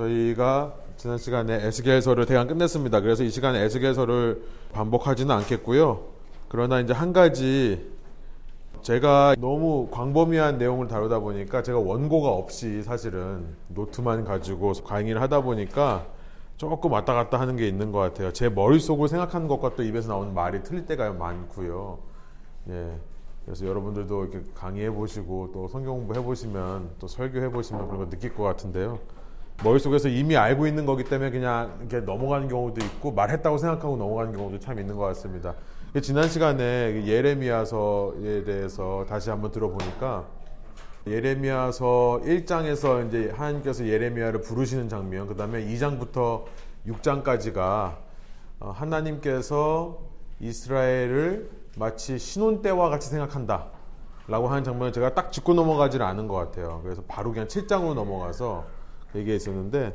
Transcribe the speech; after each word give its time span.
저희가 0.00 0.72
지난 0.96 1.18
시간에 1.18 1.66
에스겔서를 1.66 2.24
대강 2.24 2.46
끝냈습니다. 2.46 3.00
그래서 3.00 3.22
이 3.22 3.30
시간에 3.30 3.60
에스겔서를 3.64 4.42
반복하지는 4.72 5.34
않겠고요. 5.34 6.00
그러나 6.48 6.80
이제 6.80 6.92
한 6.92 7.12
가지 7.12 7.90
제가 8.82 9.36
너무 9.38 9.88
광범위한 9.90 10.56
내용을 10.56 10.88
다루다 10.88 11.18
보니까 11.18 11.62
제가 11.62 11.78
원고가 11.78 12.30
없이 12.30 12.82
사실은 12.82 13.44
노트만 13.68 14.24
가지고 14.24 14.72
강의를 14.72 15.20
하다 15.20 15.42
보니까 15.42 16.06
조금 16.56 16.92
왔다 16.92 17.12
갔다 17.12 17.38
하는 17.38 17.56
게 17.56 17.68
있는 17.68 17.92
것 17.92 17.98
같아요. 17.98 18.32
제 18.32 18.48
머릿속으로 18.48 19.06
생각하는 19.06 19.48
것과 19.48 19.74
또 19.76 19.82
입에서 19.82 20.08
나오는 20.08 20.32
말이 20.32 20.62
틀릴 20.62 20.86
때가 20.86 21.12
많고요. 21.12 21.98
예. 22.70 22.90
그래서 23.44 23.66
여러분들도 23.66 24.24
이렇게 24.24 24.42
강의해 24.54 24.90
보시고 24.90 25.50
또 25.52 25.68
성경 25.68 25.94
공부 25.94 26.14
해 26.14 26.22
보시면 26.22 26.90
또 26.98 27.06
설교해 27.06 27.50
보시면 27.50 27.86
그런 27.86 27.98
거 28.04 28.10
느낄 28.10 28.34
것 28.34 28.44
같은데요. 28.44 28.98
머릿속에서 29.62 30.08
이미 30.08 30.36
알고 30.36 30.66
있는 30.66 30.86
거기 30.86 31.04
때문에 31.04 31.30
그냥 31.30 31.76
이렇게 31.80 32.00
넘어가는 32.00 32.48
경우도 32.48 32.82
있고 32.84 33.12
말했다고 33.12 33.58
생각하고 33.58 33.96
넘어가는 33.96 34.32
경우도 34.32 34.58
참 34.58 34.78
있는 34.78 34.96
것 34.96 35.04
같습니다. 35.06 35.54
지난 36.02 36.28
시간에 36.28 37.04
예레미야서에 37.06 38.44
대해서 38.44 39.04
다시 39.08 39.28
한번 39.28 39.50
들어보니까 39.50 40.24
예레미야서 41.06 42.22
1장에서 42.24 43.06
이제 43.08 43.32
하나님께서 43.34 43.86
예레미야를 43.86 44.42
부르시는 44.42 44.88
장면, 44.88 45.26
그 45.26 45.34
다음에 45.34 45.64
2장부터 45.66 46.44
6장까지가 46.86 47.96
어, 48.60 48.70
하나님께서 48.70 49.98
이스라엘을 50.40 51.50
마치 51.76 52.18
신혼 52.18 52.62
때와 52.62 52.90
같이 52.90 53.08
생각한다. 53.08 53.68
라고 54.28 54.48
하는 54.48 54.62
장면을 54.62 54.92
제가 54.92 55.14
딱 55.14 55.32
짚고 55.32 55.54
넘어가지를 55.54 56.04
않은 56.06 56.28
것 56.28 56.34
같아요. 56.34 56.80
그래서 56.84 57.02
바로 57.08 57.32
그냥 57.32 57.48
7장으로 57.48 57.94
넘어가서 57.94 58.64
얘기했었는데 59.14 59.92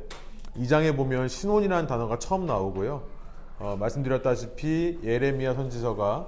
2장에 0.57 0.95
보면 0.95 1.27
신혼이라는 1.27 1.87
단어가 1.87 2.17
처음 2.19 2.45
나오고요. 2.45 3.03
어, 3.59 3.77
말씀드렸다시피 3.79 4.99
예레미야 5.03 5.53
선지서가 5.53 6.27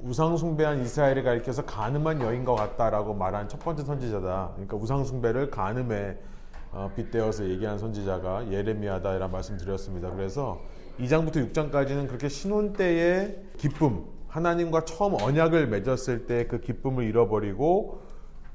우상 0.00 0.36
숭배한 0.36 0.82
이스라엘을 0.82 1.22
가리켜서 1.22 1.64
가늠한 1.64 2.20
여인과 2.20 2.54
같다라고 2.54 3.14
말한 3.14 3.48
첫 3.48 3.60
번째 3.60 3.84
선지자다. 3.84 4.50
그러니까 4.54 4.76
우상 4.76 5.04
숭배를 5.04 5.50
가늠에 5.50 6.18
어, 6.72 6.90
빗대어서 6.96 7.48
얘기한 7.50 7.78
선지자가 7.78 8.50
예레미야다라는 8.50 9.30
말씀드렸습니다. 9.30 10.10
그래서 10.10 10.60
2장부터 10.98 11.52
6장까지는 11.52 12.08
그렇게 12.08 12.28
신혼 12.28 12.72
때의 12.72 13.42
기쁨, 13.58 14.04
하나님과 14.28 14.84
처음 14.84 15.14
언약을 15.20 15.68
맺었을 15.68 16.26
때 16.26 16.48
그 16.48 16.60
기쁨을 16.60 17.04
잃어버리고 17.04 18.00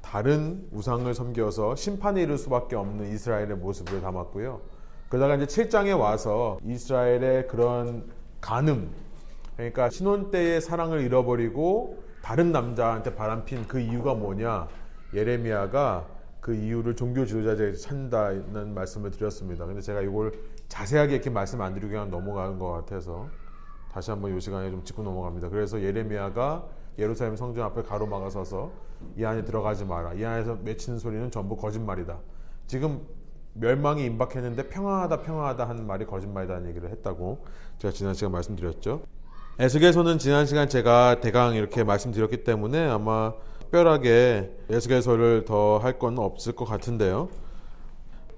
다른 0.02 0.66
우상을 0.72 1.12
섬겨서 1.12 1.76
심판에 1.76 2.22
이를 2.22 2.38
수밖에 2.38 2.76
없는 2.76 3.12
이스라엘의 3.12 3.56
모습을 3.56 4.00
담았고요. 4.00 4.60
그러다가 5.08 5.36
이제 5.36 5.46
7장에 5.46 5.98
와서 5.98 6.58
이스라엘의 6.64 7.48
그런 7.48 8.04
간음, 8.40 8.90
그러니까 9.56 9.90
신혼 9.90 10.30
때의 10.30 10.60
사랑을 10.60 11.00
잃어버리고 11.00 12.02
다른 12.22 12.52
남자한테 12.52 13.14
바람핀 13.14 13.66
그 13.66 13.80
이유가 13.80 14.14
뭐냐? 14.14 14.68
예레미야가 15.14 16.06
그 16.40 16.54
이유를 16.54 16.94
종교 16.96 17.26
지도자들에게 17.26 17.76
찾는다는 17.76 18.74
말씀을 18.74 19.10
드렸습니다. 19.10 19.66
근데 19.66 19.80
제가 19.80 20.00
이걸 20.02 20.32
자세하게 20.68 21.14
이렇게 21.14 21.30
말씀 21.30 21.60
안 21.60 21.74
드리고 21.74 21.90
그냥 21.90 22.10
넘어가는 22.10 22.58
것 22.58 22.70
같아서 22.72 23.28
다시 23.92 24.10
한번 24.10 24.36
이 24.36 24.40
시간에 24.40 24.70
좀 24.70 24.84
짚고 24.84 25.02
넘어갑니다. 25.02 25.48
그래서 25.48 25.80
예레미야가 25.82 26.64
예루살렘 26.98 27.36
성전 27.36 27.64
앞에 27.64 27.82
가로막아 27.82 28.30
서서 28.30 28.70
이 29.16 29.24
안에 29.24 29.44
들어가지 29.44 29.84
마라. 29.84 30.14
이 30.14 30.24
안에서 30.24 30.58
맺히는 30.62 30.98
소리는 30.98 31.30
전부 31.30 31.56
거짓말이다. 31.56 32.18
지금 32.66 33.00
멸망이 33.54 34.04
임박했는데 34.04 34.68
평화하다 34.68 35.22
평화하다 35.22 35.68
하는 35.68 35.86
말이 35.86 36.06
거짓말이라는 36.06 36.68
얘기를 36.68 36.90
했다고 36.90 37.44
제가 37.78 37.92
지난 37.92 38.14
시간 38.14 38.32
말씀드렸죠. 38.32 39.02
에스겔서는 39.58 40.18
지난 40.18 40.46
시간 40.46 40.68
제가 40.68 41.20
대강 41.20 41.54
이렇게 41.54 41.82
말씀드렸기 41.82 42.44
때문에 42.44 42.88
아마 42.88 43.32
특별하게 43.58 44.52
에스겔서를 44.70 45.44
더 45.44 45.78
할 45.78 45.98
건 45.98 46.18
없을 46.18 46.54
것 46.54 46.64
같은데요. 46.64 47.28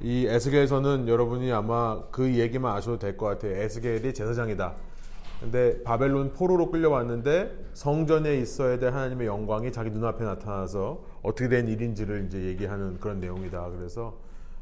이 0.00 0.26
에스겔서는 0.26 1.08
여러분이 1.08 1.52
아마 1.52 2.00
그 2.10 2.34
얘기만 2.38 2.74
아셔도 2.74 2.98
될 2.98 3.16
것 3.18 3.26
같아요. 3.26 3.54
에스겔이 3.56 4.14
제사장이다. 4.14 4.74
근데 5.40 5.82
바벨론 5.82 6.32
포로로 6.34 6.70
끌려왔는데 6.70 7.70
성전에 7.72 8.36
있어야 8.38 8.78
될 8.78 8.92
하나님의 8.92 9.26
영광이 9.26 9.72
자기 9.72 9.90
눈앞에 9.90 10.24
나타나서 10.24 11.02
어떻게 11.22 11.48
된 11.48 11.66
일인지를 11.66 12.26
이제 12.26 12.44
얘기하는 12.44 12.98
그런 13.00 13.20
내용이다. 13.20 13.70
그래서 13.70 14.18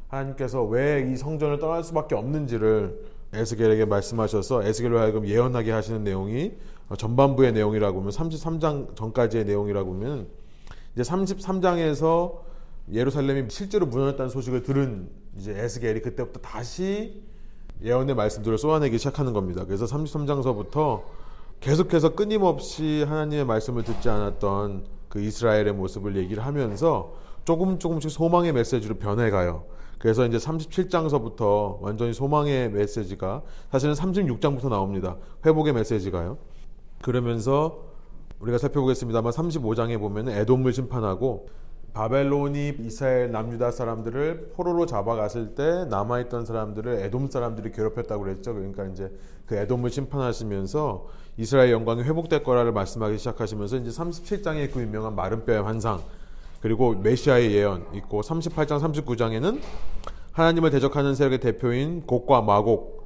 하나님께서 0.07 0.63
왜 0.63 1.11
이 1.11 1.17
성전을 1.17 1.59
떠날 1.59 1.83
수밖에 1.83 2.15
없는지를 2.15 2.97
에스겔에게 3.33 3.85
말씀하셔서 3.85 4.63
에스겔로 4.63 4.97
하여금 4.99 5.27
예언하게 5.27 5.71
하시는 5.71 6.03
내용이 6.03 6.53
전반부의 6.97 7.51
내용이라고 7.53 7.99
하면 7.99 8.11
33장 8.11 8.95
전까지의 8.95 9.45
내용이라고 9.45 9.93
하면 9.93 10.27
이제 10.93 11.03
33장에서 11.03 12.39
예루살렘이 12.91 13.47
실제로 13.49 13.85
무너졌다는 13.85 14.29
소식을 14.29 14.63
들은 14.63 15.09
이제 15.37 15.51
에스겔이 15.55 15.99
그때부터 16.01 16.39
다시 16.39 17.21
예언의 17.83 18.15
말씀들을 18.15 18.57
쏘아내기 18.57 18.97
시작하는 18.97 19.33
겁니다. 19.33 19.63
그래서 19.65 19.85
33장서부터 19.85 21.03
계속해서 21.59 22.15
끊임없이 22.15 23.03
하나님의 23.07 23.45
말씀을 23.45 23.83
듣지 23.83 24.09
않았던 24.09 24.85
그 25.07 25.21
이스라엘의 25.21 25.73
모습을 25.73 26.15
얘기를 26.15 26.45
하면서 26.45 27.13
조금 27.45 27.79
조금씩 27.79 28.11
소망의 28.11 28.53
메시지로 28.53 28.95
변해가요. 28.95 29.63
그래서 29.97 30.25
이제 30.25 30.37
37장서부터 30.37 31.79
완전히 31.81 32.13
소망의 32.13 32.71
메시지가 32.71 33.41
사실은 33.71 33.93
36장부터 33.95 34.69
나옵니다. 34.69 35.17
회복의 35.45 35.73
메시지가요. 35.73 36.37
그러면서 37.01 37.89
우리가 38.39 38.57
살펴보겠습니다만 38.57 39.33
35장에 39.33 39.99
보면 39.99 40.29
에돔을 40.29 40.71
심판하고 40.71 41.49
바벨론이 41.93 42.75
이스라엘 42.79 43.31
남유다 43.31 43.71
사람들을 43.71 44.53
포로로 44.55 44.85
잡아갔을 44.85 45.55
때 45.55 45.85
남아있던 45.89 46.45
사람들을 46.45 47.01
에돔 47.03 47.29
사람들이 47.29 47.71
괴롭혔다고 47.71 48.23
그랬죠. 48.23 48.53
그러니까 48.53 48.85
이제 48.85 49.11
그 49.45 49.55
에돔을 49.55 49.89
심판하시면서 49.89 51.07
이스라엘 51.37 51.71
영광이 51.71 52.03
회복될 52.03 52.43
거라를 52.43 52.71
말씀하기 52.71 53.17
시작하시면서 53.17 53.77
이제 53.77 53.89
37장에 53.89 54.71
그 54.71 54.81
유명한 54.81 55.15
마른 55.15 55.45
뼈의 55.45 55.63
환상 55.63 56.01
그리고 56.61 56.93
메시아의 56.93 57.53
예언 57.53 57.85
있고 57.93 58.21
38장 58.21 58.79
39장에는 58.81 59.59
하나님을 60.33 60.69
대적하는 60.69 61.15
세력의 61.15 61.39
대표인 61.39 62.05
곡과 62.05 62.41
마곡 62.41 62.99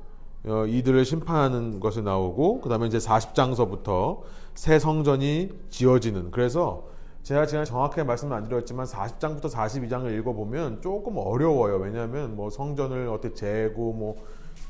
어, 0.46 0.66
이들을 0.66 1.06
심판하는 1.06 1.80
것이 1.80 2.02
나오고 2.02 2.62
그 2.62 2.70
다음에 2.70 2.88
이제 2.88 2.98
40장서부터 2.98 4.22
새 4.56 4.78
성전이 4.78 5.50
지어지는 5.70 6.32
그래서 6.32 6.93
제가 7.24 7.46
지난 7.46 7.64
정확하게 7.64 8.04
말씀을 8.04 8.36
안 8.36 8.44
드렸지만 8.44 8.86
40장부터 8.86 9.50
42장을 9.50 10.12
읽어보면 10.20 10.82
조금 10.82 11.18
어려워요. 11.18 11.78
왜냐하면 11.78 12.36
뭐 12.36 12.50
성전을 12.50 13.08
어떻게 13.08 13.34
재고 13.34 13.94
뭐 13.94 14.16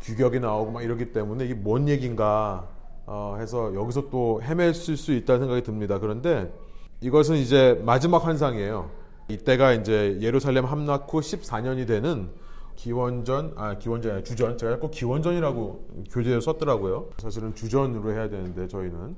규격이 0.04 0.40
나오고 0.40 0.72
막 0.72 0.84
이러기 0.84 1.12
때문에 1.12 1.46
이게 1.46 1.56
뭔 1.56 1.90
얘기인가 1.90 2.68
어, 3.08 3.38
해서 3.40 3.74
여기서 3.74 4.10
또 4.10 4.40
헤맸을 4.44 4.96
수 4.96 5.14
있다는 5.14 5.42
생각이 5.42 5.64
듭니다. 5.64 5.98
그런데 6.00 6.54
이것은 7.02 7.38
이제 7.38 7.82
마지막 7.84 8.26
환상이에요. 8.26 8.90
이때가 9.30 9.74
이제 9.74 10.20
예루살렘 10.22 10.66
함락 10.66 11.12
후 11.12 11.22
14년이 11.22 11.88
되는 11.88 12.30
기원전, 12.76 13.54
아, 13.56 13.76
아니라 13.84 14.24
주전. 14.24 14.58
제가 14.58 14.80
꼭 14.80 14.92
기원전이라고 14.92 16.06
교재에 16.12 16.40
썼더라고요. 16.40 17.10
사실은 17.18 17.56
주전으로 17.56 18.12
해야 18.12 18.30
되는데 18.30 18.68
저희는 18.68 19.16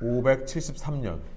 573년. 0.00 1.33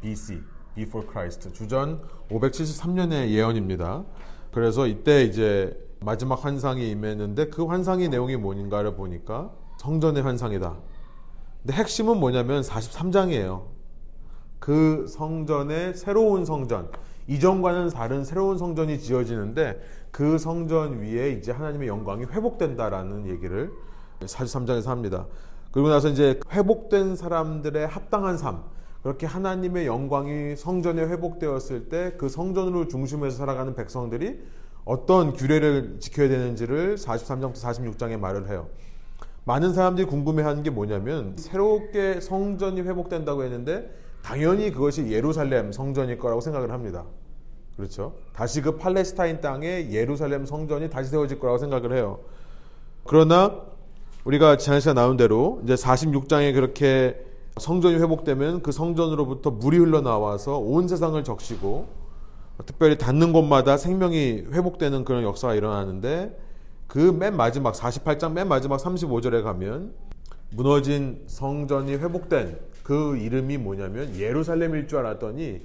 BC, 0.00 0.42
Before 0.74 1.06
Christ, 1.08 1.52
주전 1.52 2.00
573년의 2.30 3.28
예언입니다. 3.28 4.04
그래서 4.52 4.86
이때 4.86 5.24
이제 5.24 5.76
마지막 6.00 6.44
환상이 6.44 6.90
임했는데 6.90 7.48
그 7.48 7.64
환상의 7.66 8.08
내용이 8.08 8.36
뭔가를 8.36 8.94
보니까 8.94 9.50
성전의 9.78 10.22
환상이다. 10.22 10.76
근데 11.62 11.74
핵심은 11.74 12.18
뭐냐면 12.18 12.62
43장이에요. 12.62 13.64
그 14.58 15.06
성전의 15.08 15.94
새로운 15.94 16.44
성전, 16.44 16.90
이전과는 17.26 17.90
다른 17.90 18.24
새로운 18.24 18.58
성전이 18.58 18.98
지어지는데 18.98 19.80
그 20.10 20.38
성전 20.38 21.00
위에 21.00 21.32
이제 21.32 21.52
하나님의 21.52 21.88
영광이 21.88 22.24
회복된다라는 22.24 23.26
얘기를 23.28 23.70
43장에서 24.20 24.86
합니다. 24.86 25.26
그리고 25.70 25.88
나서 25.88 26.08
이제 26.08 26.40
회복된 26.50 27.16
사람들의 27.16 27.86
합당한 27.86 28.36
삶, 28.36 28.64
그렇게 29.02 29.26
하나님의 29.26 29.86
영광이 29.86 30.56
성전에 30.56 31.02
회복되었을 31.02 31.88
때 31.88 32.12
그 32.18 32.28
성전으로 32.28 32.88
중심에서 32.88 33.36
살아가는 33.36 33.74
백성들이 33.74 34.40
어떤 34.84 35.32
규례를 35.32 35.96
지켜야 36.00 36.28
되는지를 36.28 36.96
43장부터 36.96 37.54
46장에 37.56 38.18
말을 38.18 38.48
해요. 38.48 38.68
많은 39.44 39.72
사람들이 39.72 40.06
궁금해하는 40.06 40.62
게 40.62 40.70
뭐냐면 40.70 41.34
새롭게 41.38 42.20
성전이 42.20 42.82
회복된다고 42.82 43.42
했는데 43.44 43.90
당연히 44.22 44.70
그것이 44.70 45.10
예루살렘 45.10 45.72
성전일 45.72 46.18
거라고 46.18 46.40
생각을 46.40 46.70
합니다. 46.70 47.04
그렇죠. 47.76 48.14
다시 48.34 48.60
그 48.60 48.76
팔레스타인 48.76 49.40
땅에 49.40 49.88
예루살렘 49.90 50.44
성전이 50.44 50.90
다시 50.90 51.08
세워질 51.10 51.38
거라고 51.38 51.56
생각을 51.58 51.96
해요. 51.96 52.20
그러나 53.04 53.62
우리가 54.24 54.58
지난 54.58 54.80
시간 54.80 54.96
나온 54.96 55.16
대로 55.16 55.60
이제 55.64 55.74
46장에 55.74 56.52
그렇게 56.52 57.24
성전이 57.60 57.96
회복되면 57.96 58.62
그 58.62 58.72
성전으로부터 58.72 59.50
물이 59.50 59.78
흘러나와서 59.78 60.58
온 60.58 60.88
세상을 60.88 61.22
적시고 61.22 61.88
특별히 62.66 62.98
닿는 62.98 63.32
곳마다 63.32 63.76
생명이 63.76 64.46
회복되는 64.52 65.04
그런 65.04 65.22
역사가 65.22 65.54
일어나는데 65.54 66.36
그 66.86 67.12
맨 67.12 67.36
마지막 67.36 67.74
48장 67.74 68.32
맨 68.32 68.48
마지막 68.48 68.78
35절에 68.78 69.42
가면 69.42 69.92
무너진 70.50 71.22
성전이 71.26 71.94
회복된 71.94 72.58
그 72.82 73.16
이름이 73.16 73.58
뭐냐면 73.58 74.16
예루살렘일 74.16 74.88
줄 74.88 74.98
알았더니 74.98 75.60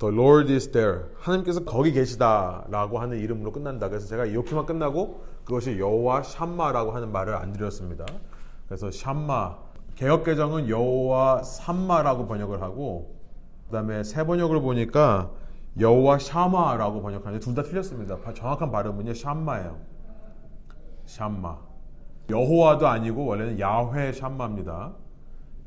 The 0.00 0.12
Lord 0.12 0.52
is 0.52 0.72
there. 0.72 1.02
하나님께서 1.20 1.64
거기 1.64 1.92
계시다라고 1.92 2.98
하는 2.98 3.20
이름으로 3.20 3.52
끝난다. 3.52 3.88
그래서 3.88 4.08
제가 4.08 4.26
이렇게만 4.26 4.66
끝나고 4.66 5.22
그것이 5.44 5.78
여호와 5.78 6.24
샴마라고 6.24 6.90
하는 6.90 7.12
말을 7.12 7.36
안 7.36 7.52
드렸습니다. 7.52 8.04
그래서 8.66 8.90
샴마 8.90 9.56
개혁 9.94 10.24
개정은 10.24 10.68
여호와 10.68 11.42
삼마라고 11.42 12.26
번역을 12.26 12.60
하고 12.62 13.14
그다음에 13.66 14.02
새 14.02 14.24
번역을 14.24 14.60
보니까 14.60 15.30
여호와 15.78 16.18
샤마라고 16.18 17.02
번역하는데 17.02 17.44
둘 17.44 17.54
다 17.54 17.62
틀렸습니다. 17.62 18.18
정확한 18.34 18.70
발음은요 18.70 19.14
샴마예요. 19.14 19.78
샴마. 21.06 21.58
여호와도 22.30 22.86
아니고 22.86 23.26
원래는 23.26 23.60
야훼 23.60 24.12
샴마입니다. 24.12 24.92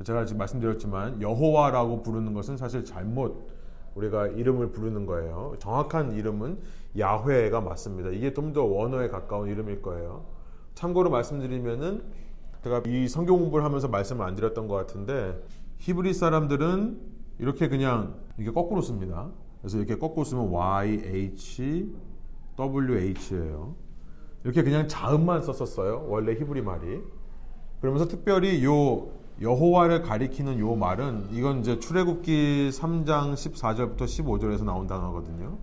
제가 0.04 0.24
지금 0.24 0.38
말씀드렸지만 0.38 1.20
여호와라고 1.22 2.02
부르는 2.02 2.34
것은 2.34 2.56
사실 2.56 2.84
잘못 2.84 3.48
우리가 3.94 4.28
이름을 4.28 4.72
부르는 4.72 5.06
거예요. 5.06 5.54
정확한 5.58 6.12
이름은 6.12 6.58
야훼가 6.98 7.60
맞습니다. 7.60 8.10
이게 8.10 8.32
좀 8.32 8.52
더 8.52 8.64
원어에 8.64 9.08
가까운 9.08 9.48
이름일 9.48 9.82
거예요. 9.82 10.24
참고로 10.74 11.10
말씀드리면은 11.10 12.02
제가 12.64 12.82
이 12.86 13.08
성경 13.08 13.38
공부를 13.38 13.64
하면서 13.64 13.88
말씀을 13.88 14.26
안 14.26 14.34
드렸던 14.34 14.68
것 14.68 14.74
같은데 14.74 15.40
히브리 15.78 16.12
사람들은 16.12 17.00
이렇게 17.38 17.68
그냥 17.68 18.16
이게 18.38 18.50
거꾸로 18.50 18.82
씁니다. 18.82 19.28
그래서 19.60 19.78
이렇게 19.78 19.96
거꾸로 19.96 20.24
쓰면 20.24 20.50
Y 20.50 21.02
H 21.04 21.94
W 22.56 22.98
H예요. 22.98 23.74
이렇게 24.44 24.62
그냥 24.62 24.88
자음만 24.88 25.42
썼었어요. 25.42 26.06
원래 26.08 26.32
히브리 26.32 26.62
말이. 26.62 27.00
그러면서 27.80 28.08
특별히 28.08 28.64
요 28.64 29.08
여호와를 29.40 30.02
가리키는 30.02 30.58
요 30.58 30.74
말은 30.74 31.28
이건 31.30 31.60
이제 31.60 31.78
출애굽기 31.78 32.70
3장 32.72 33.34
14절부터 33.34 33.98
15절에서 33.98 34.64
나온 34.64 34.88
단어거든요. 34.88 35.58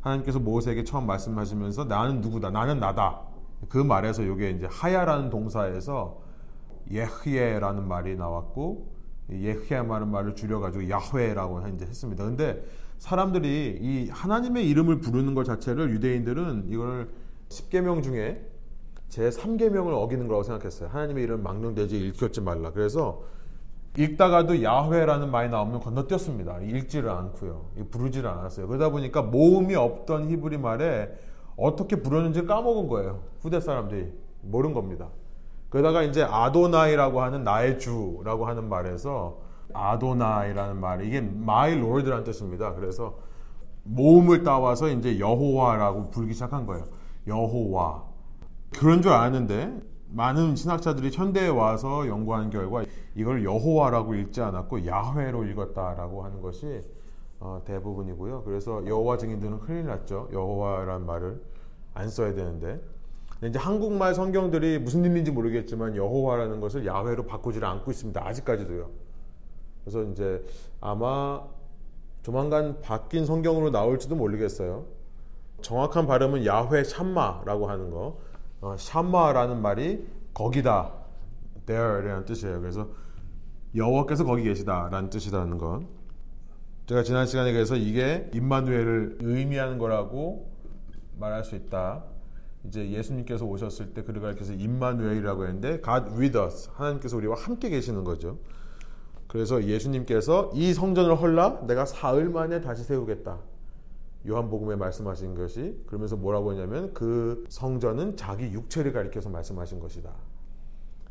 하나님께서 0.00 0.38
모세에게 0.38 0.84
처음 0.84 1.06
말씀하시면서 1.06 1.84
나는 1.84 2.22
누구다. 2.22 2.50
나는 2.50 2.80
나다. 2.80 3.20
그 3.68 3.78
말에서 3.78 4.22
이게 4.22 4.50
이제 4.50 4.66
하야라는 4.70 5.30
동사에서 5.30 6.20
예흐예라는 6.90 7.86
말이 7.88 8.16
나왔고 8.16 8.92
예흐야라는 9.30 10.08
말을 10.08 10.34
줄여가지고 10.34 10.90
야훼라고 10.90 11.66
이제 11.68 11.86
했습니다. 11.86 12.24
근데 12.24 12.64
사람들이 12.98 13.78
이 13.80 14.08
하나님의 14.10 14.68
이름을 14.68 15.00
부르는 15.00 15.34
것 15.34 15.44
자체를 15.44 15.90
유대인들은 15.90 16.66
이걸 16.68 17.10
10계명 17.48 18.02
중에 18.02 18.44
제 19.08 19.28
3계명을 19.28 19.92
어기는 19.92 20.26
거라고 20.26 20.42
생각했어요. 20.42 20.88
하나님의 20.88 21.24
이름 21.24 21.42
망령되지 21.42 22.08
읽혔지 22.08 22.40
말라. 22.40 22.72
그래서 22.72 23.22
읽다가도 23.96 24.62
야훼라는 24.62 25.30
말이 25.30 25.48
나오면 25.50 25.80
건너뛰었습니다. 25.80 26.60
읽지를 26.60 27.10
않고요. 27.10 27.70
부르지를 27.90 28.28
않았어요. 28.28 28.66
그러다 28.66 28.90
보니까 28.90 29.22
모음이 29.22 29.76
없던 29.76 30.30
히브리 30.30 30.58
말에 30.58 31.14
어떻게 31.56 31.96
부르는지 31.96 32.44
까먹은 32.44 32.88
거예요. 32.88 33.22
후대 33.40 33.60
사람들이 33.60 34.12
모른 34.42 34.74
겁니다. 34.74 35.08
그러다가 35.70 36.02
이제 36.02 36.22
아도나이라고 36.22 37.20
하는 37.20 37.44
나의 37.44 37.78
주라고 37.78 38.46
하는 38.46 38.68
말에서 38.68 39.38
아도나이라는 39.72 40.80
말이 40.80 41.08
이게 41.08 41.18
my 41.18 41.72
lord라는 41.72 42.24
뜻입니다. 42.24 42.74
그래서 42.74 43.18
모음을 43.84 44.42
따와서 44.42 44.88
이제 44.88 45.18
여호와라고 45.18 46.10
부르기 46.10 46.32
시작한 46.32 46.66
거예요. 46.66 46.84
여호와. 47.26 48.04
그런 48.72 49.02
줄 49.02 49.12
아는데 49.12 49.80
많은 50.10 50.56
신학자들이 50.56 51.10
현대에 51.12 51.48
와서 51.48 52.06
연구한 52.06 52.50
결과 52.50 52.84
이걸 53.14 53.44
여호와라고 53.44 54.14
읽지 54.14 54.40
않았고 54.40 54.86
야훼로 54.86 55.44
읽었다라고 55.44 56.24
하는 56.24 56.40
것이 56.40 56.80
어, 57.44 57.60
대부분이고요. 57.66 58.42
그래서 58.44 58.84
여호와 58.86 59.18
증인들은 59.18 59.60
큰일 59.60 59.84
났죠. 59.84 60.30
여호와라는 60.32 61.04
말을 61.04 61.42
안 61.92 62.08
써야 62.08 62.32
되는데 62.32 62.80
이제 63.42 63.58
한국말 63.58 64.14
성경들이 64.14 64.78
무슨 64.78 65.04
의미인지 65.04 65.30
모르겠지만 65.30 65.94
여호와라는 65.94 66.60
것을 66.62 66.86
야훼로 66.86 67.26
바꾸지를 67.26 67.68
않고 67.68 67.90
있습니다. 67.90 68.26
아직까지도요. 68.26 68.88
그래서 69.84 70.02
이제 70.04 70.42
아마 70.80 71.42
조만간 72.22 72.80
바뀐 72.80 73.26
성경으로 73.26 73.68
나올지도 73.68 74.16
모르겠어요. 74.16 74.86
정확한 75.60 76.06
발음은 76.06 76.46
야훼 76.46 76.82
샴마라고 76.82 77.68
하는 77.68 77.90
거. 77.90 78.16
어, 78.62 78.74
샴마라는 78.78 79.60
말이 79.60 80.08
거기다, 80.32 80.92
there라는 81.66 82.24
뜻이에요. 82.24 82.62
그래서 82.62 82.88
여호와께서 83.76 84.24
거기 84.24 84.44
계시다라는 84.44 85.10
뜻이라는 85.10 85.58
것. 85.58 85.82
제가 86.86 87.02
지난 87.02 87.26
시간에 87.26 87.50
그래서 87.54 87.76
이게 87.76 88.28
임마누엘을 88.34 89.18
의미하는 89.22 89.78
거라고 89.78 90.50
말할 91.18 91.42
수 91.42 91.56
있다. 91.56 92.04
이제 92.64 92.90
예수님께서 92.90 93.46
오셨을 93.46 93.94
때 93.94 94.02
그를 94.02 94.20
가리켜서 94.20 94.52
임마누엘이라고 94.52 95.46
했는데 95.46 95.80
God 95.80 96.10
with 96.12 96.38
us 96.38 96.68
하나님께서 96.74 97.16
우리와 97.16 97.36
함께 97.38 97.70
계시는 97.70 98.04
거죠. 98.04 98.36
그래서 99.28 99.64
예수님께서 99.64 100.50
이 100.52 100.74
성전을 100.74 101.16
헐라 101.16 101.66
내가 101.66 101.86
사흘 101.86 102.28
만에 102.28 102.60
다시 102.60 102.84
세우겠다. 102.84 103.38
요한복음에 104.28 104.76
말씀하신 104.76 105.34
것이 105.34 105.82
그러면서 105.86 106.16
뭐라고 106.16 106.52
했냐면 106.52 106.92
그 106.92 107.44
성전은 107.48 108.18
자기 108.18 108.52
육체를 108.52 108.92
가리켜서 108.92 109.30
말씀하신 109.30 109.80
것이다. 109.80 110.10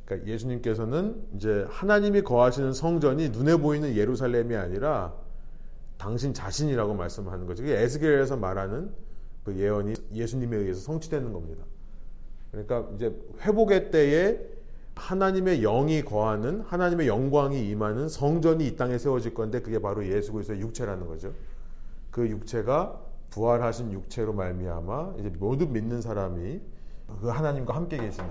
그러니까 0.06 0.32
예수님께서는 0.32 1.24
이제 1.36 1.66
하나님이 1.68 2.22
거하시는 2.22 2.74
성전이 2.74 3.30
눈에 3.30 3.56
보이는 3.58 3.96
예루살렘이 3.96 4.56
아니라 4.56 5.23
당신 5.98 6.34
자신이라고 6.34 6.94
말씀하는 6.94 7.46
거죠. 7.46 7.66
에스겔에서 7.66 8.38
말하는 8.38 8.92
그 9.44 9.58
예언이 9.58 9.94
예수님에 10.14 10.58
의해서 10.58 10.82
성취되는 10.82 11.32
겁니다. 11.34 11.64
그러니까 12.52 12.88
이제 12.96 13.16
회복의 13.42 13.92
때에 13.92 14.40
하나님의 14.96 15.62
영이 15.62 16.04
거하는 16.04 16.62
하나님의 16.62 17.08
영광이 17.08 17.68
임하는 17.70 18.10
성전이 18.10 18.68
이 18.68 18.76
땅에 18.76 18.98
세워질 18.98 19.34
건데 19.34 19.62
그게 19.62 19.80
바로 19.80 20.06
예수 20.08 20.32
그리스도의 20.32 20.62
육체라는 20.62 21.08
거죠. 21.08 21.34
그 22.12 22.28
육체가 22.30 23.00
부활하신 23.32 23.92
육체로 23.92 24.34
말미암아 24.34 25.16
이제 25.20 25.32
모든 25.40 25.74
믿는 25.74 26.02
사람이 26.02 26.62
그 27.22 27.28
하나님과 27.28 27.76
함께 27.76 27.98
계시는 27.98 28.30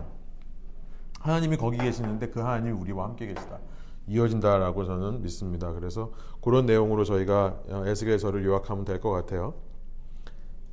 하나님이 1.18 1.56
거기 1.56 1.78
계시는데 1.78 2.30
그 2.30 2.40
하나님이 2.40 2.78
우리와 2.78 3.04
함께 3.06 3.26
계시다. 3.26 3.58
이어진다라고 4.06 4.84
저는 4.84 5.22
믿습니다. 5.22 5.72
그래서 5.72 6.12
그런 6.42 6.66
내용으로 6.66 7.04
저희가 7.04 7.61
에스겔서를 7.87 8.44
요약하면 8.44 8.84
될 8.84 9.00
것 9.00 9.11
같아요. 9.11 9.54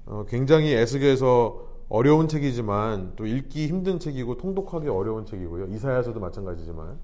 어, 0.06 0.26
굉장히 0.28 0.74
에스겔서 0.74 1.68
어려운 1.90 2.28
책이지만 2.28 3.14
또 3.16 3.26
읽기 3.26 3.68
힘든 3.68 4.00
책이고 4.00 4.38
통독하기 4.38 4.88
어려운 4.90 5.26
책이고요. 5.26 5.68
이사야서도 5.68 6.20
마찬가지지만 6.20 6.98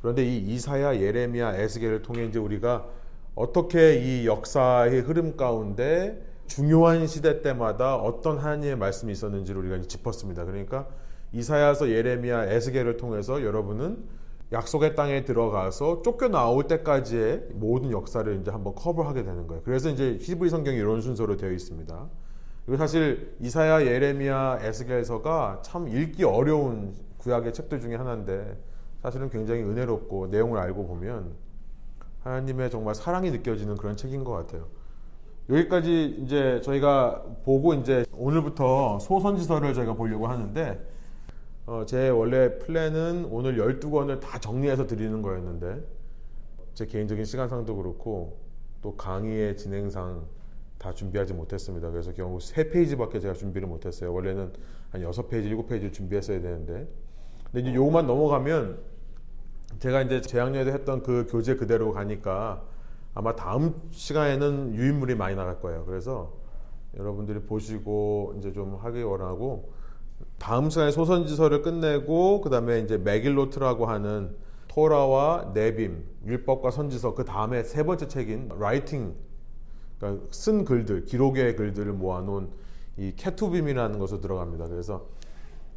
그런데 0.00 0.24
이 0.24 0.38
이사야, 0.38 0.98
예레미야, 0.98 1.56
에스겔을 1.56 2.02
통해 2.02 2.24
이제 2.24 2.38
우리가 2.38 2.86
어떻게 3.34 3.96
이 3.96 4.26
역사의 4.26 5.00
흐름 5.02 5.36
가운데 5.36 6.26
중요한 6.46 7.06
시대 7.06 7.42
때마다 7.42 7.96
어떤 7.96 8.38
하나님의 8.38 8.76
말씀이 8.76 9.12
있었는지를 9.12 9.60
우리가 9.60 9.86
짚었습니다. 9.86 10.46
그러니까 10.46 10.86
이사야서, 11.32 11.90
예레미야, 11.90 12.46
에스겔을 12.50 12.96
통해서 12.96 13.42
여러분은 13.44 13.98
약속의 14.52 14.96
땅에 14.96 15.24
들어가서 15.24 16.02
쫓겨 16.02 16.28
나올 16.28 16.64
때까지의 16.64 17.48
모든 17.54 17.92
역사를 17.92 18.40
이제 18.40 18.50
한번 18.50 18.74
커버하게 18.74 19.22
되는 19.22 19.46
거예요. 19.46 19.62
그래서 19.64 19.90
이제 19.90 20.18
히브리 20.20 20.50
성경이 20.50 20.76
이런 20.76 21.00
순서로 21.00 21.36
되어 21.36 21.52
있습니다. 21.52 22.08
그리고 22.66 22.76
사실 22.76 23.36
이사야, 23.40 23.86
예레미야, 23.86 24.58
에스겔서가 24.62 25.60
참 25.62 25.88
읽기 25.88 26.24
어려운 26.24 26.94
구약의 27.18 27.52
책들 27.52 27.80
중에 27.80 27.94
하나인데 27.94 28.58
사실은 29.02 29.30
굉장히 29.30 29.62
은혜롭고 29.62 30.26
내용을 30.28 30.58
알고 30.58 30.86
보면 30.86 31.32
하나님의 32.22 32.70
정말 32.70 32.94
사랑이 32.94 33.30
느껴지는 33.30 33.76
그런 33.76 33.96
책인 33.96 34.24
것 34.24 34.32
같아요. 34.32 34.66
여기까지 35.48 36.18
이제 36.22 36.60
저희가 36.62 37.22
보고 37.44 37.74
이제 37.74 38.04
오늘부터 38.12 38.98
소선지서를 39.00 39.74
저희가 39.74 39.94
보려고 39.94 40.26
하는데 40.26 40.80
어, 41.66 41.84
제 41.86 42.08
원래 42.08 42.58
플랜은 42.58 43.26
오늘 43.30 43.56
12권을 43.56 44.20
다 44.20 44.38
정리해서 44.38 44.86
드리는 44.86 45.22
거였는데 45.22 45.84
제 46.74 46.86
개인적인 46.86 47.24
시간상도 47.24 47.76
그렇고 47.76 48.38
또 48.82 48.96
강의의 48.96 49.56
진행상 49.56 50.26
다 50.78 50.94
준비하지 50.94 51.34
못했습니다. 51.34 51.90
그래서 51.90 52.12
결국 52.14 52.40
세 52.40 52.70
페이지밖에 52.70 53.20
제가 53.20 53.34
준비를 53.34 53.68
못했어요. 53.68 54.12
원래는 54.14 54.52
한 54.90 55.02
여섯 55.02 55.28
페이지, 55.28 55.48
일곱 55.48 55.68
페이지 55.68 55.92
준비했어야 55.92 56.40
되는데. 56.40 56.88
근데 57.44 57.60
이제 57.60 57.74
요것만 57.74 58.06
넘어가면 58.06 58.78
제가 59.78 60.02
이제 60.02 60.20
재작년에 60.22 60.72
했던 60.72 61.02
그 61.02 61.26
교재 61.28 61.56
그대로 61.56 61.92
가니까 61.92 62.64
아마 63.12 63.36
다음 63.36 63.74
시간에는 63.90 64.74
유인물이 64.74 65.16
많이 65.16 65.36
나갈 65.36 65.60
거예요. 65.60 65.84
그래서 65.84 66.32
여러분들이 66.96 67.40
보시고 67.40 68.34
이제 68.38 68.52
좀 68.52 68.76
하기 68.76 69.02
원하고 69.02 69.72
다음 70.38 70.70
시간에 70.70 70.90
소선지서를 70.90 71.62
끝내고 71.62 72.40
그다음에 72.40 72.80
이제 72.80 72.96
메길로트라고 72.96 73.86
하는 73.86 74.34
토라와 74.68 75.50
네비임 75.52 76.04
율법과 76.24 76.70
선지서 76.70 77.14
그 77.14 77.24
다음에 77.24 77.62
세 77.62 77.82
번째 77.82 78.08
책인 78.08 78.50
writing 78.58 79.14
그러니까 79.98 80.26
쓴 80.30 80.64
글들 80.64 81.04
기록의 81.04 81.56
글들을 81.56 81.92
모아놓은 81.92 82.48
이 82.96 83.14
케투빔이라는 83.16 83.98
것으로 83.98 84.20
들어갑니다. 84.20 84.68
그래서 84.68 85.08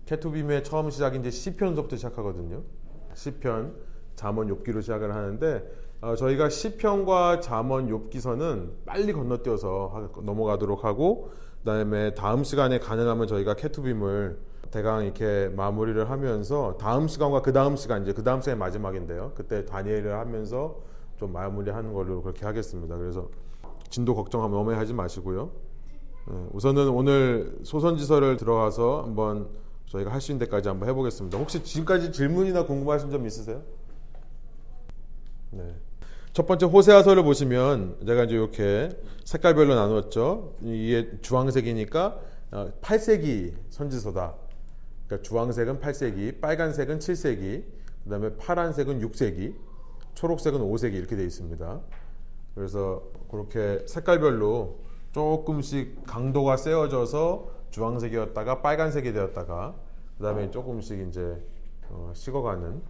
케투빔의 0.06 0.64
처음 0.64 0.90
시작이 0.90 1.20
이제 1.20 1.30
시편서부터 1.30 1.96
시작하거든요. 1.96 2.62
시편, 3.14 3.76
잠언, 4.16 4.48
욥기로 4.48 4.82
시작을 4.82 5.14
하는데 5.14 5.64
어, 6.02 6.16
저희가 6.16 6.50
시편과 6.50 7.40
잠언, 7.40 7.88
욥기서는 7.88 8.86
빨리 8.86 9.14
건너뛰어서 9.14 10.12
넘어가도록 10.24 10.84
하고 10.84 11.32
그다음에 11.64 12.14
다음 12.14 12.44
시간에 12.44 12.78
가능하면 12.78 13.26
저희가 13.28 13.54
캐투빔을 13.56 14.38
대강 14.70 15.06
이렇게 15.06 15.50
마무리를 15.56 16.10
하면서 16.10 16.78
다음 16.78 17.08
시간과 17.08 17.42
그 17.42 17.54
다음 17.54 17.78
시간 17.78 18.04
이제 18.04 18.12
그 18.12 18.24
다음 18.24 18.42
시간이 18.42 18.60
마지막인데요. 18.60 19.32
그때 19.34 19.66
다니엘을 19.66 20.14
하면서 20.18 20.82
좀 21.18 21.32
마무리하는 21.32 21.94
걸로 21.94 22.22
그렇게 22.22 22.46
하겠습니다. 22.46 22.98
그래서 22.98 23.30
진도 23.90 24.14
걱정 24.14 24.42
너무 24.42 24.74
하지 24.74 24.94
마시고요. 24.94 25.52
네, 26.28 26.48
우선은 26.52 26.90
오늘 26.90 27.58
소선지서를 27.64 28.38
들어가서 28.38 29.04
한번 29.04 29.48
저희가 29.86 30.12
할 30.12 30.20
수 30.20 30.32
있는 30.32 30.46
데까지 30.46 30.70
한번 30.70 30.90
해보겠습니다. 30.90 31.38
혹시 31.38 31.64
지금까지 31.64 32.12
질문이나 32.12 32.66
궁금하신 32.66 33.10
점 33.12 33.26
있으세요? 33.26 33.62
네. 35.52 35.76
첫 36.34 36.48
번째 36.48 36.66
호세아서를 36.66 37.22
보시면 37.22 37.98
제가 38.08 38.24
이제 38.24 38.34
이렇게 38.34 38.90
색깔별로 39.24 39.76
나누었죠. 39.76 40.56
이게 40.64 41.20
주황색이니까 41.22 42.20
8세기 42.82 43.54
어, 43.54 43.58
선지서다. 43.70 44.34
그러니까 45.06 45.28
주황색은 45.28 45.80
8세기, 45.80 46.42
빨간색은 46.42 46.98
7세기, 46.98 47.66
그다음에 48.04 48.36
파란색은 48.38 49.00
6세기, 49.02 49.54
초록색은 50.16 50.60
5세기 50.60 50.94
이렇게 50.96 51.16
되어 51.16 51.24
있습니다. 51.24 51.82
그래서 52.56 53.04
그렇게 53.30 53.84
색깔별로 53.86 54.80
조금씩 55.12 56.04
강도가 56.08 56.58
세워져서 56.58 57.52
주황색이었다가 57.70 58.64
빨간색이 58.64 59.14
되었다가 59.14 59.76
그다음에 60.18 60.50
조금씩 60.50 61.08
이제 61.10 61.46
어, 61.90 62.12
식어가는 62.16 62.82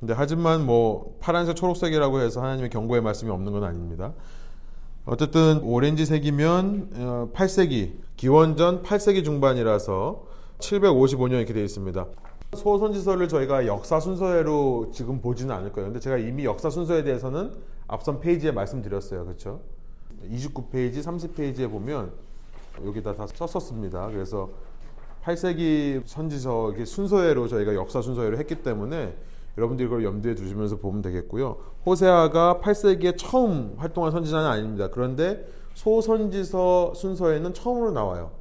근데 0.00 0.14
하지만 0.16 0.64
뭐 0.64 1.16
파란색 1.20 1.56
초록색이라고 1.56 2.20
해서 2.20 2.42
하나님의 2.42 2.70
경고의 2.70 3.02
말씀이 3.02 3.30
없는 3.30 3.52
건 3.52 3.64
아닙니다. 3.64 4.14
어쨌든 5.04 5.60
오렌지색이면 5.62 7.30
8세기 7.34 7.94
어, 7.94 8.02
기원전 8.16 8.82
8세기 8.82 9.24
중반이라서 9.24 10.24
755년 10.58 11.32
이렇게 11.32 11.52
되어 11.52 11.64
있습니다. 11.64 12.06
소선지서를 12.56 13.28
저희가 13.28 13.66
역사 13.66 14.00
순서로 14.00 14.90
지금 14.92 15.20
보지는 15.20 15.54
않을 15.54 15.72
거예요. 15.72 15.88
근데 15.88 16.00
제가 16.00 16.16
이미 16.16 16.44
역사 16.44 16.70
순서에 16.70 17.04
대해서는 17.04 17.52
앞선 17.86 18.20
페이지에 18.20 18.52
말씀드렸어요. 18.52 19.24
그렇죠? 19.24 19.60
29페이지, 20.30 21.02
30페이지에 21.02 21.70
보면 21.70 22.12
여기다 22.84 23.14
다 23.14 23.26
썼었습니다. 23.26 24.08
그래서 24.08 24.48
8세기 25.24 26.02
선지서 26.06 26.74
순서대로 26.84 27.48
저희가 27.48 27.74
역사 27.74 28.00
순서대로 28.00 28.38
했기 28.38 28.56
때문에 28.56 29.14
여러분들이 29.60 29.88
그걸 29.88 30.04
염두에 30.04 30.34
두시면서 30.34 30.76
보면 30.78 31.02
되겠고요. 31.02 31.58
호세아가 31.84 32.60
8세기에 32.62 33.16
처음 33.18 33.74
활동한 33.76 34.10
선지자는 34.10 34.46
아닙니다. 34.46 34.88
그런데 34.90 35.46
소선지서 35.74 36.94
순서에는 36.94 37.52
처음으로 37.52 37.90
나와요. 37.90 38.32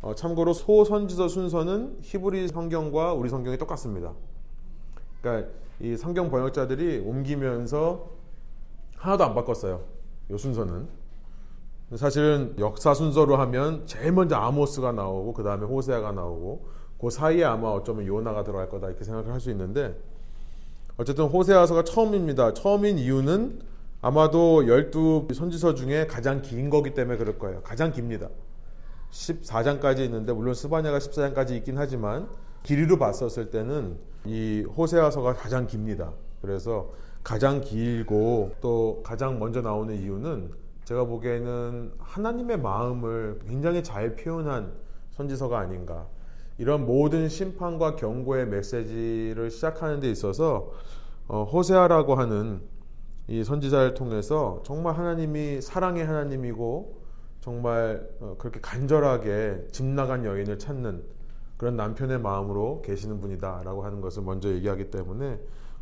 어, 0.00 0.14
참고로 0.14 0.54
소선지서 0.54 1.28
순서는 1.28 1.98
히브리 2.00 2.48
성경과 2.48 3.12
우리 3.12 3.28
성경이 3.28 3.58
똑같습니다. 3.58 4.12
그러니까 5.20 5.50
이 5.78 5.94
성경 5.96 6.30
번역자들이 6.30 7.00
옮기면서 7.00 8.08
하나도 8.96 9.24
안 9.24 9.34
바꿨어요. 9.34 9.82
이 10.30 10.38
순서는. 10.38 10.88
사실은 11.96 12.54
역사 12.58 12.94
순서로 12.94 13.36
하면 13.36 13.86
제일 13.86 14.12
먼저 14.12 14.36
아모스가 14.36 14.92
나오고 14.92 15.34
그 15.34 15.42
다음에 15.42 15.66
호세아가 15.66 16.12
나오고 16.12 16.66
그 16.98 17.10
사이에 17.10 17.44
아마 17.44 17.68
어쩌면 17.68 18.06
요나가 18.06 18.42
들어갈 18.42 18.70
거다 18.70 18.88
이렇게 18.88 19.04
생각을 19.04 19.30
할 19.30 19.40
수 19.40 19.50
있는데 19.50 20.00
어쨌든 21.02 21.24
호세아서가 21.24 21.82
처음입니다. 21.82 22.54
처음인 22.54 22.96
이유는 22.96 23.58
아마도 24.02 24.68
열두 24.68 25.26
선지서 25.34 25.74
중에 25.74 26.06
가장 26.06 26.42
긴 26.42 26.70
거기 26.70 26.94
때문에 26.94 27.18
그럴 27.18 27.40
거예요. 27.40 27.60
가장 27.62 27.90
깁니다. 27.90 28.28
14장까지 29.10 29.98
있는데 30.04 30.32
물론 30.32 30.54
스바냐가 30.54 30.98
14장까지 30.98 31.56
있긴 31.56 31.76
하지만 31.76 32.28
길이로 32.62 32.98
봤었을 32.98 33.50
때는 33.50 33.98
이 34.26 34.64
호세아서가 34.76 35.34
가장 35.34 35.66
깁니다. 35.66 36.12
그래서 36.40 36.92
가장 37.24 37.60
길고 37.60 38.52
또 38.60 39.02
가장 39.04 39.40
먼저 39.40 39.60
나오는 39.60 40.00
이유는 40.00 40.52
제가 40.84 41.04
보기에는 41.06 41.94
하나님의 41.98 42.60
마음을 42.60 43.40
굉장히 43.48 43.82
잘 43.82 44.14
표현한 44.14 44.72
선지서가 45.10 45.58
아닌가. 45.58 46.06
이런 46.62 46.86
모든 46.86 47.28
심판과 47.28 47.96
경고의 47.96 48.46
메시지를 48.46 49.50
시작하는 49.50 49.98
데 49.98 50.08
있어서 50.08 50.70
어, 51.26 51.42
호세아라고 51.42 52.14
하는 52.14 52.60
이 53.26 53.42
선지자를 53.42 53.94
통해서 53.94 54.62
정말 54.64 54.96
하나님이 54.96 55.60
사랑의 55.60 56.06
하나님이고 56.06 57.02
정말 57.40 58.08
어, 58.20 58.36
그렇게 58.38 58.60
간절하게 58.60 59.66
집 59.72 59.84
나간 59.86 60.24
여인을 60.24 60.60
찾는 60.60 61.02
그런 61.56 61.74
남편의 61.74 62.20
마음으로 62.20 62.82
계시는 62.82 63.20
분이다라고 63.20 63.82
하는 63.82 64.00
것을 64.00 64.22
먼저 64.22 64.48
얘기하기 64.48 64.92
때문에 64.92 65.40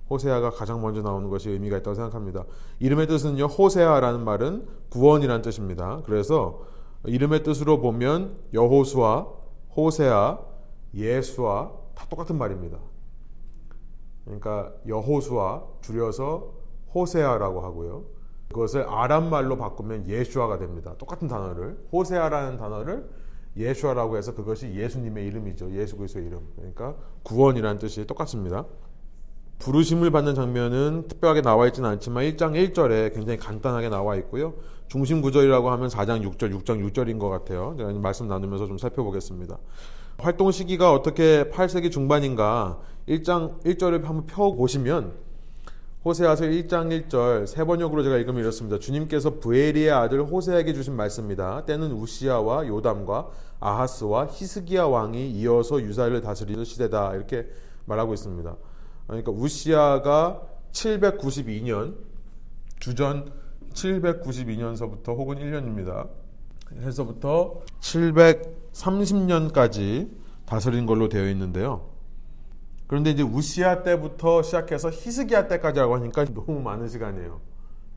호세아가 0.09 0.49
가장 0.49 0.81
먼저 0.81 1.03
나오는 1.03 1.29
것이 1.29 1.51
의미가 1.51 1.77
있다고 1.77 1.95
생각합니다. 1.95 2.47
이름의 2.79 3.07
뜻은요, 3.07 3.45
호세아라는 3.45 4.25
말은 4.25 4.67
구원이라는 4.89 5.43
뜻입니다. 5.43 6.01
그래서 6.07 6.63
이름의 7.05 7.43
뜻으로 7.43 7.83
보면 7.83 8.39
여호수아, 8.55 9.27
호세아, 9.77 10.50
예수와 10.95 11.73
다 11.95 12.07
똑같은 12.09 12.37
말입니다. 12.39 12.79
그러니까 14.25 14.73
여호수아 14.87 15.63
줄여서 15.81 16.53
호세아라고 16.95 17.61
하고요. 17.61 18.05
그것을 18.49 18.83
아람 18.89 19.31
말로 19.31 19.57
바꾸면 19.57 20.09
예수아가 20.09 20.59
됩니다. 20.59 20.95
똑같은 20.99 21.29
단어를 21.29 21.79
호세아라는 21.93 22.57
단어를 22.59 23.09
예수아라고 23.57 24.17
해서 24.17 24.35
그것이 24.35 24.75
예수님의 24.75 25.27
이름이죠. 25.27 25.73
예수 25.73 25.97
그리스도의 25.97 26.27
이름. 26.27 26.47
그러니까 26.57 26.97
구원이라는 27.23 27.79
뜻이 27.79 28.07
똑같습니다. 28.07 28.67
부르심을 29.59 30.11
받는 30.11 30.35
장면은 30.35 31.07
특별하게 31.07 31.43
나와 31.43 31.67
있지는 31.67 31.91
않지만 31.91 32.25
1장 32.25 32.73
1절에 32.73 33.15
굉장히 33.15 33.39
간단하게 33.39 33.91
나와 33.91 34.17
있고요. 34.17 34.55
중심 34.89 35.21
구절이라고 35.21 35.71
하면 35.71 35.89
4장 35.89 36.23
6절, 36.23 36.53
6장 36.63 36.91
6절인 36.91 37.19
것 37.19 37.29
같아요. 37.29 37.75
제가 37.77 37.93
말씀 37.93 38.27
나누면서 38.27 38.67
좀 38.67 38.79
살펴보겠습니다. 38.79 39.59
활동 40.23 40.51
시기가 40.51 40.93
어떻게 40.93 41.45
8세기 41.45 41.91
중반인가 41.91 42.79
1장 43.09 43.63
1절을 43.63 44.05
한번 44.05 44.27
펴 44.27 44.53
보시면 44.53 45.13
호세아서 46.05 46.45
1장 46.45 47.09
1절 47.09 47.47
세 47.47 47.65
번역으로 47.65 48.03
제가 48.03 48.17
읽으면 48.19 48.41
이렇습니다. 48.41 48.79
주님께서 48.79 49.39
부에리의 49.39 49.91
아들 49.91 50.23
호세에게 50.23 50.73
주신 50.73 50.95
말씀입니다. 50.97 51.65
때는 51.67 51.93
우시아와 51.93 52.67
요담과 52.67 53.29
아하스와 53.61 54.29
히스기야 54.31 54.85
왕이 54.85 55.31
이어서 55.33 55.81
유사를 55.83 56.19
다스리는 56.21 56.65
시대다 56.65 57.15
이렇게 57.15 57.47
말하고 57.85 58.15
있습니다. 58.15 58.57
그러니까 59.07 59.33
우시아가 59.33 60.41
792년 60.73 61.97
주전 62.79 63.31
792년서부터 63.75 65.09
혹은 65.09 65.37
1년입니다. 65.37 66.09
해서부터 66.81 67.61
730년까지 68.73 70.11
다스린 70.47 70.87
걸로 70.87 71.09
되어 71.09 71.29
있는데요. 71.31 71.91
그런데 72.87 73.11
이제 73.11 73.23
우시아 73.23 73.83
때부터 73.83 74.43
시작해서 74.43 74.91
히스기야 74.91 75.47
때까지라고 75.47 75.95
하니까 75.95 76.25
너무 76.25 76.61
많은 76.61 76.89
시간이에요. 76.89 77.41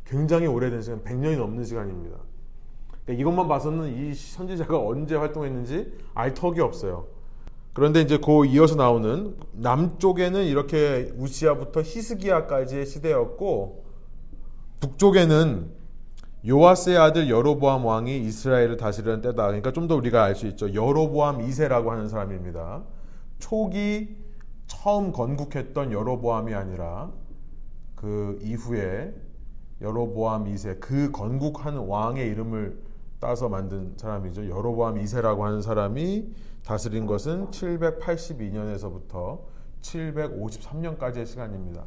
굉장히 0.05 0.45
오래된 0.45 0.81
시간, 0.81 1.03
100년이 1.03 1.37
넘는 1.37 1.63
시간입니다. 1.63 2.17
그러니까 3.03 3.21
이것만 3.21 3.47
봐서는 3.47 3.97
이 3.97 4.13
선지자가 4.13 4.79
언제 4.79 5.15
활동했는지 5.15 5.91
알 6.13 6.33
턱이 6.33 6.59
없어요. 6.59 7.07
그런데 7.73 8.01
이제 8.01 8.17
그 8.17 8.45
이어서 8.45 8.75
나오는 8.75 9.35
남쪽에는 9.53 10.43
이렇게 10.43 11.11
우시아부터 11.17 11.81
히스기야까지의 11.81 12.85
시대였고 12.85 13.83
북쪽에는 14.79 15.72
요아스의 16.45 16.97
아들 16.97 17.29
여로보암 17.29 17.85
왕이 17.85 18.17
이스라엘을 18.19 18.75
다스리는 18.77 19.21
때다. 19.21 19.47
그러니까 19.47 19.71
좀 19.71 19.87
더 19.87 19.95
우리가 19.95 20.23
알 20.23 20.35
수 20.35 20.45
있죠. 20.47 20.73
여로보암 20.73 21.37
2세라고 21.39 21.87
하는 21.87 22.09
사람입니다. 22.09 22.83
초기 23.39 24.17
처음 24.67 25.11
건국했던 25.11 25.91
여로보암이 25.91 26.53
아니라 26.53 27.11
그 27.95 28.39
이후에 28.41 29.13
여로보암 29.81 30.45
2세 30.45 30.79
그 30.79 31.11
건국한 31.11 31.77
왕의 31.77 32.27
이름을 32.29 32.77
따서 33.19 33.47
만든 33.47 33.93
사람이죠. 33.95 34.49
여로보암 34.49 34.95
2세라고 34.95 35.41
하는 35.41 35.61
사람이 35.61 36.33
다스린 36.65 37.05
것은 37.05 37.51
782년에서부터 37.51 39.39
753년까지의 39.81 41.25
시간입니다. 41.25 41.83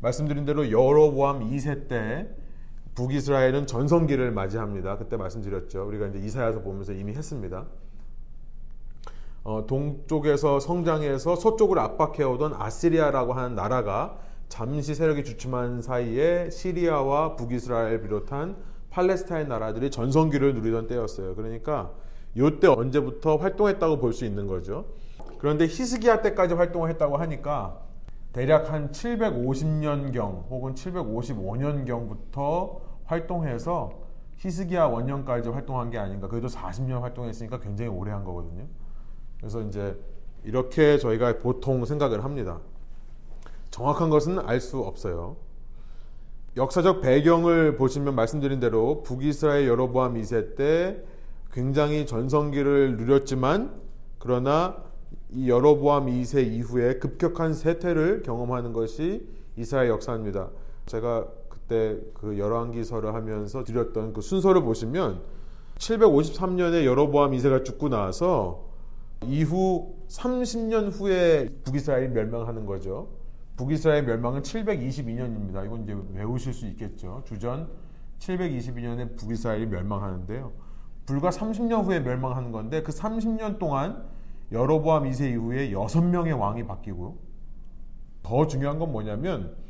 말씀드린 0.00 0.44
대로 0.44 0.70
여로보암 0.70 1.40
2세 1.50 1.88
때 1.88 2.28
북이스라엘은 2.98 3.66
전성기를 3.68 4.32
맞이합니다. 4.32 4.98
그때 4.98 5.16
말씀드렸죠. 5.16 5.86
우리가 5.86 6.08
이제 6.08 6.18
이사야서 6.18 6.62
보면서 6.62 6.92
이미 6.92 7.12
했습니다. 7.12 7.66
어, 9.44 9.66
동쪽에서 9.68 10.58
성장해서 10.58 11.36
서쪽을 11.36 11.78
압박해오던 11.78 12.54
아시리아라고 12.58 13.34
하는 13.34 13.54
나라가 13.54 14.18
잠시 14.48 14.96
세력이 14.96 15.22
주춤한 15.22 15.80
사이에 15.80 16.50
시리아와 16.50 17.36
북이스라엘 17.36 18.00
비롯한 18.00 18.56
팔레스타인 18.90 19.46
나라들이 19.46 19.92
전성기를 19.92 20.54
누리던 20.54 20.88
때였어요. 20.88 21.36
그러니까 21.36 21.92
이때 22.34 22.66
언제부터 22.66 23.36
활동했다고 23.36 23.98
볼 23.98 24.12
수 24.12 24.24
있는 24.24 24.48
거죠. 24.48 24.86
그런데 25.38 25.66
히스기야 25.66 26.22
때까지 26.22 26.54
활동을 26.54 26.90
했다고 26.90 27.16
하니까 27.16 27.78
대략 28.32 28.72
한 28.72 28.90
750년경 28.90 30.50
혹은 30.50 30.74
755년경부터 30.74 32.87
활동해서 33.08 33.90
히스기야 34.36 34.84
원년까지 34.84 35.48
활동한 35.48 35.90
게 35.90 35.98
아닌가. 35.98 36.28
그래도 36.28 36.46
40년 36.46 37.00
활동했으니까 37.00 37.58
굉장히 37.58 37.90
오래 37.90 38.12
한 38.12 38.22
거거든요. 38.22 38.66
그래서 39.38 39.62
이제 39.62 39.98
이렇게 40.44 40.98
저희가 40.98 41.38
보통 41.38 41.84
생각을 41.84 42.22
합니다. 42.22 42.60
정확한 43.70 44.10
것은 44.10 44.38
알 44.38 44.60
수 44.60 44.78
없어요. 44.78 45.36
역사적 46.56 47.00
배경을 47.00 47.76
보시면 47.76 48.14
말씀드린 48.14 48.60
대로 48.60 49.02
북이스라엘 49.02 49.66
여로보암 49.66 50.14
2세 50.14 50.56
때 50.56 51.02
굉장히 51.52 52.06
전성기를 52.06 52.96
누렸지만 52.96 53.80
그러나 54.18 54.76
이 55.30 55.48
여로보암 55.48 56.06
2세 56.06 56.46
이후에 56.46 56.98
급격한 56.98 57.54
쇠퇴를 57.54 58.22
경험하는 58.22 58.72
것이 58.72 59.28
이스라엘 59.56 59.88
역사입니다. 59.88 60.50
제가 60.86 61.26
그때 61.68 61.98
그 62.14 62.38
열왕기서를 62.38 63.14
하면서 63.14 63.62
드렸던 63.62 64.14
그 64.14 64.22
순서를 64.22 64.62
보시면 64.62 65.20
753년에 65.76 66.84
여로보암 66.84 67.32
2세가 67.32 67.64
죽고 67.64 67.90
나서 67.90 68.64
이후 69.26 69.94
30년 70.08 70.90
후에 70.90 71.50
북이스라엘이 71.64 72.08
멸망하는 72.08 72.64
거죠. 72.64 73.10
북이스라엘 73.56 74.04
멸망은 74.04 74.42
722년입니다. 74.42 75.66
이건 75.66 75.82
이제 75.82 75.96
외우실 76.14 76.54
수 76.54 76.66
있겠죠. 76.68 77.22
주전 77.26 77.68
722년에 78.18 79.16
북이스라엘이 79.16 79.66
멸망하는데요. 79.66 80.52
불과 81.04 81.30
30년 81.30 81.84
후에 81.84 82.00
멸망하는 82.00 82.50
건데 82.50 82.82
그 82.82 82.92
30년 82.92 83.58
동안 83.58 84.04
여로보암 84.52 85.04
2세 85.04 85.32
이후에 85.32 85.70
6명의 85.70 86.38
왕이 86.38 86.66
바뀌고 86.66 87.18
더 88.22 88.46
중요한 88.46 88.78
건 88.78 88.90
뭐냐면 88.90 89.67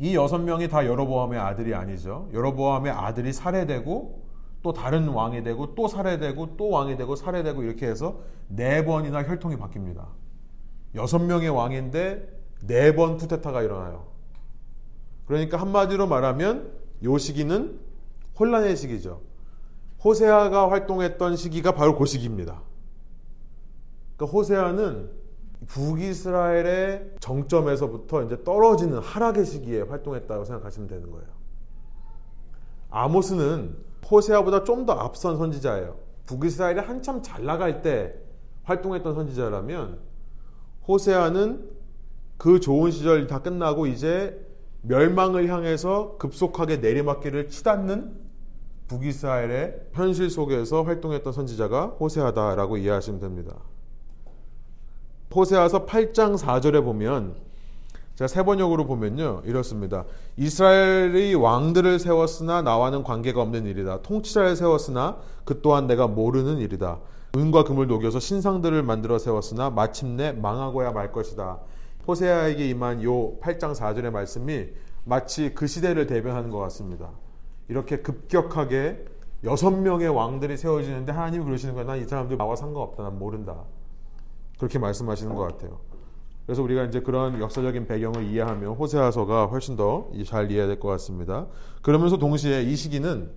이 0.00 0.14
6명이 0.16 0.70
다 0.70 0.86
여로보암의 0.86 1.38
아들이 1.38 1.74
아니죠. 1.74 2.30
여로보암의 2.32 2.90
아들이 2.90 3.34
살해되고 3.34 4.24
또 4.62 4.72
다른 4.72 5.08
왕이 5.08 5.42
되고 5.42 5.74
또 5.74 5.88
살해되고 5.88 6.56
또 6.56 6.70
왕이 6.70 6.96
되고 6.96 7.14
살해되고 7.14 7.62
이렇게 7.62 7.86
해서 7.86 8.20
네 8.48 8.82
번이나 8.84 9.22
혈통이 9.22 9.56
바뀝니다. 9.56 10.06
여섯 10.94 11.18
명의 11.18 11.50
왕인데 11.50 12.40
네 12.66 12.94
번 12.94 13.18
쿠데타가 13.18 13.62
일어나요. 13.62 14.06
그러니까 15.26 15.58
한마디로 15.58 16.06
말하면 16.06 16.72
요 17.04 17.18
시기는 17.18 17.78
혼란의 18.38 18.76
시기죠. 18.76 19.20
호세아가 20.02 20.70
활동했던 20.70 21.36
시기가 21.36 21.72
바로 21.72 21.96
그 21.96 22.06
시기입니다. 22.06 22.62
그러니까 24.16 24.36
호세아는 24.36 25.10
북이스라엘의 25.66 27.12
정점에서부터 27.20 28.22
이제 28.24 28.42
떨어지는 28.44 28.98
하락의 28.98 29.44
시기에 29.46 29.82
활동했다고 29.82 30.44
생각하시면 30.44 30.88
되는 30.88 31.10
거예요. 31.10 31.26
아모스는 32.90 33.76
호세아보다 34.10 34.64
좀 34.64 34.86
더 34.86 34.94
앞선 34.94 35.36
선지자예요. 35.36 35.96
북이스라엘이 36.26 36.80
한참 36.80 37.22
잘 37.22 37.44
나갈 37.44 37.82
때 37.82 38.14
활동했던 38.64 39.14
선지자라면 39.14 39.98
호세아는 40.88 41.70
그 42.38 42.58
좋은 42.58 42.90
시절이 42.90 43.26
다 43.26 43.42
끝나고 43.42 43.86
이제 43.86 44.44
멸망을 44.82 45.48
향해서 45.48 46.16
급속하게 46.18 46.78
내리막길을 46.78 47.48
치닫는 47.48 48.18
북이스라엘의 48.88 49.88
현실 49.92 50.30
속에서 50.30 50.82
활동했던 50.82 51.32
선지자가 51.32 51.96
호세아다라고 52.00 52.78
이해하시면 52.78 53.20
됩니다. 53.20 53.56
호세아서 55.34 55.86
8장 55.86 56.36
4절에 56.36 56.82
보면 56.84 57.34
제가 58.16 58.28
세 58.28 58.42
번역으로 58.42 58.86
보면요 58.86 59.42
이렇습니다. 59.44 60.04
이스라엘이 60.36 61.34
왕들을 61.34 61.98
세웠으나 61.98 62.62
나와는 62.62 63.02
관계가 63.02 63.40
없는 63.40 63.66
일이다. 63.66 64.02
통치자를 64.02 64.56
세웠으나 64.56 65.18
그 65.44 65.60
또한 65.62 65.86
내가 65.86 66.06
모르는 66.06 66.58
일이다. 66.58 66.98
은과 67.36 67.64
금을 67.64 67.86
녹여서 67.86 68.18
신상들을 68.20 68.82
만들어 68.82 69.18
세웠으나 69.18 69.70
마침내 69.70 70.32
망하고야 70.32 70.90
말 70.92 71.12
것이다. 71.12 71.58
호세아에게 72.06 72.68
임한 72.68 73.02
요 73.04 73.38
8장 73.40 73.74
4절의 73.74 74.10
말씀이 74.10 74.66
마치 75.04 75.54
그 75.54 75.66
시대를 75.66 76.06
대변하는 76.06 76.50
것 76.50 76.58
같습니다. 76.58 77.10
이렇게 77.68 77.98
급격하게 77.98 79.04
여섯 79.44 79.70
명의 79.70 80.08
왕들이 80.08 80.56
세워지는데 80.56 81.12
하나님이 81.12 81.44
그러시는 81.44 81.74
거야. 81.74 81.84
난 81.84 81.98
이 81.98 82.04
사람들 82.04 82.36
나와 82.36 82.56
상관없다. 82.56 83.02
난 83.04 83.18
모른다. 83.18 83.64
그렇게 84.60 84.78
말씀하시는 84.78 85.34
것 85.34 85.42
같아요. 85.42 85.80
그래서 86.44 86.62
우리가 86.62 86.84
이제 86.84 87.00
그런 87.00 87.40
역사적인 87.40 87.86
배경을 87.86 88.24
이해하면 88.24 88.74
호세아서가 88.74 89.46
훨씬 89.46 89.74
더 89.76 90.10
잘 90.26 90.50
이해될 90.50 90.78
것 90.78 90.88
같습니다. 90.88 91.46
그러면서 91.80 92.18
동시에 92.18 92.62
이 92.62 92.76
시기는 92.76 93.30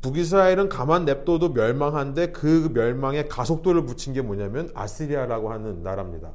북이스라엘은 0.00 0.68
가만 0.68 1.04
냅둬도 1.04 1.50
멸망한데 1.50 2.32
그 2.32 2.70
멸망에 2.74 3.28
가속도를 3.28 3.86
붙인 3.86 4.12
게 4.12 4.22
뭐냐면 4.22 4.70
아시리아라고 4.74 5.52
하는 5.52 5.84
나라입니다. 5.84 6.32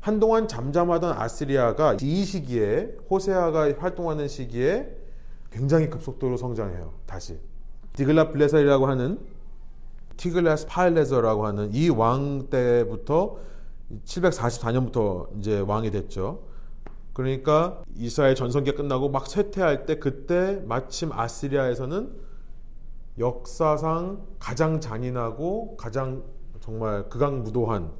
한동안 0.00 0.46
잠잠하던 0.46 1.16
아시리아가 1.18 1.96
이 2.02 2.24
시기에 2.24 2.96
호세아가 3.08 3.72
활동하는 3.78 4.28
시기에 4.28 4.94
굉장히 5.50 5.88
급속도로 5.88 6.36
성장해요. 6.36 6.92
다시 7.06 7.38
디글라 7.94 8.32
블레살이라고 8.32 8.86
하는 8.86 9.18
티글라스 10.24 10.66
파일레저라고 10.66 11.46
하는 11.46 11.70
이 11.72 11.88
왕 11.88 12.48
때부터 12.50 13.36
744년부터 14.04 15.28
이제 15.38 15.60
왕이 15.60 15.90
됐죠. 15.90 16.42
그러니까 17.14 17.82
이스라엘 17.96 18.34
전성기 18.34 18.72
끝나고 18.72 19.08
막 19.08 19.26
쇠퇴할 19.26 19.86
때 19.86 19.98
그때 19.98 20.62
마침 20.66 21.10
아시리아에서는 21.12 22.12
역사상 23.18 24.20
가장 24.38 24.80
잔인하고 24.80 25.76
가장 25.76 26.22
정말 26.60 27.08
극악무도한 27.08 27.90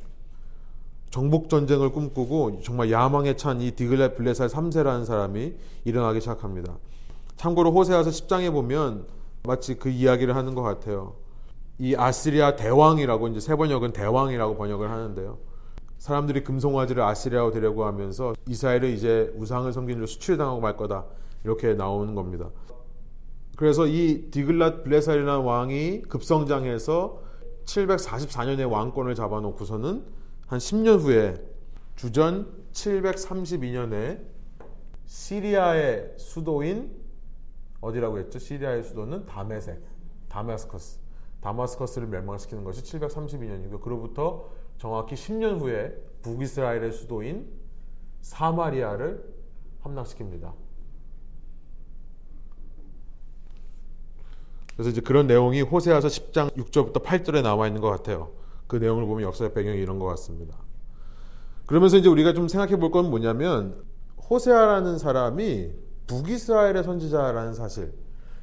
정복 1.11 1.48
전쟁을 1.48 1.90
꿈꾸고 1.90 2.61
정말 2.62 2.90
야망에 2.90 3.35
찬 3.37 3.61
이 3.61 3.72
디글레 3.72 4.14
블레살 4.14 4.48
3세라는 4.48 5.04
사람이 5.06 5.54
일어나기 5.85 6.20
시작합니다. 6.20 6.76
참고로 7.37 7.72
호세아서 7.72 8.11
10장에 8.11 8.52
보면 8.52 9.06
마치 9.42 9.74
그 9.74 9.88
이야기를 9.88 10.37
하는 10.37 10.54
것 10.54 10.62
같아요. 10.62 11.14
이 11.81 11.97
아시리아 11.97 12.57
대왕이라고 12.57 13.29
이제 13.29 13.40
세 13.40 13.57
번역은 13.57 13.95
대왕이라고 13.95 14.55
번역을 14.57 14.90
하는데요. 14.90 15.38
사람들이 15.97 16.45
금송아지를 16.45 17.03
아시리아로 17.03 17.53
데려고 17.53 17.87
하면서 17.87 18.35
이스라엘을 18.47 18.90
이제 18.90 19.33
우상을 19.37 19.73
섬기는 19.73 20.05
수출당하고 20.07 20.61
말 20.61 20.77
거다 20.77 21.07
이렇게 21.43 21.73
나오는 21.73 22.14
겁니다. 22.14 22.51
그래서 23.57 23.87
이 23.87 24.31
디글랏 24.31 24.85
블레살이라는 24.85 25.43
왕이 25.43 26.03
급성장해서 26.03 27.23
744년에 27.64 28.71
왕권을 28.71 29.14
잡아놓고서는 29.14 30.05
한 30.49 30.59
10년 30.59 31.01
후에 31.01 31.35
주전 31.97 32.47
732년에 32.73 34.21
시리아의 35.07 36.12
수도인 36.19 36.90
어디라고 37.81 38.19
했죠? 38.19 38.38
시리아의 38.38 38.83
수도는 38.83 39.25
다메섹, 39.25 39.81
다마스커스. 40.29 40.99
다마스커스를 41.40 42.09
멸망시키는 42.09 42.64
것이 42.64 42.83
732년이고 42.83 43.81
그로부터 43.81 44.50
정확히 44.79 45.14
10년 45.14 45.61
후에 45.61 45.94
북이스라엘의 46.22 46.92
수도인 46.92 47.48
사마리아를 48.20 49.24
함락시킵니다. 49.83 50.53
그래서 54.74 54.90
이제 54.90 55.00
그런 55.00 55.26
내용이 55.26 55.62
호세아서 55.62 56.09
10장 56.09 56.55
6절부터 56.57 57.03
8절에 57.03 57.42
나와 57.42 57.66
있는 57.66 57.81
것 57.81 57.90
같아요. 57.90 58.33
그 58.66 58.76
내용을 58.76 59.05
보면 59.05 59.24
역사적 59.24 59.53
배경이 59.55 59.79
이런 59.79 59.98
것 59.98 60.07
같습니다. 60.07 60.57
그러면서 61.66 61.96
이제 61.96 62.09
우리가 62.09 62.33
좀 62.33 62.48
생각해 62.48 62.76
볼 62.76 62.90
건 62.90 63.11
뭐냐면 63.11 63.83
호세아라는 64.31 64.98
사람이 64.98 65.72
북이스라엘의 66.07 66.85
선지자라는 66.85 67.55
사실. 67.55 67.92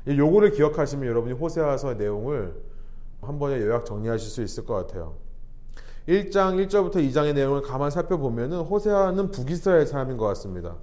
요거를 0.08 0.52
기억하시면 0.52 1.08
여러분이 1.08 1.34
호세아서 1.34 1.96
내용을 1.96 2.56
한 3.22 3.40
번에 3.40 3.60
요약 3.62 3.86
정리하실 3.86 4.30
수 4.30 4.42
있을 4.42 4.66
것 4.66 4.74
같아요. 4.76 5.16
1장 6.08 6.56
1절부터 6.68 6.96
2장의 6.96 7.34
내용을 7.34 7.62
가만 7.62 7.92
살펴보면은 7.92 8.62
호세아는 8.62 9.32
북이스라엘 9.32 9.86
사람인 9.86 10.18
것 10.18 10.26
같습니다. 10.28 10.78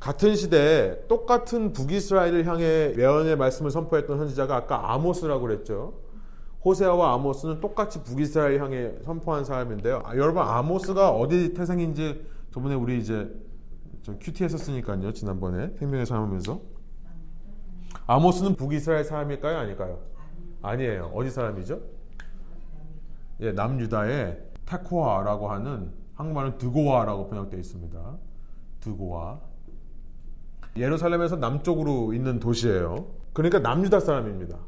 같은 0.00 0.34
시대에 0.34 1.06
똑같은 1.08 1.72
북이스라엘을 1.72 2.46
향해 2.46 2.94
예언의 2.96 3.36
말씀을 3.36 3.70
선포했던 3.70 4.18
선지자가 4.18 4.56
아까 4.56 4.92
아모스라고 4.92 5.42
그랬죠. 5.42 5.94
호세아와 6.64 7.14
아모스는 7.14 7.60
똑같이 7.60 8.02
북이스라엘 8.02 8.60
향해 8.60 8.92
선포한 9.04 9.44
사람인데요. 9.44 10.02
아, 10.04 10.16
여러분 10.16 10.42
아모스가 10.42 11.10
어디 11.10 11.54
태생인지 11.54 12.26
저번에 12.52 12.74
우리 12.74 12.98
이제 12.98 13.30
큐티 14.20 14.44
했었으니까요. 14.44 15.12
지난번에 15.12 15.72
생명의 15.78 16.06
삶하면서 16.06 16.60
아모스는 18.06 18.56
북이스라엘 18.56 19.04
사람일까요? 19.04 19.58
아닐까요? 19.58 20.15
아니에요. 20.68 21.12
어디 21.14 21.30
사람이죠? 21.30 21.80
예, 23.40 23.52
남유다의 23.52 24.42
테코아라고 24.66 25.50
하는 25.50 25.92
한국말은 26.14 26.58
드고아라고 26.58 27.28
번역되어 27.28 27.58
있습니다. 27.60 28.16
드고아. 28.80 29.40
예루살렘에서 30.76 31.36
남쪽으로 31.36 32.12
있는 32.12 32.40
도시예요. 32.40 33.06
그러니까 33.32 33.58
남유다 33.58 34.00
사람입니다. 34.00 34.58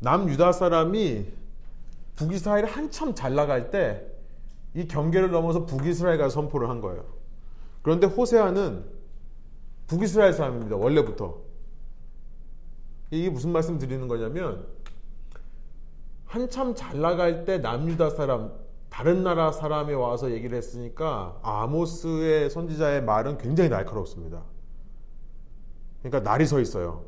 남유다 0.00 0.52
사람이 0.52 1.26
북이스라엘이 2.16 2.68
한참 2.68 3.14
잘 3.14 3.34
나갈 3.34 3.70
때 3.70 4.14
이 4.74 4.88
경계를 4.88 5.30
넘어서 5.30 5.66
북이스라엘 5.66 6.18
가 6.18 6.28
선포를 6.28 6.68
한 6.68 6.80
거예요. 6.80 7.04
그런데 7.82 8.06
호세아는 8.06 8.84
북이스라엘 9.86 10.32
사람입니다. 10.32 10.76
원래부터. 10.76 11.38
이게 13.10 13.30
무슨 13.30 13.52
말씀 13.52 13.78
드리는 13.78 14.08
거냐면 14.08 14.66
한참 16.34 16.74
잘 16.74 17.00
나갈 17.00 17.44
때 17.44 17.58
남유다 17.58 18.10
사람 18.10 18.50
다른 18.90 19.22
나라 19.22 19.52
사람이 19.52 19.94
와서 19.94 20.32
얘기를 20.32 20.58
했으니까 20.58 21.38
아모스의 21.44 22.50
선지자의 22.50 23.04
말은 23.04 23.38
굉장히 23.38 23.70
날카롭습니다. 23.70 24.42
그러니까 26.02 26.28
날이 26.28 26.44
서 26.44 26.58
있어요. 26.58 27.04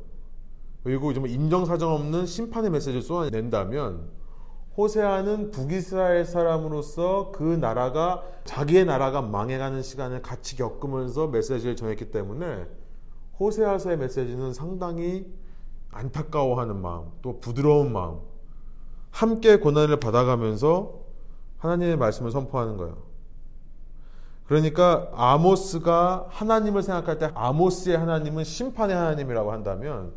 그리고 0.85 1.13
좀 1.13 1.27
인정사정 1.27 1.93
없는 1.93 2.27
심판의 2.27 2.71
메시지를 2.71 3.03
쏘아낸다면 3.03 4.11
호세아는 4.77 5.51
북이스라엘 5.51 6.25
사람으로서 6.25 7.33
그 7.33 7.43
나라가 7.43 8.23
자기의 8.45 8.85
나라가 8.85 9.23
망해가는 9.23 9.83
시간을 9.83 10.23
같이 10.23 10.55
겪으면서 10.55 11.27
메시지를 11.27 11.75
전했기 11.75 12.13
때문에 12.13 12.69
호세아서의 13.41 13.99
메시지는 13.99 14.55
상당히 14.55 15.35
안타까워하는 15.91 16.81
마음, 16.81 17.11
또 17.23 17.41
부드러운 17.41 17.93
마음, 17.93 18.21
함께 19.17 19.57
고난을 19.57 19.99
받아가면서 19.99 21.01
하나님의 21.57 21.97
말씀을 21.97 22.31
선포하는 22.31 22.77
거예요. 22.77 22.99
그러니까 24.47 25.11
아모스가 25.15 26.27
하나님을 26.29 26.83
생각할 26.83 27.19
때 27.19 27.31
아모스의 27.35 27.97
하나님은 27.97 28.45
심판의 28.45 28.95
하나님이라고 28.95 29.53
한다면 29.53 30.13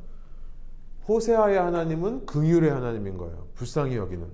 호세아의 1.07 1.57
하나님은 1.57 2.25
긍휼의 2.25 2.69
하나님인 2.69 3.17
거예요. 3.17 3.47
불쌍히 3.55 3.95
여기는 3.95 4.27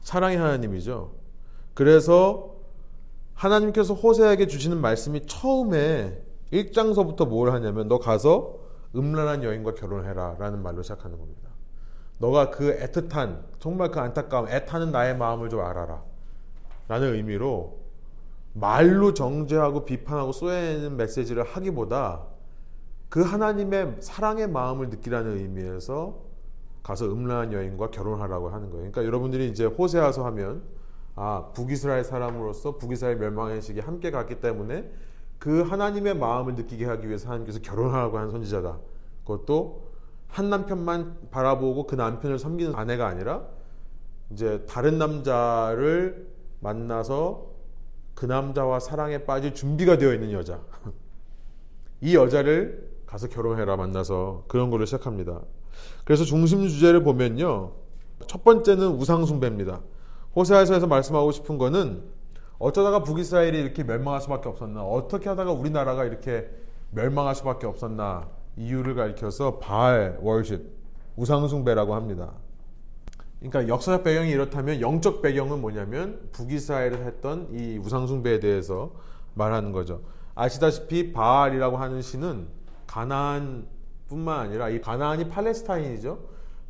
사랑의 0.00 0.38
하나님이죠. 0.38 1.12
그래서 1.74 2.54
하나님께서 3.34 3.92
호세아에게 3.92 4.46
주시는 4.46 4.80
말씀이 4.80 5.26
처음에 5.26 6.22
1장서부터 6.54 7.28
뭘 7.28 7.52
하냐면 7.52 7.86
너 7.86 7.98
가서 7.98 8.60
음란한 8.94 9.44
여인과 9.44 9.74
결혼해라 9.74 10.36
라는 10.38 10.62
말로 10.62 10.80
시작하는 10.80 11.18
겁니다. 11.18 11.45
너가 12.18 12.50
그 12.50 12.78
애틋한 12.78 13.40
정말 13.58 13.90
그 13.90 14.00
안타까움 14.00 14.48
애타는 14.48 14.90
나의 14.90 15.16
마음을 15.16 15.48
좀 15.48 15.60
알아라 15.60 16.02
라는 16.88 17.14
의미로 17.14 17.78
말로 18.52 19.12
정죄하고 19.12 19.84
비판하고 19.84 20.32
쏘여내는 20.32 20.96
메시지를 20.96 21.44
하기보다 21.44 22.22
그 23.08 23.22
하나님의 23.22 23.96
사랑의 24.00 24.48
마음을 24.48 24.88
느끼라는 24.88 25.36
의미에서 25.36 26.26
가서 26.82 27.06
음란한 27.06 27.52
여인과 27.52 27.90
결혼하라고 27.90 28.48
하는 28.48 28.70
거예요. 28.70 28.90
그러니까 28.90 29.04
여러분들이 29.04 29.48
이제 29.48 29.64
호세아서 29.64 30.24
하면 30.26 30.62
아 31.16 31.50
북이스라엘 31.54 32.04
사람으로서 32.04 32.78
북이스라엘 32.78 33.16
멸망의 33.16 33.60
시기 33.60 33.80
함께 33.80 34.10
갔기 34.10 34.40
때문에 34.40 34.90
그 35.38 35.62
하나님의 35.62 36.16
마음을 36.16 36.54
느끼게 36.54 36.86
하기 36.86 37.08
위해서 37.08 37.28
하나님께서 37.28 37.60
결혼하라고 37.60 38.18
하는 38.18 38.30
선지자다. 38.30 38.78
그것도 39.24 39.85
한 40.28 40.50
남편만 40.50 41.28
바라보고 41.30 41.86
그 41.86 41.94
남편을 41.94 42.38
섬기는 42.38 42.74
아내가 42.74 43.06
아니라 43.06 43.42
이제 44.30 44.64
다른 44.68 44.98
남자를 44.98 46.28
만나서 46.60 47.46
그 48.14 48.26
남자와 48.26 48.80
사랑에 48.80 49.24
빠질 49.24 49.54
준비가 49.54 49.98
되어 49.98 50.12
있는 50.14 50.32
여자. 50.32 50.60
이 52.00 52.14
여자를 52.14 52.90
가서 53.06 53.28
결혼해라 53.28 53.76
만나서 53.76 54.44
그런 54.48 54.70
걸로 54.70 54.84
시작합니다. 54.84 55.40
그래서 56.04 56.24
중심 56.24 56.66
주제를 56.66 57.02
보면요. 57.02 57.72
첫 58.26 58.42
번째는 58.42 58.88
우상숭배입니다. 58.88 59.80
호세아서에서 60.34 60.86
말씀하고 60.86 61.32
싶은 61.32 61.58
거는 61.58 62.02
어쩌다가 62.58 63.02
북이스라엘이 63.02 63.58
이렇게 63.58 63.84
멸망할 63.84 64.20
수밖에 64.20 64.48
없었나? 64.48 64.82
어떻게 64.82 65.28
하다가 65.28 65.52
우리나라가 65.52 66.04
이렇게 66.04 66.50
멸망할 66.90 67.34
수밖에 67.34 67.66
없었나? 67.66 68.28
이유를 68.56 68.94
가리켜서 68.94 69.58
바알 69.58 70.18
월십, 70.20 70.62
우상숭배라고 71.16 71.94
합니다. 71.94 72.32
그러니까 73.38 73.68
역사적 73.68 74.02
배경이 74.02 74.30
이렇다면 74.30 74.80
영적 74.80 75.22
배경은 75.22 75.60
뭐냐면 75.60 76.28
북이스라엘을 76.32 77.04
했던 77.04 77.48
이 77.52 77.78
우상숭배에 77.78 78.40
대해서 78.40 78.92
말하는 79.34 79.72
거죠. 79.72 80.00
아시다시피 80.34 81.12
바알이라고 81.12 81.76
하는 81.76 82.02
신은 82.02 82.48
가나안뿐만 82.86 84.40
아니라 84.40 84.68
이 84.70 84.80
가나안이 84.80 85.28
팔레스타인이죠. 85.28 86.18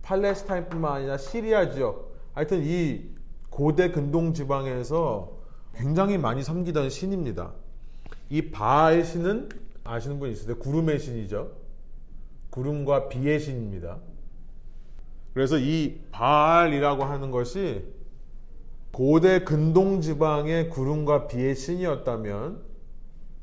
팔레스타인뿐만 0.02 0.92
아니라 0.92 1.18
시리아 1.18 1.70
지역, 1.70 2.16
하여튼 2.32 2.62
이 2.64 3.10
고대 3.50 3.90
근동 3.90 4.34
지방에서 4.34 5.36
굉장히 5.74 6.18
많이 6.18 6.42
섬기던 6.42 6.90
신입니다. 6.90 7.52
이 8.28 8.50
바알 8.50 9.04
신은 9.04 9.48
아시는 9.84 10.18
분 10.18 10.30
있으세요? 10.30 10.56
구름의 10.58 10.98
신이죠. 10.98 11.50
구름과 12.56 13.08
비의 13.08 13.38
신입니다. 13.38 13.98
그래서 15.34 15.58
이 15.58 16.00
바알이라고 16.10 17.04
하는 17.04 17.30
것이 17.30 17.84
고대 18.92 19.44
근동 19.44 20.00
지방의 20.00 20.70
구름과 20.70 21.26
비의 21.26 21.54
신이었다면 21.54 22.62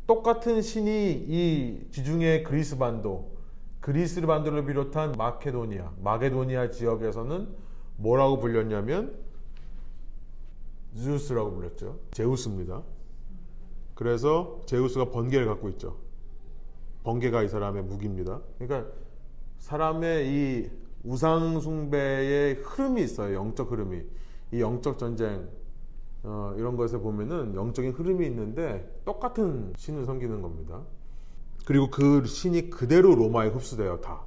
똑같은 0.07 0.63
신이 0.63 1.11
이 1.27 1.87
지중해 1.91 2.41
그리스 2.41 2.79
반도, 2.79 3.37
그리스 3.81 4.19
반도를 4.21 4.65
비롯한 4.65 5.11
마케도니아, 5.11 5.93
마게도니아 6.01 6.71
지역에서는 6.71 7.47
뭐라고 7.97 8.39
불렸냐면 8.39 9.13
제우스라고 10.95 11.53
불렸죠. 11.53 11.99
제우스입니다. 12.09 12.81
그래서 13.93 14.63
제우스가 14.65 15.11
번개를 15.11 15.45
갖고 15.45 15.69
있죠. 15.69 15.97
번개가 17.03 17.43
이 17.43 17.47
사람의 17.47 17.83
무기입니다. 17.83 18.41
그러니까 18.57 18.91
사람의 19.63 20.27
이 20.27 20.69
우상 21.05 21.61
숭배의 21.61 22.55
흐름이 22.55 23.01
있어요. 23.01 23.35
영적 23.35 23.71
흐름이. 23.71 24.01
이 24.51 24.59
영적 24.59 24.99
전쟁, 24.99 25.47
어, 26.21 26.53
이런 26.57 26.75
것에 26.75 26.97
보면은 26.97 27.55
영적인 27.55 27.91
흐름이 27.91 28.25
있는데 28.27 29.01
똑같은 29.05 29.73
신을 29.77 30.05
섬기는 30.05 30.41
겁니다. 30.41 30.81
그리고 31.65 31.89
그 31.89 32.25
신이 32.25 32.69
그대로 32.71 33.15
로마에 33.15 33.47
흡수돼요, 33.47 34.01
다. 34.01 34.21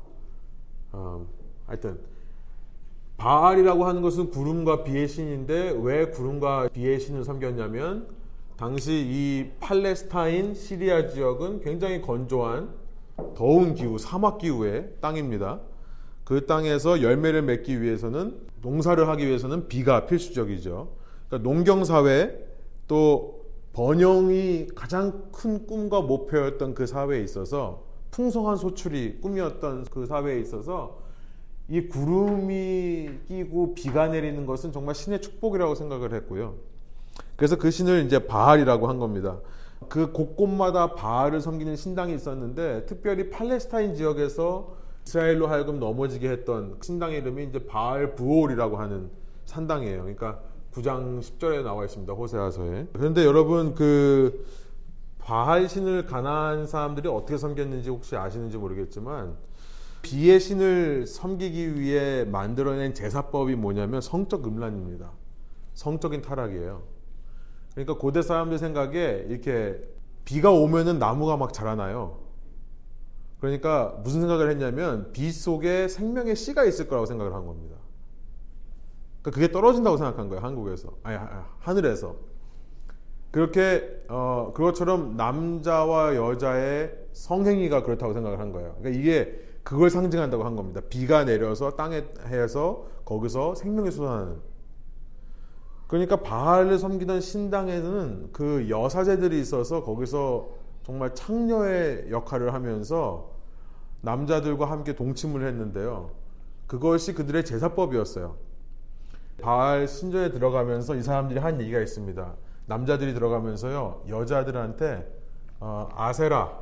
어, 0.92 1.27
하여튼, 1.66 2.01
바알이라고 3.18 3.85
하는 3.85 4.01
것은 4.01 4.31
구름과 4.31 4.85
비의 4.85 5.07
신인데 5.07 5.79
왜 5.83 6.07
구름과 6.07 6.70
비의 6.72 6.99
신을 6.99 7.25
섬겼냐면 7.25 8.09
당시 8.57 8.92
이 9.07 9.51
팔레스타인 9.61 10.55
시리아 10.55 11.09
지역은 11.09 11.61
굉장히 11.61 12.01
건조한 12.01 12.86
더운 13.35 13.74
기후, 13.74 13.98
사막 13.98 14.38
기후의 14.38 14.94
땅입니다. 15.00 15.61
그 16.24 16.46
땅에서 16.46 17.02
열매를 17.02 17.42
맺기 17.42 17.81
위해서는 17.81 18.37
농사를 18.62 19.09
하기 19.09 19.26
위해서는 19.26 19.68
비가 19.68 20.07
필수적이죠. 20.07 20.88
그러니까 21.29 21.48
농경 21.48 21.85
사회 21.85 22.46
또 22.88 23.46
번영이 23.72 24.68
가장 24.74 25.31
큰 25.33 25.66
꿈과 25.66 26.00
목표였던 26.00 26.74
그 26.74 26.87
사회에 26.87 27.22
있어서 27.22 27.85
풍성한 28.11 28.57
소출이 28.57 29.20
꿈이었던 29.20 29.85
그 29.90 30.07
사회에 30.07 30.40
있어서 30.40 31.02
이 31.68 31.83
구름이 31.83 33.11
끼고 33.26 33.74
비가 33.74 34.09
내리는 34.09 34.46
것은 34.46 34.72
정말 34.72 34.94
신의 34.94 35.20
축복이라고 35.20 35.74
생각을 35.74 36.14
했고요. 36.14 36.55
그래서 37.37 37.57
그 37.57 37.70
신을 37.70 38.07
이제 38.07 38.26
바알이라고 38.26 38.88
한 38.88 38.98
겁니다. 38.98 39.38
그 39.89 40.12
곳곳마다 40.12 40.95
바알을 40.95 41.41
섬기는 41.41 41.77
신당이 41.77 42.15
있었는데 42.15 42.87
특별히 42.87 43.31
팔레스타인 43.31 43.95
지역에서 43.95 44.75
이스라엘로 45.07 45.47
하여금 45.47 45.79
넘어지게 45.79 46.29
했던 46.29 46.77
신당의 46.83 47.19
이름이 47.21 47.45
이제 47.45 47.65
바알 47.67 48.15
부올이라고 48.15 48.77
하는 48.77 49.11
산당이에요. 49.45 50.01
그러니까 50.03 50.41
9장 50.73 51.21
10절에 51.21 51.62
나와 51.62 51.85
있습니다. 51.85 52.12
호세아서에. 52.12 52.89
그런데 52.93 53.25
여러분 53.25 53.75
그 53.75 54.45
바알 55.19 55.69
신을 55.69 56.07
가난한 56.07 56.67
사람들이 56.67 57.09
어떻게 57.09 57.39
섬겼는지 57.39 57.91
혹시 57.91 58.17
아시는지 58.17 58.59
모르겠지만 58.59 59.37
비의 60.03 60.39
신을 60.39 61.07
섬기기 61.07 61.81
위해 61.81 62.25
만들어낸 62.25 62.95
제사법이 62.95 63.57
뭐냐면 63.57 64.01
성적 64.01 64.47
음란입니다. 64.47 65.11
성적인 65.75 66.23
타락이에요. 66.23 66.95
그러니까 67.77 67.99
고대 67.99 68.23
사람들 68.23 68.59
생각에 68.59 69.27
이렇게 69.29 69.79
비가 70.25 70.51
오면은 70.51 70.99
나무가 70.99 71.37
막 71.37 71.53
자라나요. 71.53 72.19
그러니까 73.39 74.01
무슨 74.03 74.21
생각을 74.21 74.51
했냐면 74.51 75.12
비 75.12 75.31
속에 75.31 75.87
생명의 75.87 76.37
씨가 76.37 76.65
있을 76.65 76.89
거라고 76.89 77.05
생각을 77.05 77.35
한 77.35 77.45
겁니다. 77.45 77.77
그러니까 79.21 79.31
그게 79.31 79.53
떨어진다고 79.53 79.99
생각한 79.99 80.31
거예요. 80.31 80.43
한국에서 80.43 80.97
아니 81.03 81.19
하늘에서 81.59 82.17
그렇게 83.31 84.03
어 84.09 84.53
그것처럼 84.55 85.19
남자와 85.19 86.17
여자의 86.17 86.97
성행위가 87.12 87.83
그렇다고 87.83 88.15
생각을 88.15 88.41
한 88.41 88.53
거예요. 88.53 88.75
그러니까 88.79 88.99
이게 88.99 89.39
그걸 89.62 89.91
상징한다고 89.91 90.45
한 90.45 90.57
겁니다. 90.57 90.81
비가 90.89 91.27
내려서 91.27 91.77
땅에 91.77 92.07
해서 92.25 92.87
거기서 93.05 93.55
생명이 93.55 93.91
솟아나는. 93.91 94.56
그러니까 95.87 96.16
바알을 96.16 96.79
섬기던 96.79 97.20
신당에는 97.20 98.31
그 98.33 98.68
여사제들이 98.68 99.40
있어서 99.40 99.83
거기서 99.85 100.49
정말 100.83 101.14
창녀의 101.14 102.11
역할을 102.11 102.55
하면서 102.55 103.31
남자들과 104.01 104.70
함께 104.70 104.94
동침을 104.94 105.46
했는데요. 105.46 106.11
그것이 106.66 107.14
그들의 107.14 107.44
제사법이었어요. 107.44 108.37
바알 109.40 109.87
신전에 109.87 110.31
들어가면서 110.31 110.94
이 110.96 111.03
사람들이 111.03 111.38
한 111.40 111.61
얘기가 111.61 111.81
있습니다. 111.81 112.35
남자들이 112.66 113.14
들어가면서요, 113.14 114.05
여자들한테 114.09 115.07
어, 115.61 115.88
아세라, 115.94 116.59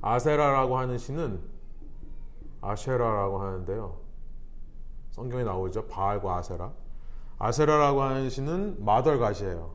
아세라라고 0.00 0.78
하는 0.78 0.96
신은 0.96 1.40
아쉐라라고 2.60 3.40
하는데요. 3.40 3.96
성경에 5.10 5.44
나오죠. 5.44 5.86
바알과 5.86 6.36
아세라. 6.36 6.72
아세라라고 7.40 8.02
하는 8.02 8.28
신은 8.28 8.84
마덜갓이에요. 8.84 9.72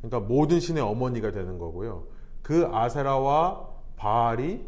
그러니까 0.00 0.20
모든 0.20 0.58
신의 0.58 0.82
어머니가 0.82 1.30
되는 1.30 1.58
거고요. 1.58 2.04
그 2.42 2.66
아세라와 2.72 3.68
바알이 3.96 4.64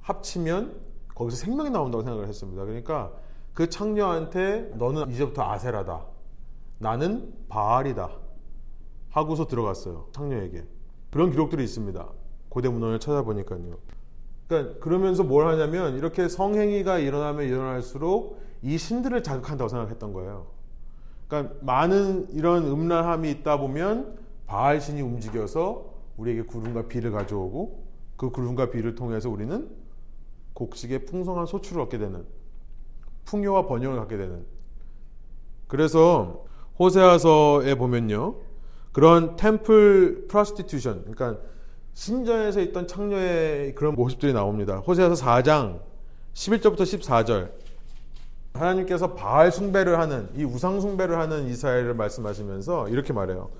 합치면 0.00 0.80
거기서 1.14 1.36
생명이 1.36 1.70
나온다고 1.70 2.02
생각을 2.02 2.26
했습니다. 2.26 2.64
그러니까 2.64 3.12
그 3.52 3.68
창녀한테 3.68 4.72
너는 4.76 5.10
이제부터 5.10 5.42
아세라다. 5.42 6.06
나는 6.78 7.34
바알이다. 7.48 8.10
하고서 9.10 9.46
들어갔어요. 9.46 10.08
창녀에게. 10.12 10.64
그런 11.10 11.30
기록들이 11.30 11.62
있습니다. 11.62 12.08
고대 12.48 12.70
문헌을 12.70 12.98
찾아보니까요. 12.98 13.76
그러니까 14.48 14.80
그러면서 14.80 15.22
뭘 15.22 15.46
하냐면 15.48 15.96
이렇게 15.96 16.28
성행위가 16.28 16.98
일어나면 16.98 17.44
일어날수록 17.44 18.40
이 18.62 18.78
신들을 18.78 19.22
자극한다고 19.22 19.68
생각했던 19.68 20.14
거예요. 20.14 20.59
그러니까 21.30 21.54
많은 21.60 22.26
이런 22.32 22.66
음란함이 22.66 23.30
있다 23.30 23.58
보면 23.58 24.18
바알 24.46 24.80
신이 24.80 25.00
움직여서 25.00 25.94
우리에게 26.16 26.42
구름과 26.42 26.88
비를 26.88 27.12
가져오고 27.12 27.86
그 28.16 28.30
구름과 28.30 28.70
비를 28.70 28.96
통해서 28.96 29.30
우리는 29.30 29.70
곡식의 30.54 31.06
풍성한 31.06 31.46
소출을 31.46 31.80
얻게 31.80 31.98
되는 31.98 32.26
풍요와 33.24 33.66
번영을 33.66 33.96
갖게 33.96 34.16
되는 34.16 34.44
그래서 35.68 36.44
호세아서에 36.80 37.76
보면요 37.76 38.34
그런 38.92 39.36
temple 39.36 40.26
prostitution 40.26 41.04
그러니까 41.04 41.40
신전에서 41.94 42.60
있던 42.60 42.88
창녀의 42.88 43.74
그런 43.74 43.94
모습들이 43.94 44.32
나옵니다. 44.32 44.78
호세아서 44.78 45.24
4장 45.24 45.80
11절부터 46.34 46.80
14절. 46.80 47.50
하나님께서 48.54 49.14
바알 49.14 49.52
숭배를 49.52 49.98
하는 49.98 50.28
이 50.36 50.44
우상 50.44 50.80
숭배를 50.80 51.18
하는 51.18 51.48
이스라엘을 51.48 51.94
말씀하시면서 51.94 52.88
이렇게 52.88 53.12
말해요. 53.12 53.50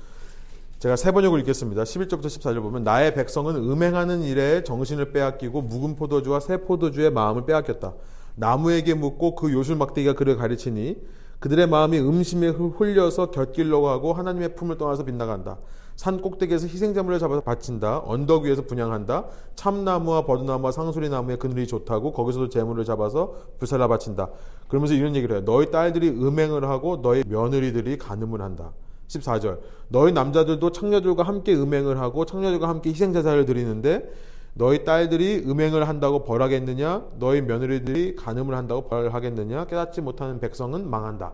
제가 0.79 0.97
세 0.97 1.13
번역을 1.13 1.41
읽겠습니다. 1.41 1.83
11절부터 1.83 2.27
14절 2.27 2.63
보면 2.63 2.85
나의 2.85 3.15
백성은 3.15 3.57
음행하는 3.57 4.23
일에 4.23 4.65
정신을 4.65 5.13
빼앗기고 5.13 5.63
묵은 5.63 5.97
포도주와 5.97 6.41
새 6.41 6.59
포도주의 6.59 7.11
마음을 7.11 7.45
빼앗겼다. 7.45 7.93
나무에게 8.37 8.95
묻고 8.95 9.35
그 9.35 9.53
요술 9.53 9.77
막대기가 9.77 10.15
그를 10.15 10.37
가르치니 10.37 10.97
그들의 11.39 11.67
마음이 11.69 11.99
음심에 11.99 12.49
흘려서 12.49 13.31
곁길로 13.31 13.83
가고 13.83 14.13
하나님의 14.13 14.55
품을 14.55 14.79
떠나서 14.79 15.05
빗나간다. 15.05 15.59
산 15.97 16.23
꼭대기에서 16.23 16.67
희생자물을 16.67 17.19
잡아서 17.19 17.43
바친다. 17.43 18.01
언덕 18.07 18.45
위에서 18.45 18.63
분양한다. 18.63 19.27
참나무와 19.55 20.25
버드나무와 20.25 20.73
상수리나무의 20.73 21.39
그늘이 21.39 21.67
좋다고 21.67 22.13
거기서도 22.13 22.49
재물을 22.49 22.87
잡아서 22.87 23.35
불살라 23.59 23.87
바친다. 23.89 24.31
그러면서 24.71 24.95
이런 24.95 25.17
얘기를 25.17 25.37
해요. 25.37 25.45
너희 25.45 25.71
딸들이 25.71 26.09
음행을 26.09 26.65
하고 26.69 27.03
너희 27.03 27.25
며느리들이 27.27 27.99
간음을 27.99 28.41
한다. 28.41 28.73
14절. 29.09 29.59
너희 29.89 30.13
남자들도 30.13 30.71
창녀들과 30.71 31.25
함께 31.25 31.55
음행을 31.55 31.99
하고 31.99 32.25
창녀들과 32.25 32.69
함께 32.69 32.91
희생제사를 32.91 33.45
드리는데 33.45 34.09
너희 34.55 34.85
딸들이 34.85 35.45
음행을 35.45 35.89
한다고 35.89 36.23
벌하겠느냐? 36.23 37.05
너희 37.19 37.41
며느리들이 37.43 38.15
간음을 38.15 38.55
한다고 38.55 38.89
벌하겠느냐? 38.89 39.67
깨닫지 39.67 40.03
못하는 40.03 40.39
백성은 40.39 40.89
망한다. 40.89 41.33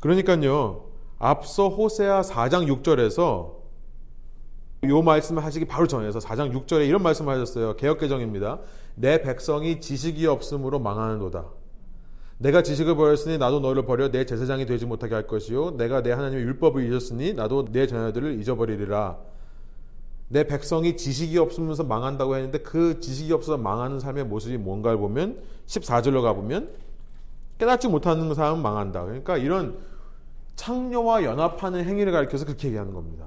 그러니까요. 0.00 0.86
앞서 1.20 1.68
호세아 1.68 2.22
4장 2.22 2.66
6절에서 2.82 3.54
요 4.88 5.02
말씀을 5.02 5.44
하시기 5.44 5.66
바로 5.66 5.86
전에서 5.86 6.18
4장 6.18 6.52
6절에 6.52 6.88
이런 6.88 7.00
말씀을 7.00 7.32
하셨어요. 7.32 7.76
개혁개정입니다. 7.76 8.58
내 8.96 9.22
백성이 9.22 9.80
지식이 9.80 10.26
없으므로 10.26 10.80
망하는도다. 10.80 11.63
내가 12.38 12.62
지식을 12.62 12.96
버렸으니 12.96 13.38
나도 13.38 13.60
너를 13.60 13.84
버려 13.84 14.10
내 14.10 14.26
제사장이 14.26 14.66
되지 14.66 14.86
못하게 14.86 15.14
할 15.14 15.26
것이요. 15.26 15.72
내가 15.72 16.02
내 16.02 16.10
하나님의 16.12 16.44
율법을 16.44 16.90
잊었으니 16.90 17.34
나도 17.34 17.66
내 17.70 17.86
자녀들을 17.86 18.40
잊어버리리라. 18.40 19.18
내 20.28 20.46
백성이 20.46 20.96
지식이 20.96 21.38
없으면서 21.38 21.84
망한다고 21.84 22.34
했는데 22.34 22.58
그 22.58 22.98
지식이 23.00 23.32
없어서 23.32 23.56
망하는 23.58 24.00
삶의 24.00 24.24
모습이 24.24 24.56
뭔가를 24.56 24.98
보면 24.98 25.38
14절로 25.66 26.22
가보면 26.22 26.70
깨닫지 27.58 27.88
못하는 27.88 28.34
사람은 28.34 28.62
망한다. 28.62 29.04
그러니까 29.04 29.36
이런 29.36 29.78
창녀와 30.56 31.24
연합하는 31.24 31.84
행위를 31.84 32.12
가리켜서 32.12 32.44
그렇게 32.44 32.68
얘기하는 32.68 32.94
겁니다. 32.94 33.26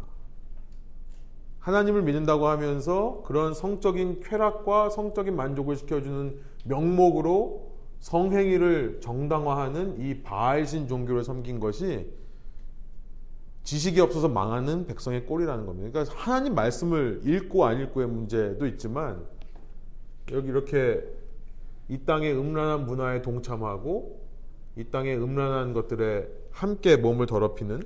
하나님을 1.60 2.02
믿는다고 2.02 2.48
하면서 2.48 3.22
그런 3.26 3.54
성적인 3.54 4.22
쾌락과 4.22 4.90
성적인 4.90 5.36
만족을 5.36 5.76
시켜주는 5.76 6.40
명목으로 6.64 7.67
성행위를 8.00 9.00
정당화하는 9.02 10.00
이 10.00 10.22
바알신 10.22 10.88
종교를 10.88 11.24
섬긴 11.24 11.60
것이 11.60 12.12
지식이 13.64 14.00
없어서 14.00 14.30
망하는 14.30 14.88
백성의 14.88 15.26
꼴이라는 15.26 15.66
겁니다. 15.66 15.90
그러니까 15.92 16.16
하나님 16.16 16.56
말씀을 16.56 17.22
읽고 17.26 17.66
안 17.66 17.82
읽고의 17.82 18.08
문제도 18.08 18.66
있지만 18.66 19.26
여기 20.32 20.48
이렇게 20.48 21.04
이 21.90 21.98
땅의 22.00 22.34
음란한 22.38 22.86
문화에 22.86 23.22
동참하고 23.22 24.26
이 24.78 24.86
땅의 24.86 25.18
음란한 25.18 25.74
것들에 25.74 26.28
함께 26.52 26.96
몸을 26.96 27.26
더럽히는 27.26 27.82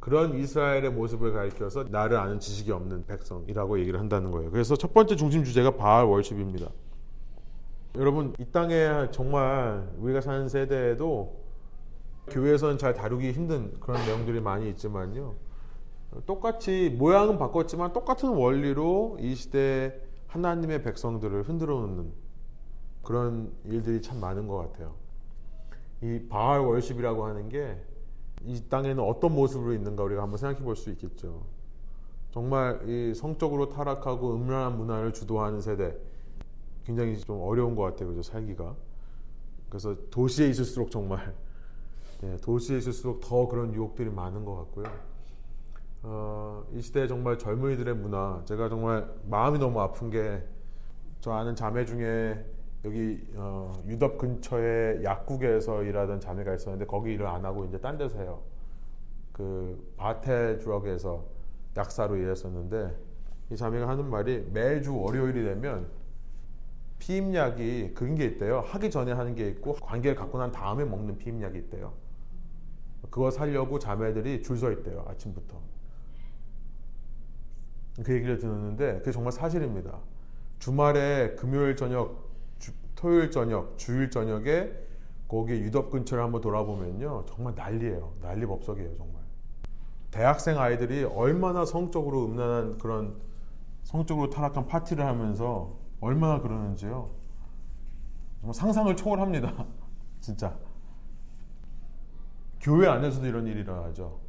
그런 0.00 0.38
이스라엘의 0.38 0.90
모습을 0.90 1.32
가리켜서 1.32 1.84
나를 1.84 2.16
아는 2.16 2.38
지식이 2.38 2.70
없는 2.70 3.06
백성이라고 3.06 3.80
얘기를 3.80 3.98
한다는 3.98 4.30
거예요. 4.30 4.50
그래서 4.50 4.76
첫 4.76 4.92
번째 4.92 5.16
중심 5.16 5.42
주제가 5.42 5.76
바알 5.76 6.04
월십입니다. 6.04 6.70
여러분 7.96 8.34
이 8.38 8.44
땅에 8.46 9.08
정말 9.10 9.88
우리가 9.98 10.20
사는 10.20 10.48
세대에도 10.48 11.44
교회에서는 12.28 12.78
잘 12.78 12.94
다루기 12.94 13.32
힘든 13.32 13.78
그런 13.80 14.04
내용들이 14.04 14.40
많이 14.40 14.68
있지만요. 14.70 15.34
똑같이 16.26 16.94
모양은 16.98 17.38
바꿨지만 17.38 17.92
똑같은 17.92 18.30
원리로 18.30 19.18
이 19.20 19.34
시대 19.34 20.00
하나님의 20.28 20.82
백성들을 20.82 21.42
흔들어 21.44 21.80
놓는 21.80 22.12
그런 23.02 23.52
일들이 23.64 24.02
참 24.02 24.20
많은 24.20 24.48
것 24.48 24.56
같아요. 24.56 24.94
이 26.02 26.26
바알 26.28 26.60
월십이라고 26.60 27.24
하는 27.24 27.48
게 27.48 27.76
이 28.44 28.62
땅에는 28.68 29.02
어떤 29.02 29.34
모습으로 29.34 29.72
있는가 29.74 30.04
우리가 30.04 30.22
한번 30.22 30.38
생각해 30.38 30.62
볼 30.64 30.76
수 30.76 30.90
있겠죠. 30.90 31.42
정말 32.30 32.86
이 32.88 33.14
성적으로 33.14 33.70
타락하고 33.70 34.34
음란한 34.34 34.76
문화를 34.76 35.12
주도하는 35.12 35.60
세대 35.60 35.96
굉장히 36.86 37.18
좀 37.18 37.40
어려운 37.40 37.74
것 37.74 37.82
같아요. 37.82 38.08
그죠? 38.08 38.22
살기가. 38.22 38.74
그래서 39.68 39.96
도시에 40.10 40.48
있을수록 40.48 40.90
정말 40.90 41.34
예, 42.22 42.36
도시에 42.40 42.78
있을수록 42.78 43.20
더 43.20 43.46
그런 43.48 43.74
유혹들이 43.74 44.08
많은 44.08 44.44
것 44.44 44.56
같고요. 44.56 44.86
어, 46.04 46.64
이 46.72 46.80
시대에 46.80 47.06
정말 47.08 47.36
젊은이들의 47.36 47.96
문화, 47.96 48.40
제가 48.44 48.68
정말 48.68 49.12
마음이 49.28 49.58
너무 49.58 49.80
아픈 49.80 50.08
게 50.10 50.56
저 51.26 51.32
아는 51.32 51.56
자매 51.56 51.84
중에 51.84 52.44
여기 52.84 53.20
어, 53.34 53.72
유럽 53.86 54.16
근처에 54.16 55.02
약국에서 55.02 55.82
일하던 55.82 56.20
자매가 56.20 56.54
있었는데 56.54 56.86
거기 56.86 57.14
일을 57.14 57.26
안 57.26 57.44
하고 57.44 57.64
이제 57.64 57.78
딴 57.80 57.98
데서 57.98 58.18
해요. 58.20 58.42
그 59.32 59.92
바텔 59.96 60.58
드럭에서 60.58 61.24
약사로 61.76 62.14
일했었는데 62.14 62.94
이 63.50 63.56
자매가 63.56 63.88
하는 63.88 64.08
말이 64.08 64.46
매주 64.52 64.96
월요일이 64.96 65.42
되면 65.44 65.88
피임약이 66.98 67.92
그런 67.94 68.14
게 68.14 68.24
있대요. 68.24 68.60
하기 68.60 68.90
전에 68.90 69.12
하는 69.12 69.34
게 69.34 69.48
있고 69.48 69.74
관계를 69.74 70.16
갖고 70.16 70.38
난 70.38 70.50
다음에 70.52 70.84
먹는 70.84 71.18
피임약이 71.18 71.58
있대요. 71.58 71.92
그거 73.10 73.30
살려고 73.30 73.78
자매들이 73.78 74.42
줄 74.42 74.58
서 74.58 74.72
있대요. 74.72 75.04
아침부터. 75.08 75.56
그 78.04 78.12
얘기를 78.14 78.38
듣는데 78.38 78.98
그게 78.98 79.10
정말 79.12 79.32
사실입니다. 79.32 79.98
주말에 80.58 81.34
금요일 81.36 81.76
저녁, 81.76 82.30
주, 82.58 82.72
토요일 82.94 83.30
저녁, 83.30 83.78
주일 83.78 84.10
저녁에 84.10 84.70
거기 85.28 85.52
유럽 85.54 85.90
근처를 85.90 86.22
한번 86.24 86.40
돌아보면요. 86.40 87.24
정말 87.26 87.54
난리예요. 87.54 88.14
난리 88.20 88.46
법석이에요, 88.46 88.96
정말. 88.96 89.22
대학생 90.10 90.58
아이들이 90.58 91.04
얼마나 91.04 91.64
성적으로 91.64 92.24
음란한 92.26 92.78
그런 92.78 93.16
성적으로 93.82 94.30
타락한 94.30 94.66
파티를 94.66 95.04
하면서 95.04 95.76
얼마나 96.06 96.40
그러는지요. 96.40 97.10
정말 98.40 98.54
상상을 98.54 98.94
초월합니다. 98.94 99.66
진짜. 100.20 100.56
교회 102.60 102.86
안에서도 102.86 103.26
이런 103.26 103.46
일이 103.46 103.60
일어나죠. 103.60 104.20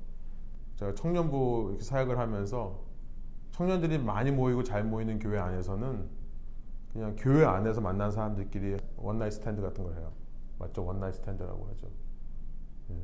제가 0.76 0.96
청년부 0.96 1.68
이렇게 1.70 1.84
사역을 1.84 2.18
하면서 2.18 2.80
청년들이 3.52 4.00
많이 4.00 4.32
모이고 4.32 4.64
잘 4.64 4.84
모이는 4.84 5.20
교회 5.20 5.40
안에서는 5.40 6.10
그냥 6.94 7.16
교회 7.18 7.46
안에서 7.46 7.82
만난 7.82 8.12
사람들끼리 8.12 8.78
one 8.98 9.11
night 9.11 9.34
stand 9.34 9.62
같은 9.62 9.84
걸 9.84 9.96
해요. 9.98 10.12
맞죠? 10.58 10.84
one 10.84 10.95
night 10.95 11.14
stand라고 11.14 11.68
하죠. 11.68 11.88
예. 12.90 12.96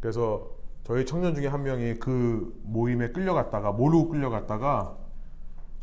그래서 0.00 0.50
저희 0.84 1.06
청년 1.06 1.34
중에 1.34 1.46
한 1.46 1.62
명이 1.62 1.94
그 1.94 2.60
모임에 2.62 3.10
끌려갔다가 3.12 3.72
모르고 3.72 4.08
끌려갔다가 4.10 5.03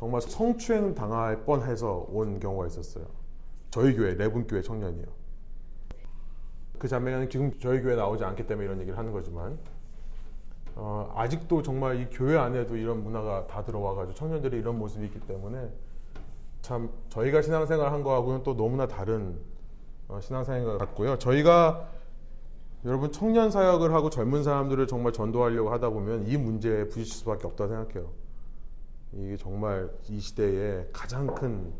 정말 0.01 0.19
성추행 0.19 0.95
당할 0.95 1.45
뻔해서 1.45 2.07
온 2.09 2.39
경우가 2.39 2.65
있었어요. 2.65 3.05
저희 3.69 3.95
교회 3.95 4.15
레분 4.15 4.47
교회 4.47 4.59
청년이요. 4.59 5.05
그 6.79 6.87
자매는 6.87 7.29
지금 7.29 7.51
저희 7.59 7.81
교회 7.83 7.95
나오지 7.95 8.23
않기 8.23 8.47
때문에 8.47 8.65
이런 8.65 8.79
얘기를 8.79 8.97
하는 8.97 9.11
거지만 9.11 9.59
어, 10.75 11.13
아직도 11.15 11.61
정말 11.61 12.01
이 12.01 12.07
교회 12.09 12.35
안에도 12.35 12.75
이런 12.77 13.03
문화가 13.03 13.45
다 13.45 13.63
들어와가지고 13.63 14.15
청년들이 14.15 14.57
이런 14.57 14.79
모습이 14.79 15.05
있기 15.05 15.19
때문에 15.19 15.69
참 16.63 16.89
저희가 17.09 17.43
신앙생활 17.43 17.93
한 17.93 18.01
거하고는 18.01 18.41
또 18.41 18.57
너무나 18.57 18.87
다른 18.87 19.37
어, 20.07 20.19
신앙생활 20.19 20.79
같고요. 20.79 21.19
저희가 21.19 21.89
여러분 22.85 23.11
청년 23.11 23.51
사역을 23.51 23.93
하고 23.93 24.09
젊은 24.09 24.41
사람들을 24.41 24.87
정말 24.87 25.13
전도하려고 25.13 25.71
하다 25.71 25.91
보면 25.91 26.25
이 26.25 26.37
문제에 26.37 26.85
부딪힐 26.85 27.05
수밖에 27.05 27.45
없다고 27.45 27.69
생각해요. 27.69 28.20
이게 29.13 29.35
정말 29.37 29.89
이 30.09 30.19
시대의 30.19 30.87
가장 30.93 31.27
큰 31.35 31.73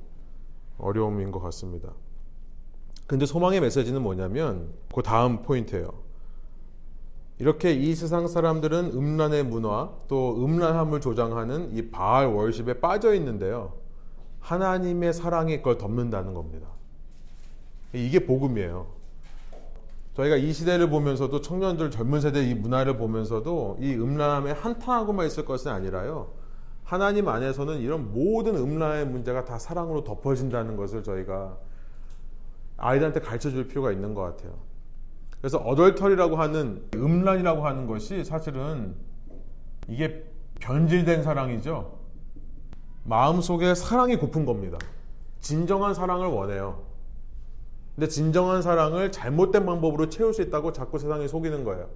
어려움인 0.78 1.32
것 1.32 1.40
같습니다. 1.40 1.94
근데 3.08 3.26
소망의 3.26 3.62
메시지는 3.62 4.02
뭐냐면 4.02 4.74
그 4.94 5.02
다음 5.02 5.42
포인트예요. 5.42 6.02
이렇게 7.40 7.74
이 7.74 7.96
세상 7.96 8.28
사람들은 8.28 8.92
음란의 8.94 9.44
문화 9.46 9.90
또 10.08 10.44
음란함을 10.46 11.02
조장하는 11.02 11.76
이 11.76 11.90
바알 11.90 12.28
월십에 12.28 12.80
빠져 12.80 13.14
있는데요. 13.16 13.74
하나님의 14.40 15.14
사랑이 15.14 15.58
그걸 15.58 15.78
덮는다는 15.78 16.34
겁니다. 16.34 16.68
이게 17.94 18.26
복음이에요. 18.26 18.88
저희가 20.16 20.36
이 20.36 20.52
시대를 20.52 20.90
보면서도 20.90 21.42
청년들 21.42 21.90
젊은 21.90 22.22
세대 22.22 22.48
이 22.48 22.54
문화를 22.54 22.98
보면서도 22.98 23.78
이 23.80 23.94
음란함에 23.94 24.52
한탄하고만 24.52 25.26
있을 25.28 25.46
것은 25.46 25.72
아니라요. 25.72 26.41
하나님 26.92 27.30
안에서는 27.30 27.80
이런 27.80 28.12
모든 28.12 28.58
음란의 28.58 29.08
문제가 29.08 29.46
다 29.46 29.58
사랑으로 29.58 30.04
덮어진다는 30.04 30.76
것을 30.76 31.04
저희가 31.04 31.58
아이들한테 32.76 33.22
가르쳐 33.22 33.50
줄 33.50 33.70
필요가 33.70 33.94
있는 33.94 34.14
것 34.14 34.24
같아요. 34.24 34.56
그래서 35.40 35.58
어덜털이라고 35.60 36.36
하는 36.36 36.84
음란이라고 36.94 37.66
하는 37.66 37.88
것이 37.88 38.26
사실은 38.26 38.94
이게 39.88 40.26
변질된 40.60 41.24
사랑이죠. 41.24 41.98
마음속에 43.06 43.74
사랑이 43.74 44.18
고픈 44.18 44.46
겁니다. 44.46 44.78
진정한 45.40 45.94
사랑을 45.94 46.28
원해요. 46.28 46.84
근데 47.96 48.10
진정한 48.10 48.62
사랑을 48.62 49.14
잘못된 49.14 49.66
방법으로 49.66 50.10
채울 50.10 50.34
수 50.34 50.42
있다고 50.42 50.74
자꾸 50.74 51.00
세상에 51.00 51.30
속이는 51.30 51.64
거예요. 51.64 51.88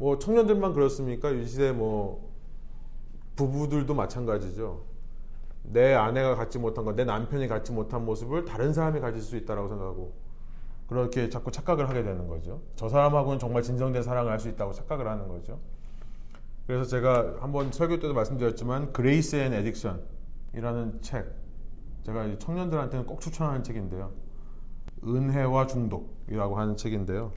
뭐 0.00 0.18
청년들만 0.18 0.72
그렇습니까? 0.72 1.28
이 1.30 1.44
시대 1.44 1.72
뭐 1.72 2.32
부부들도 3.36 3.92
마찬가지죠. 3.94 4.80
내 5.62 5.92
아내가 5.92 6.36
갖지 6.36 6.58
못한 6.58 6.86
것, 6.86 6.96
내 6.96 7.04
남편이 7.04 7.48
갖지 7.48 7.70
못한 7.70 8.06
모습을 8.06 8.46
다른 8.46 8.72
사람이 8.72 9.00
가질 9.00 9.20
수 9.20 9.36
있다라고 9.36 9.68
생각하고 9.68 10.14
그렇게 10.88 11.28
자꾸 11.28 11.50
착각을 11.50 11.90
하게 11.90 12.02
되는 12.02 12.26
거죠. 12.28 12.62
저 12.76 12.88
사람하고는 12.88 13.38
정말 13.38 13.62
진정된 13.62 14.02
사랑을 14.02 14.32
할 14.32 14.40
수 14.40 14.48
있다고 14.48 14.72
착각을 14.72 15.06
하는 15.06 15.28
거죠. 15.28 15.58
그래서 16.66 16.84
제가 16.84 17.36
한번 17.40 17.70
설교 17.70 18.00
때도 18.00 18.14
말씀드렸지만 18.14 18.94
Grace 18.94 19.36
and 19.36 19.52
Addiction이라는 19.52 21.02
책 21.02 21.30
제가 22.04 22.38
청년들한테는 22.38 23.04
꼭 23.04 23.20
추천하는 23.20 23.62
책인데요. 23.62 24.12
은혜와 25.04 25.66
중독이라고 25.66 26.58
하는 26.58 26.78
책인데요. 26.78 27.32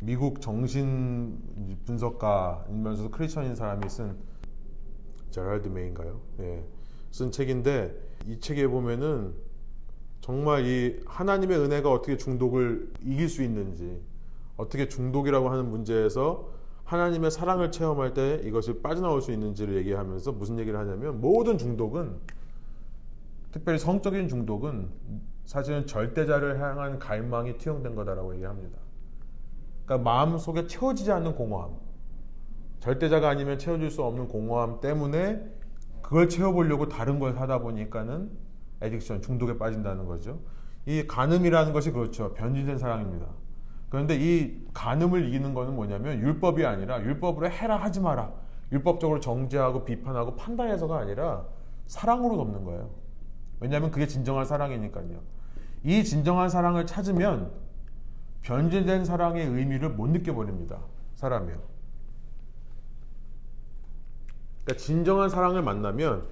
미국 0.00 0.40
정신 0.40 1.38
분석가이면서도 1.84 3.10
크리스천인 3.10 3.56
사람이 3.56 3.88
쓴 3.88 4.16
제랄드 5.30 5.68
메인가요? 5.68 6.20
예. 6.40 6.64
쓴 7.10 7.32
책인데 7.32 7.94
이 8.26 8.38
책에 8.38 8.68
보면은 8.68 9.34
정말 10.20 10.66
이 10.66 11.00
하나님의 11.06 11.58
은혜가 11.58 11.90
어떻게 11.90 12.16
중독을 12.16 12.92
이길 13.02 13.28
수 13.28 13.42
있는지 13.42 14.00
어떻게 14.56 14.88
중독이라고 14.88 15.48
하는 15.48 15.70
문제에서 15.70 16.52
하나님의 16.84 17.30
사랑을 17.30 17.70
체험할 17.70 18.14
때 18.14 18.40
이것이 18.44 18.80
빠져나올 18.80 19.20
수 19.20 19.32
있는지를 19.32 19.76
얘기하면서 19.76 20.32
무슨 20.32 20.58
얘기를 20.58 20.78
하냐면 20.78 21.20
모든 21.20 21.58
중독은 21.58 22.16
특별히 23.52 23.78
성적인 23.78 24.28
중독은 24.28 24.90
사실은 25.44 25.86
절대자를 25.86 26.60
향한 26.60 26.98
갈망이 26.98 27.58
투영된 27.58 27.94
거다라고 27.94 28.34
얘기합니다. 28.34 28.78
그러니까 29.88 29.98
마음 29.98 30.36
속에 30.36 30.66
채워지지 30.66 31.10
않는 31.10 31.34
공허함, 31.34 31.70
절대자가 32.80 33.30
아니면 33.30 33.58
채워질 33.58 33.90
수 33.90 34.04
없는 34.04 34.28
공허함 34.28 34.82
때문에 34.82 35.42
그걸 36.02 36.28
채워보려고 36.28 36.88
다른 36.88 37.18
걸 37.18 37.38
하다 37.38 37.60
보니까는 37.60 38.30
에딕션 38.80 39.22
중독에 39.22 39.56
빠진다는 39.56 40.04
거죠. 40.04 40.40
이 40.84 41.06
간음이라는 41.06 41.72
것이 41.72 41.90
그렇죠. 41.90 42.34
변질된 42.34 42.76
사랑입니다. 42.76 43.26
그런데 43.88 44.16
이 44.16 44.62
간음을 44.74 45.26
이기는 45.28 45.54
것은 45.54 45.74
뭐냐면 45.74 46.20
율법이 46.20 46.66
아니라 46.66 47.02
율법으로 47.02 47.48
해라 47.48 47.76
하지 47.78 48.00
마라. 48.00 48.30
율법적으로 48.70 49.20
정죄하고 49.20 49.86
비판하고 49.86 50.36
판단해서가 50.36 50.98
아니라 50.98 51.46
사랑으로 51.86 52.36
덮는 52.36 52.64
거예요. 52.64 52.90
왜냐하면 53.60 53.90
그게 53.90 54.06
진정한 54.06 54.44
사랑이니까요. 54.44 55.18
이 55.84 56.04
진정한 56.04 56.50
사랑을 56.50 56.86
찾으면 56.86 57.67
변질된 58.42 59.04
사랑의 59.04 59.46
의미를 59.46 59.90
못 59.90 60.08
느껴버립니다. 60.08 60.78
사람이요. 61.16 61.58
그러니까 64.64 64.84
진정한 64.84 65.28
사랑을 65.28 65.62
만나면 65.62 66.26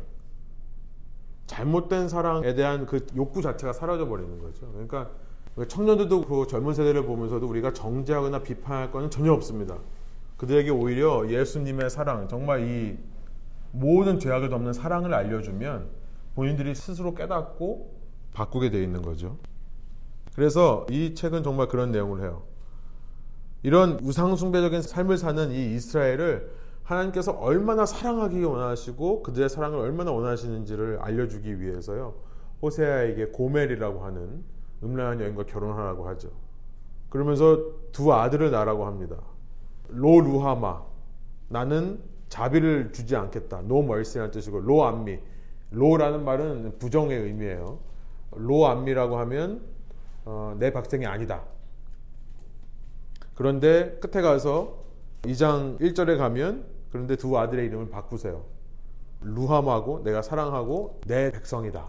잘못된 1.46 2.09
사랑에 2.09 2.54
대한 2.54 2.86
그 2.86 3.07
욕구 3.16 3.40
자체가 3.40 3.72
사라져 3.72 4.07
버리는 4.07 4.38
거죠. 4.38 4.70
그러니까 4.72 5.11
청년들도 5.68 6.22
그 6.22 6.46
젊은 6.46 6.74
세대를 6.74 7.07
보면서도 7.07 7.46
우리가 7.48 7.72
정죄하거나 7.72 8.42
비판할 8.42 8.90
거는 8.90 9.11
전혀 9.11 9.32
없습니다. 9.32 9.78
그들에게 10.36 10.70
오히려 10.70 11.28
예수님의 11.28 11.88
사랑, 11.88 12.28
정말 12.28 12.68
이 12.68 12.98
모든 13.72 14.18
죄악을 14.18 14.50
덮는 14.50 14.72
사랑을 14.72 15.14
알려주면 15.14 15.88
본인들이 16.34 16.74
스스로 16.74 17.14
깨닫고 17.14 17.94
바꾸게 18.34 18.70
되어 18.70 18.82
있는 18.82 19.00
거죠. 19.00 19.38
그래서 20.37 20.87
이 20.91 21.14
책은 21.14 21.43
정말 21.43 21.66
그런 21.66 21.91
내용을 21.91 22.20
해요. 22.20 22.43
이런 23.62 23.99
우상숭배적인 24.01 24.82
삶을 24.82 25.16
사는 25.16 25.51
이 25.51 25.74
이스라엘을 25.74 26.53
하나님께서 26.84 27.32
얼마나 27.32 27.87
사랑하기 27.87 28.45
원하시고 28.45 29.22
그들의 29.22 29.49
사랑을 29.49 29.78
얼마나 29.78 30.12
원하시는지를 30.12 30.99
알려주기 31.01 31.61
위해서요. 31.61 32.14
호세아에게 32.62 33.28
고멜이라고 33.28 34.05
하는 34.05 34.45
음란한 34.82 35.20
여인과 35.22 35.47
결혼하라고 35.47 36.07
하죠. 36.09 36.30
그러면서 37.09 37.72
두 37.91 38.12
아들을 38.12 38.51
낳으라고 38.51 38.87
합니다. 38.87 39.16
로 39.89 40.20
루하마 40.20 40.82
나는 41.49 41.99
자비를 42.28 42.93
주지 42.93 43.16
않겠다. 43.16 43.62
no 43.62 43.82
mercy라는 43.82 44.30
뜻이고 44.32 44.61
로 44.61 44.84
암미 44.84 45.18
로라는 45.70 46.24
말은 46.24 46.78
부정의 46.78 47.18
의미예요. 47.18 47.78
로 48.32 48.66
암미라고 48.66 49.16
하면 49.18 49.75
어, 50.26 50.54
내 50.58 50.72
백성이 50.72 51.07
아니다. 51.06 51.44
그런데 53.34 53.98
끝에 54.00 54.22
가서 54.22 54.84
2장 55.22 55.80
1절에 55.80 56.18
가면 56.18 56.64
그런데 56.90 57.16
두 57.16 57.38
아들의 57.38 57.64
이름을 57.66 57.90
바꾸세요. 57.90 58.44
루하마고 59.22 60.02
내가 60.02 60.22
사랑하고 60.22 61.00
내 61.06 61.30
백성이다. 61.30 61.88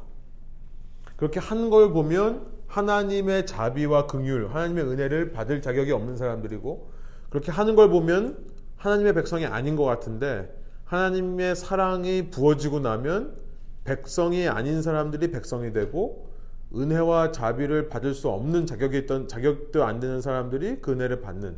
그렇게 1.18 1.40
한 1.40 1.70
걸 1.70 1.92
보면 1.92 2.46
하나님의 2.68 3.46
자비와 3.48 4.08
긍휼, 4.08 4.50
하나님의 4.54 4.84
은혜를 4.86 5.32
받을 5.32 5.62
자격이 5.62 5.92
없는 5.92 6.16
사람들이고 6.18 6.92
그렇게 7.30 7.52
하는 7.52 7.76
걸 7.76 7.90
보면 7.90 8.38
하나님의 8.78 9.14
백성이 9.14 9.46
아닌 9.46 9.76
것 9.76 9.84
같은데 9.84 10.54
하나님의 10.86 11.56
사랑이 11.56 12.30
부어지고 12.30 12.82
나면 12.82 13.36
백성이 13.84 14.48
아닌 14.48 14.82
사람들이 14.82 15.32
백성이 15.32 15.74
되고 15.74 16.28
은혜와 16.76 17.32
자비를 17.32 17.90
받을 17.90 18.14
수 18.14 18.30
없는 18.30 18.66
자격이 18.66 18.98
있던 19.00 19.28
자격도 19.28 19.86
안 19.86 20.00
되는 20.00 20.22
사람들이 20.22 20.82
그 20.82 20.92
은혜를 20.92 21.22
받는 21.22 21.56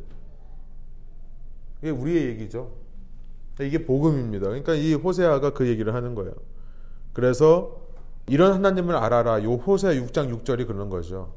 이게 1.81 1.89
우리의 1.89 2.27
얘기죠. 2.27 2.71
이게 3.61 3.85
복음입니다. 3.85 4.47
그러니까 4.47 4.73
이 4.73 4.93
호세아가 4.93 5.53
그 5.53 5.67
얘기를 5.67 5.93
하는 5.93 6.15
거예요. 6.15 6.33
그래서 7.13 7.81
이런 8.27 8.53
하나님을 8.53 8.95
알아라. 8.95 9.43
요 9.43 9.55
호세 9.55 9.99
6장 9.99 10.33
6절이 10.43 10.67
그런 10.67 10.89
거죠. 10.89 11.33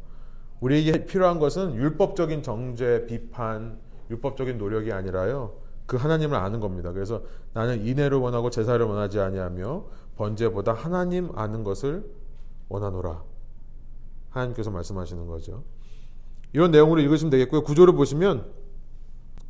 우리에게 0.60 1.06
필요한 1.06 1.40
것은 1.40 1.74
율법적인 1.74 2.42
정죄, 2.42 3.06
비판, 3.06 3.78
율법적인 4.10 4.58
노력이 4.58 4.92
아니라요. 4.92 5.54
그 5.86 5.96
하나님을 5.96 6.36
아는 6.36 6.60
겁니다. 6.60 6.92
그래서 6.92 7.22
나는 7.54 7.84
인애를 7.84 8.18
원하고 8.18 8.50
제사를 8.50 8.84
원하지 8.84 9.18
아니하며 9.18 9.84
번제보다 10.16 10.72
하나님 10.72 11.30
아는 11.34 11.64
것을 11.64 12.04
원하노라. 12.68 13.31
하나님께서 14.32 14.70
말씀하시는 14.70 15.26
거죠. 15.26 15.64
이런 16.52 16.70
내용으로 16.70 17.00
읽으시면 17.00 17.30
되겠고요. 17.30 17.62
구조를 17.62 17.94
보시면 17.94 18.46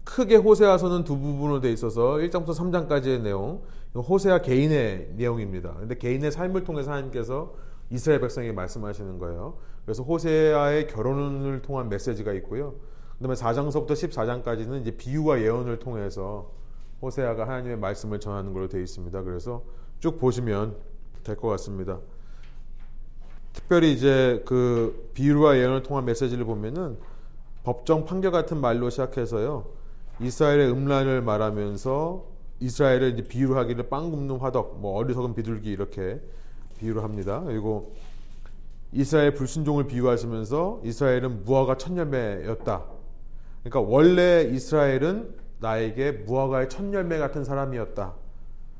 크게 0.04 0.36
호세아서는 0.36 1.04
두 1.04 1.18
부분으로 1.18 1.60
돼 1.60 1.72
있어서 1.72 2.14
1장부터 2.14 2.54
3장까지의 2.54 3.22
내용, 3.22 3.62
호세아 3.94 4.42
개인의 4.42 5.12
내용입니다. 5.16 5.74
근데 5.74 5.96
개인의 5.96 6.32
삶을 6.32 6.64
통해서 6.64 6.90
하나님께서 6.90 7.54
이스라엘 7.90 8.20
백성에게 8.20 8.52
말씀하시는 8.52 9.18
거예요. 9.18 9.58
그래서 9.84 10.02
호세아의 10.02 10.88
결혼을 10.88 11.62
통한 11.62 11.88
메시지가 11.88 12.32
있고요. 12.34 12.74
그다음에 13.18 13.34
4장서부터 13.34 13.90
14장까지는 13.92 14.80
이제 14.80 14.90
비유와 14.92 15.40
예언을 15.40 15.78
통해서 15.78 16.50
호세아가 17.00 17.46
하나님의 17.46 17.78
말씀을 17.78 18.18
전하는 18.18 18.52
걸로 18.52 18.68
되어 18.68 18.80
있습니다. 18.80 19.22
그래서 19.22 19.64
쭉 20.00 20.18
보시면 20.18 20.76
될 21.22 21.36
것 21.36 21.48
같습니다. 21.48 22.00
특별히 23.52 23.92
이제 23.92 24.42
그 24.46 25.10
비유와 25.14 25.56
예언을 25.58 25.82
통한 25.82 26.04
메시지를 26.04 26.44
보면은 26.44 26.96
법정 27.64 28.04
판결 28.04 28.32
같은 28.32 28.60
말로 28.60 28.90
시작해서요. 28.90 29.66
이스라엘의 30.20 30.70
음란을 30.70 31.22
말하면서 31.22 32.24
이스라엘을 32.60 33.12
이제 33.14 33.22
비유를 33.22 33.56
하기를 33.56 33.88
빵 33.88 34.10
굽는 34.10 34.38
화덕, 34.38 34.80
뭐 34.80 34.96
어리석은 34.98 35.34
비둘기 35.34 35.70
이렇게 35.70 36.20
비유를 36.78 37.02
합니다. 37.02 37.42
그리고 37.44 37.94
이스라엘 38.92 39.34
불순종을 39.34 39.86
비유하시면서 39.86 40.82
이스라엘은 40.84 41.44
무화과 41.44 41.76
천열매였다. 41.76 42.84
그러니까 43.62 43.80
원래 43.80 44.42
이스라엘은 44.52 45.34
나에게 45.60 46.12
무화과의 46.12 46.68
천열매 46.68 47.18
같은 47.18 47.44
사람이었다. 47.44 48.14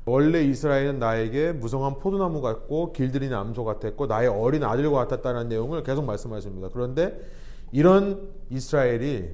원래 0.05 0.43
이스라엘은 0.43 0.99
나에게 0.99 1.53
무성한 1.53 1.99
포도나무 1.99 2.41
같고 2.41 2.91
길들이는 2.91 3.35
암소 3.35 3.63
같았고 3.63 4.07
나의 4.07 4.27
어린 4.27 4.63
아들과 4.63 4.97
같았다는 5.05 5.47
내용을 5.47 5.83
계속 5.83 6.03
말씀하십니다. 6.03 6.69
그런데 6.73 7.19
이런 7.71 8.29
이스라엘이 8.49 9.29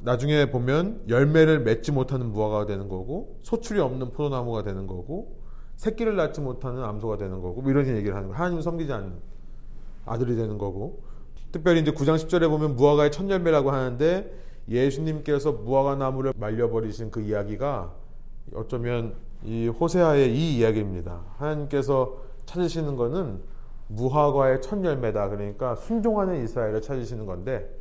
나중에 0.00 0.50
보면 0.50 1.04
열매를 1.08 1.60
맺지 1.60 1.92
못하는 1.92 2.32
무화과가 2.32 2.66
되는 2.66 2.88
거고 2.88 3.38
소출이 3.42 3.80
없는 3.80 4.10
포도나무가 4.10 4.62
되는 4.62 4.86
거고 4.86 5.38
새끼를 5.76 6.16
낳지 6.16 6.40
못하는 6.40 6.82
암소가 6.82 7.18
되는 7.18 7.40
거고 7.40 7.62
뭐 7.62 7.70
이런 7.70 7.86
얘기를 7.86 8.16
하는 8.16 8.28
거예요. 8.28 8.38
하나님을 8.38 8.62
섬기지 8.62 8.92
않는 8.92 9.12
아들이 10.06 10.34
되는 10.34 10.58
거고 10.58 11.02
특별히 11.52 11.80
이제 11.80 11.92
9장 11.92 12.16
10절에 12.16 12.48
보면 12.48 12.76
무화과의 12.76 13.12
첫 13.12 13.28
열매라고 13.30 13.70
하는데 13.70 14.32
예수님께서 14.68 15.52
무화과 15.52 15.94
나무를 15.96 16.32
말려버리신 16.36 17.10
그 17.10 17.20
이야기가 17.20 17.94
어쩌면 18.54 19.14
이 19.44 19.68
호세아의 19.68 20.34
이 20.34 20.58
이야기입니다. 20.58 21.20
하나님께서 21.36 22.18
찾으시는 22.46 22.96
것은 22.96 23.40
무화과의 23.88 24.60
첫 24.62 24.84
열매다. 24.84 25.28
그러니까 25.28 25.74
순종하는 25.76 26.44
이스라엘을 26.44 26.82
찾으시는 26.82 27.26
건데 27.26 27.74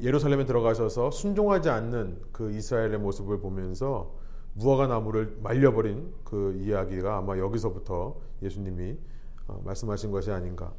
예루살렘에 0.00 0.44
들어가셔서 0.46 1.10
순종하지 1.10 1.68
않는 1.68 2.18
그 2.32 2.50
이스라엘의 2.52 2.98
모습을 2.98 3.40
보면서 3.40 4.12
무화과 4.54 4.86
나무를 4.86 5.36
말려버린 5.42 6.12
그 6.24 6.58
이야기가 6.62 7.18
아마 7.18 7.38
여기서부터 7.38 8.16
예수님이 8.42 8.96
어, 9.48 9.60
말씀하신 9.64 10.10
것이 10.10 10.30
아닌가. 10.30 10.72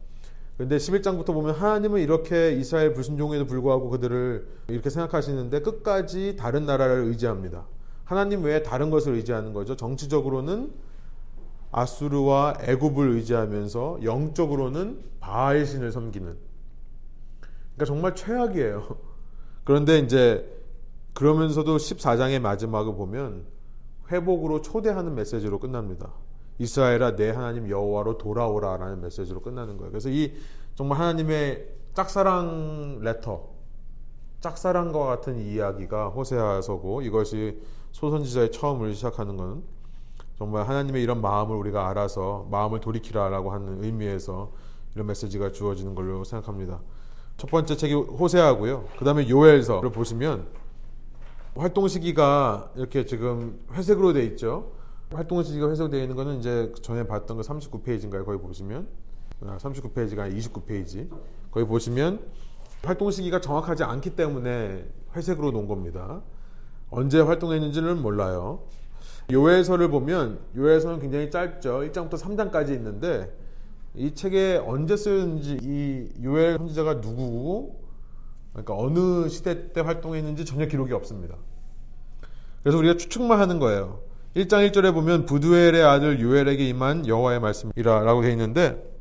그런데 0.57 0.77
11장부터 0.77 1.33
보면 1.33 1.55
하나님은 1.55 2.01
이렇게 2.01 2.53
이스라엘 2.53 2.93
불순종에도 2.93 3.45
불구하고 3.45 3.89
그들을 3.89 4.47
이렇게 4.67 4.89
생각하시는데 4.89 5.61
끝까지 5.61 6.35
다른 6.35 6.65
나라를 6.65 7.05
의지합니다. 7.05 7.65
하나님 8.05 8.43
외에 8.43 8.63
다른 8.63 8.89
것을 8.89 9.13
의지하는 9.13 9.53
거죠. 9.53 9.75
정치적으로는 9.75 10.73
아수르와 11.71 12.55
애굽을 12.61 13.09
의지하면서 13.09 13.99
영적으로는 14.03 15.03
바알 15.19 15.65
신을 15.65 15.91
섬기는. 15.91 16.37
그러니까 17.75 17.85
정말 17.85 18.15
최악이에요. 18.15 18.97
그런데 19.63 19.99
이제 19.99 20.47
그러면서도 21.13 21.77
14장의 21.77 22.39
마지막을 22.39 22.95
보면 22.95 23.45
회복으로 24.11 24.61
초대하는 24.61 25.15
메시지로 25.15 25.59
끝납니다. 25.59 26.11
이스라엘아 26.59 27.15
내 27.15 27.31
하나님 27.31 27.69
여호와로 27.69 28.17
돌아오라라는 28.17 29.01
메시지로 29.01 29.41
끝나는 29.41 29.77
거예요. 29.77 29.91
그래서 29.91 30.09
이 30.09 30.33
정말 30.75 30.99
하나님의 30.99 31.67
짝사랑 31.93 32.99
레터, 33.01 33.49
짝사랑과 34.39 35.05
같은 35.05 35.39
이야기가 35.39 36.09
호세아서고 36.09 37.01
이것이 37.01 37.59
소선지자의 37.93 38.51
처음을 38.51 38.93
시작하는 38.93 39.37
건 39.37 39.63
정말 40.37 40.67
하나님의 40.67 41.01
이런 41.01 41.21
마음을 41.21 41.55
우리가 41.55 41.89
알아서 41.89 42.47
마음을 42.51 42.79
돌이키라라고 42.81 43.51
하는 43.51 43.83
의미에서 43.83 44.51
이런 44.95 45.07
메시지가 45.07 45.51
주어지는 45.51 45.95
걸로 45.95 46.23
생각합니다. 46.23 46.81
첫 47.37 47.49
번째 47.49 47.77
책이 47.77 47.93
호세아고요. 47.93 48.85
그 48.97 49.05
다음에 49.05 49.29
요엘서를 49.29 49.91
보시면 49.91 50.47
활동 51.55 51.87
시기가 51.87 52.71
이렇게 52.75 53.05
지금 53.05 53.59
회색으로 53.71 54.13
돼 54.13 54.25
있죠. 54.25 54.71
활동 55.11 55.43
시기가 55.43 55.69
회색되어 55.69 56.01
있는 56.01 56.15
거는 56.15 56.39
이제 56.39 56.73
전에 56.81 57.05
봤던 57.05 57.37
그 57.37 57.43
39페이지인가요? 57.43 58.25
거기 58.25 58.39
보시면 58.41 58.87
39페이지가 59.41 60.19
아, 60.19 60.29
29페이지. 60.29 61.09
거기 61.51 61.65
보시면 61.67 62.25
활동 62.83 63.11
시기가 63.11 63.39
정확하지 63.39 63.83
않기 63.83 64.15
때문에 64.15 64.83
회색으로 65.15 65.51
놓은 65.51 65.67
겁니다. 65.67 66.21
언제 66.93 67.19
활동했는지는 67.19 68.01
몰라요. 68.01 68.63
요해서를 69.31 69.89
보면 69.89 70.39
요해서는 70.55 70.99
굉장히 70.99 71.31
짧죠. 71.31 71.79
1장부터 71.79 72.13
3장까지 72.13 72.69
있는데 72.73 73.35
이 73.95 74.13
책에 74.13 74.61
언제 74.65 74.95
쓰였는지 74.95 75.57
이 75.61 76.23
요엘 76.23 76.57
선지자가 76.57 76.95
누구고 76.95 77.81
그러니까 78.51 78.75
어느 78.77 79.27
시대 79.29 79.71
때 79.73 79.81
활동했는지 79.81 80.45
전혀 80.45 80.67
기록이 80.67 80.93
없습니다. 80.93 81.35
그래서 82.61 82.77
우리가 82.77 82.97
추측만 82.97 83.39
하는 83.39 83.59
거예요. 83.59 84.01
1장 84.35 84.69
1절에 84.69 84.93
보면 84.93 85.25
부두엘의 85.25 85.83
아들 85.83 86.19
요엘에게 86.19 86.67
임한 86.69 87.07
여호와의 87.07 87.39
말씀이라라고 87.39 88.21
되어 88.21 88.31
있는데 88.31 88.91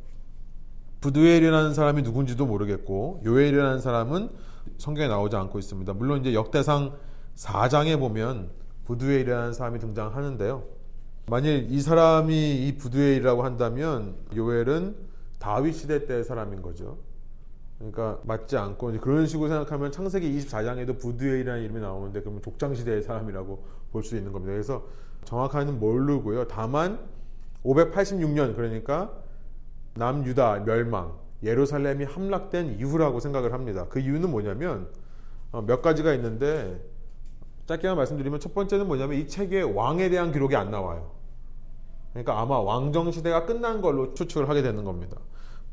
부두엘이라는 1.00 1.74
사람이 1.74 2.02
누군지도 2.02 2.46
모르겠고 2.46 3.22
요엘이라는 3.24 3.80
사람은 3.80 4.30
성경에 4.78 5.08
나오지 5.08 5.36
않고 5.36 5.58
있습니다. 5.58 5.92
물론 5.94 6.20
이제 6.20 6.34
역대상 6.34 6.92
4장에 7.36 7.98
보면 7.98 8.50
부두엘이라는 8.84 9.52
사람이 9.52 9.78
등장하는데요. 9.78 10.64
만일 11.26 11.66
이 11.70 11.80
사람이 11.80 12.66
이 12.66 12.76
부두엘이라고 12.76 13.44
한다면 13.44 14.16
요엘은 14.34 14.96
다윗 15.38 15.74
시대 15.74 16.06
때의 16.06 16.24
사람인 16.24 16.62
거죠. 16.62 16.98
그러니까 17.78 18.20
맞지 18.24 18.56
않고 18.56 18.92
그런 19.00 19.26
식으로 19.26 19.48
생각하면 19.48 19.90
창세기 19.90 20.38
24장에도 20.38 20.98
부두엘이라는 20.98 21.62
이름이 21.64 21.80
나오는데 21.80 22.20
그러면 22.20 22.42
족장 22.42 22.74
시대의 22.74 23.02
사람이라고 23.02 23.64
볼 23.92 24.02
수 24.04 24.16
있는 24.16 24.32
겁니다. 24.32 24.52
그래서 24.52 24.86
정확하게는 25.24 25.78
모르고요. 25.78 26.48
다만 26.48 26.98
586년 27.64 28.56
그러니까 28.56 29.12
남유다 29.94 30.64
멸망 30.64 31.12
예루살렘이 31.42 32.04
함락된 32.04 32.78
이후라고 32.78 33.20
생각을 33.20 33.52
합니다. 33.52 33.86
그 33.88 33.98
이유는 34.00 34.30
뭐냐면 34.30 34.88
어, 35.50 35.62
몇 35.62 35.82
가지가 35.82 36.14
있는데 36.14 36.80
짧게만 37.66 37.96
말씀드리면 37.96 38.40
첫 38.40 38.54
번째는 38.54 38.86
뭐냐면 38.86 39.18
이 39.18 39.26
책에 39.26 39.62
왕에 39.62 40.08
대한 40.10 40.32
기록이 40.32 40.56
안 40.56 40.70
나와요. 40.70 41.12
그러니까 42.12 42.40
아마 42.40 42.58
왕정 42.58 43.10
시대가 43.10 43.46
끝난 43.46 43.80
걸로 43.80 44.14
추측을 44.14 44.48
하게 44.48 44.62
되는 44.62 44.84
겁니다. 44.84 45.18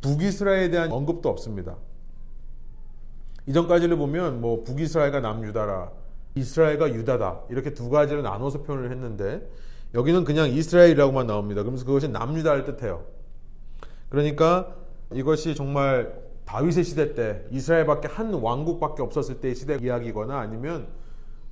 북이스라엘에 0.01 0.69
대한 0.69 0.91
언급도 0.91 1.27
없습니다. 1.29 1.75
이전까지를 3.47 3.97
보면 3.97 4.39
뭐 4.39 4.63
북이스라엘과 4.63 5.19
남유다라, 5.19 5.91
이스라엘과 6.35 6.93
유다다 6.93 7.41
이렇게 7.49 7.73
두 7.73 7.89
가지를 7.89 8.21
나눠서 8.23 8.63
표현을 8.63 8.91
했는데 8.91 9.49
여기는 9.93 10.23
그냥 10.23 10.49
이스라엘이라고만 10.49 11.27
나옵니다. 11.27 11.61
그러면서 11.63 11.85
그것이 11.85 12.07
남유다를 12.07 12.63
뜻해요. 12.65 13.05
그러니까 14.09 14.75
이것이 15.13 15.55
정말 15.55 16.13
다윗의 16.45 16.83
시대 16.83 17.13
때 17.15 17.43
이스라엘밖에 17.51 18.07
한 18.07 18.33
왕국밖에 18.33 19.01
없었을 19.01 19.39
때의 19.39 19.55
시대 19.55 19.77
이야기거나 19.81 20.37
아니면 20.37 20.87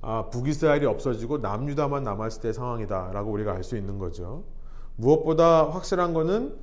아, 0.00 0.28
북이스라엘이 0.30 0.86
없어지고 0.86 1.38
남유다만 1.38 2.04
남았을 2.04 2.40
때의 2.42 2.54
상황이다라고 2.54 3.30
우리가 3.32 3.52
알 3.52 3.64
수 3.64 3.76
있는 3.76 3.98
거죠. 3.98 4.44
무엇보다 4.96 5.70
확실한 5.70 6.14
거는 6.14 6.54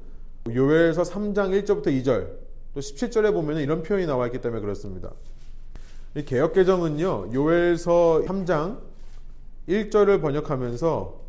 요엘서 0.49 1.03
3장 1.03 1.63
1절부터 1.63 1.87
2절 1.87 2.29
또 2.73 2.79
17절에 2.79 3.33
보면 3.33 3.57
이런 3.57 3.83
표현이 3.83 4.05
나와 4.05 4.27
있기 4.27 4.41
때문에 4.41 4.61
그렇습니다. 4.61 5.11
이 6.15 6.23
개혁개정은요, 6.23 7.31
요엘서 7.33 8.23
3장 8.25 8.79
1절을 9.67 10.21
번역하면서 10.21 11.24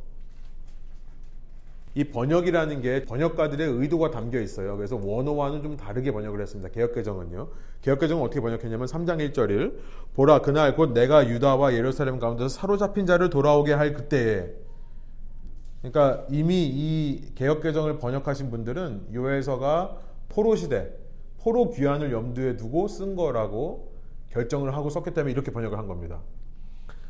이 1.96 2.04
번역이라는 2.04 2.82
게 2.82 3.06
번역가들의 3.06 3.66
의도가 3.66 4.10
담겨 4.10 4.38
있어요. 4.38 4.76
그래서 4.76 5.00
원어와는 5.02 5.62
좀 5.62 5.78
다르게 5.78 6.12
번역을 6.12 6.42
했습니다. 6.42 6.68
개혁개정은요. 6.68 7.48
개혁개정은 7.80 8.22
어떻게 8.22 8.42
번역했냐면 8.42 8.86
3장 8.86 9.32
1절을 9.32 9.78
보라 10.12 10.40
그날 10.42 10.76
곧 10.76 10.92
내가 10.92 11.26
유다와 11.26 11.72
예루살렘 11.72 12.18
가운데서 12.18 12.50
사로잡힌 12.50 13.06
자를 13.06 13.30
돌아오게 13.30 13.72
할 13.72 13.94
그때에 13.94 14.52
그러니까 15.80 16.26
이미 16.28 16.66
이 16.66 17.32
개혁개정을 17.34 17.98
번역하신 17.98 18.50
분들은 18.50 19.14
요엘서가 19.14 19.96
포로 20.28 20.54
시대, 20.54 20.92
포로 21.38 21.70
귀환을 21.70 22.12
염두에 22.12 22.56
두고 22.56 22.88
쓴 22.88 23.16
거라고 23.16 23.90
결정을 24.32 24.76
하고 24.76 24.90
썼기 24.90 25.14
때문에 25.14 25.32
이렇게 25.32 25.50
번역을 25.50 25.78
한 25.78 25.86
겁니다. 25.86 26.20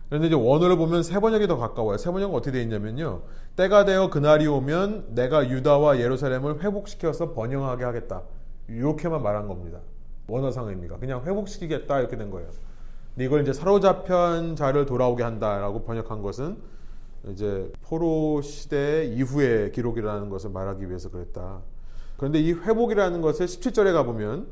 그런데 0.09 0.28
이제 0.28 0.36
원어를 0.36 0.76
보면 0.76 1.02
세 1.02 1.18
번역이 1.18 1.48
더 1.48 1.57
가까워요. 1.57 1.98
세 1.98 2.11
번역은 2.12 2.34
어떻게 2.34 2.52
되어 2.52 2.62
있냐면요. 2.62 3.22
때가 3.57 3.84
되어 3.84 4.09
그날이 4.11 4.46
오면 4.46 5.14
내가 5.14 5.48
유다와 5.48 5.98
예루살렘을 5.98 6.62
회복시켜서 6.62 7.32
번영하게 7.32 7.84
하겠다. 7.84 8.22
이렇게만 8.68 9.22
말한 9.22 9.48
겁니다. 9.48 9.80
원어상 10.28 10.68
의미가. 10.68 10.98
그냥 10.98 11.24
회복시키겠다 11.24 11.98
이렇게 11.98 12.16
된 12.16 12.30
거예요. 12.30 12.48
근데 13.14 13.24
이걸 13.24 13.42
이제 13.42 13.52
사로잡힌 13.52 14.54
자를 14.57 14.86
돌아오게 14.86 15.22
한다라고 15.22 15.84
번역한 15.84 16.22
것은 16.22 16.57
이제 17.30 17.72
포로 17.82 18.42
시대 18.42 19.07
이후의 19.07 19.72
기록이라는 19.72 20.28
것을 20.28 20.50
말하기 20.50 20.88
위해서 20.88 21.11
그랬다. 21.11 21.62
그런데 22.16 22.38
이 22.40 22.52
회복이라는 22.52 23.20
것을 23.20 23.46
17절에 23.46 23.92
가보면 23.92 24.46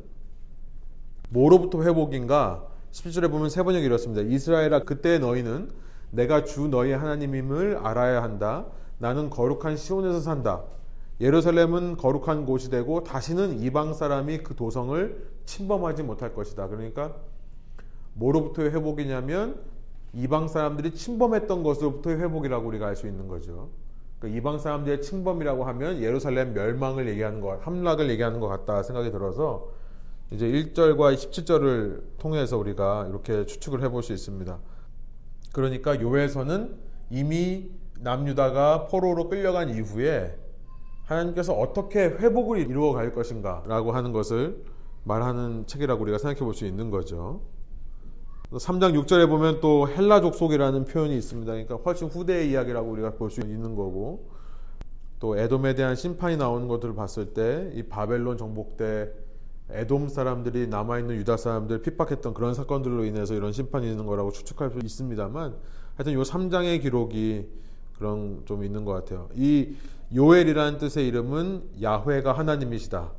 뭐로부터 1.28 1.82
회복인가 1.82 2.66
17절에 2.94 3.28
보면 3.28 3.50
세 3.50 3.64
번역이 3.64 3.84
이렇습니다. 3.84 4.22
이스라엘아 4.22 4.84
그때 4.84 5.18
너희는 5.18 5.68
내가 6.12 6.44
주 6.44 6.68
너희 6.68 6.92
하나님임을 6.92 7.78
알아야 7.82 8.22
한다. 8.22 8.66
나는 8.98 9.30
거룩한 9.30 9.76
시온에서 9.76 10.20
산다. 10.20 10.62
예루살렘은 11.20 11.96
거룩한 11.96 12.46
곳이 12.46 12.70
되고 12.70 13.02
다시는 13.02 13.60
이방 13.60 13.94
사람이 13.94 14.38
그 14.44 14.54
도성을 14.54 15.26
침범하지 15.44 16.04
못할 16.04 16.34
것이다. 16.34 16.68
그러니까 16.68 17.16
뭐로부터의 18.14 18.70
회복이냐면 18.70 19.60
이방 20.12 20.46
사람들이 20.46 20.94
침범했던 20.94 21.64
것으로부터의 21.64 22.18
회복이라고 22.20 22.68
우리가 22.68 22.86
알 22.86 22.94
수 22.94 23.08
있는 23.08 23.26
거죠. 23.26 23.70
그러니까 24.20 24.38
이방 24.38 24.60
사람들의 24.60 25.02
침범이라고 25.02 25.64
하면 25.64 26.00
예루살렘 26.00 26.54
멸망을 26.54 27.08
얘기하는 27.08 27.40
것, 27.40 27.58
함락을 27.66 28.08
얘기하는 28.10 28.38
것 28.38 28.46
같다 28.46 28.84
생각이 28.84 29.10
들어서 29.10 29.72
이제 30.34 30.46
1절과 30.50 31.14
17절을 31.14 32.18
통해서 32.18 32.58
우리가 32.58 33.06
이렇게 33.08 33.46
추측을 33.46 33.82
해볼 33.82 34.02
수 34.02 34.12
있습니다. 34.12 34.58
그러니까 35.52 36.00
요에서는 36.00 36.74
이미 37.10 37.70
남유다가 38.00 38.88
포로로 38.88 39.28
끌려간 39.28 39.70
이후에 39.70 40.36
하나님께서 41.04 41.52
어떻게 41.52 42.00
회복을 42.04 42.58
이루어 42.58 42.92
갈 42.92 43.12
것인가 43.12 43.62
라고 43.66 43.92
하는 43.92 44.12
것을 44.12 44.64
말하는 45.04 45.66
책이라고 45.66 46.02
우리가 46.02 46.18
생각해 46.18 46.40
볼 46.40 46.54
수 46.54 46.66
있는 46.66 46.90
거죠. 46.90 47.42
3장 48.50 49.00
6절에 49.04 49.28
보면 49.28 49.60
또 49.60 49.88
헬라 49.88 50.20
족속이라는 50.20 50.84
표현이 50.86 51.16
있습니다. 51.16 51.52
그러니까 51.52 51.76
훨씬 51.76 52.08
후대의 52.08 52.50
이야기라고 52.50 52.90
우리가 52.90 53.12
볼 53.14 53.30
수 53.30 53.40
있는 53.40 53.76
거고 53.76 54.30
또 55.20 55.38
에돔에 55.38 55.74
대한 55.74 55.94
심판이 55.94 56.36
나오는 56.36 56.66
것들을 56.66 56.94
봤을 56.94 57.34
때 57.34 57.70
이 57.74 57.84
바벨론 57.84 58.36
정복 58.36 58.76
때 58.76 59.12
에돔 59.70 60.08
사람들이 60.08 60.66
남아있는 60.68 61.16
유다 61.16 61.36
사람들 61.36 61.82
핍박했던 61.82 62.34
그런 62.34 62.54
사건들로 62.54 63.04
인해서 63.04 63.34
이런 63.34 63.52
심판이 63.52 63.90
있는 63.90 64.06
거라고 64.06 64.30
추측할 64.30 64.70
수 64.70 64.78
있습니다만 64.82 65.56
하여튼 65.96 66.12
요 66.12 66.22
3장의 66.22 66.82
기록이 66.82 67.48
그런 67.98 68.42
좀 68.44 68.64
있는 68.64 68.84
것 68.84 68.92
같아요. 68.92 69.28
이 69.34 69.74
요엘이라는 70.14 70.78
뜻의 70.78 71.06
이름은 71.08 71.70
야훼가 71.82 72.32
하나님이시다. 72.32 73.10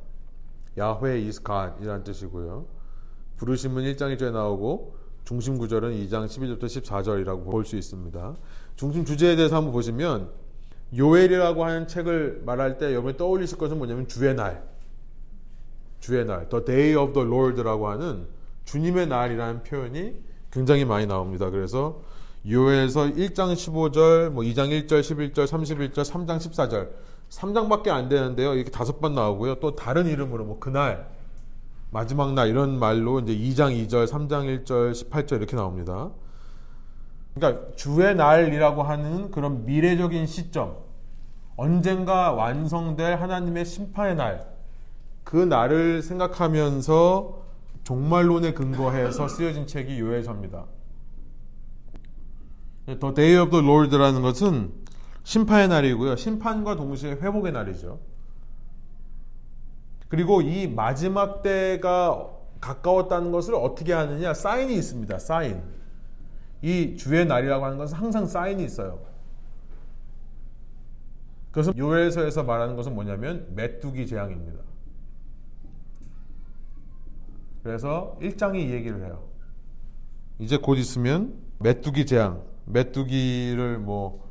야훼 0.78 1.24
is 1.26 1.42
God이라는 1.42 2.04
뜻이고요. 2.04 2.66
부르심은 3.36 3.82
1장 3.84 4.16
1절에 4.16 4.32
나오고 4.32 4.96
중심 5.24 5.58
구절은 5.58 5.92
2장 5.92 6.26
12절부터 6.26 6.64
14절이라고 6.64 7.44
볼 7.50 7.64
수 7.64 7.76
있습니다. 7.76 8.36
중심 8.76 9.04
주제에 9.04 9.34
대해서 9.34 9.56
한번 9.56 9.72
보시면 9.72 10.30
요엘이라고 10.96 11.64
하는 11.64 11.88
책을 11.88 12.42
말할 12.46 12.78
때 12.78 12.92
여러분이 12.92 13.16
떠올리실 13.16 13.58
것은 13.58 13.78
뭐냐면 13.78 14.06
주의 14.06 14.32
날. 14.34 14.62
주의 16.00 16.24
날, 16.24 16.48
The 16.48 16.64
Day 16.64 16.94
of 16.94 17.12
the 17.12 17.26
Lord라고 17.26 17.88
하는 17.88 18.26
주님의 18.64 19.06
날이라는 19.06 19.62
표현이 19.62 20.14
굉장히 20.50 20.84
많이 20.84 21.06
나옵니다. 21.06 21.50
그래서 21.50 22.00
요에서 22.48 23.06
1장 23.06 23.54
15절, 23.54 24.30
뭐 24.30 24.42
2장 24.44 24.70
1절, 24.70 25.00
11절, 25.00 25.46
31절, 25.46 26.04
3장 26.04 26.36
14절, 26.38 26.90
3장밖에 27.28 27.88
안 27.88 28.08
되는데요. 28.08 28.54
이렇게 28.54 28.70
다섯 28.70 29.00
번 29.00 29.14
나오고요. 29.14 29.56
또 29.56 29.74
다른 29.74 30.06
이름으로 30.06 30.44
뭐 30.44 30.58
그날, 30.58 31.08
마지막 31.90 32.34
날 32.34 32.48
이런 32.48 32.78
말로 32.78 33.20
이제 33.20 33.34
2장 33.36 33.72
2절, 33.86 34.06
3장 34.06 34.64
1절, 34.64 34.92
18절 34.92 35.38
이렇게 35.38 35.56
나옵니다. 35.56 36.10
그러니까 37.34 37.74
주의 37.74 38.14
날이라고 38.14 38.82
하는 38.82 39.30
그런 39.30 39.64
미래적인 39.64 40.26
시점, 40.26 40.76
언젠가 41.56 42.32
완성될 42.32 43.16
하나님의 43.20 43.64
심판의 43.64 44.16
날, 44.16 44.55
그 45.26 45.36
날을 45.36 46.02
생각하면서 46.02 47.42
종말론에 47.82 48.54
근거해서 48.54 49.26
쓰여진 49.26 49.66
책이 49.66 49.98
요해서입니다. 49.98 50.66
더 53.00 53.12
Day 53.12 53.36
of 53.42 53.50
the 53.50 53.66
Lord라는 53.66 54.22
것은 54.22 54.72
심판의 55.24 55.66
날이고요. 55.66 56.14
심판과 56.14 56.76
동시에 56.76 57.14
회복의 57.14 57.50
날이죠. 57.50 57.98
그리고 60.06 60.42
이 60.42 60.68
마지막 60.68 61.42
때가 61.42 62.30
가까웠다는 62.60 63.32
것을 63.32 63.56
어떻게 63.56 63.94
하느냐? 63.94 64.32
사인이 64.32 64.72
있습니다. 64.72 65.18
사인. 65.18 65.60
이 66.62 66.96
주의 66.96 67.26
날이라고 67.26 67.64
하는 67.64 67.78
것은 67.78 67.98
항상 67.98 68.26
사인이 68.26 68.64
있어요. 68.64 69.00
그래서 71.50 71.72
요엘서에서 71.76 72.44
말하는 72.44 72.76
것은 72.76 72.94
뭐냐면 72.94 73.48
메뚜기 73.56 74.06
재앙입니다. 74.06 74.75
그래서 77.66 78.16
1장이 78.22 78.60
이 78.60 78.70
얘기를 78.70 79.04
해요. 79.04 79.24
이제 80.38 80.56
곧 80.56 80.76
있으면 80.76 81.34
메뚜기 81.58 82.06
재앙, 82.06 82.44
메뚜기를 82.66 83.78
뭐 83.80 84.24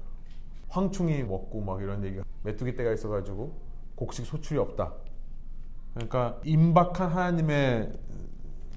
황충이 0.70 1.22
먹고 1.24 1.60
막 1.60 1.82
이런 1.82 2.02
얘기가 2.06 2.24
메뚜기 2.44 2.78
때가 2.78 2.94
있어가지고 2.94 3.54
곡식 3.96 4.26
소출이 4.26 4.58
없다. 4.58 4.94
그러니까 5.96 6.40
임박한 6.46 7.10
하나님의 7.10 7.92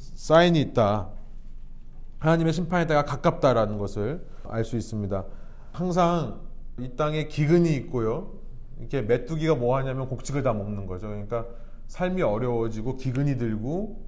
사인이 0.01 0.61
있다. 0.61 1.11
하나님의 2.19 2.53
심판의 2.53 2.89
때가 2.89 3.05
가깝다라는 3.05 3.79
것을 3.79 4.27
알 4.43 4.65
수 4.65 4.77
있습니다. 4.77 5.25
항상 5.71 6.41
이 6.81 6.97
땅에 6.97 7.29
기근이 7.29 7.77
있고요. 7.77 8.33
이렇게 8.81 9.03
메뚜기가 9.03 9.55
뭐 9.55 9.77
하냐면 9.77 10.09
곡식을 10.09 10.43
다 10.43 10.53
먹는 10.53 10.87
거죠. 10.87 11.07
그러니까 11.07 11.47
삶이 11.87 12.23
어려워지고 12.23 12.97
기근이 12.97 13.39
들고 13.39 14.08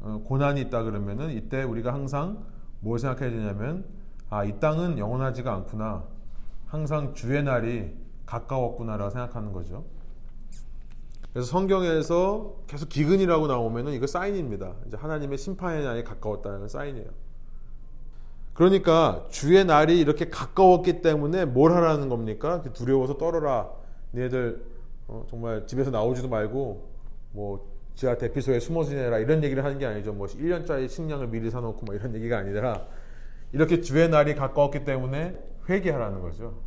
고난이 0.00 0.60
있다 0.62 0.82
그러면은 0.84 1.30
이때 1.30 1.62
우리가 1.62 1.92
항상 1.92 2.44
뭘 2.80 2.98
생각해야 2.98 3.30
되냐면 3.30 3.84
아, 4.30 4.44
이 4.44 4.58
땅은 4.60 4.98
영원하지가 4.98 5.52
않구나. 5.52 6.04
항상 6.66 7.14
주의 7.14 7.42
날이 7.42 7.96
가까웠구나라고 8.26 9.10
생각하는 9.10 9.52
거죠. 9.52 9.84
그래서 11.32 11.50
성경에서 11.50 12.56
계속 12.66 12.88
기근이라고 12.88 13.46
나오면은 13.46 13.92
이거 13.92 14.06
사인입니다. 14.06 14.74
이제 14.86 14.96
하나님의 14.96 15.38
심판의 15.38 15.84
날이 15.84 16.04
가까웠다는 16.04 16.68
사인이에요. 16.68 17.08
그러니까 18.52 19.24
주의 19.30 19.64
날이 19.64 20.00
이렇게 20.00 20.28
가까웠기 20.30 21.00
때문에 21.00 21.44
뭘 21.44 21.72
하라는 21.72 22.08
겁니까? 22.08 22.62
두려워서 22.72 23.16
떨어라. 23.16 23.70
니네들 24.12 24.64
어, 25.06 25.24
정말 25.30 25.66
집에서 25.66 25.90
나오지도 25.90 26.28
말고 26.28 26.88
뭐 27.32 27.77
지하 27.98 28.16
대피소에 28.16 28.60
숨어 28.60 28.84
지내라 28.84 29.18
이런 29.18 29.42
얘기를 29.42 29.64
하는 29.64 29.76
게 29.76 29.84
아니죠. 29.84 30.12
뭐 30.12 30.28
1년짜리 30.28 30.88
식량을 30.88 31.26
미리 31.26 31.50
사놓고 31.50 31.84
뭐 31.84 31.96
이런 31.96 32.14
얘기가 32.14 32.38
아니라 32.38 32.86
이렇게 33.50 33.80
주의 33.80 34.08
날이 34.08 34.36
가까웠기 34.36 34.84
때문에 34.84 35.36
회개하라는 35.68 36.20
거죠. 36.20 36.62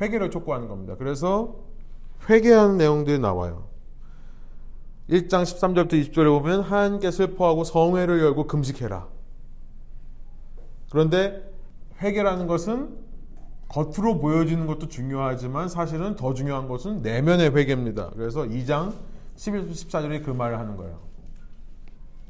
회개를 0.00 0.30
촉구하는 0.30 0.66
겁니다. 0.66 0.94
그래서 0.96 1.66
회개하는 2.26 2.78
내용들이 2.78 3.18
나와요. 3.18 3.68
1장 5.10 5.42
13절부터 5.42 5.92
20절에 5.92 6.40
보면 6.40 6.62
하나님께 6.62 7.10
슬퍼하고 7.10 7.64
성회를 7.64 8.22
열고 8.22 8.46
금식해라. 8.46 9.08
그런데 10.90 11.52
회개라는 12.00 12.46
것은 12.46 12.96
겉으로 13.68 14.20
보여지는 14.20 14.66
것도 14.66 14.88
중요하지만 14.88 15.68
사실은 15.68 16.16
더 16.16 16.32
중요한 16.32 16.66
것은 16.66 17.02
내면의 17.02 17.54
회개입니다. 17.54 18.12
그래서 18.16 18.44
2장 18.44 19.11
11절 19.36 19.70
14절에 19.70 20.24
그 20.24 20.30
말을 20.30 20.58
하는 20.58 20.76
거예요. 20.76 21.00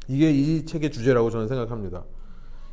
이게 0.09 0.31
이 0.31 0.65
책의 0.65 0.91
주제라고 0.91 1.31
저는 1.31 1.49
생각합니다. 1.49 2.05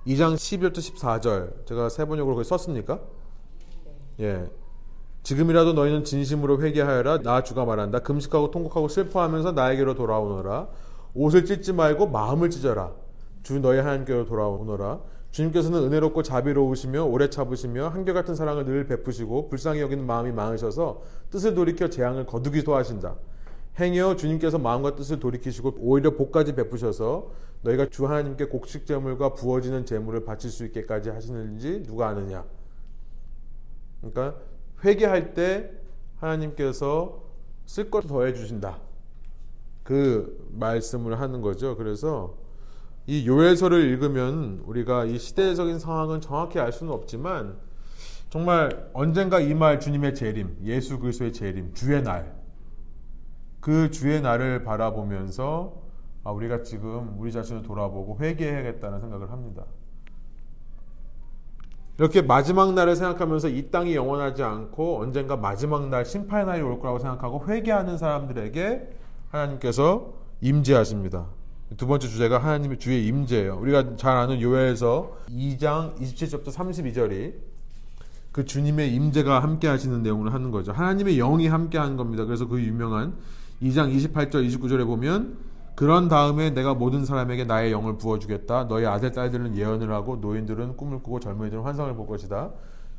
2장 0.07 0.35
11절 0.35 0.77
14절 0.77 1.65
제가 1.65 1.89
세 1.89 2.05
번역으로 2.05 2.35
거기 2.35 2.47
썼습니까? 2.47 2.99
예. 4.19 4.49
지금이라도 5.23 5.73
너희는 5.73 6.05
진심으로 6.05 6.61
회개하여라 6.61 7.21
나 7.21 7.43
주가 7.43 7.65
말한다 7.65 7.99
금식하고 7.99 8.51
통곡하고 8.51 8.87
슬퍼하면서 8.87 9.51
나에게로 9.51 9.95
돌아오너라 9.95 10.69
옷을 11.13 11.45
찢지 11.45 11.73
말고 11.73 12.07
마음을 12.07 12.49
찢어라 12.49 12.93
주 13.43 13.59
너희 13.59 13.79
하나님께로 13.79 14.25
돌아오너라 14.25 15.01
주님께서는 15.31 15.83
은혜롭고 15.83 16.23
자비로우시며 16.23 17.03
오래 17.05 17.29
참으시며 17.29 17.89
한결같은 17.89 18.35
사랑을 18.35 18.65
늘 18.65 18.87
베푸시고 18.87 19.49
불쌍히 19.49 19.79
여기는 19.81 20.05
마음이 20.05 20.31
많으셔서 20.31 21.01
뜻을 21.29 21.53
돌이켜 21.53 21.89
재앙을 21.89 22.25
거두기도 22.25 22.75
하신다. 22.75 23.15
행여 23.77 24.15
주님께서 24.15 24.57
마음과 24.57 24.95
뜻을 24.95 25.19
돌이키시고 25.19 25.75
오히려 25.79 26.11
복까지 26.15 26.55
베푸셔서 26.55 27.31
너희가 27.61 27.87
주 27.87 28.05
하나님께 28.07 28.45
곡식 28.45 28.85
제물과 28.85 29.33
부어지는 29.33 29.85
제물을 29.85 30.23
바칠 30.25 30.49
수 30.49 30.65
있게까지 30.65 31.09
하시는지 31.09 31.83
누가 31.83 32.07
아느냐. 32.09 32.45
그러니까 34.01 34.39
회개할 34.83 35.33
때 35.33 35.71
하나님께서 36.17 37.23
쓸 37.65 37.89
것을 37.89 38.09
더해 38.09 38.33
주신다. 38.33 38.79
그 39.83 40.47
말씀을 40.53 41.19
하는 41.19 41.41
거죠. 41.41 41.75
그래서 41.75 42.37
이 43.07 43.27
요엘서를 43.27 43.81
읽으면 43.89 44.63
우리가 44.65 45.05
이 45.05 45.17
시대적인 45.17 45.79
상황은 45.79 46.21
정확히 46.21 46.59
알 46.59 46.71
수는 46.71 46.93
없지만 46.93 47.57
정말 48.29 48.89
언젠가 48.93 49.39
이 49.39 49.53
말 49.55 49.79
주님의 49.79 50.13
재림, 50.13 50.57
예수 50.63 50.99
그리스도의 50.99 51.33
재림, 51.33 51.73
주의 51.73 52.01
날, 52.03 52.38
그 53.59 53.91
주의 53.91 54.21
날을 54.21 54.63
바라보면서 54.63 55.73
아, 56.23 56.31
우리가 56.31 56.63
지금 56.63 57.15
우리 57.17 57.31
자신을 57.31 57.63
돌아보고 57.63 58.17
회개해야겠다는 58.19 58.99
생각을 58.99 59.31
합니다. 59.31 59.65
이렇게 61.97 62.21
마지막 62.21 62.73
날을 62.73 62.95
생각하면서 62.95 63.49
이 63.49 63.71
땅이 63.71 63.93
영원하지 63.93 64.41
않고 64.41 65.01
언젠가 65.01 65.35
마지막 65.35 65.89
날 65.89 66.05
심판의 66.05 66.45
날이 66.45 66.61
올 66.61 66.79
거라고 66.79 66.99
생각하고 66.99 67.45
회개하는 67.47 67.97
사람들에게 67.97 68.89
하나님께서 69.31 70.13
임재하십니다. 70.39 71.27
두 71.75 71.87
번째 71.87 72.07
주제가 72.07 72.37
하나님의 72.37 72.79
주의 72.79 73.05
임재예요. 73.05 73.57
우리가 73.59 73.97
잘 73.97 74.15
아는 74.15 74.41
요엘서 74.41 75.17
2장 75.29 75.99
27절부터 75.99 76.47
32절이 76.47 77.33
그 78.31 78.45
주님의 78.45 78.93
임재가 78.93 79.43
함께 79.43 79.67
하시는 79.67 80.01
내용을 80.01 80.33
하는 80.33 80.51
거죠. 80.51 80.71
하나님의 80.71 81.17
영이 81.17 81.47
함께 81.47 81.77
하는 81.77 81.97
겁니다. 81.97 82.23
그래서 82.25 82.47
그 82.47 82.61
유명한 82.61 83.15
2장 83.61 83.93
28절 83.93 84.47
29절에 84.47 84.85
보면 84.85 85.37
그런 85.75 86.09
다음에 86.09 86.49
내가 86.49 86.73
모든 86.73 87.05
사람에게 87.05 87.45
나의 87.45 87.71
영을 87.71 87.97
부어주겠다. 87.97 88.67
너희 88.67 88.85
아들 88.85 89.11
딸들은 89.11 89.55
예언을 89.55 89.91
하고 89.91 90.17
노인들은 90.17 90.75
꿈을 90.75 91.01
꾸고 91.01 91.19
젊은이들은 91.19 91.63
환상을 91.63 91.93
볼 91.95 92.05
것이다. 92.07 92.51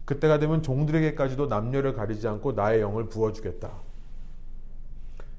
그때가 0.07 0.39
되면 0.39 0.63
종들에게까지도 0.63 1.47
남녀를 1.47 1.93
가리지 1.93 2.27
않고 2.27 2.53
나의 2.53 2.81
영을 2.81 3.09
부어주겠다. 3.09 3.71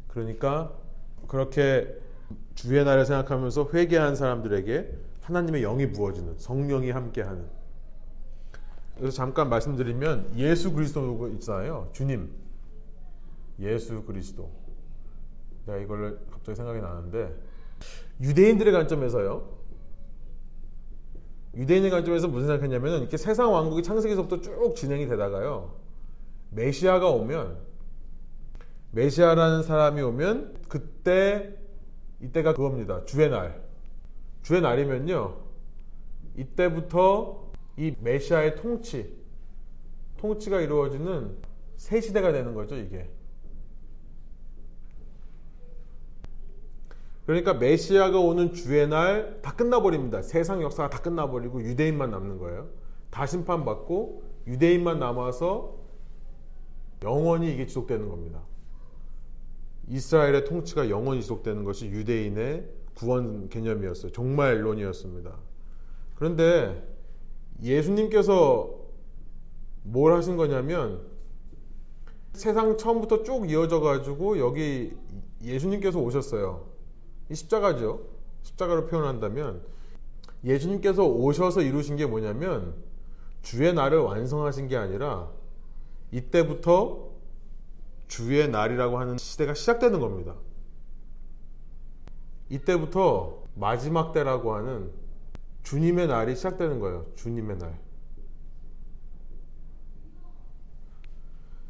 그러니까 0.07 0.71
그렇게 1.27 1.99
주의 2.55 2.83
날을 2.83 3.05
생각하면서 3.05 3.69
회개한 3.73 4.15
사람들에게 4.15 4.91
하나님의 5.23 5.61
영이 5.63 5.91
부어지는 5.93 6.35
성령이 6.37 6.91
함께하는. 6.91 7.45
그래서 8.97 9.15
잠깐 9.15 9.49
말씀드리면 9.49 10.33
예수 10.35 10.71
그리스도 10.73 11.27
있잖아요. 11.33 11.89
주님, 11.91 12.29
예수 13.59 14.03
그리스도. 14.03 14.60
내가 15.65 15.77
이걸 15.79 16.19
갑자기 16.31 16.55
생각이 16.55 16.79
나는데 16.81 17.35
유대인들의 18.21 18.71
관점에서요. 18.73 19.61
유대인의 21.55 21.89
관점에서 21.91 22.27
무슨 22.27 22.47
생각했냐면 22.47 23.01
이렇게 23.01 23.17
세상 23.17 23.53
왕국이 23.53 23.83
창세기서부터 23.83 24.41
쭉 24.41 24.75
진행이 24.75 25.07
되다가요. 25.07 25.75
메시아가 26.51 27.09
오면 27.09 27.57
메시아라는 28.91 29.63
사람이 29.63 30.01
오면 30.01 30.61
그때 30.67 31.57
이때가 32.21 32.53
그겁니다. 32.53 33.03
주의 33.05 33.29
날. 33.29 33.61
주의 34.43 34.61
날이면요. 34.61 35.37
이때부터 36.35 37.51
이 37.77 37.95
메시아의 37.99 38.55
통치, 38.55 39.17
통치가 40.17 40.61
이루어지는 40.61 41.37
새 41.77 41.99
시대가 41.99 42.31
되는 42.31 42.53
거죠, 42.53 42.75
이게. 42.75 43.09
그러니까 47.31 47.53
메시아가 47.53 48.19
오는 48.19 48.51
주의 48.53 48.85
날 48.89 49.39
다 49.41 49.55
끝나버립니다. 49.55 50.21
세상 50.21 50.61
역사가 50.61 50.89
다 50.89 51.01
끝나버리고 51.01 51.63
유대인만 51.63 52.11
남는 52.11 52.39
거예요. 52.39 52.67
다 53.09 53.25
심판받고 53.25 54.23
유대인만 54.47 54.99
남아서 54.99 55.77
영원히 57.03 57.53
이게 57.53 57.65
지속되는 57.65 58.09
겁니다. 58.09 58.41
이스라엘의 59.87 60.43
통치가 60.43 60.89
영원히 60.89 61.21
지속되는 61.21 61.63
것이 61.63 61.87
유대인의 61.87 62.67
구원 62.95 63.47
개념이었어요. 63.47 64.11
종말론이었습니다. 64.11 65.33
그런데 66.15 66.85
예수님께서 67.63 68.75
뭘 69.83 70.11
하신 70.13 70.35
거냐면 70.35 71.01
세상 72.33 72.77
처음부터 72.77 73.23
쭉 73.23 73.49
이어져 73.49 73.79
가지고 73.79 74.37
여기 74.37 74.97
예수님께서 75.41 75.97
오셨어요. 75.97 76.70
이 77.29 77.35
십자가죠. 77.35 78.01
십자가로 78.43 78.87
표현한다면 78.87 79.63
예수님께서 80.43 81.05
오셔서 81.05 81.61
이루신 81.61 81.95
게 81.95 82.05
뭐냐면 82.05 82.75
주의 83.41 83.73
날을 83.73 83.99
완성하신 83.99 84.67
게 84.67 84.77
아니라 84.77 85.29
이때부터 86.11 87.11
주의 88.07 88.47
날이라고 88.47 88.99
하는 88.99 89.17
시대가 89.17 89.53
시작되는 89.53 89.99
겁니다. 89.99 90.35
이때부터 92.49 93.43
마지막 93.55 94.11
때라고 94.11 94.53
하는 94.55 94.91
주님의 95.63 96.07
날이 96.07 96.35
시작되는 96.35 96.79
거예요. 96.79 97.05
주님의 97.15 97.57
날. 97.57 97.79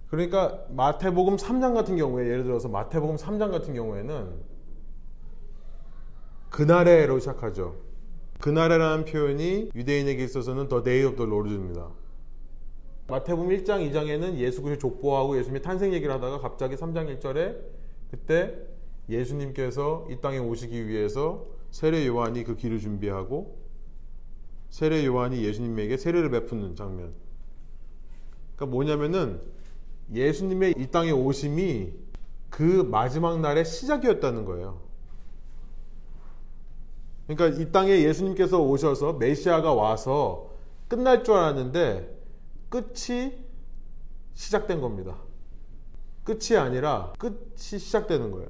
그러니까 0.09 0.65
마태복음 0.69 1.37
3장 1.37 1.73
같은 1.73 1.95
경우에 1.95 2.25
예를 2.25 2.43
들어서 2.43 2.67
마태복음 2.67 3.15
3장 3.15 3.51
같은 3.51 3.73
경우에는 3.73 4.50
그날에로 6.51 7.17
시작하죠. 7.19 7.77
그날에라는 8.39 9.05
표현이 9.05 9.71
유대인에게 9.73 10.23
있어서는 10.23 10.67
the 10.67 10.83
day 10.83 11.03
of 11.05 11.15
the 11.15 11.25
Lord입니다. 11.25 11.89
마태복음 13.07 13.49
1장 13.49 13.89
2장에는 13.89 14.35
예수 14.35 14.61
그리스도 14.61 14.89
족보하고 14.89 15.37
예수님의 15.37 15.61
탄생 15.61 15.93
얘기를 15.93 16.13
하다가 16.13 16.39
갑자기 16.39 16.75
3장 16.75 17.19
1절에 17.19 17.57
그때 18.11 18.55
예수님께서 19.09 20.07
이 20.09 20.17
땅에 20.21 20.37
오시기 20.37 20.87
위해서 20.87 21.47
세례 21.71 22.05
요한이 22.05 22.43
그 22.43 22.55
길을 22.55 22.79
준비하고 22.79 23.57
세례 24.69 25.05
요한이 25.05 25.43
예수님에게 25.43 25.97
세례를 25.97 26.31
베푸는 26.31 26.75
장면. 26.75 27.13
그러니까 28.55 28.65
뭐냐면은 28.75 29.41
예수님의 30.13 30.75
이 30.77 30.87
땅에 30.87 31.11
오심이 31.11 31.93
그 32.49 32.63
마지막 32.63 33.39
날의 33.39 33.63
시작이었다는 33.63 34.43
거예요. 34.43 34.90
그러니까 37.27 37.61
이 37.61 37.71
땅에 37.71 38.01
예수님께서 38.01 38.61
오셔서 38.61 39.13
메시아가 39.13 39.73
와서 39.73 40.51
끝날 40.87 41.23
줄 41.23 41.35
알았는데 41.35 42.17
끝이 42.69 43.33
시작된 44.33 44.81
겁니다. 44.81 45.17
끝이 46.23 46.57
아니라 46.57 47.13
끝이 47.17 47.79
시작되는 47.79 48.31
거예요. 48.31 48.49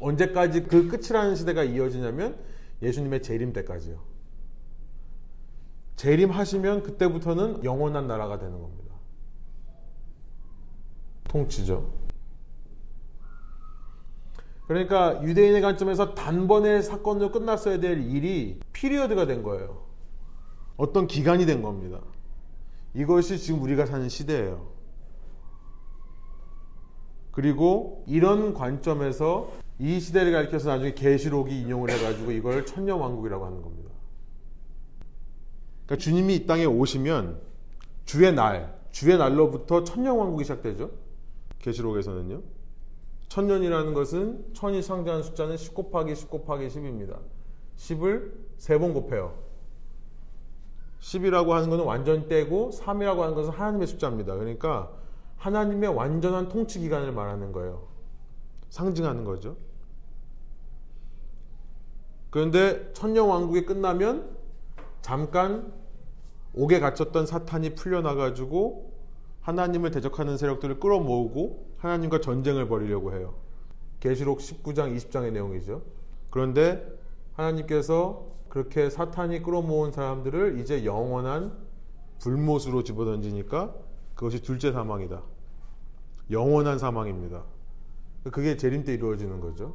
언제까지 0.00 0.64
그 0.64 0.88
끝이라는 0.88 1.36
시대가 1.36 1.62
이어지냐면 1.62 2.38
예수님의 2.82 3.22
재림 3.22 3.52
때까지요. 3.52 4.00
재림하시면 5.96 6.82
그때부터는 6.82 7.64
영원한 7.64 8.06
나라가 8.08 8.38
되는 8.38 8.60
겁니다. 8.60 8.94
통치죠. 11.24 12.01
그러니까 14.72 15.22
유대인의 15.22 15.60
관점에서 15.60 16.14
단번에 16.14 16.80
사건으로 16.80 17.30
끝났어야 17.30 17.78
될 17.78 18.00
일이 18.10 18.58
피리어드가 18.72 19.26
된 19.26 19.42
거예요. 19.42 19.82
어떤 20.78 21.06
기간이 21.06 21.44
된 21.44 21.60
겁니다. 21.60 22.00
이것이 22.94 23.38
지금 23.38 23.60
우리가 23.60 23.84
사는 23.84 24.08
시대예요. 24.08 24.72
그리고 27.32 28.02
이런 28.06 28.54
관점에서 28.54 29.52
이 29.78 30.00
시대를 30.00 30.32
가리켜서 30.32 30.70
나중에 30.70 30.94
계시록이 30.94 31.60
인용을 31.60 31.90
해가지고 31.90 32.32
이걸 32.32 32.64
천년 32.64 32.98
왕국이라고 32.98 33.44
하는 33.44 33.60
겁니다. 33.60 33.90
그러니까 35.84 36.02
주님이 36.02 36.36
이 36.36 36.46
땅에 36.46 36.64
오시면 36.64 37.42
주의 38.06 38.32
날, 38.32 38.74
주의 38.90 39.18
날로부터 39.18 39.84
천년 39.84 40.16
왕국이 40.16 40.44
시작되죠. 40.44 40.90
계시록에서는요. 41.58 42.61
천년이라는 43.32 43.94
것은 43.94 44.52
천이 44.52 44.82
상징하는 44.82 45.24
숫자는 45.24 45.56
10 45.56 45.72
곱하기 45.72 46.14
10 46.14 46.28
곱하기 46.28 46.68
10입니다. 46.68 47.18
10을 47.78 48.30
세번 48.58 48.92
곱해요. 48.92 49.38
10이라고 51.00 51.48
하는 51.48 51.70
것은 51.70 51.84
완전 51.86 52.28
떼고 52.28 52.72
3이라고 52.74 53.20
하는 53.20 53.34
것은 53.34 53.50
하나님의 53.50 53.86
숫자입니다. 53.86 54.34
그러니까 54.34 54.92
하나님의 55.38 55.88
완전한 55.94 56.50
통치 56.50 56.78
기간을 56.78 57.12
말하는 57.12 57.52
거예요. 57.52 57.88
상징하는 58.68 59.24
거죠. 59.24 59.56
그런데 62.28 62.92
천년 62.92 63.28
왕국이 63.28 63.64
끝나면 63.64 64.36
잠깐 65.00 65.72
옥에 66.54 66.80
갇혔던 66.80 67.24
사탄이 67.24 67.76
풀려나가지고 67.76 68.92
하나님을 69.40 69.90
대적하는 69.90 70.36
세력들을 70.36 70.80
끌어모으고 70.80 71.71
하나님과 71.82 72.20
전쟁을 72.20 72.68
벌이려고 72.68 73.12
해요. 73.12 73.34
계시록 73.98 74.38
19장, 74.38 74.96
20장의 74.96 75.32
내용이죠. 75.32 75.82
그런데 76.30 76.86
하나님께서 77.34 78.26
그렇게 78.48 78.88
사탄이 78.88 79.42
끌어모은 79.42 79.90
사람들을 79.90 80.60
이제 80.60 80.84
영원한 80.84 81.52
불못으로 82.20 82.84
집어던지니까 82.84 83.74
그것이 84.14 84.42
둘째 84.42 84.70
사망이다. 84.70 85.22
영원한 86.30 86.78
사망입니다. 86.78 87.42
그게 88.30 88.56
재림 88.56 88.84
때 88.84 88.94
이루어지는 88.94 89.40
거죠. 89.40 89.74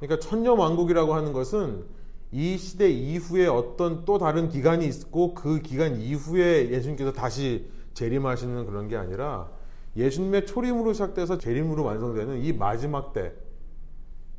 그러니까 0.00 0.26
천년 0.26 0.58
왕국이라고 0.58 1.14
하는 1.14 1.34
것은 1.34 1.84
이 2.32 2.56
시대 2.56 2.90
이후에 2.90 3.46
어떤 3.46 4.06
또 4.06 4.16
다른 4.16 4.48
기간이 4.48 4.86
있고 4.86 5.34
그 5.34 5.60
기간 5.60 5.96
이후에 5.96 6.70
예수님께서 6.70 7.12
다시 7.12 7.70
재림하시는 7.92 8.64
그런 8.64 8.88
게 8.88 8.96
아니라 8.96 9.50
예수님의 9.96 10.46
초림으로 10.46 10.92
시작돼서 10.92 11.38
재림으로 11.38 11.84
완성되는 11.84 12.42
이 12.42 12.52
마지막 12.52 13.12
때 13.12 13.32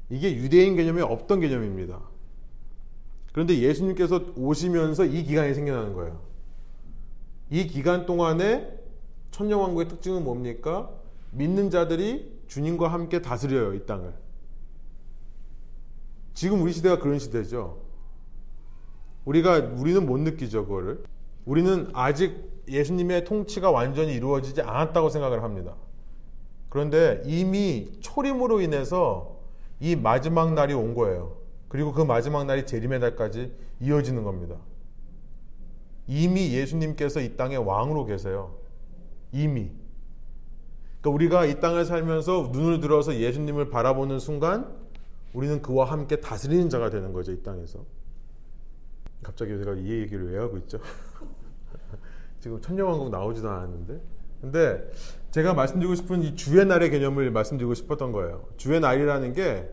이게 0.10 0.36
유대인 0.36 0.76
개념에 0.76 1.02
없던 1.02 1.40
개념입니다. 1.40 2.02
그런데 3.32 3.58
예수님께서 3.60 4.34
오시면서 4.36 5.06
이 5.06 5.24
기간이 5.24 5.54
생겨나는 5.54 5.94
거예요. 5.94 6.22
이 7.50 7.68
기간 7.68 8.06
동안에 8.06 8.80
천년왕국의 9.32 9.88
특징은 9.90 10.24
뭡니까? 10.24 10.90
믿는 11.32 11.70
자들이 11.70 12.42
주님과 12.48 12.88
함께 12.88 13.22
다스려요, 13.22 13.74
이 13.74 13.86
땅을. 13.86 14.14
지금 16.34 16.62
우리 16.62 16.72
시대가 16.72 17.00
그런 17.00 17.20
시대죠. 17.20 17.82
우리가, 19.26 19.58
우리는 19.78 20.06
못 20.06 20.18
느끼죠, 20.20 20.66
그거를. 20.66 21.04
우리는 21.46 21.90
아직 21.94 22.55
예수님의 22.68 23.26
통치가 23.26 23.72
완전히 23.72 24.14
이루어지지 24.14 24.62
않았다고 24.62 25.10
생각을 25.10 25.44
합니다. 25.44 25.76
그런데 26.70 27.22
이미 27.26 27.92
초림으로 28.02 28.62
인해서 28.62 29.38
이 29.80 29.96
마지막 29.96 30.54
날이 30.54 30.74
온 30.74 30.94
거예요. 30.94 31.38
그리고 31.68 31.94
그 31.94 32.02
마지막 32.02 32.46
날이 32.46 32.66
재림의 32.66 33.00
날까지 33.00 33.54
이어지는 33.82 34.24
겁니다. 34.24 34.56
이미 36.08 36.54
예수님께서 36.54 37.22
이 37.22 37.36
땅에 37.36 37.56
왕으로 37.56 38.06
계세요. 38.06 38.56
이미. 39.32 39.72
그러니까 41.02 41.10
우리가 41.10 41.46
이 41.46 41.60
땅을 41.60 41.86
살면서 41.86 42.50
눈을 42.52 42.80
들어서 42.80 43.16
예수님을 43.16 43.70
바라보는 43.70 44.20
순간 44.20 44.76
우리는 45.34 45.62
그와 45.62 45.86
함께 45.86 46.18
다스리는 46.18 46.70
자가 46.70 46.90
되는 46.90 47.12
거죠, 47.12 47.32
이 47.32 47.44
땅에서. 47.44 47.80
갑자기 49.22 49.58
제가 49.58 49.74
이 49.74 49.90
얘기를 49.90 50.32
왜 50.32 50.40
하고 50.40 50.58
있죠? 50.58 50.80
지금 52.46 52.62
천년왕국 52.62 53.10
나오지도 53.10 53.50
않았는데. 53.50 54.00
근데 54.40 54.88
제가 55.32 55.56
말씀드리고 55.56 55.96
싶은 55.96 56.22
이 56.22 56.36
주의 56.36 56.64
날의 56.64 56.92
개념을 56.92 57.32
말씀드리고 57.32 57.74
싶었던 57.74 58.12
거예요. 58.12 58.44
주의 58.56 58.80
날이라는 58.80 59.34
게 59.34 59.68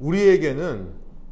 우리에게는 0.00 0.88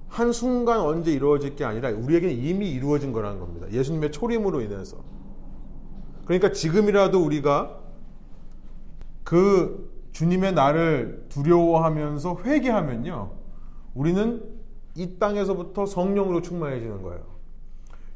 한 0.06 0.30
순간 0.30 0.78
언제 0.78 1.10
이루어질 1.10 1.56
게 1.56 1.64
아니라 1.64 1.90
우리에게는 1.90 2.36
이미 2.36 2.70
이루어진 2.70 3.12
거라는 3.12 3.40
겁니다. 3.40 3.68
예수님의 3.72 4.12
초림으로 4.12 4.60
인해서. 4.60 4.98
그러니까 6.24 6.52
지금이라도 6.52 7.20
우리가 7.20 7.80
그 9.24 9.92
주님의 10.12 10.52
날을 10.52 11.26
두려워하면서 11.30 12.42
회개하면요. 12.44 13.32
우리는 13.94 14.44
이 14.94 15.18
땅에서부터 15.18 15.86
성령으로 15.86 16.42
충만해지는 16.42 17.02
거예요. 17.02 17.33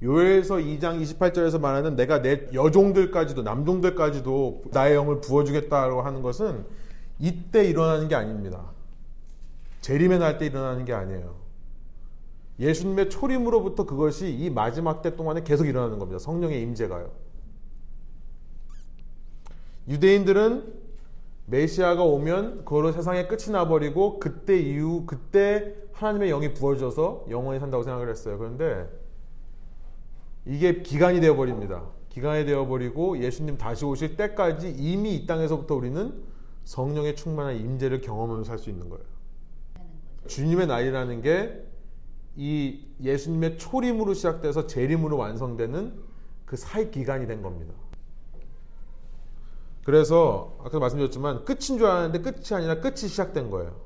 요엘서 0.02 0.56
2장 0.56 1.02
28절에서 1.02 1.60
말하는 1.60 1.96
내가 1.96 2.22
내 2.22 2.46
여종들까지도 2.52 3.42
남종들까지도 3.42 4.64
나의 4.70 4.94
영을 4.94 5.20
부어주겠다고 5.20 6.02
하는 6.02 6.22
것은 6.22 6.64
이때 7.18 7.64
일어나는 7.64 8.06
게 8.08 8.14
아닙니다. 8.14 8.70
재림의 9.80 10.18
날 10.18 10.38
때 10.38 10.46
일어나는 10.46 10.84
게 10.84 10.92
아니에요. 10.92 11.36
예수님의 12.60 13.10
초림으로부터 13.10 13.86
그것이 13.86 14.30
이 14.30 14.50
마지막 14.50 15.02
때 15.02 15.16
동안에 15.16 15.42
계속 15.42 15.66
일어나는 15.66 15.98
겁니다. 15.98 16.18
성령의 16.18 16.62
임재가요. 16.62 17.10
유대인들은 19.88 20.74
메시아가 21.46 22.02
오면 22.02 22.64
그거로 22.64 22.92
세상의 22.92 23.26
끝이 23.26 23.50
나버리고 23.50 24.18
그때 24.18 24.58
이후 24.58 25.04
그때 25.06 25.74
하나님의 25.92 26.28
영이 26.30 26.54
부어져서 26.54 27.26
영원히 27.30 27.58
산다고 27.58 27.82
생각을 27.82 28.10
했어요. 28.10 28.36
그런데 28.38 28.86
이게 30.48 30.82
기간이 30.82 31.20
되어버립니다. 31.20 31.84
기간이 32.08 32.44
되어버리고 32.44 33.18
예수님 33.18 33.58
다시 33.58 33.84
오실 33.84 34.16
때까지 34.16 34.74
이미 34.76 35.14
이 35.14 35.26
땅에서부터 35.26 35.74
우리는 35.76 36.22
성령의 36.64 37.14
충만한 37.14 37.56
임재를 37.56 38.00
경험하면서 38.00 38.48
살 38.48 38.58
수 38.58 38.70
있는 38.70 38.88
거예요. 38.88 39.04
주님의 40.26 40.66
날이라는 40.66 41.22
게 41.22 41.68
이 42.38 42.86
예수님의 43.02 43.58
초림으로 43.58 44.14
시작돼서 44.14 44.68
재림으로 44.68 45.16
완성되는 45.16 45.92
그 46.46 46.56
사이 46.56 46.88
기간이 46.88 47.26
된 47.26 47.42
겁니다. 47.42 47.74
그래서 49.84 50.56
아까 50.62 50.78
말씀드렸지만 50.78 51.44
끝인 51.44 51.78
줄 51.78 51.86
알았는데 51.86 52.20
끝이 52.20 52.44
아니라 52.52 52.80
끝이 52.80 52.96
시작된 52.96 53.50
거예요. 53.50 53.80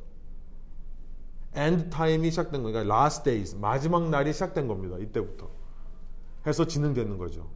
end 1.57 1.89
time이 1.89 2.31
시작된 2.31 2.63
거니까 2.63 2.83
그러니까 2.83 2.95
last 2.95 3.25
days 3.25 3.57
마지막 3.57 4.11
날이 4.11 4.35
시작된 4.35 4.69
겁니다. 4.69 4.99
이때부터 4.99 5.49
해서 6.47 6.67
진행되는 6.67 7.19
거죠. 7.19 7.49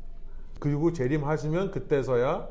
그리고 0.58 0.92
재림하시면 0.92 1.70
그때서야 1.70 2.48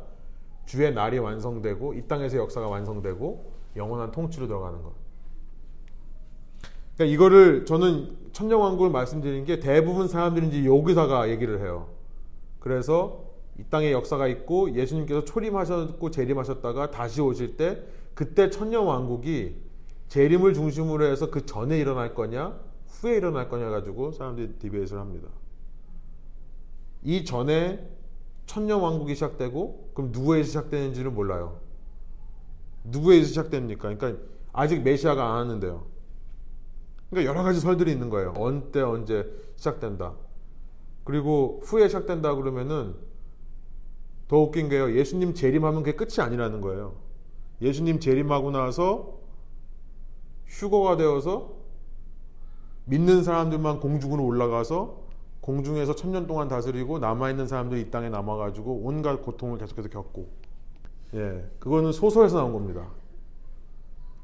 주의 0.65 0.93
날이 0.93 1.19
완성되고 1.19 1.93
이 1.93 2.07
땅에서 2.07 2.37
역사가 2.37 2.67
완성되고 2.67 3.51
영원한 3.75 4.11
통치로 4.11 4.47
들어가는 4.47 4.81
것. 4.83 4.93
그러니까 6.95 7.13
이거를 7.13 7.65
저는 7.65 8.15
천년왕국을 8.31 8.89
말씀드리는 8.89 9.45
게 9.45 9.59
대부분 9.59 10.07
사람들이 10.07 10.47
이제 10.47 10.65
여기다가 10.65 11.29
얘기를 11.29 11.59
해요. 11.61 11.89
그래서 12.59 13.25
이 13.59 13.63
땅에 13.69 13.91
역사가 13.91 14.27
있고 14.27 14.73
예수님께서 14.73 15.23
초림하셨고 15.25 16.11
재림하셨다가 16.11 16.91
다시 16.91 17.21
오실 17.21 17.57
때 17.57 17.81
그때 18.13 18.49
천년왕국이 18.49 19.55
재림을 20.07 20.53
중심으로 20.53 21.05
해서 21.05 21.29
그 21.29 21.45
전에 21.45 21.77
일어날 21.77 22.13
거냐 22.13 22.57
후에 22.87 23.17
일어날 23.17 23.49
거냐 23.49 23.69
가지고 23.69 24.11
사람들이 24.11 24.53
디베이트를 24.59 24.99
합니다. 24.99 25.27
이 27.05 27.23
전에 27.23 27.87
천년 28.47 28.81
왕국이 28.81 29.13
시작되고 29.13 29.91
그럼 29.93 30.11
누구에서 30.11 30.47
시작되는지를 30.47 31.11
몰라요. 31.11 31.59
누구에서 32.83 33.27
시작됩니까? 33.27 33.95
그러니까 33.95 34.21
아직 34.51 34.81
메시아가 34.81 35.23
안 35.23 35.35
왔는데요. 35.37 35.85
그러니까 37.09 37.29
여러 37.29 37.43
가지 37.43 37.59
설들이 37.59 37.91
있는 37.91 38.09
거예요. 38.09 38.33
언제 38.35 38.81
언제 38.81 39.31
시작된다. 39.55 40.15
그리고 41.03 41.61
후에 41.63 41.87
시작된다 41.87 42.33
그러면은 42.33 42.95
더 44.27 44.39
웃긴 44.39 44.67
게요. 44.67 44.91
예수님 44.97 45.35
재림하면 45.35 45.83
그게 45.83 45.95
끝이 45.95 46.15
아니라는 46.17 46.59
거예요. 46.61 46.95
예수님 47.61 47.99
재림하고 47.99 48.49
나서 48.49 49.19
휴거가 50.47 50.97
되어서 50.97 51.53
믿는 52.85 53.23
사람들만 53.23 53.79
공중으로 53.79 54.25
올라가서 54.25 55.04
공중에서 55.45 55.93
천년 55.93 56.25
동안 56.25 56.47
다스리고 56.47 56.97
남아있는 56.97 57.47
사람들이 57.47 57.81
이 57.81 57.91
땅에 57.91 58.09
남아가지고 58.09 58.81
온갖 58.83 59.21
고통을 59.21 59.59
계속해서 59.59 59.89
겪고. 59.89 60.27
예 61.13 61.47
그거는 61.59 61.91
소설에서 61.91 62.39
나온 62.39 62.51
겁니다. 62.51 62.89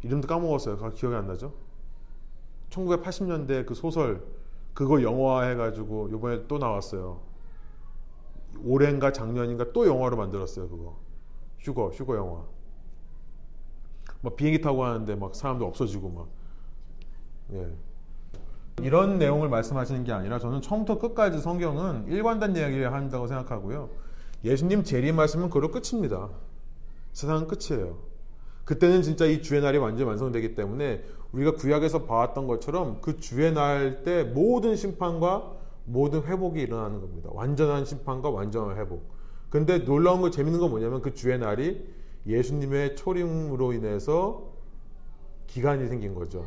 이름도 0.01 0.27
까먹었어요. 0.27 0.77
기억이 0.95 1.15
안 1.15 1.27
나죠? 1.27 1.53
1980년대 2.71 3.67
그 3.67 3.75
소설 3.75 4.25
그거 4.73 5.03
영화해가지고 5.03 6.09
이번에 6.09 6.47
또 6.47 6.57
나왔어요. 6.57 7.21
올해인가 8.63 9.11
작년인가 9.11 9.73
또 9.73 9.85
영화로 9.85 10.17
만들었어요 10.17 10.69
그거. 10.69 10.97
휴거 11.59 11.89
휴거 11.89 12.15
영화. 12.15 12.43
막 14.21 14.35
비행기 14.35 14.59
타고 14.61 14.83
하는데 14.83 15.13
막 15.13 15.35
사람도 15.35 15.67
없어지고 15.67 16.09
막. 16.09 16.27
예. 17.53 17.90
이런 18.79 19.19
내용을 19.19 19.49
말씀하시는 19.49 20.03
게 20.03 20.11
아니라 20.11 20.39
저는 20.39 20.61
처음부터 20.61 20.99
끝까지 20.99 21.39
성경은 21.39 22.07
일관된 22.07 22.55
이야기를 22.55 22.93
한다고 22.93 23.27
생각하고요. 23.27 23.89
예수님 24.43 24.83
재림하시면 24.83 25.49
그로 25.49 25.69
끝입니다. 25.69 26.29
세상은 27.13 27.47
끝이에요. 27.47 27.97
그때는 28.65 29.01
진짜 29.01 29.25
이 29.25 29.41
주의 29.41 29.61
날이 29.61 29.77
완전히 29.77 30.07
완성되기 30.07 30.55
때문에 30.55 31.03
우리가 31.31 31.55
구약에서 31.55 32.05
봐왔던 32.05 32.47
것처럼 32.47 32.99
그 33.01 33.19
주의 33.19 33.51
날 33.53 34.03
때 34.03 34.23
모든 34.23 34.75
심판과 34.75 35.51
모든 35.85 36.23
회복이 36.23 36.59
일어나는 36.61 37.01
겁니다. 37.01 37.29
완전한 37.33 37.85
심판과 37.85 38.29
완전한 38.29 38.77
회복. 38.77 39.03
근데 39.49 39.79
놀라운 39.83 40.21
거 40.21 40.29
재밌는 40.29 40.59
건 40.59 40.69
뭐냐면 40.69 41.01
그 41.01 41.13
주의 41.13 41.37
날이 41.37 41.85
예수님의 42.25 42.95
초림으로 42.95 43.73
인해서 43.73 44.53
기간이 45.47 45.87
생긴 45.87 46.15
거죠. 46.15 46.45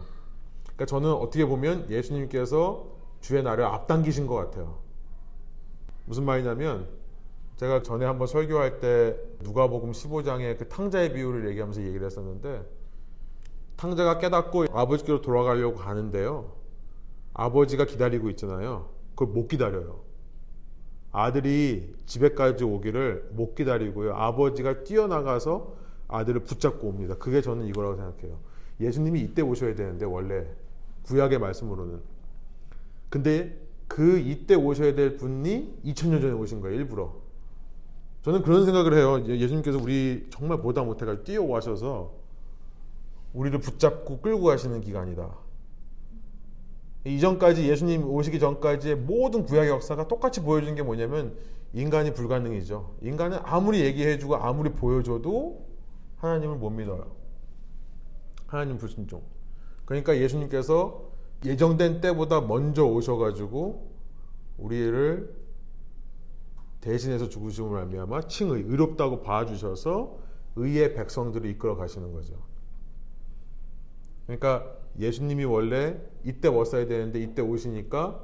그러니까 0.76 0.86
저는 0.86 1.12
어떻게 1.12 1.46
보면 1.46 1.88
예수님께서 1.90 2.86
주의 3.20 3.42
날을 3.42 3.64
앞당기신 3.64 4.26
것 4.26 4.34
같아요. 4.34 4.78
무슨 6.04 6.24
말이냐면 6.24 6.88
제가 7.56 7.82
전에 7.82 8.04
한번 8.04 8.26
설교할 8.26 8.80
때 8.80 9.16
누가복음 9.42 9.92
15장의 9.92 10.58
그 10.58 10.68
탕자의 10.68 11.12
비유를 11.12 11.48
얘기하면서 11.50 11.82
얘기를 11.82 12.04
했었는데 12.04 12.64
탕자가 13.76 14.18
깨닫고 14.18 14.66
아버지께로 14.72 15.20
돌아가려고 15.22 15.76
가는데요. 15.76 16.52
아버지가 17.32 17.84
기다리고 17.86 18.28
있잖아요. 18.30 18.88
그걸 19.14 19.28
못 19.34 19.48
기다려요. 19.48 20.00
아들이 21.12 21.94
집에까지 22.06 22.64
오기를 22.64 23.30
못 23.32 23.54
기다리고요. 23.54 24.14
아버지가 24.14 24.82
뛰어나가서 24.82 25.74
아들을 26.08 26.42
붙잡고 26.44 26.88
옵니다. 26.88 27.14
그게 27.16 27.40
저는 27.40 27.66
이거라고 27.66 27.96
생각해요. 27.96 28.38
예수님이 28.80 29.20
이때 29.20 29.42
오셔야 29.42 29.74
되는데 29.74 30.04
원래 30.04 30.46
구약의 31.04 31.38
말씀으로는. 31.38 32.00
근데 33.08 33.58
그 33.88 34.18
이때 34.18 34.54
오셔야 34.54 34.94
될 34.94 35.16
분이 35.16 35.80
2000년 35.84 36.20
전에 36.20 36.32
오신 36.32 36.60
거예요. 36.60 36.76
일부러. 36.76 37.14
저는 38.22 38.42
그런 38.42 38.64
생각을 38.64 38.94
해요. 38.94 39.24
예수님께서 39.26 39.78
우리 39.78 40.26
정말 40.30 40.60
보다 40.60 40.82
못해가 40.82 41.22
뛰어와셔서 41.22 42.12
우리를 43.34 43.58
붙잡고 43.60 44.20
끌고 44.20 44.44
가시는 44.44 44.80
기간이다. 44.80 45.30
이전까지 47.04 47.68
예수님 47.68 48.08
오시기 48.08 48.40
전까지의 48.40 48.96
모든 48.96 49.44
구약의 49.44 49.70
역사가 49.70 50.08
똑같이 50.08 50.40
보여주는 50.40 50.74
게 50.74 50.82
뭐냐면 50.82 51.36
인간이 51.74 52.14
불가능이죠. 52.14 52.96
인간은 53.02 53.38
아무리 53.42 53.80
얘기해주고 53.80 54.36
아무리 54.36 54.70
보여줘도 54.70 55.66
하나님을 56.16 56.56
못 56.56 56.70
믿어요. 56.70 57.12
하나님 58.46 58.78
불신종. 58.78 59.33
그러니까 59.84 60.16
예수님께서 60.16 61.10
예정된 61.44 62.00
때보다 62.00 62.40
먼저 62.40 62.84
오셔가지고 62.84 63.92
우리를 64.58 65.34
대신해서 66.80 67.28
죽으심을 67.28 67.70
말미암아 67.70 68.28
칭의 68.28 68.62
의롭다고 68.64 69.22
봐주셔서 69.22 70.18
의의 70.56 70.94
백성들을 70.94 71.48
이끌어 71.50 71.76
가시는 71.76 72.12
거죠. 72.12 72.34
그러니까 74.26 74.76
예수님이 74.98 75.44
원래 75.44 76.00
이때 76.24 76.48
왔어야 76.48 76.86
되는데 76.86 77.20
이때 77.20 77.42
오시니까 77.42 78.22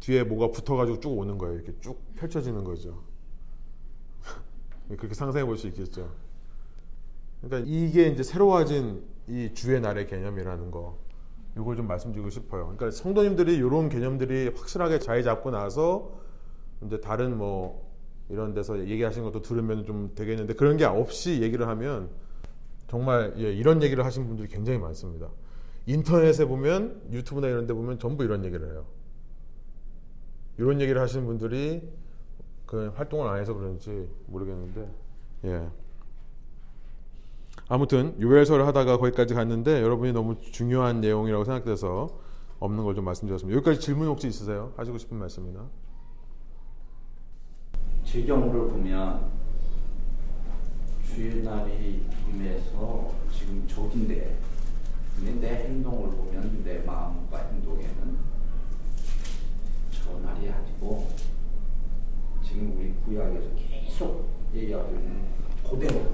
뒤에 0.00 0.22
뭐가 0.24 0.52
붙어가지고 0.52 1.00
쭉 1.00 1.18
오는 1.18 1.38
거예요. 1.38 1.54
이렇게 1.56 1.74
쭉 1.80 2.00
펼쳐지는 2.14 2.62
거죠. 2.64 3.02
그렇게 4.88 5.14
상상해 5.14 5.44
볼 5.44 5.56
수 5.56 5.66
있겠죠. 5.68 6.12
그러니까 7.40 7.68
이게 7.70 8.08
이제 8.08 8.22
새로워진 8.22 9.02
이 9.28 9.52
주의 9.54 9.80
날의 9.80 10.06
개념이라는 10.06 10.70
거. 10.70 10.98
이걸 11.56 11.76
좀 11.76 11.86
말씀드리고 11.86 12.30
싶어요. 12.30 12.64
그러니까 12.64 12.90
성도님들이 12.90 13.56
이런 13.56 13.88
개념들이 13.88 14.52
확실하게 14.56 14.98
자리 15.00 15.24
잡고 15.24 15.50
나서 15.50 16.20
이제 16.84 17.00
다른 17.00 17.36
뭐 17.36 17.88
이런 18.28 18.54
데서 18.54 18.78
얘기하신 18.78 19.24
것도 19.24 19.42
들으면 19.42 19.84
좀 19.84 20.14
되겠는데 20.14 20.54
그런 20.54 20.76
게 20.76 20.84
없이 20.84 21.42
얘기를 21.42 21.66
하면 21.66 22.10
정말 22.86 23.34
예, 23.38 23.52
이런 23.52 23.82
얘기를 23.82 24.04
하신 24.04 24.26
분들이 24.26 24.48
굉장히 24.48 24.78
많습니다. 24.78 25.28
인터넷에 25.86 26.44
보면 26.44 27.02
유튜브나 27.10 27.48
이런 27.48 27.66
데 27.66 27.74
보면 27.74 27.98
전부 27.98 28.24
이런 28.24 28.44
얘기를 28.44 28.70
해요. 28.70 28.86
이런 30.58 30.80
얘기를 30.80 31.00
하시는 31.00 31.24
분들이 31.26 31.82
그 32.66 32.92
활동을 32.94 33.26
안 33.28 33.40
해서 33.40 33.54
그런지 33.54 34.08
모르겠는데 34.26 34.88
예. 35.44 35.68
아무튼 37.68 38.14
유월서를 38.20 38.66
하다가 38.66 38.96
거기까지 38.98 39.34
갔는데 39.34 39.82
여러분이 39.82 40.12
너무 40.12 40.36
중요한 40.40 41.00
내용이라고 41.00 41.44
생각돼서 41.44 42.08
없는 42.60 42.82
걸 42.82 42.94
좀 42.94 43.04
말씀드렸습니다. 43.04 43.56
여기까지 43.56 43.78
질문 43.80 44.08
혹시 44.08 44.26
있으세요? 44.26 44.72
하시고 44.76 44.98
싶은 44.98 45.16
말씀이나? 45.18 45.66
제 48.04 48.24
경우를 48.24 48.68
보면 48.70 49.30
주의 51.06 51.42
날이 51.42 52.02
임해서 52.30 53.12
지금 53.32 53.64
적인데 53.68 54.38
근데 55.16 55.32
내 55.32 55.64
행동을 55.64 56.10
보면 56.10 56.62
내 56.64 56.78
마음과 56.80 57.38
행동에는 57.38 58.16
저 59.90 60.18
날이 60.20 60.48
아니고 60.48 61.08
지금 62.42 62.76
우리 62.78 62.94
구약에서 63.04 63.46
계속 63.56 64.26
얘기하고 64.54 64.94
있는 64.94 65.22
그대로 65.68 66.06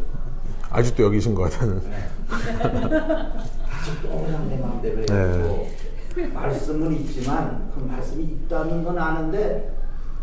아직도 0.71 1.05
여기신 1.05 1.35
것 1.35 1.43
같다는. 1.45 1.81
네. 1.89 2.09
아직도 2.29 4.09
그냥 4.09 4.49
내 4.49 4.57
마음대로 4.59 4.99
해요. 4.99 5.67
네. 6.17 6.27
말씀은 6.29 6.93
있지만 7.01 7.71
그 7.75 7.81
말씀이 7.81 8.25
있다는 8.25 8.85
건 8.85 8.99
아는데 8.99 9.77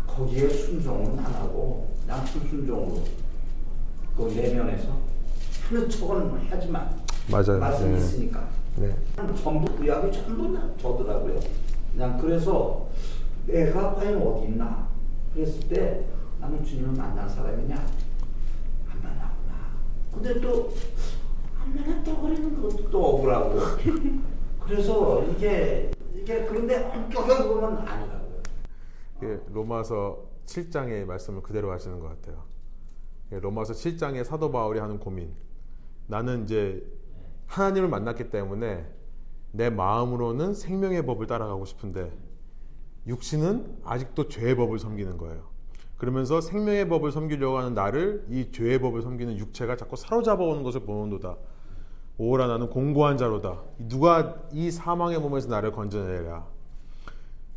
거기에 0.06 0.48
순종은 0.48 1.18
안 1.18 1.24
하고 1.34 1.88
그냥 2.02 2.24
불순종으로 2.24 3.02
그 4.16 4.32
내면에서 4.34 4.88
하는 5.68 5.88
척은 5.88 6.32
하지만 6.50 6.90
맞아요. 7.30 7.58
말씀이 7.58 7.92
네. 7.92 7.98
있으니까 7.98 8.48
네. 8.76 8.94
전부 9.42 9.74
구약이 9.76 10.12
전부 10.12 10.58
저더라고요. 10.80 11.40
그냥 11.92 12.18
그래서 12.18 12.88
내가 13.46 13.94
과연 13.94 14.22
어디 14.22 14.46
있나 14.46 14.88
그랬을 15.34 15.60
때 15.68 16.04
나는 16.40 16.64
주님을 16.64 16.92
만난 16.92 17.28
사람이냐. 17.28 17.86
근데 20.12 20.40
또안 20.40 21.74
만났다고 21.74 22.22
그러는 22.22 22.62
것도 22.62 22.90
또 22.90 23.06
억울하고 23.16 23.58
그래서 24.60 25.24
이게 25.24 25.90
이게 26.14 26.44
그런데 26.44 26.84
엄격하게 26.84 27.48
보면 27.48 27.78
아니라고요. 27.78 28.42
로마서 29.52 30.24
7장의 30.46 31.04
말씀을 31.04 31.42
그대로 31.42 31.70
하시는 31.72 31.98
것 31.98 32.08
같아요. 32.08 32.44
로마서 33.30 33.72
7장의 33.72 34.24
사도 34.24 34.50
바울이 34.50 34.78
하는 34.78 34.98
고민. 34.98 35.34
나는 36.06 36.44
이제 36.44 36.84
하나님을 37.46 37.88
만났기 37.88 38.30
때문에 38.30 38.86
내 39.52 39.70
마음으로는 39.70 40.54
생명의 40.54 41.04
법을 41.06 41.26
따라가고 41.26 41.64
싶은데 41.64 42.12
육신은 43.06 43.80
아직도 43.84 44.28
죄의 44.28 44.56
법을 44.56 44.78
섬기는 44.78 45.18
거예요. 45.18 45.51
그러면서 46.02 46.40
생명의 46.40 46.88
법을 46.88 47.12
섬기려고 47.12 47.58
하는 47.58 47.74
나를 47.74 48.26
이 48.28 48.50
죄의 48.50 48.80
법을 48.80 49.02
섬기는 49.02 49.38
육체가 49.38 49.76
자꾸 49.76 49.94
사로잡아 49.94 50.42
오는 50.42 50.64
것을 50.64 50.80
보는도다. 50.80 51.36
오라 52.18 52.48
나는 52.48 52.70
공고한 52.70 53.16
자로다. 53.16 53.62
누가 53.78 54.34
이 54.50 54.72
사망의 54.72 55.20
몸에서 55.20 55.48
나를 55.48 55.70
건져내라. 55.70 56.44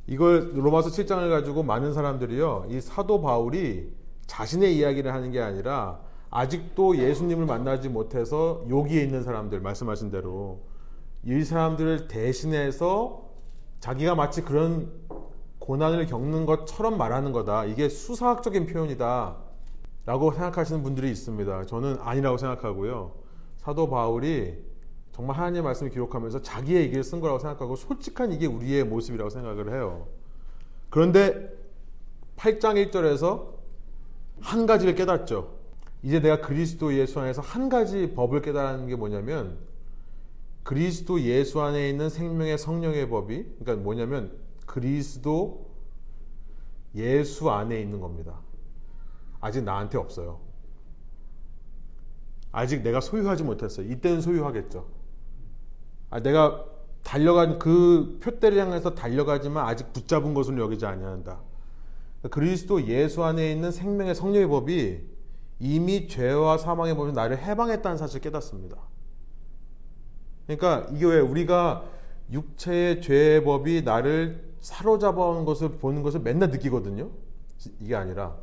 이걸 0.06 0.52
로마서 0.54 0.90
7장을 0.90 1.28
가지고 1.28 1.64
많은 1.64 1.96
사람들이요. 1.96 2.68
이 2.70 2.80
사도 2.82 3.20
바울이 3.20 3.92
자신의 4.28 4.78
이야기를 4.78 5.12
하는 5.12 5.32
게 5.32 5.42
아니라 5.42 6.02
아직도 6.30 7.00
예수님을 7.00 7.48
만나지 7.48 7.90
못해서 7.90 8.64
여기에 8.70 9.02
있는 9.02 9.24
사람들 9.24 9.60
말씀하신 9.60 10.12
대로 10.12 10.62
이 11.26 11.44
사람들을 11.44 12.08
대신해서 12.08 13.28
자기가 13.80 14.14
마치 14.14 14.44
그런 14.44 14.92
고난을 15.66 16.06
겪는 16.06 16.46
것처럼 16.46 16.98
말하는 16.98 17.32
거다. 17.32 17.66
이게 17.66 17.90
수사학적인 17.90 18.68
표현이다. 18.68 19.36
라고 20.06 20.32
생각하시는 20.32 20.84
분들이 20.84 21.10
있습니다. 21.10 21.66
저는 21.66 21.98
아니라고 22.00 22.38
생각하고요. 22.38 23.14
사도 23.58 23.90
바울이 23.90 24.64
정말 25.12 25.38
하나님의 25.38 25.64
말씀을 25.64 25.92
기록하면서 25.92 26.44
자기의 26.44 26.84
얘기를 26.84 27.04
쓴 27.04 27.20
거라고 27.20 27.40
생각하고 27.40 27.76
솔직한 27.76 28.32
이게 28.32 28.46
우리의 28.46 28.84
모습이라고 28.84 29.30
생각을 29.32 29.74
해요. 29.74 30.08
그런데 30.92 31.52
8장 32.38 32.92
1절에서 32.92 33.48
한 34.42 34.66
가지를 34.68 34.94
깨닫죠. 34.94 35.56
이제 36.04 36.20
내가 36.20 36.42
그리스도 36.42 36.94
예수 36.94 37.20
안에서 37.20 37.42
한 37.42 37.70
가지 37.70 38.14
법을 38.14 38.44
깨달은 38.44 38.88
게 38.88 38.96
뭐냐면 38.96 39.58
그리스도 40.62 41.20
예수 41.22 41.62
안에 41.62 41.90
있는 41.90 42.10
생명의 42.10 42.60
성령의 42.60 43.10
법이 43.10 43.46
그러니까 43.60 43.84
뭐냐면 43.84 44.45
그리스도 44.66 45.70
예수 46.96 47.50
안에 47.50 47.80
있는 47.80 48.00
겁니다. 48.00 48.40
아직 49.42 49.64
나한테 49.64 49.98
없어요. 49.98 50.40
아직 52.52 52.82
내가 52.84 53.02
소유하지 53.02 53.44
못했어요. 53.44 53.90
이때는 53.92 54.22
소유하겠죠. 54.22 54.88
아, 56.10 56.22
내가 56.22 56.66
달려간 57.04 57.60
그 57.60 58.18
표대를 58.22 58.58
향해서 58.58 58.96
달려가지만 58.96 59.66
아직 59.66 59.92
붙잡은 59.94 60.34
것을 60.34 60.58
여기지 60.58 60.86
아니한다. 60.86 61.42
그리스도 62.32 62.84
예수 62.88 63.24
안에 63.24 63.52
있는 63.52 63.72
생명의 63.72 64.16
성령의 64.16 64.48
법이 64.48 65.02
이미 65.60 66.08
죄와 66.08 66.58
사망의 66.58 66.96
법에서 66.96 67.14
나를 67.14 67.38
해방했다는 67.38 67.98
사실을 67.98 68.22
깨닫습니다. 68.22 68.78
그러니까 70.48 70.88
이게 70.92 71.06
왜 71.06 71.20
우리가 71.20 71.84
육체의 72.32 73.02
죄의 73.02 73.44
법이 73.44 73.84
나를 73.84 74.45
사로잡아온 74.66 75.46
것을 75.46 75.74
보는 75.74 76.02
것을 76.02 76.22
맨날 76.22 76.50
느끼거든요. 76.50 77.12
이게 77.80 77.96
아니라 77.96 78.36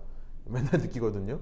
맨날 0.44 0.80
느끼거든요. 0.80 1.40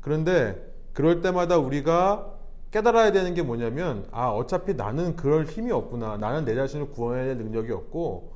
그런데 0.00 0.74
그럴 0.94 1.20
때마다 1.20 1.58
우리가 1.58 2.32
깨달아야 2.70 3.12
되는 3.12 3.34
게 3.34 3.42
뭐냐면 3.42 4.08
아 4.12 4.28
어차피 4.28 4.72
나는 4.72 5.16
그럴 5.16 5.44
힘이 5.44 5.70
없구나. 5.70 6.16
나는 6.16 6.46
내 6.46 6.54
자신을 6.54 6.92
구원해야 6.92 7.26
될 7.26 7.36
능력이 7.36 7.70
없고 7.72 8.32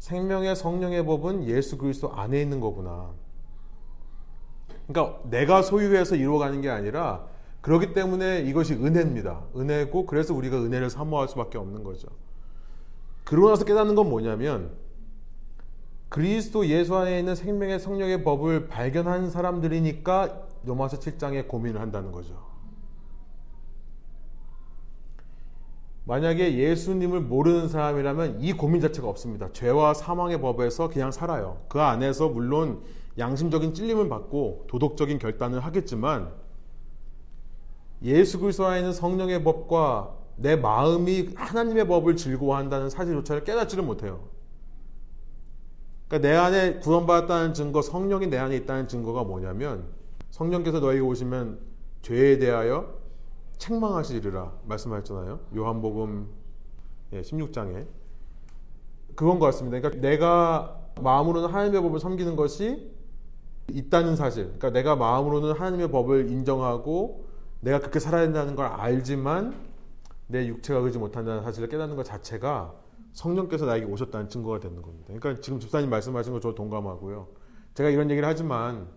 생명의 0.00 0.56
성령의 0.56 1.06
법은 1.06 1.44
예수 1.44 1.78
그리스도 1.78 2.12
안에 2.12 2.42
있는 2.42 2.58
거구나. 2.58 3.10
그러니까 4.88 5.20
내가 5.30 5.62
소유해서 5.62 6.16
이루어가는 6.16 6.60
게 6.62 6.68
아니라 6.68 7.26
그렇기 7.60 7.94
때문에 7.94 8.40
이것이 8.40 8.74
은혜입니다. 8.74 9.44
은혜고 9.56 10.06
그래서 10.06 10.34
우리가 10.34 10.56
은혜를 10.56 10.90
사모할 10.90 11.28
수밖에 11.28 11.58
없는 11.58 11.84
거죠. 11.84 12.08
그러고 13.22 13.50
나서 13.50 13.64
깨닫는 13.64 13.94
건 13.94 14.10
뭐냐면 14.10 14.81
그리스도 16.12 16.66
예수 16.66 16.94
안에 16.94 17.20
있는 17.20 17.34
생명의 17.34 17.80
성령의 17.80 18.22
법을 18.22 18.68
발견한 18.68 19.30
사람들이니까 19.30 20.42
로마서 20.62 20.98
7장에 20.98 21.48
고민을 21.48 21.80
한다는 21.80 22.12
거죠. 22.12 22.34
만약에 26.04 26.58
예수님을 26.58 27.22
모르는 27.22 27.68
사람이라면 27.68 28.42
이 28.42 28.52
고민 28.52 28.82
자체가 28.82 29.08
없습니다. 29.08 29.50
죄와 29.52 29.94
사망의 29.94 30.42
법에서 30.42 30.90
그냥 30.90 31.12
살아요. 31.12 31.62
그 31.68 31.80
안에서 31.80 32.28
물론 32.28 32.82
양심적인 33.16 33.72
찔림을 33.72 34.10
받고 34.10 34.66
도덕적인 34.68 35.18
결단을 35.18 35.60
하겠지만 35.60 36.30
예수 38.02 38.38
그리스도 38.38 38.66
안에 38.66 38.80
있는 38.80 38.92
성령의 38.92 39.44
법과 39.44 40.14
내 40.36 40.56
마음이 40.56 41.30
하나님의 41.36 41.86
법을 41.86 42.16
즐거워한다는 42.16 42.90
사실조차를 42.90 43.44
깨닫지를 43.44 43.82
못해요. 43.82 44.31
그러니까 46.12 46.28
내 46.28 46.36
안에 46.36 46.74
구원받았다는 46.80 47.54
증거, 47.54 47.80
성령이 47.80 48.26
내 48.26 48.36
안에 48.36 48.54
있다는 48.56 48.86
증거가 48.86 49.24
뭐냐면 49.24 49.86
성령께서 50.30 50.78
너에게 50.78 51.00
오시면 51.00 51.58
죄에 52.02 52.38
대하여 52.38 52.98
책망하시리라 53.56 54.52
말씀하셨잖아요. 54.66 55.40
요한복음 55.56 56.28
16장에 57.14 57.76
예, 57.76 57.86
그건 59.14 59.38
것 59.38 59.46
같습니다. 59.46 59.78
그러니까 59.78 60.06
내가 60.06 60.82
마음으로는 61.00 61.48
하나님의 61.48 61.80
법을 61.80 61.98
섬기는 61.98 62.36
것이 62.36 62.92
있다는 63.70 64.14
사실. 64.14 64.44
그러니까 64.58 64.70
내가 64.70 64.96
마음으로는 64.96 65.52
하나님의 65.52 65.90
법을 65.90 66.30
인정하고 66.30 67.24
내가 67.60 67.78
그렇게 67.78 68.00
살아야 68.00 68.24
된다는 68.24 68.54
걸 68.54 68.66
알지만 68.66 69.54
내 70.26 70.46
육체가 70.46 70.80
그러지 70.80 70.98
못한다는 70.98 71.42
사실을 71.42 71.70
깨닫는 71.70 71.96
것 71.96 72.04
자체가 72.04 72.74
성령께서 73.12 73.66
나에게 73.66 73.86
오셨다는 73.86 74.28
증거가 74.28 74.58
되는 74.60 74.80
겁니다. 74.82 75.12
그러니까 75.14 75.40
지금 75.40 75.60
집사님 75.60 75.90
말씀하신 75.90 76.32
거 76.32 76.40
저 76.40 76.54
동감하고요. 76.54 77.28
제가 77.74 77.90
이런 77.90 78.10
얘기를 78.10 78.26
하지만 78.28 78.88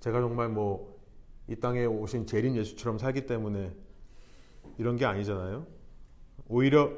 제가 0.00 0.20
정말 0.20 0.48
뭐 0.48 0.96
이 1.48 1.54
땅에 1.56 1.84
오신 1.84 2.26
재림 2.26 2.56
예수처럼 2.56 2.98
살기 2.98 3.26
때문에 3.26 3.72
이런 4.78 4.96
게 4.96 5.04
아니잖아요. 5.06 5.64
오히려 6.48 6.90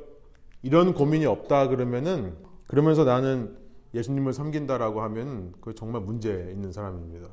이런 0.62 0.94
고민이 0.94 1.26
없다 1.26 1.68
그러면은 1.68 2.34
그러면서 2.66 3.04
나는 3.04 3.58
예수님을 3.94 4.32
섬긴다라고 4.32 5.02
하면 5.02 5.52
그 5.60 5.74
정말 5.74 6.00
문제 6.02 6.48
있는 6.50 6.72
사람입니다. 6.72 7.28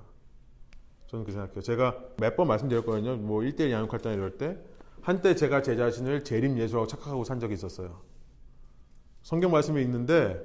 저는 1.08 1.24
그 1.26 1.32
생각해요. 1.32 1.62
제가 1.62 1.98
몇 2.20 2.36
번 2.36 2.48
말씀드렸거든요. 2.48 3.16
뭐 3.18 3.42
1대1 3.42 3.72
양육할 3.72 4.00
때 4.00 4.14
이럴 4.14 4.38
때 4.38 4.58
한때 5.02 5.36
제가 5.36 5.62
제 5.62 5.76
자신을 5.78 6.24
재림 6.26 6.58
예수라고 6.58 6.88
착각하고 6.88 7.24
산 7.24 7.40
적이 7.40 7.54
있었어요. 7.54 8.02
성경 9.26 9.50
말씀이 9.50 9.82
있는데 9.82 10.40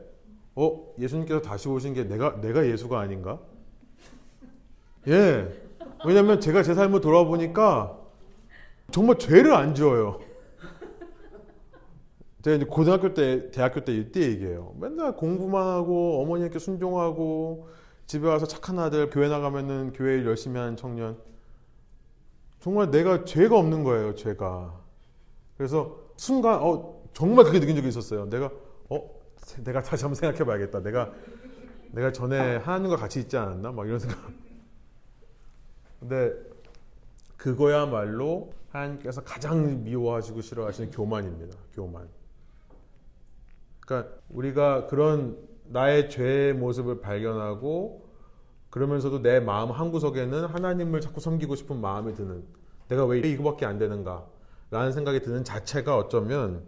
어 0.55 0.95
예수님께서 0.99 1.43
다시 1.43 1.69
오신 1.69 1.93
게 1.93 2.05
내가 2.05 2.41
내가 2.41 2.67
예수가 2.67 2.99
아닌가? 2.99 3.39
예. 5.07 5.47
왜냐면 6.07 6.41
제가 6.41 6.63
제 6.63 6.73
삶을 6.73 7.03
돌아보니까 7.03 7.99
정말 8.91 9.19
죄를 9.19 9.53
안 9.53 9.75
지어요. 9.75 10.21
제가 12.41 12.57
이제 12.57 12.65
고등학교 12.65 13.13
때, 13.13 13.51
대학교 13.51 13.85
때 13.85 13.95
이때 13.95 14.23
얘기해요. 14.23 14.75
맨날 14.81 15.15
공부만 15.15 15.63
하고 15.63 16.23
어머니께 16.23 16.59
순종하고 16.59 17.69
집에 18.07 18.27
와서 18.27 18.47
착한 18.47 18.79
아들 18.79 19.11
교회 19.11 19.29
나가면은 19.29 19.93
교회 19.93 20.15
일 20.15 20.25
열심히 20.25 20.59
하는 20.59 20.79
청년. 20.79 21.19
정말 22.61 22.91
내가 22.91 23.27
죄가 23.27 23.59
없는 23.59 23.85
거예요, 23.85 24.15
죄가. 24.15 24.81
그래서 25.59 25.99
순간 26.17 26.61
어 26.63 26.99
정말 27.13 27.45
그게 27.45 27.61
느낀 27.61 27.77
적이 27.77 27.89
있었어요. 27.89 28.25
내가 28.31 28.47
어 28.47 28.70
내가 29.59 29.83
다시 29.83 30.05
한번 30.05 30.15
생각해 30.15 30.45
봐야겠다. 30.45 30.81
내가 30.81 31.13
내가 31.93 32.13
전에 32.13 32.57
하나님과 32.57 32.97
같이 32.97 33.21
있지 33.21 33.37
않았나? 33.37 33.73
막 33.73 33.87
이런 33.87 33.99
생각. 33.99 34.19
근데 35.99 36.33
그거야말로 37.37 38.53
하나님께서 38.71 39.23
가장 39.23 39.83
미워하시고 39.83 40.41
싫어하시는 40.41 40.91
교만입니다. 40.91 41.57
교만. 41.73 42.09
그러니까 43.81 44.15
우리가 44.29 44.87
그런 44.87 45.37
나의 45.65 46.11
죄의 46.11 46.55
모습을 46.55 47.01
발견하고 47.01 48.09
그러면서도 48.71 49.23
내 49.23 49.41
마음 49.41 49.71
한구석에는 49.71 50.45
하나님을 50.45 51.01
자꾸 51.01 51.21
섬기고 51.21 51.57
싶은 51.57 51.81
마음이 51.81 52.15
드는 52.15 52.45
내가 52.89 53.05
왜 53.05 53.19
이거밖에 53.19 53.67
안 53.67 53.79
되는가 53.79 54.27
라는 54.71 54.93
생각이 54.93 55.21
드는 55.21 55.43
자체가 55.43 55.97
어쩌면 55.97 56.65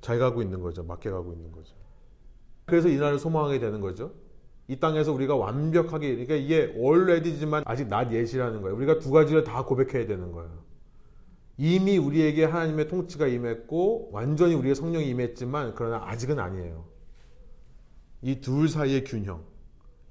잘 0.00 0.18
가고 0.18 0.42
있는 0.42 0.60
거죠. 0.60 0.82
맞게 0.82 1.10
가고 1.10 1.32
있는 1.32 1.50
거죠. 1.50 1.77
그래서 2.68 2.88
이 2.88 2.96
날을 2.96 3.18
소망하게 3.18 3.58
되는 3.58 3.80
거죠. 3.80 4.12
이 4.68 4.78
땅에서 4.78 5.12
우리가 5.12 5.34
완벽하게 5.34 6.10
그러니까 6.10 6.34
이게 6.34 6.72
already지만 6.76 7.62
아직 7.66 7.90
not 7.92 8.14
yet이라는 8.14 8.60
거예요. 8.62 8.76
우리가 8.76 8.98
두 8.98 9.10
가지를 9.10 9.42
다 9.44 9.64
고백해야 9.64 10.06
되는 10.06 10.30
거예요. 10.32 10.50
이미 11.56 11.98
우리에게 11.98 12.44
하나님의 12.44 12.88
통치가 12.88 13.26
임했고 13.26 14.10
완전히 14.12 14.54
우리의 14.54 14.74
성령이 14.74 15.08
임했지만 15.08 15.74
그러나 15.74 16.04
아직은 16.06 16.38
아니에요. 16.38 16.84
이 18.22 18.40
둘 18.40 18.68
사이의 18.68 19.04
균형. 19.04 19.42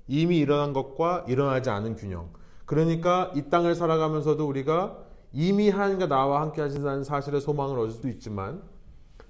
이미 0.07 0.39
일어난 0.39 0.73
것과 0.73 1.25
일어나지 1.27 1.69
않은 1.69 1.95
균형. 1.95 2.31
그러니까 2.65 3.31
이 3.35 3.43
땅을 3.49 3.75
살아가면서도 3.75 4.45
우리가 4.47 4.97
이미 5.33 5.69
하나님과 5.69 6.07
나와 6.07 6.41
함께 6.41 6.61
하신다는 6.61 7.03
사실의 7.03 7.41
소망을 7.41 7.77
얻을 7.79 7.91
수도 7.91 8.07
있지만 8.09 8.61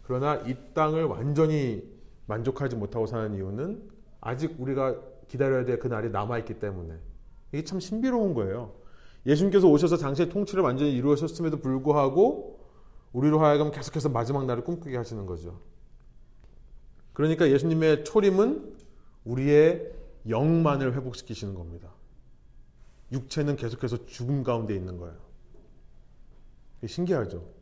그러나 0.03 0.35
이 0.47 0.55
땅을 0.73 1.03
완전히 1.05 1.83
만족하지 2.27 2.75
못하고 2.75 3.07
사는 3.07 3.33
이유는 3.33 3.89
아직 4.21 4.55
우리가 4.59 4.95
기다려야 5.27 5.65
될 5.65 5.79
그날이 5.79 6.09
남아있기 6.09 6.59
때문에 6.59 6.95
이게 7.51 7.63
참 7.63 7.79
신비로운 7.79 8.33
거예요. 8.33 8.75
예수님께서 9.25 9.67
오셔서 9.67 9.97
당시의 9.97 10.29
통치를 10.29 10.63
완전히 10.63 10.93
이루셨음에도 10.95 11.57
불구하고 11.57 12.59
우리로 13.13 13.39
하여금 13.39 13.71
계속해서 13.71 14.09
마지막 14.09 14.45
날을 14.45 14.63
꿈꾸게 14.63 14.95
하시는 14.95 15.25
거죠. 15.25 15.59
그러니까 17.13 17.49
예수님의 17.49 18.05
초림은 18.05 18.77
우리의 19.25 19.91
영만을 20.29 20.93
회복시키시는 20.95 21.55
겁니다. 21.55 21.91
육체는 23.11 23.55
계속해서 23.55 24.05
죽음 24.05 24.43
가운데 24.43 24.75
있는 24.75 24.97
거예요. 24.97 25.17
신기하죠? 26.85 27.56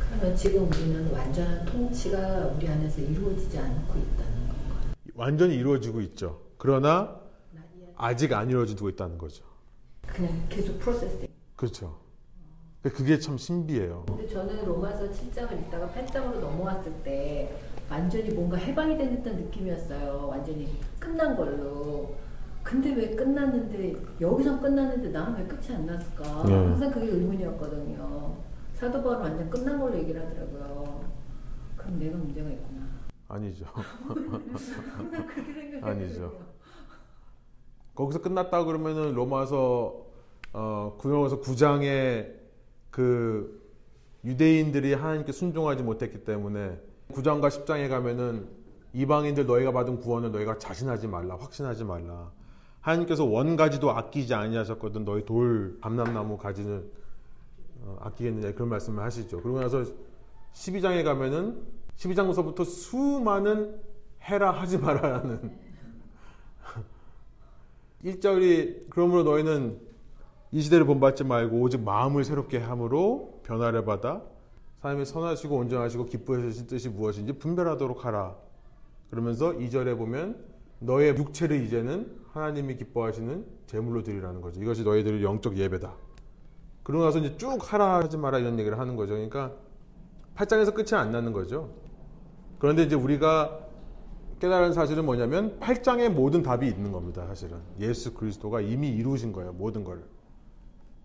그러면 0.00 0.36
지금 0.36 0.68
우리는 0.68 1.10
완전한 1.12 1.64
통치가 1.66 2.46
우리 2.56 2.68
안에서 2.68 3.00
이루어지지 3.00 3.58
않고 3.58 3.98
있다는 3.98 4.48
건가요? 4.48 4.92
완전히 5.14 5.54
이루어지고 5.56 6.00
있죠. 6.02 6.40
그러나 6.58 7.20
아직 7.96 8.32
안 8.32 8.48
이루어지고 8.48 8.88
있다는 8.88 9.18
거죠. 9.18 9.44
그냥 10.06 10.46
계속 10.48 10.78
프로세스. 10.78 11.28
그렇죠. 11.56 11.98
그게 12.82 13.18
참 13.18 13.36
신비해요. 13.36 14.04
근데 14.06 14.26
저는 14.26 14.64
로마서 14.64 15.10
7장을 15.10 15.52
읽다가 15.60 15.88
8장으로 15.88 16.40
넘어왔을 16.40 16.92
때 17.04 17.54
완전히 17.90 18.30
뭔가 18.30 18.56
해방이 18.56 18.96
된 18.96 19.16
듯한 19.16 19.36
느낌이었어요. 19.36 20.26
완전히 20.28 20.80
끝난 20.98 21.36
걸로. 21.36 22.14
근데 22.62 22.92
왜 22.94 23.14
끝났는데 23.14 23.96
여기서 24.20 24.60
끝났는데 24.60 25.08
나는 25.10 25.38
왜 25.38 25.44
끝이 25.46 25.74
안 25.74 25.86
났을까? 25.86 26.44
네. 26.46 26.54
항상 26.54 26.90
그게 26.90 27.06
의문이었거든요. 27.06 28.36
사도 28.80 29.02
바울은 29.02 29.20
완전 29.20 29.50
끝난 29.50 29.78
걸로 29.78 29.98
얘기를 29.98 30.24
하더라고요. 30.24 31.04
그럼 31.76 31.98
내가 31.98 32.16
문제가 32.16 32.48
있구나. 32.48 32.86
아니죠. 33.28 33.66
아니죠. 35.82 36.32
거기서 37.94 38.22
끝났다 38.22 38.64
그러면은 38.64 39.14
로마서 39.14 40.06
어, 40.54 40.96
구명에서 40.98 41.42
9장에 41.42 42.32
그 42.90 43.60
유대인들이 44.24 44.94
하나님께 44.94 45.32
순종하지 45.32 45.82
못했기 45.82 46.24
때문에 46.24 46.80
9장과 47.12 47.48
10장에 47.48 47.90
가면은 47.90 48.48
이방인들 48.94 49.46
너희가 49.46 49.72
받은 49.72 50.00
구원을 50.00 50.32
너희가 50.32 50.58
자신하지 50.58 51.06
말라 51.06 51.36
확신하지 51.36 51.84
말라 51.84 52.32
하나님께서 52.80 53.24
원 53.24 53.56
가지도 53.56 53.90
아끼지 53.90 54.34
아니하셨거든 54.34 55.04
너희 55.04 55.24
돌 55.24 55.78
감람나무 55.80 56.38
가지는 56.38 56.78
어, 56.78 57.00
아끼겠느냐 58.00 58.52
그런 58.54 58.68
말씀을 58.68 59.02
하시죠 59.02 59.40
그러고 59.42 59.60
나서 59.60 59.84
12장에 60.52 61.04
가면은 61.04 61.62
12장부터 61.96 62.64
수많은 62.64 63.80
해라 64.22 64.50
하지 64.50 64.78
마라라는 64.78 65.58
1절이 68.04 68.86
그러므로 68.90 69.22
너희는 69.24 69.80
이 70.52 70.62
시대를 70.62 70.84
본받지 70.86 71.24
말고 71.24 71.60
오직 71.60 71.80
마음을 71.80 72.24
새롭게 72.24 72.58
함으로 72.58 73.40
변화를 73.44 73.84
받아 73.84 74.22
사람이 74.80 75.04
선하시고 75.04 75.56
온전하시고 75.56 76.06
기뻐하신 76.06 76.66
뜻이 76.66 76.88
무엇인지 76.88 77.34
분별하도록 77.34 78.04
하라. 78.04 78.36
그러면서 79.10 79.52
2절에 79.52 79.96
보면 79.98 80.42
너의 80.78 81.16
육체를 81.16 81.62
이제는 81.64 82.18
하나님이 82.32 82.76
기뻐하시는 82.76 83.44
제물로 83.66 84.02
드리라는 84.02 84.40
거죠. 84.40 84.62
이것이 84.62 84.82
너희들의 84.82 85.22
영적 85.22 85.58
예배다. 85.58 85.94
그러고 86.90 87.04
나서 87.04 87.20
이제 87.20 87.36
쭉 87.36 87.56
하라 87.72 88.00
하지 88.00 88.16
마라 88.16 88.38
이런 88.40 88.58
얘기를 88.58 88.76
하는 88.78 88.96
거죠. 88.96 89.12
그러니까 89.14 89.52
8장에서 90.34 90.74
끝이 90.74 90.98
안 91.00 91.12
나는 91.12 91.32
거죠. 91.32 91.72
그런데 92.58 92.82
이제 92.82 92.96
우리가 92.96 93.60
깨달은 94.40 94.72
사실은 94.72 95.04
뭐냐면 95.04 95.60
8장에 95.60 96.08
모든 96.08 96.42
답이 96.42 96.66
있는 96.66 96.90
겁니다. 96.90 97.26
사실은 97.28 97.58
예수 97.78 98.12
그리스도가 98.14 98.60
이미 98.60 98.88
이루신 98.88 99.32
거예요. 99.32 99.52
모든 99.52 99.84
걸. 99.84 100.02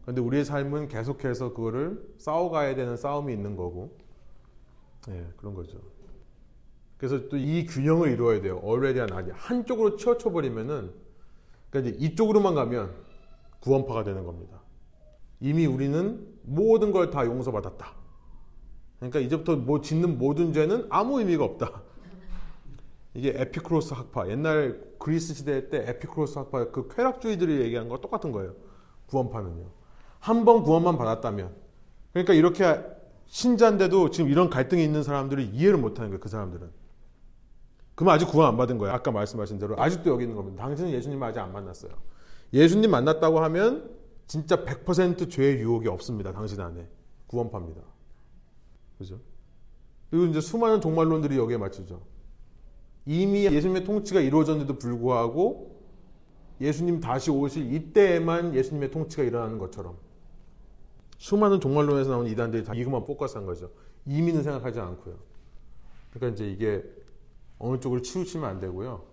그런데 0.02 0.22
우리의 0.22 0.44
삶은 0.44 0.88
계속해서 0.88 1.54
그거를 1.54 2.02
싸워가야 2.18 2.74
되는 2.76 2.98
싸움이 2.98 3.32
있는 3.32 3.56
거고, 3.56 3.96
예, 5.10 5.28
그런 5.38 5.54
거죠. 5.54 5.78
그래서 6.98 7.28
또 7.30 7.38
이 7.38 7.66
균형을 7.68 8.12
이루어야 8.12 8.42
돼요. 8.42 8.60
already 8.64 9.02
and 9.02 9.32
한쪽으로 9.36 9.98
치우쳐 9.98 10.32
버리면은, 10.32 10.92
그러니까 11.70 11.92
이제 11.92 12.06
이쪽으로만 12.06 12.56
가면 12.56 12.92
구원파가 13.60 14.04
되는 14.04 14.24
겁니다. 14.26 14.65
이미 15.46 15.68
우리는 15.68 16.26
모든 16.42 16.92
걸 16.92 17.12
다 17.12 17.24
용서받았다. 17.24 17.94
그러니까 18.98 19.20
이제부터 19.20 19.56
뭐 19.58 19.80
짓는 19.80 20.18
모든 20.18 20.54
죄는 20.54 20.88
아무 20.90 21.20
의미가 21.20 21.44
없다. 21.44 21.84
이게 23.14 23.32
에피크로스 23.36 23.94
학파 23.94 24.28
옛날 24.30 24.82
그리스 24.98 25.36
시대 25.36 25.70
때 25.70 25.86
에피크로스 25.88 26.40
학파 26.40 26.72
그 26.72 26.88
쾌락주의들이 26.88 27.62
얘기한 27.62 27.88
거 27.90 28.00
똑같은 28.02 28.32
거예요. 28.32 28.56
구원파는요. 29.06 29.70
한 30.20 30.46
번 30.46 30.64
구원만 30.64 30.98
받았다면 30.98 31.54
그러니까 32.12 32.34
이렇게 32.34 32.84
신자인데도 33.28 34.10
지금 34.10 34.32
이런 34.32 34.50
갈등이 34.50 34.84
있는 34.84 35.04
사람들이 35.04 35.46
이해를 35.46 35.78
못 35.78 36.00
하는 36.00 36.10
거예요. 36.10 36.20
그 36.20 36.28
사람들은. 36.28 36.68
그럼 37.94 38.10
아직 38.10 38.26
구원 38.26 38.48
안 38.50 38.58
받은 38.58 38.80
거예요. 38.80 38.96
아까 38.96 39.12
말씀하신 39.12 39.60
대로 39.60 39.80
아직도 39.80 40.10
여기 40.10 40.24
있는 40.24 40.36
겁니다. 40.36 40.64
당신은 40.64 40.90
예수님 40.92 41.22
아직 41.22 41.40
안 41.40 41.54
만났어요. 41.54 41.92
예수님 42.52 42.90
만났다고 42.90 43.40
하면 43.42 43.95
진짜 44.28 44.64
100% 44.64 45.30
죄의 45.30 45.60
유혹이 45.60 45.88
없습니다. 45.88 46.32
당신 46.34 46.60
안에 46.60 46.88
구원파입니다. 47.28 47.82
그죠? 48.98 49.20
그리고 50.10 50.26
이제 50.26 50.42
수많은 50.42 50.82
종말론들이 50.82 51.38
여기에 51.38 51.58
맞추죠. 51.58 52.02
이미 53.06 53.46
예수님의 53.46 53.84
통치가 53.84 54.20
이루어졌는데도 54.20 54.80
불구하고 54.80 55.76
예수님 56.62 57.02
다시 57.02 57.30
오실 57.32 57.74
이때에만 57.74 58.56
예수님의 58.56 58.92
통치가 58.92 59.24
일어나는 59.24 59.60
것처럼 59.60 59.98
수많은 61.18 61.60
종말론에서 61.60 62.12
나오는 62.12 62.32
이단들이 62.32 62.64
다 62.64 62.74
이것만 62.74 63.06
뽑아서 63.06 63.40
한 63.40 63.46
거죠. 63.46 63.72
이미는 64.06 64.44
생각하지 64.44 64.80
않고요. 64.80 65.18
그러니까 66.12 66.36
이제 66.36 66.50
이게 66.50 66.84
어느 67.60 67.80
쪽을 67.80 68.04
치우치면 68.04 68.50
안 68.50 68.60
되고요. 68.60 69.04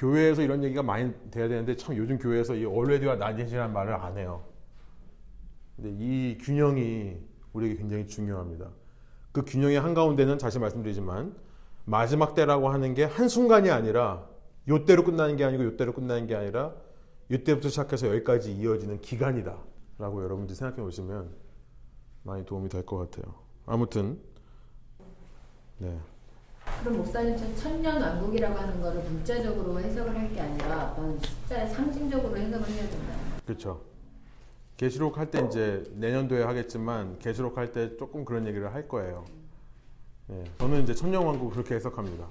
교회에서 0.00 0.40
이런 0.40 0.64
얘기가 0.64 0.82
많이 0.82 1.12
돼야 1.30 1.46
되는데 1.46 1.76
참 1.76 1.94
요즘 1.94 2.18
교회에서 2.18 2.54
이 2.54 2.60
already와 2.60 3.14
not이라는 3.14 3.72
말을 3.72 3.92
안 3.94 4.16
해요. 4.16 4.42
근데 5.76 5.90
이 5.92 6.38
균형이 6.38 7.18
우리에게 7.52 7.76
굉장히 7.76 8.06
중요합니다. 8.06 8.70
그 9.32 9.44
균형의 9.44 9.78
한가운데는 9.78 10.38
다시 10.38 10.58
말씀드리지만 10.58 11.34
마지막 11.84 12.34
때라고 12.34 12.70
하는 12.70 12.94
게 12.94 13.04
한순간이 13.04 13.70
아니라 13.70 14.26
요때로 14.68 15.04
끝나는 15.04 15.36
게 15.36 15.44
아니고 15.44 15.64
요때로 15.64 15.92
끝나는 15.92 16.26
게 16.26 16.34
아니라 16.34 16.72
요때부터 17.30 17.68
시작해서 17.68 18.08
여기까지 18.08 18.52
이어지는 18.54 19.00
기간이다. 19.02 19.56
라고 19.98 20.24
여러분들이 20.24 20.56
생각해 20.56 20.82
보시면 20.82 21.30
많이 22.22 22.44
도움이 22.46 22.70
될 22.70 22.84
것 22.86 22.96
같아요. 22.96 23.34
아무튼, 23.66 24.18
네. 25.78 25.98
그럼 26.80 26.96
목사님 26.98 27.36
전 27.36 27.54
천년 27.56 28.00
왕국이라고 28.00 28.58
하는 28.58 28.80
거를 28.80 29.02
문자적으로 29.02 29.78
해석을 29.80 30.16
할 30.16 30.30
게 30.32 30.40
아니라 30.40 30.92
어떤 30.92 31.18
숫자의 31.18 31.68
상징적으로 31.68 32.36
해석을 32.36 32.68
해야 32.68 32.88
된다. 32.88 33.14
그렇죠. 33.44 33.80
계시록 34.76 35.18
할 35.18 35.30
때 35.30 35.44
이제 35.46 35.84
내년도에 35.96 36.42
하겠지만 36.44 37.18
계시록 37.18 37.58
할 37.58 37.72
때 37.72 37.96
조금 37.98 38.24
그런 38.24 38.46
얘기를 38.46 38.72
할 38.72 38.86
거예요. 38.88 39.24
예, 40.30 40.44
저는 40.58 40.84
이제 40.84 40.94
천년 40.94 41.24
왕국 41.26 41.50
그렇게 41.50 41.74
해석합니다. 41.74 42.26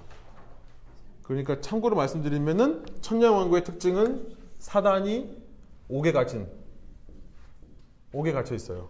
그러니까 1.22 1.60
참고로 1.60 1.94
말씀드리면은 1.94 2.84
천년 3.02 3.34
왕국의 3.34 3.62
특징은 3.64 4.34
사단이 4.58 5.36
옥에 5.88 6.10
갇힌 6.10 6.48
옥에 8.12 8.32
갇혀 8.32 8.54
있어요. 8.56 8.88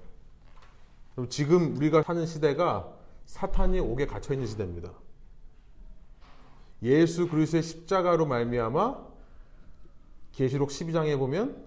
지금 1.28 1.77
우리가 1.77 2.03
사는 2.03 2.24
시대가 2.24 2.91
사탄이 3.27 3.78
옥에 3.81 4.07
갇혀 4.07 4.32
있는 4.32 4.47
시대입니다. 4.47 4.91
예수 6.82 7.28
그리스도의 7.28 7.62
십자가로 7.62 8.27
말미암아 8.27 9.11
계시록 10.32 10.70
12장에 10.70 11.19
보면 11.19 11.65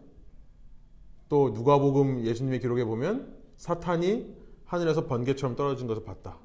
또 1.30 1.50
누가복음 1.50 2.26
예수님의 2.26 2.60
기록에 2.60 2.84
보면 2.86 3.36
사탄이 3.58 4.36
하늘에서 4.66 5.06
번개처럼 5.08 5.56
떨어진 5.56 5.88
것을 5.88 6.04
봤다. 6.04 6.38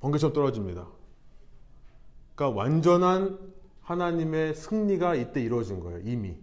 번개처럼 0.00 0.32
떨어집니다. 0.34 0.88
그러니까 2.34 2.58
완전한 2.58 3.38
하나님의 3.80 4.54
승리가 4.54 5.14
이때 5.14 5.40
이루어진 5.42 5.80
거예요. 5.80 6.00
이미. 6.00 6.36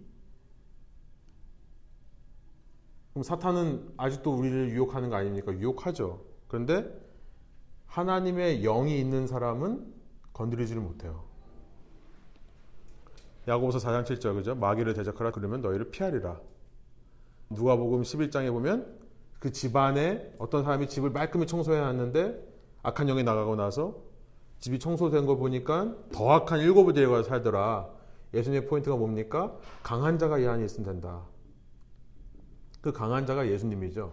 그럼 3.12 3.22
사탄은 3.22 3.92
아직도 3.96 4.34
우리를 4.34 4.70
유혹하는 4.70 5.08
거 5.08 5.16
아닙니까? 5.16 5.52
유혹하죠. 5.52 6.24
그런데 6.48 6.84
하나님의 7.86 8.62
영이 8.62 8.98
있는 8.98 9.28
사람은 9.28 9.93
건드리지를 10.34 10.82
못해요. 10.82 11.24
야고보서 13.48 13.78
4장 13.78 14.04
7절 14.04 14.34
그죠? 14.34 14.54
마귀를 14.54 14.94
대적하라 14.94 15.30
그러면 15.30 15.62
너희를 15.62 15.90
피하리라. 15.90 16.40
누가복음 17.50 18.02
11장에 18.02 18.50
보면 18.50 18.98
그 19.38 19.52
집안에 19.52 20.34
어떤 20.38 20.64
사람이 20.64 20.88
집을 20.88 21.10
말끔히 21.10 21.46
청소해 21.46 21.78
놨는데 21.80 22.54
악한 22.82 23.06
영이 23.06 23.22
나가고 23.22 23.56
나서 23.56 24.02
집이 24.60 24.78
청소된 24.78 25.26
거 25.26 25.36
보니까 25.36 25.94
더 26.12 26.30
악한 26.30 26.60
일곱을 26.60 26.94
데려가 26.94 27.22
살더라. 27.22 27.88
예수님의 28.32 28.66
포인트가 28.66 28.96
뭡니까? 28.96 29.56
강한 29.82 30.18
자가 30.18 30.38
이 30.38 30.46
안에 30.46 30.64
있으면 30.64 30.86
된다. 30.86 31.22
그 32.80 32.92
강한 32.92 33.26
자가 33.26 33.46
예수님이죠. 33.46 34.12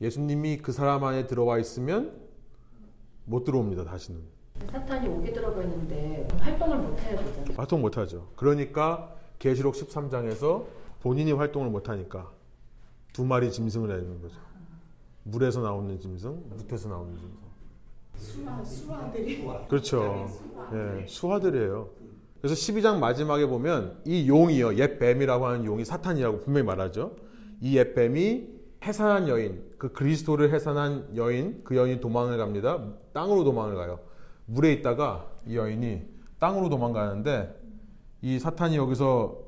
예수님이 0.00 0.58
그 0.58 0.72
사람 0.72 1.04
안에 1.04 1.26
들어와 1.26 1.58
있으면 1.58 2.23
못 3.24 3.44
들어옵니다, 3.44 3.84
다시는. 3.84 4.20
사탄이 4.70 5.08
옥에 5.08 5.32
들어가 5.32 5.62
있는데 5.62 6.28
활동을 6.38 6.78
못 6.78 6.98
해야 7.00 7.16
되잖아요. 7.16 7.56
활동 7.56 7.80
못 7.80 7.96
하죠. 7.96 8.28
그러니까 8.36 9.14
계시록 9.38 9.74
13장에서 9.74 10.64
본인이 11.02 11.32
활동을 11.32 11.70
못 11.70 11.88
하니까 11.88 12.30
두 13.12 13.24
마리 13.24 13.50
짐승을 13.50 13.88
내는 13.88 14.22
거죠. 14.22 14.36
물에서 15.24 15.60
나오는 15.60 15.98
짐승, 15.98 16.42
묵에서 16.50 16.88
나오는 16.88 17.16
짐승. 17.16 17.44
수화, 18.16 18.64
수화들이. 18.64 19.44
그렇죠. 19.68 20.28
예, 20.72 21.06
수하들이에요. 21.08 21.88
그래서 22.40 22.54
12장 22.54 22.98
마지막에 22.98 23.46
보면 23.46 24.00
이 24.04 24.28
용이요, 24.28 24.76
옛 24.76 24.98
뱀이라고 24.98 25.46
하는 25.46 25.64
용이 25.64 25.84
사탄이라고 25.84 26.40
분명히 26.40 26.66
말하죠. 26.66 27.16
이 27.60 27.78
에뱀이 27.78 28.53
해산한 28.84 29.28
여인, 29.28 29.64
그 29.78 29.92
그리스도를 29.92 30.52
해산한 30.52 31.16
여인, 31.16 31.62
그 31.64 31.76
여인이 31.76 32.00
도망을 32.00 32.36
갑니다. 32.36 32.84
땅으로 33.12 33.44
도망을 33.44 33.74
가요. 33.74 34.00
물에 34.46 34.72
있다가 34.74 35.26
이 35.46 35.56
여인이 35.56 36.02
땅으로 36.38 36.68
도망가는데 36.68 37.54
이 38.20 38.38
사탄이 38.38 38.76
여기서 38.76 39.38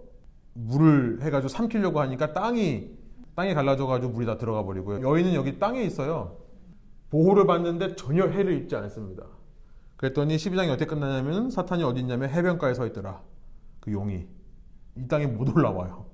물을 0.55 1.21
해가지고 1.23 1.49
삼키려고 1.49 2.01
하니까 2.01 2.33
땅이 2.33 2.97
땅이 3.35 3.53
갈라져가지고 3.53 4.13
물이 4.13 4.25
다 4.27 4.39
들어가 4.39 4.65
버리고요. 4.65 5.07
여인은 5.07 5.35
여기 5.35 5.59
땅에 5.59 5.83
있어요. 5.83 6.39
보호를 7.11 7.47
받는데 7.47 7.95
전혀 7.97 8.27
해를 8.27 8.55
입지 8.55 8.75
않습니다. 8.77 9.25
그랬더니 9.99 10.37
12장이 10.37 10.71
어떻게 10.71 10.87
끝나냐면 10.87 11.51
사탄이 11.51 11.83
어디 11.85 12.01
있냐면 12.01 12.31
해변가에 12.31 12.73
서 12.75 12.87
있더라. 12.87 13.23
그 13.81 13.93
용이 13.93 14.27
이 14.97 15.09
땅에 15.09 15.27
못 15.27 15.55
올라와요. 15.55 16.06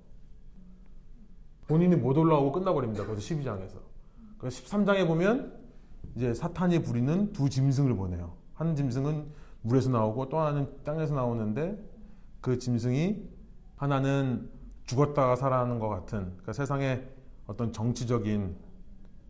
본인이 1.73 1.97
못 1.97 2.19
올라오고 2.19 2.53
끝나버립니다. 2.53 3.07
거기서 3.07 3.35
12장에서. 3.35 3.77
그래서 4.37 4.63
13장에 4.63 5.07
보면 5.07 5.59
이제 6.15 6.35
사탄이 6.35 6.83
부리는 6.83 7.33
두 7.33 7.49
짐승을 7.49 7.97
보내요. 7.97 8.35
한 8.53 8.77
짐승은 8.77 9.25
물에서 9.63 9.89
나오고 9.89 10.29
또 10.29 10.39
하나는 10.39 10.69
땅에서 10.85 11.15
나오는데 11.15 11.83
그 12.43 12.59
짐승이 12.59 13.27
하나는 13.77 14.51
죽었다가 14.85 15.35
살아나는 15.35 15.79
것 15.79 15.89
같은 15.89 16.25
그러니까 16.25 16.53
세상의 16.53 17.09
어떤 17.47 17.73
정치적인 17.73 18.55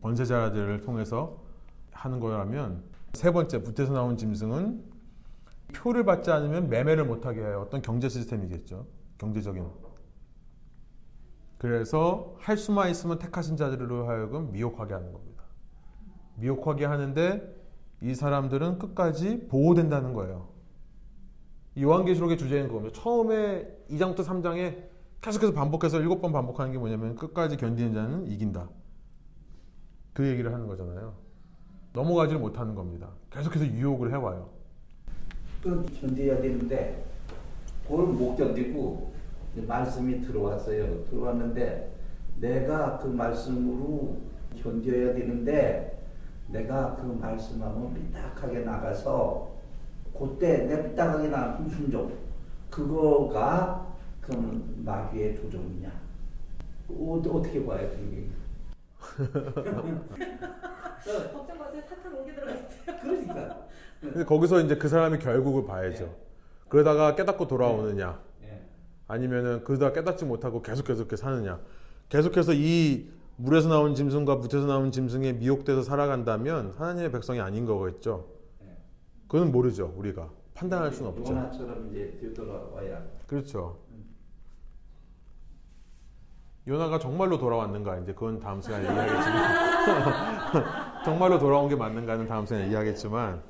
번세자들을 0.01 0.81
통해서 0.81 1.45
하는 1.93 2.19
거라면 2.19 2.83
세 3.13 3.31
번째 3.31 3.63
부태에서 3.63 3.93
나온 3.93 4.17
짐승은 4.17 4.83
표를 5.75 6.05
받지 6.05 6.33
않으면 6.33 6.69
매매를 6.69 7.05
못하게 7.05 7.43
해요. 7.43 7.63
어떤 7.65 7.83
경제 7.83 8.09
시스템이겠죠. 8.09 8.85
경제적인. 9.19 9.82
그래서 11.63 12.35
할 12.41 12.57
수만 12.57 12.91
있으면 12.91 13.21
택하신 13.21 13.57
자들로 13.57 14.09
하여금 14.09 14.51
미혹하게 14.51 14.95
하는 14.95 15.13
겁니다. 15.13 15.45
미혹하게 16.35 16.87
하는데 16.87 17.57
이 18.01 18.17
사람들은 18.17 18.81
끝까지 18.81 19.47
보호된다는 19.47 20.13
거예요. 20.13 20.49
요한계시록의 21.81 22.37
주제는 22.37 22.67
그겁니다. 22.67 23.01
처음에 23.01 23.69
2장부터 23.91 24.25
3장에 24.25 24.89
계속해서 25.21 25.53
반복해서 25.53 26.01
7번 26.01 26.33
반복하는 26.33 26.73
게 26.73 26.79
뭐냐면 26.79 27.15
끝까지 27.15 27.57
견디는 27.57 27.95
자는 27.95 28.27
이긴다. 28.27 28.69
그 30.15 30.27
얘기를 30.27 30.53
하는 30.53 30.67
거잖아요. 30.67 31.15
넘어가지를 31.93 32.41
못하는 32.41 32.75
겁니다. 32.75 33.09
계속해서 33.31 33.67
유혹을 33.67 34.11
해와요. 34.11 34.51
그 35.63 35.87
견뎌야 36.01 36.43
되는데 36.43 37.05
그걸 37.87 38.07
못 38.07 38.35
견디고 38.35 39.12
말씀이 39.61 40.21
들어왔어요. 40.23 41.05
들어왔는데 41.05 41.93
내가 42.41 42.99
그 42.99 43.07
말씀으로 43.09 44.17
견뎌야 44.61 45.15
되는데 45.15 46.03
내가 46.49 46.97
그 46.97 47.07
말씀하고 47.07 47.93
삐딱하게 47.95 48.61
나가서 48.61 49.53
그때 50.19 50.65
내 50.65 50.91
삐딱하게 50.91 51.29
나간 51.29 51.69
순종 51.69 52.13
그거가 52.71 53.87
그럼 54.21 54.75
마귀의 54.85 55.37
조종이냐? 55.37 55.91
어, 56.89 57.23
어떻게 57.27 57.65
봐요, 57.65 57.89
그게? 57.91 58.27
걱정 61.33 61.59
마세요. 61.59 61.83
사탄 61.89 62.15
오게 62.15 62.35
들어갔어요. 62.35 63.01
그러니까. 63.01 63.67
근데 64.01 64.25
거기서 64.25 64.61
이제 64.61 64.77
그 64.77 64.89
사람이 64.89 65.19
결국을 65.19 65.67
봐야죠. 65.67 66.15
그러다가 66.69 67.15
깨닫고 67.15 67.49
돌아오느냐, 67.49 68.19
예. 68.19 68.32
아니면은 69.09 69.65
그러다 69.65 69.93
깨닫지 69.93 70.25
못하고 70.25 70.63
계속해서 70.63 71.05
그렇게 71.05 71.17
사느냐. 71.17 71.61
계속해서 72.09 72.53
이 72.55 73.09
물에서 73.37 73.69
나온 73.69 73.95
짐승과 73.95 74.39
붓에서 74.39 74.67
나온 74.67 74.91
짐승에 74.91 75.35
미혹돼서 75.35 75.83
살아간다면 75.83 76.75
하나님의 76.77 77.13
백성이 77.13 77.41
아닌 77.41 77.67
거겠죠. 77.67 78.27
예. 78.63 78.77
그건 79.29 79.51
모르죠, 79.51 79.93
우리가. 79.97 80.31
판단할 80.55 80.93
수는 80.93 81.11
없죠. 81.11 81.33
요나처럼 81.33 81.91
이제 81.91 82.19
되돌아와야. 82.21 83.03
그렇죠. 83.27 83.79
요나가 86.69 86.99
정말로 86.99 87.39
돌아왔는가 87.39 87.99
이제 87.99 88.15
그건 88.15 88.39
다음 88.39 88.63
시간에 88.63 88.89
얘기하겠지만 88.89 90.53
정말로 91.05 91.39
돌아온 91.39 91.69
게 91.69 91.75
맞는가는 91.75 92.29
다음 92.29 92.47
시간에 92.47 92.67
얘기하겠지만 92.67 93.43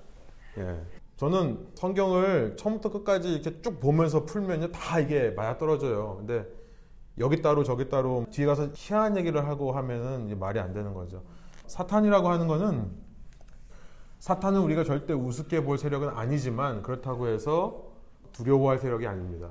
예. 0.59 0.81
저는 1.17 1.69
성경을 1.75 2.57
처음부터 2.57 2.91
끝까지 2.91 3.33
이렇게 3.33 3.61
쭉 3.63 3.79
보면서 3.81 4.25
풀면요 4.25 4.73
다 4.73 4.99
이게 4.99 5.31
맞아 5.31 5.59
떨어져요. 5.59 6.17
근데 6.19 6.47
여기 7.19 7.43
따로 7.43 7.63
저기 7.63 7.89
따로 7.89 8.27
뒤에 8.31 8.47
가서 8.47 8.71
희한한 8.75 9.17
얘기를 9.19 9.47
하고 9.47 9.73
하면은 9.73 10.39
말이 10.39 10.59
안 10.59 10.73
되는 10.73 10.95
거죠. 10.95 11.23
사탄이라고 11.67 12.29
하는 12.29 12.47
거는 12.47 12.91
사탄은 14.19 14.61
우리가 14.61 14.85
절대 14.85 15.13
우습게 15.13 15.65
볼 15.65 15.79
세력은 15.79 16.09
아니지만 16.09 16.83
그렇다고 16.83 17.29
해서 17.29 17.93
두려워할 18.33 18.79
세력이 18.79 19.07
아닙니다. 19.07 19.51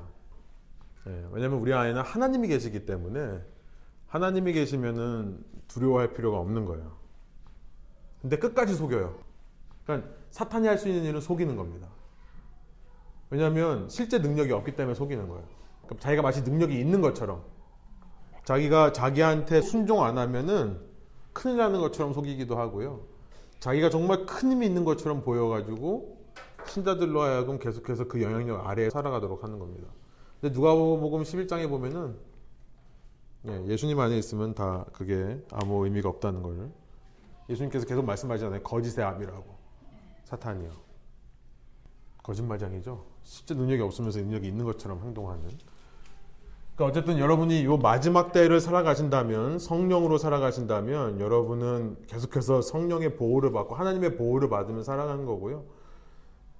예, 1.07 1.25
왜냐하면 1.31 1.59
우리 1.59 1.73
안에는 1.73 2.01
하나님이 2.01 2.47
계시기 2.47 2.85
때문에 2.85 3.41
하나님이 4.07 4.53
계시면은 4.53 5.43
두려워할 5.67 6.13
필요가 6.13 6.39
없는 6.39 6.65
거예요. 6.65 6.91
근데 8.21 8.37
끝까지 8.37 8.75
속여요. 8.75 9.17
그러니까 9.85 10.09
사탄이 10.31 10.67
할 10.67 10.77
수 10.77 10.87
있는 10.89 11.03
일은 11.03 11.21
속이는 11.21 11.55
겁니다. 11.55 11.87
왜냐하면 13.29 13.87
실제 13.89 14.17
능력이 14.19 14.51
없기 14.51 14.75
때문에 14.75 14.95
속이는 14.95 15.27
거예요. 15.27 15.43
그러니까 15.83 16.01
자기가 16.01 16.21
마치 16.21 16.41
능력이 16.41 16.79
있는 16.79 17.01
것처럼 17.01 17.43
자기가 18.45 18.91
자기한테 18.91 19.61
순종 19.61 20.03
안 20.03 20.17
하면은 20.17 20.79
큰일 21.33 21.57
나는 21.57 21.79
것처럼 21.79 22.13
속이기도 22.13 22.57
하고요. 22.57 23.01
자기가 23.59 23.89
정말 23.89 24.25
큰 24.25 24.51
힘이 24.51 24.65
있는 24.65 24.83
것처럼 24.83 25.21
보여가지고 25.21 26.19
신자들로 26.67 27.21
하여금 27.21 27.59
계속해서 27.59 28.07
그 28.07 28.21
영향력 28.21 28.67
아래에 28.67 28.89
살아가도록 28.89 29.43
하는 29.43 29.59
겁니다. 29.59 29.87
근데 30.39 30.53
누가복음 30.53 31.23
11장에 31.23 31.69
보면은 31.69 32.17
예, 33.47 33.65
예수님 33.67 33.99
안에 33.99 34.17
있으면 34.17 34.53
다 34.53 34.85
그게 34.93 35.43
아무 35.51 35.83
의미가 35.85 36.09
없다는 36.09 36.43
걸 36.43 36.71
예수님께서 37.49 37.85
계속 37.85 38.05
말씀하시잖아요. 38.05 38.61
거짓의 38.63 39.05
암이라고 39.05 39.60
사탄이요. 40.31 40.69
거짓말장이죠. 42.23 43.03
실제 43.23 43.53
능력이 43.53 43.81
없으면서 43.81 44.19
능력이 44.19 44.47
있는 44.47 44.63
것처럼 44.63 45.01
행동하는. 45.01 45.43
그러니까 46.75 46.85
어쨌든 46.85 47.19
여러분이 47.19 47.59
이 47.59 47.67
마지막 47.67 48.31
때를 48.31 48.61
살아가신다면 48.61 49.59
성령으로 49.59 50.17
살아가신다면 50.17 51.19
여러분은 51.19 51.97
계속해서 52.07 52.61
성령의 52.61 53.17
보호를 53.17 53.51
받고 53.51 53.75
하나님의 53.75 54.15
보호를 54.15 54.49
받으면 54.49 54.83
살아가는 54.83 55.25
거고요. 55.25 55.65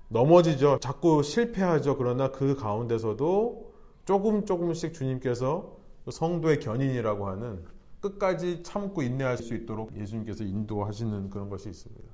넘어지죠. 0.10 0.80
자꾸 0.81 1.23
실패하죠. 1.23 1.98
그러나 1.98 2.30
그 2.31 2.56
가운데서도 2.56 3.72
조금 4.03 4.45
조금씩 4.45 4.93
주님께서 4.93 5.77
성도의 6.10 6.60
견인이라고 6.60 7.30
하는 7.30 7.64
끝까지 8.02 8.64
참고 8.64 9.02
인내할 9.02 9.38
수 9.38 9.53
있도록 9.53 9.95
예수님께서 9.95 10.43
인도하시는 10.43 11.30
그런 11.30 11.49
것이 11.49 11.69
있습니다. 11.69 12.10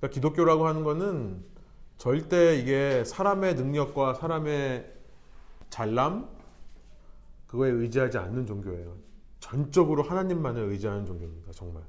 그러니까 0.00 0.14
기독교라고 0.14 0.66
하는 0.66 0.82
것은 0.82 1.44
절대 1.98 2.56
이게 2.56 3.04
사람의 3.04 3.54
능력과 3.56 4.14
사람의 4.14 4.90
잘남 5.68 6.28
그거에 7.46 7.70
의지하지 7.70 8.16
않는 8.18 8.46
종교예요. 8.46 8.96
전적으로 9.38 10.02
하나님만을 10.02 10.62
의지하는 10.70 11.04
종교입니다. 11.04 11.52
정말. 11.52 11.82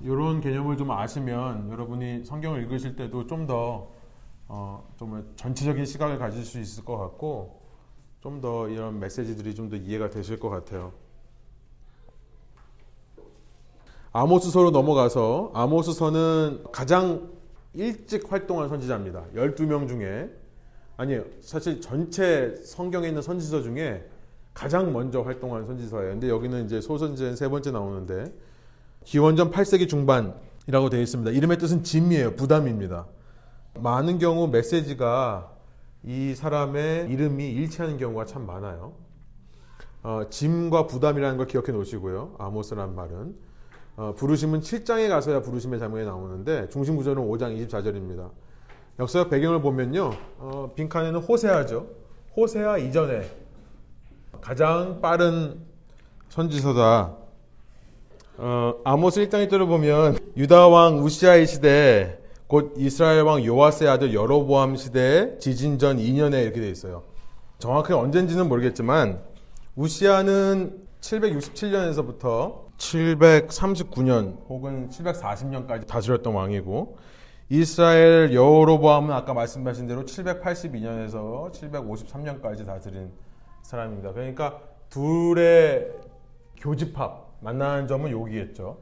이런 0.00 0.40
개념을 0.40 0.76
좀 0.76 0.90
아시면 0.92 1.70
여러분이 1.70 2.24
성경을 2.24 2.62
읽으실 2.62 2.94
때도 2.96 3.26
좀더 3.26 3.92
어, 4.46 4.94
정말 4.96 5.24
전체적인 5.36 5.84
시각을 5.84 6.18
가질 6.18 6.44
수 6.44 6.58
있을 6.60 6.84
것 6.84 6.96
같고 6.96 7.58
좀 8.20 8.40
더 8.40 8.68
이런 8.68 8.98
메시지들이 9.00 9.54
좀 9.54 9.68
더 9.68 9.76
이해가 9.76 10.10
되실 10.10 10.38
것 10.38 10.48
같아요. 10.48 10.92
아모스서로 14.12 14.70
넘어가서 14.70 15.52
아모스서는 15.54 16.64
가장 16.72 17.30
일찍 17.74 18.30
활동한 18.32 18.68
선지자입니다. 18.68 19.24
12명 19.34 19.88
중에 19.88 20.30
아니요. 20.96 21.24
사실 21.40 21.80
전체 21.80 22.54
성경에 22.64 23.08
있는 23.08 23.22
선지서 23.22 23.62
중에 23.62 24.08
가장 24.54 24.92
먼저 24.92 25.20
활동한 25.22 25.66
선지서예요. 25.66 26.10
근데 26.12 26.28
여기는 26.28 26.64
이제 26.64 26.80
소선지자는 26.80 27.36
세 27.36 27.48
번째 27.48 27.70
나오는데 27.70 28.32
기원전 29.04 29.50
8세기 29.50 29.88
중반이라고 29.88 30.90
되어 30.90 31.00
있습니다. 31.00 31.30
이름의 31.30 31.58
뜻은 31.58 31.84
짐이에요. 31.84 32.34
부담입니다. 32.34 33.06
많은 33.78 34.18
경우 34.18 34.48
메시지가 34.48 35.52
이 36.04 36.34
사람의 36.34 37.08
이름이 37.10 37.48
일치하는 37.52 37.98
경우가 37.98 38.24
참 38.24 38.46
많아요. 38.46 38.94
어, 40.02 40.22
짐과 40.30 40.86
부담이라는 40.86 41.36
걸 41.36 41.46
기억해 41.46 41.70
놓으시고요. 41.70 42.36
아모스라는 42.38 42.94
말은. 42.94 43.47
어, 43.98 44.14
부르심은 44.16 44.60
7장에 44.60 45.08
가서야 45.08 45.42
부르심의 45.42 45.80
장면이 45.80 46.06
나오는데 46.06 46.68
중심 46.68 46.94
구절은 46.94 47.20
5장 47.20 47.68
24절입니다. 47.68 48.30
역사 49.00 49.28
배경을 49.28 49.60
보면요. 49.60 50.12
어, 50.38 50.70
빈칸에는 50.76 51.18
호세아죠. 51.18 51.88
호세아 52.36 52.78
이전에 52.78 53.28
가장 54.40 55.00
빠른 55.00 55.60
선지서다. 56.28 57.16
어, 58.36 58.74
아모스 58.84 59.26
1장 59.26 59.48
1절을 59.48 59.66
보면 59.66 60.16
유다 60.36 60.68
왕 60.68 61.02
우시아의 61.02 61.48
시대 61.48 62.20
곧 62.46 62.74
이스라엘 62.76 63.22
왕 63.22 63.44
요아스의 63.44 63.90
아들 63.90 64.14
여로보암 64.14 64.76
시대 64.76 65.36
지진 65.38 65.76
전 65.76 65.96
2년에 65.96 66.44
이렇게 66.44 66.60
돼 66.60 66.70
있어요. 66.70 67.02
정확하게 67.58 67.94
언젠지는 67.94 68.48
모르겠지만 68.48 69.20
우시아는 69.74 70.86
767년에서부터 71.00 72.67
739년 72.78 74.38
혹은 74.48 74.88
740년까지 74.88 75.86
다스렸던 75.86 76.32
왕이고 76.34 76.96
이스라엘 77.50 78.32
여로보암은 78.34 79.10
아까 79.12 79.34
말씀하신 79.34 79.86
대로 79.86 80.04
782년에서 80.04 81.52
753년까지 81.52 82.66
다스린 82.66 83.10
사람입니다. 83.62 84.12
그러니까 84.12 84.60
둘의 84.90 85.88
교집합 86.58 87.36
만나는 87.40 87.86
점은 87.86 88.10
여기겠죠. 88.10 88.78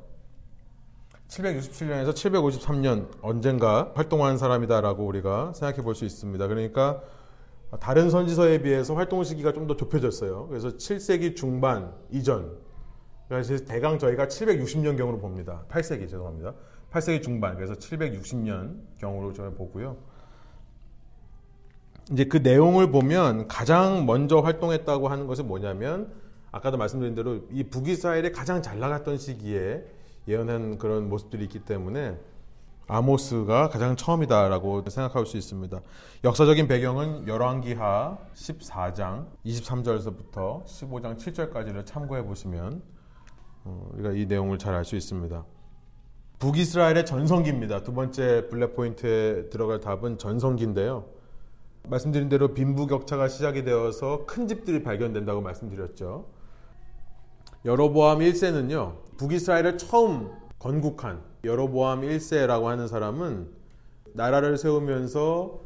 767년에서 1.28 2.10
753년 2.12 3.08
언젠가 3.22 3.92
활동한 3.94 4.38
사람이다라고 4.38 5.04
우리가 5.04 5.52
생각해 5.54 5.82
볼 5.82 5.94
수 5.94 6.04
있습니다. 6.04 6.46
그러니까 6.46 7.02
다른 7.80 8.10
선지서에 8.10 8.62
비해서 8.62 8.94
활동 8.94 9.24
시기가 9.24 9.52
좀 9.52 9.66
더 9.66 9.76
좁혀졌어요. 9.76 10.46
그래서 10.48 10.68
7세기 10.70 11.34
중반 11.34 11.92
이전. 12.10 12.65
그래서 13.28 13.56
대강 13.64 13.98
저희가 13.98 14.26
760년 14.28 14.96
경으로 14.96 15.18
봅니다. 15.18 15.64
8세기 15.68 16.08
죄송합니다. 16.08 16.54
8세기 16.92 17.22
중반 17.22 17.56
그래서 17.56 17.74
760년 17.74 18.76
경으로 18.98 19.32
저희 19.32 19.50
보고요. 19.52 19.96
이제 22.12 22.24
그 22.24 22.36
내용을 22.36 22.92
보면 22.92 23.48
가장 23.48 24.06
먼저 24.06 24.38
활동했다고 24.38 25.08
하는 25.08 25.26
것은 25.26 25.48
뭐냐면 25.48 26.12
아까도 26.52 26.76
말씀드린 26.76 27.14
대로 27.14 27.40
이 27.50 27.64
북이스라엘이 27.64 28.30
가장 28.30 28.62
잘 28.62 28.78
나갔던 28.78 29.18
시기에 29.18 29.84
예언한 30.28 30.78
그런 30.78 31.08
모습들이 31.08 31.44
있기 31.44 31.60
때문에 31.60 32.16
아모스가 32.88 33.68
가장 33.68 33.96
처음이다라고 33.96 34.88
생각할 34.88 35.26
수 35.26 35.36
있습니다. 35.36 35.80
역사적인 36.22 36.68
배경은 36.68 37.26
열왕기하 37.26 38.18
14장 38.34 39.26
23절에서부터 39.44 40.64
15장 40.64 41.18
7절까지를 41.18 41.84
참고해 41.84 42.22
보시면 42.22 42.74
어, 42.74 42.95
우리가 43.92 44.12
이 44.12 44.26
내용을 44.26 44.58
잘 44.58 44.74
알 44.74 44.84
수 44.84 44.96
있습니다. 44.96 45.44
북이스라엘의 46.38 47.06
전성기입니다. 47.06 47.82
두 47.82 47.94
번째 47.94 48.48
bullet 48.48 48.74
point에 48.74 49.48
들어갈 49.48 49.80
답은 49.80 50.18
전성기인데요. 50.18 51.06
말씀드린 51.88 52.28
대로 52.28 52.52
빈부격차가 52.52 53.28
시작이 53.28 53.64
되어서 53.64 54.26
큰 54.26 54.46
집들이 54.48 54.82
발견된다고 54.82 55.40
말씀드렸죠. 55.40 56.26
여로보암 57.64 58.18
1세는요. 58.18 59.16
북이스라엘을 59.16 59.78
처음 59.78 60.30
건국한 60.58 61.22
여로보암 61.44 62.02
1세라고 62.02 62.64
하는 62.64 62.86
사람은 62.86 63.48
나라를 64.14 64.58
세우면서 64.58 65.60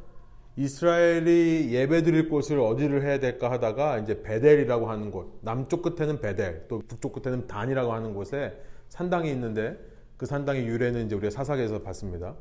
이스라엘이 0.61 1.73
예배드릴 1.73 2.29
곳을 2.29 2.61
어디를 2.61 3.03
해야 3.03 3.19
될까 3.19 3.51
하다가 3.51 3.99
이제 4.01 4.21
베델이라고 4.21 4.91
하는 4.91 5.11
곳, 5.11 5.39
남쪽 5.41 5.81
끝에는 5.81 6.21
베델, 6.21 6.67
또 6.69 6.83
북쪽 6.87 7.15
끝에는 7.15 7.47
단이라고 7.47 7.95
하는 7.95 8.13
곳에 8.13 8.61
산당이 8.91 9.31
있는데 9.31 9.79
그 10.19 10.27
산당의 10.27 10.67
유래는 10.67 11.07
이제 11.07 11.15
우리가 11.15 11.31
사사기에서 11.31 11.81
봤습니다. 11.81 12.35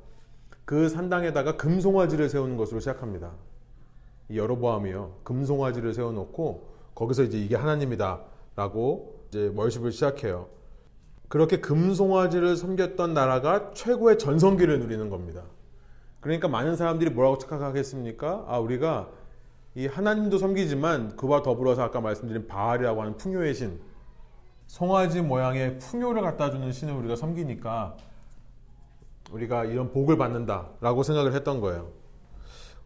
그 0.65 0.89
산당에다가 0.89 1.55
금송아지를 1.55 2.27
세우는 2.27 2.57
것으로 2.57 2.81
시작합니다. 2.81 3.31
여로보암이요. 4.35 5.21
금송아지를 5.23 5.93
세워놓고 5.93 6.67
거기서 6.95 7.23
이제 7.23 7.39
이게 7.39 7.55
하나님이다라고 7.55 9.27
이제 9.29 9.49
월십을 9.55 9.93
시작해요. 9.93 10.49
그렇게 11.29 11.61
금송아지를 11.61 12.57
섬겼던 12.57 13.13
나라가 13.13 13.71
최고의 13.73 14.17
전성기를 14.17 14.77
누리는 14.81 15.09
겁니다. 15.09 15.45
그러니까 16.19 16.47
많은 16.47 16.75
사람들이 16.75 17.11
뭐라고 17.11 17.37
착각하겠습니까? 17.37 18.45
아, 18.47 18.59
우리가 18.59 19.09
이 19.75 19.87
하나님도 19.87 20.37
섬기지만 20.37 21.15
그와 21.15 21.41
더불어서 21.41 21.83
아까 21.83 22.01
말씀드린 22.01 22.47
바알이라고 22.47 23.01
하는 23.01 23.17
풍요의 23.17 23.53
신, 23.53 23.79
송아지 24.67 25.21
모양의 25.21 25.79
풍요를 25.79 26.21
갖다 26.21 26.51
주는 26.51 26.71
신을 26.71 26.93
우리가 26.93 27.15
섬기니까 27.15 27.97
우리가 29.31 29.65
이런 29.65 29.91
복을 29.91 30.17
받는다라고 30.17 31.03
생각을 31.03 31.33
했던 31.33 31.61
거예요. 31.61 31.91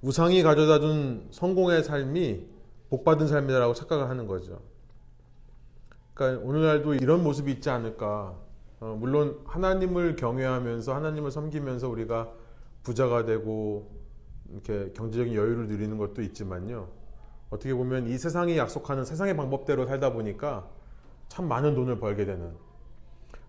우상이 0.01 0.43
가져다 0.43 0.79
준 0.79 1.27
성공의 1.31 1.83
삶이 1.83 2.45
복받은 2.89 3.27
삶이라고 3.27 3.73
착각을 3.73 4.09
하는 4.09 4.27
거죠. 4.27 4.59
그러니까 6.13 6.45
오늘날도 6.45 6.95
이런 6.95 7.23
모습이 7.23 7.51
있지 7.53 7.69
않을까. 7.69 8.35
어, 8.81 8.97
물론 8.99 9.39
하나님을 9.45 10.17
경외하면서 10.17 10.93
하나님을 10.93 11.31
섬기면서 11.31 11.87
우리가 11.87 12.29
부자가 12.83 13.25
되고 13.25 13.91
이렇게 14.51 14.91
경제적인 14.93 15.33
여유를 15.33 15.67
누리는 15.67 15.97
것도 15.97 16.21
있지만요. 16.21 16.87
어떻게 17.49 17.73
보면 17.73 18.07
이 18.07 18.17
세상이 18.17 18.57
약속하는 18.57 19.05
세상의 19.05 19.35
방법대로 19.35 19.85
살다 19.85 20.13
보니까 20.13 20.69
참 21.27 21.47
많은 21.47 21.75
돈을 21.75 21.99
벌게 21.99 22.25
되는 22.25 22.53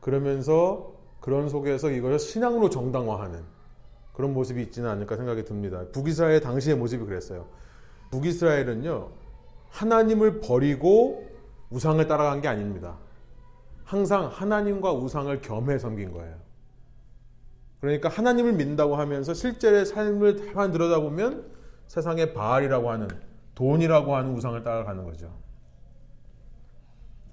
그러면서 0.01 0.93
그런 1.20 1.48
속에서 1.48 1.90
이것을 1.90 2.19
신앙으로 2.19 2.69
정당화하는 2.70 3.43
그런 4.12 4.32
모습이 4.32 4.62
있지는 4.62 4.89
않을까 4.90 5.16
생각이 5.16 5.44
듭니다. 5.44 5.85
북이스라엘 5.93 6.40
당시의 6.40 6.77
모습이 6.77 7.05
그랬어요. 7.05 7.47
북이스라엘은요, 8.11 9.09
하나님을 9.70 10.40
버리고 10.40 11.27
우상을 11.70 12.06
따라간 12.06 12.40
게 12.40 12.48
아닙니다. 12.48 12.97
항상 13.85 14.28
하나님과 14.28 14.93
우상을 14.93 15.40
겸해 15.40 15.78
섬긴 15.78 16.12
거예요. 16.12 16.36
그러니까 17.85 18.09
하나님을 18.09 18.55
믿는다고 18.55 18.97
하면서 18.97 19.35
실제의 19.35 19.85
삶을 19.85 20.47
다만 20.47 20.73
들여다보면 20.73 21.44
세상의 21.86 22.32
바알이라고 22.32 22.90
하는 22.90 23.09
돈이라고 23.55 24.16
하는 24.16 24.32
우상을 24.35 24.62
따라가는 24.62 25.05
거죠. 25.05 25.31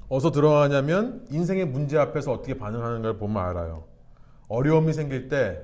어디서 0.09 0.31
들어가냐면 0.31 1.25
인생의 1.31 1.67
문제 1.67 1.97
앞에서 1.97 2.33
어떻게 2.33 2.57
반응하는가를 2.57 3.17
보면 3.17 3.41
알아요. 3.41 3.85
어려움이 4.49 4.91
생길 4.91 5.29
때 5.29 5.61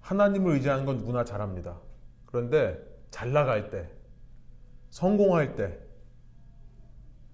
하나님을 0.00 0.54
의지하는 0.54 0.86
건 0.86 0.96
누구나 0.96 1.22
잘합니다. 1.22 1.78
그런데 2.24 2.78
잘 3.10 3.34
나갈 3.34 3.68
때, 3.68 3.86
성공할 4.88 5.56
때, 5.56 5.78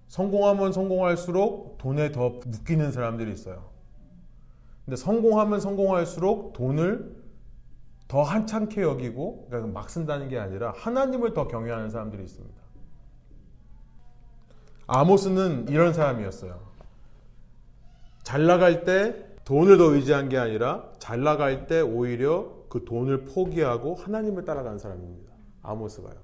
성공하면 0.09 0.73
성공할수록 0.73 1.79
돈에 1.79 2.11
더 2.11 2.41
묶이는 2.45 2.91
사람들이 2.91 3.31
있어요. 3.33 3.72
근데 4.85 4.97
성공하면 4.97 5.61
성공할수록 5.61 6.53
돈을 6.53 7.23
더 8.09 8.23
한창케 8.23 8.83
여기고 8.83 9.47
그러니까 9.49 9.73
막 9.73 9.89
쓴다는 9.89 10.29
게 10.29 10.39
아니라 10.39 10.73
하나님을 10.77 11.33
더 11.33 11.49
경외하는 11.49 11.91
사람들이 11.91 12.23
있습니다. 12.25 12.61
아모스는 14.87 15.69
이런 15.69 15.95
사람이었어요. 15.95 16.61
잘 18.23 18.47
나갈 18.47 18.85
때 18.85 19.27
돈을 19.45 19.79
더 19.79 19.95
의지한 19.95 20.29
게 20.29 20.37
아니라 20.37 20.91
잘 20.99 21.23
나갈 21.23 21.67
때 21.67 21.81
오히려 21.81 22.53
그 22.69 22.85
돈을 22.85 23.25
포기하고 23.25 23.95
하나님을 23.95 24.45
따라가는 24.45 24.79
사람입니다. 24.79 25.33
아모스가요. 25.63 26.15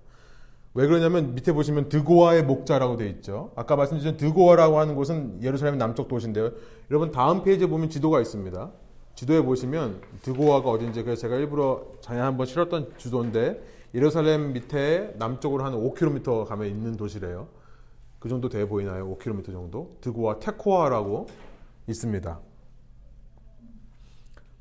왜 0.78 0.86
그러냐면 0.86 1.34
밑에 1.34 1.52
보시면 1.52 1.88
드고아의 1.88 2.44
목자라고 2.44 2.96
되어 2.96 3.08
있죠. 3.08 3.50
아까 3.56 3.74
말씀드린 3.74 4.16
드고아라고 4.16 4.78
하는 4.78 4.94
곳은 4.94 5.42
예루살렘 5.42 5.76
남쪽 5.76 6.06
도시인데요. 6.06 6.52
여러분 6.92 7.10
다음 7.10 7.42
페이지에 7.42 7.66
보면 7.66 7.90
지도가 7.90 8.20
있습니다. 8.20 8.70
지도에 9.16 9.42
보시면 9.42 10.00
드고아가 10.22 10.70
어딘지 10.70 11.02
그래서 11.02 11.22
제가 11.22 11.34
일부러 11.34 11.84
전에 12.00 12.20
한번 12.20 12.46
실었던 12.46 12.92
주도인데 12.96 13.60
예루살렘 13.92 14.52
밑에 14.52 15.14
남쪽으로 15.18 15.64
한 15.64 15.72
5km 15.72 16.46
가면 16.46 16.68
있는 16.68 16.96
도시래요. 16.96 17.48
그 18.20 18.28
정도 18.28 18.48
돼 18.48 18.64
보이나요? 18.64 19.16
5km 19.16 19.46
정도? 19.46 19.96
드고아 20.00 20.38
테코아라고 20.38 21.26
있습니다. 21.88 22.38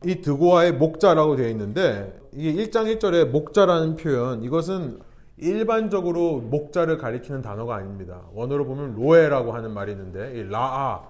이 0.05 0.21
드고아의 0.21 0.73
목자라고 0.73 1.35
되어 1.35 1.49
있는데 1.49 2.19
이게 2.33 2.53
1장 2.53 2.97
1절에 2.97 3.29
목자라는 3.29 3.97
표현 3.97 4.41
이것은 4.41 5.05
일반적으로 5.37 6.39
목자를 6.39 6.97
가리키는 6.97 7.41
단어가 7.41 7.75
아닙니다. 7.75 8.21
원어로 8.33 8.65
보면 8.65 8.95
로에라고 8.95 9.51
하는 9.53 9.73
말이 9.73 9.91
있는데 9.91 10.33
이 10.35 10.43
라아 10.43 11.03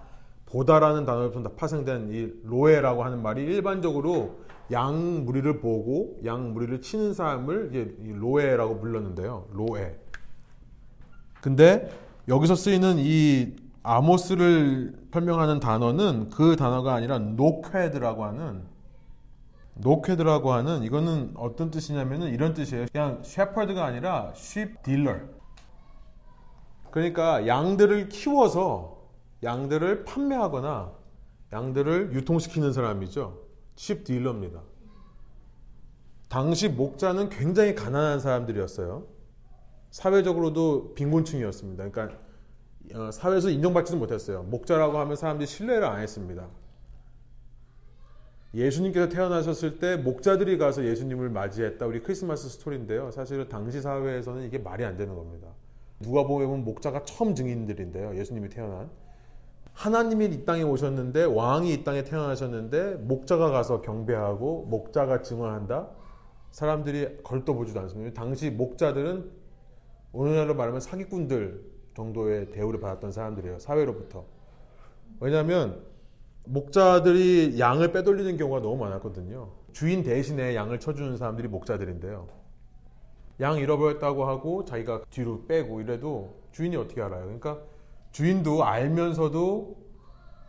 보다라는 0.45 1.05
단어로부터 1.05 1.49
파생된 1.51 2.09
이 2.11 2.31
로에라고 2.43 3.03
하는 3.03 3.21
말이 3.21 3.43
일반적으로 3.43 4.39
양 4.71 5.25
무리를 5.25 5.59
보고 5.59 6.19
양 6.25 6.53
무리를 6.53 6.81
치는 6.81 7.13
사람을 7.13 7.69
이제 7.69 7.95
로에라고 8.19 8.79
불렀는데요. 8.79 9.47
로에. 9.53 9.95
근데 11.41 11.89
여기서 12.27 12.55
쓰이는 12.55 12.95
이 12.97 13.55
아모스를 13.83 14.93
설명하는 15.13 15.59
단어는 15.59 16.29
그 16.29 16.57
단어가 16.57 16.93
아니라 16.93 17.19
노케드라고 17.19 18.25
하는 18.25 18.61
노케드라고 19.79 20.51
하는 20.53 20.83
이거는 20.83 21.33
어떤 21.35 21.71
뜻이냐면은 21.71 22.29
이런 22.29 22.53
뜻이에요. 22.53 22.85
그냥 22.91 23.21
shepherd가 23.23 23.85
아니라 23.85 24.33
sheep 24.35 24.81
dealer. 24.84 25.18
그러니까 26.91 27.45
양들을 27.45 28.09
키워서 28.09 28.97
양들을 29.43 30.05
판매하거나 30.05 30.93
양들을 31.53 32.13
유통시키는 32.13 32.73
사람이죠. 32.73 33.45
칩 33.75 34.03
딜러입니다. 34.03 34.61
당시 36.27 36.67
목자는 36.67 37.29
굉장히 37.29 37.75
가난한 37.75 38.19
사람들이었어요. 38.19 39.05
사회적으로도 39.91 40.93
빈곤층이었습니다. 40.95 41.89
그러니까 41.89 42.17
어, 42.95 43.11
사회에서 43.11 43.49
인정받지도 43.49 43.97
못했어요. 43.97 44.43
목자라고 44.43 44.97
하면 44.99 45.15
사람들이 45.15 45.47
신뢰를 45.47 45.85
안 45.85 46.01
했습니다. 46.01 46.47
예수님께서 48.53 49.10
태어나셨을 49.10 49.80
때 49.80 49.98
목자들이 49.98 50.57
가서 50.57 50.86
예수님을 50.86 51.30
맞이했다. 51.30 51.86
우리 51.86 52.02
크리스마스 52.02 52.49
스토리인데요. 52.49 53.11
사실은 53.11 53.48
당시 53.49 53.82
사회에서는 53.82 54.44
이게 54.44 54.57
말이 54.57 54.86
안 54.86 54.98
되는 54.98 55.15
겁니다. 55.15 55.48
누가 55.99 56.24
보면 56.26 56.64
목자가 56.64 57.03
처음 57.03 57.36
증인들인데요. 57.36 58.15
예수님이 58.18 58.49
태어난. 58.49 58.90
하나님이 59.74 60.26
이 60.26 60.45
땅에 60.45 60.64
오셨는데 60.64 61.26
왕이 61.26 61.72
이 61.72 61.84
땅에 61.84 62.03
태어나셨는데 62.03 62.95
목자가 62.95 63.52
가서 63.52 63.82
경배하고 63.82 64.65
목자가 64.69 65.22
증언한다. 65.22 65.90
사람들이 66.52 67.22
걸떠보지도 67.24 67.80
않습니다. 67.82 68.19
당시 68.19 68.49
목자들은 68.49 69.30
오늘날로 70.14 70.56
말하면 70.56 70.82
사기꾼들 70.82 71.61
정도의 71.95 72.52
대우를 72.52 72.80
받았던 72.80 73.11
사람들이에요. 73.11 73.60
사회로부터. 73.60 74.26
왜냐하면 75.19 75.84
목자들이 76.48 77.60
양을 77.60 77.91
빼돌리는 77.91 78.38
경우가 78.38 78.61
너무 78.61 78.78
많았거든요. 78.78 79.49
주인 79.74 80.03
대신에 80.03 80.56
양을 80.56 80.80
쳐주는 80.80 81.18
사람들이 81.18 81.48
목자들인데요. 81.49 82.28
양 83.41 83.57
잃어버렸다고 83.57 84.26
하고 84.26 84.65
자기가 84.65 85.03
뒤로 85.10 85.45
빼고 85.45 85.82
이래도 85.82 86.34
주인이 86.52 86.76
어떻게 86.76 87.02
알아요? 87.02 87.24
그러니까 87.24 87.60
주인도 88.11 88.64
알면서도 88.64 89.76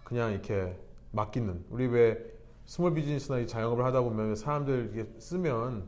그냥 0.05 0.33
이렇게 0.33 0.79
맡기는. 1.11 1.65
우리 1.71 1.87
왜 1.87 2.17
small 2.65 2.95
business나 2.95 3.45
자영업을 3.45 3.85
하다 3.85 4.03
보면 4.03 4.37
사람들 4.37 4.91
이게 4.93 5.07
쓰면 5.19 5.85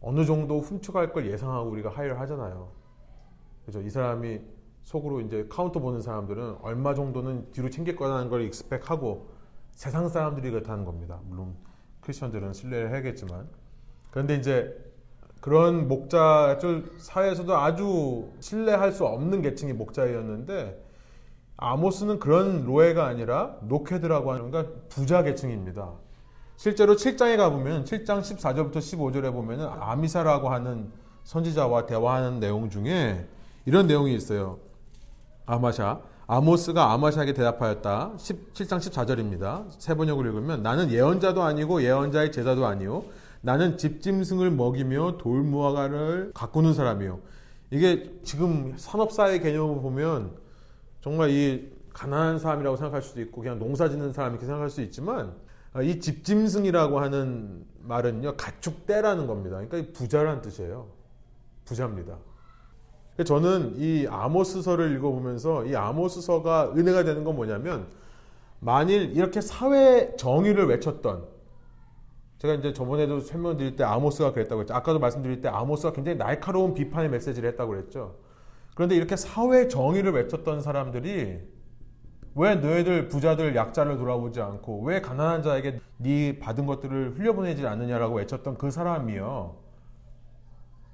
어느 0.00 0.24
정도 0.24 0.60
훔쳐갈 0.60 1.12
걸 1.12 1.30
예상하고 1.30 1.70
우리가 1.70 1.90
hire를 1.90 2.18
하잖아요. 2.20 2.70
그죠? 3.66 3.82
이 3.82 3.90
사람이 3.90 4.40
속으로 4.84 5.20
이제 5.20 5.46
카운터 5.48 5.80
보는 5.80 6.00
사람들은 6.00 6.56
얼마 6.62 6.94
정도는 6.94 7.52
뒤로 7.52 7.70
챙길 7.70 7.94
거라는 7.96 8.28
걸 8.28 8.42
익스펙하고 8.42 9.31
세상 9.74 10.08
사람들이 10.08 10.50
그렇다는 10.50 10.84
겁니다. 10.84 11.20
물론 11.24 11.54
크리스천들은 12.00 12.52
신뢰를 12.52 12.90
해야겠지만. 12.90 13.48
그런데 14.10 14.36
이제 14.36 14.76
그런 15.40 15.88
목자들 15.88 16.92
사회에서도 16.98 17.56
아주 17.56 18.30
신뢰할 18.40 18.92
수 18.92 19.04
없는 19.06 19.42
계층이 19.42 19.72
목자였는데 19.72 20.80
아모스는 21.56 22.18
그런 22.18 22.64
로에가 22.64 23.06
아니라 23.06 23.56
노케드라고 23.62 24.32
하는 24.32 24.50
그러니까 24.50 24.74
부자 24.88 25.22
계층입니다. 25.22 25.92
실제로 26.56 26.94
7장에 26.94 27.36
가보면 27.36 27.84
7장 27.84 28.20
14절부터 28.20 28.76
15절에 28.76 29.32
보면은 29.32 29.66
아마샤라고 29.68 30.48
하는 30.48 30.92
선지자와 31.24 31.86
대화하는 31.86 32.40
내용 32.40 32.70
중에 32.70 33.26
이런 33.64 33.86
내용이 33.86 34.14
있어요. 34.14 34.58
아마샤. 35.46 36.00
아모스가 36.26 36.92
아마샤에게 36.92 37.34
대답하였다. 37.34 38.12
17장 38.16 38.78
14절입니다. 38.78 39.66
새번역을 39.78 40.26
읽으면 40.26 40.62
나는 40.62 40.90
예언자도 40.90 41.42
아니고 41.42 41.82
예언자의 41.82 42.32
제자도 42.32 42.66
아니요. 42.66 43.04
나는 43.40 43.76
집짐승을 43.76 44.50
먹이며 44.50 45.18
돌무화과를 45.18 46.30
가꾸는 46.34 46.74
사람이요. 46.74 47.18
이게 47.70 48.12
지금 48.22 48.74
산업사의 48.76 49.40
개념을 49.40 49.82
보면 49.82 50.32
정말 51.00 51.30
이 51.30 51.72
가난한 51.92 52.38
사람이라고 52.38 52.76
생각할 52.76 53.02
수도 53.02 53.20
있고 53.20 53.42
그냥 53.42 53.58
농사 53.58 53.88
짓는 53.88 54.12
사람 54.12 54.32
이렇게 54.32 54.46
생각할 54.46 54.70
수 54.70 54.80
있지만 54.82 55.34
이 55.82 55.98
집짐승이라고 56.00 57.00
하는 57.00 57.64
말은요 57.80 58.36
가축대라는 58.36 59.26
겁니다. 59.26 59.60
그러니까 59.66 59.92
부자란 59.92 60.40
뜻이에요. 60.42 60.86
부자입니다. 61.64 62.16
저는 63.24 63.74
이 63.76 64.06
아모스서를 64.08 64.94
읽어보면서 64.96 65.66
이 65.66 65.74
아모스서가 65.74 66.72
은혜가 66.76 67.04
되는 67.04 67.24
건 67.24 67.36
뭐냐면 67.36 67.86
만일 68.60 69.16
이렇게 69.16 69.40
사회 69.40 70.14
정의를 70.16 70.66
외쳤던 70.66 71.24
제가 72.38 72.54
이제 72.54 72.72
저번에도 72.72 73.20
설명드릴 73.20 73.76
때 73.76 73.84
아모스가 73.84 74.32
그랬다고 74.32 74.62
했죠. 74.62 74.74
아까도 74.74 74.98
말씀드릴 74.98 75.40
때 75.40 75.48
아모스가 75.48 75.92
굉장히 75.92 76.18
날카로운 76.18 76.74
비판의 76.74 77.10
메시지를 77.10 77.48
했다고 77.50 77.70
그랬죠. 77.70 78.16
그런데 78.74 78.96
이렇게 78.96 79.16
사회 79.16 79.68
정의를 79.68 80.12
외쳤던 80.12 80.60
사람들이 80.60 81.38
왜 82.34 82.54
너희들 82.54 83.08
부자들 83.08 83.54
약자를 83.54 83.96
돌아보지 83.96 84.40
않고 84.40 84.82
왜 84.82 85.00
가난한 85.00 85.42
자에게 85.42 85.80
네 85.98 86.38
받은 86.38 86.66
것들을 86.66 87.18
흘려보내지 87.18 87.66
않느냐라고 87.66 88.16
외쳤던 88.16 88.58
그 88.58 88.70
사람이요. 88.70 89.61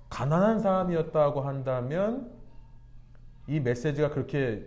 가난한 0.09 0.61
사람이었다고 0.61 1.43
한다면 1.43 2.33
이 3.47 3.61
메시지가 3.61 4.11
그렇게 4.11 4.67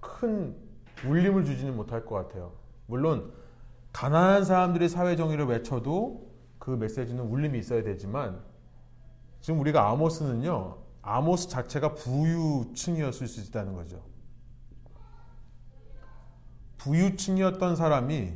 큰 0.00 0.56
울림을 1.04 1.44
주지는 1.44 1.76
못할 1.76 2.04
것 2.04 2.14
같아요. 2.16 2.52
물론 2.86 3.32
가난한 3.92 4.44
사람들이 4.44 4.88
사회 4.88 5.16
정의를 5.16 5.46
외쳐도 5.46 6.30
그 6.58 6.70
메시지는 6.70 7.24
울림이 7.24 7.58
있어야 7.58 7.82
되지만 7.82 8.40
지금 9.40 9.60
우리가 9.60 9.88
아모스는요. 9.88 10.78
아모스 11.02 11.48
자체가 11.48 11.94
부유층이었을 11.94 13.26
수 13.26 13.40
있다는 13.40 13.74
거죠. 13.74 14.02
부유층이었던 16.78 17.76
사람이 17.76 18.32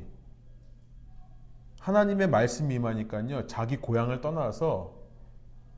하나님의 1.81 2.29
말씀이 2.29 2.75
임하니까요. 2.75 3.47
자기 3.47 3.77
고향을 3.77 4.23
떠나서 4.23 5.04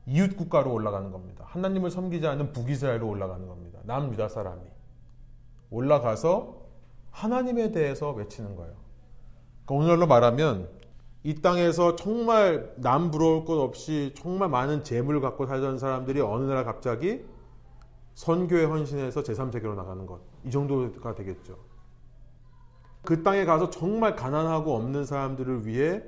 이웃 0.07 0.37
국가로 0.37 0.71
올라가는 0.71 1.11
겁니다. 1.11 1.43
하나님을 1.47 1.91
섬기지 1.91 2.25
않는 2.25 2.53
북이스라엘로 2.53 3.07
올라가는 3.07 3.45
겁니다. 3.45 3.79
남유다 3.83 4.29
사람이 4.29 4.61
올라가서 5.69 6.61
하나님에 7.11 7.71
대해서 7.71 8.11
외치는 8.11 8.55
거예요. 8.55 8.73
그러니까 9.65 9.75
오늘날로 9.75 10.07
말하면 10.07 10.69
이 11.23 11.35
땅에서 11.41 11.97
정말 11.97 12.73
남 12.77 13.11
부러울 13.11 13.43
것 13.43 13.59
없이 13.59 14.13
정말 14.15 14.47
많은 14.47 14.83
재물을 14.85 15.19
갖고 15.19 15.45
살던 15.45 15.77
사람들이 15.77 16.21
어느 16.21 16.45
날 16.45 16.63
갑자기 16.63 17.25
선교에 18.13 18.63
헌신해서 18.63 19.23
제3세계로 19.23 19.75
나가는 19.75 20.05
것. 20.05 20.21
이 20.45 20.51
정도가 20.51 21.15
되겠죠. 21.15 21.57
그 23.03 23.23
땅에 23.23 23.43
가서 23.43 23.69
정말 23.69 24.15
가난하고 24.15 24.73
없는 24.75 25.05
사람들을 25.05 25.67
위해 25.67 26.01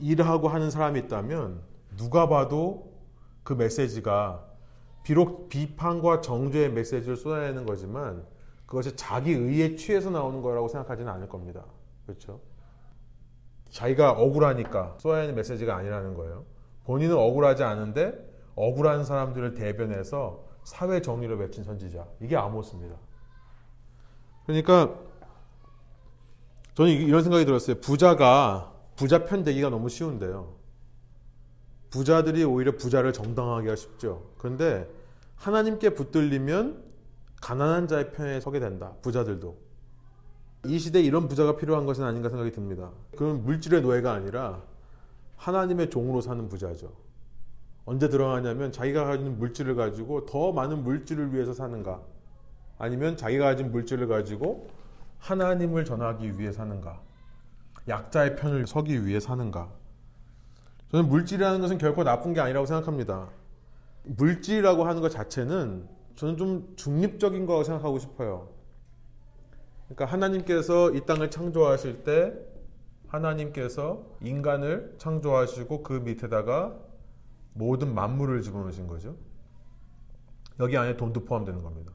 일하고 0.00 0.48
하는 0.48 0.70
사람이 0.70 1.00
있다면 1.00 1.62
누가 1.96 2.28
봐도 2.28 2.89
그 3.50 3.54
메시지가 3.54 4.46
비록 5.02 5.48
비판과 5.48 6.20
정죄의 6.20 6.70
메시지를 6.70 7.16
쏟아내는 7.16 7.66
거지만 7.66 8.24
그것이 8.64 8.94
자기 8.94 9.32
의에 9.32 9.74
취해서 9.74 10.08
나오는 10.08 10.40
거라고 10.40 10.68
생각하지는 10.68 11.10
않을 11.14 11.28
겁니다. 11.28 11.64
그렇죠? 12.06 12.40
자기가 13.70 14.12
억울하니까 14.12 14.98
쏟아내는 15.00 15.34
메시지가 15.34 15.74
아니라는 15.74 16.14
거예요. 16.14 16.44
본인은 16.84 17.16
억울하지 17.16 17.64
않은데 17.64 18.24
억울한 18.54 19.04
사람들을 19.04 19.54
대변해서 19.54 20.44
사회 20.62 21.02
정의를 21.02 21.36
외친 21.40 21.64
선지자. 21.64 22.06
이게 22.20 22.36
아모스입니다. 22.36 22.94
그러니까 24.46 24.94
저는 26.74 26.92
이런 26.92 27.24
생각이 27.24 27.44
들었어요. 27.44 27.80
부자가 27.80 28.72
부자 28.94 29.24
편되기가 29.24 29.70
너무 29.70 29.88
쉬운데요. 29.88 30.59
부자들이 31.90 32.44
오히려 32.44 32.76
부자를 32.76 33.12
정당하기가 33.12 33.76
쉽죠. 33.76 34.30
그런데 34.38 34.88
하나님께 35.36 35.90
붙들리면 35.90 36.82
가난한 37.40 37.88
자의 37.88 38.12
편에 38.12 38.40
서게 38.40 38.60
된다. 38.60 38.92
부자들도. 39.02 39.56
이 40.66 40.78
시대에 40.78 41.02
이런 41.02 41.26
부자가 41.26 41.56
필요한 41.56 41.86
것은 41.86 42.04
아닌가 42.04 42.28
생각이 42.28 42.52
듭니다. 42.52 42.90
그건 43.12 43.42
물질의 43.44 43.80
노예가 43.80 44.12
아니라 44.12 44.62
하나님의 45.36 45.90
종으로 45.90 46.20
사는 46.20 46.48
부자죠. 46.48 46.92
언제 47.86 48.08
들어가냐면 48.08 48.70
자기가 48.72 49.04
가진 49.06 49.38
물질을 49.38 49.74
가지고 49.74 50.26
더 50.26 50.52
많은 50.52 50.84
물질을 50.84 51.32
위해서 51.32 51.54
사는가 51.54 52.02
아니면 52.78 53.16
자기가 53.16 53.46
가진 53.46 53.72
물질을 53.72 54.06
가지고 54.06 54.68
하나님을 55.18 55.84
전하기 55.84 56.38
위해 56.38 56.52
사는가 56.52 57.00
약자의 57.88 58.36
편을 58.36 58.66
서기 58.66 59.06
위해 59.06 59.18
사는가 59.18 59.70
저는 60.90 61.08
물질이라는 61.08 61.60
것은 61.60 61.78
결코 61.78 62.02
나쁜 62.02 62.32
게 62.32 62.40
아니라고 62.40 62.66
생각합니다. 62.66 63.28
물질이라고 64.04 64.84
하는 64.84 65.00
것 65.00 65.10
자체는 65.10 65.88
저는 66.16 66.36
좀 66.36 66.72
중립적인 66.76 67.46
거라고 67.46 67.64
생각하고 67.64 67.98
싶어요. 67.98 68.48
그러니까 69.86 70.04
하나님께서 70.06 70.90
이 70.92 71.04
땅을 71.06 71.30
창조하실 71.30 72.04
때 72.04 72.34
하나님께서 73.08 74.04
인간을 74.20 74.96
창조하시고 74.98 75.82
그 75.82 75.94
밑에다가 75.94 76.76
모든 77.54 77.94
만물을 77.94 78.42
집어넣으신 78.42 78.86
거죠. 78.86 79.16
여기 80.60 80.76
안에 80.76 80.96
돈도 80.96 81.24
포함되는 81.24 81.62
겁니다. 81.62 81.92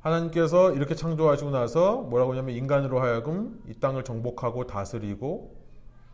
하나님께서 0.00 0.72
이렇게 0.72 0.94
창조하시고 0.94 1.50
나서 1.50 2.02
뭐라고 2.02 2.32
하냐면 2.32 2.54
인간으로 2.54 3.00
하여금 3.00 3.60
이 3.68 3.74
땅을 3.74 4.04
정복하고 4.04 4.66
다스리고 4.66 5.57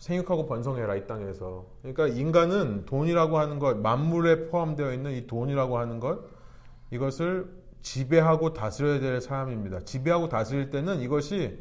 생육하고 0.05 0.45
번성해라 0.45 0.97
이 0.97 1.07
땅에서. 1.07 1.65
그러니까 1.81 2.09
인간은 2.09 2.85
돈이라고 2.85 3.39
하는 3.39 3.59
것, 3.59 3.79
만물에 3.79 4.49
포함되어 4.49 4.93
있는 4.93 5.13
이 5.13 5.27
돈이라고 5.27 5.79
하는 5.79 5.99
것, 5.99 6.27
이것을 6.91 7.51
지배하고 7.81 8.53
다스려야 8.53 9.01
될 9.01 9.23
사람입니다. 9.23 9.81
지배하고 9.81 10.29
다스릴 10.29 10.69
때는 10.69 11.01
이것이 11.01 11.59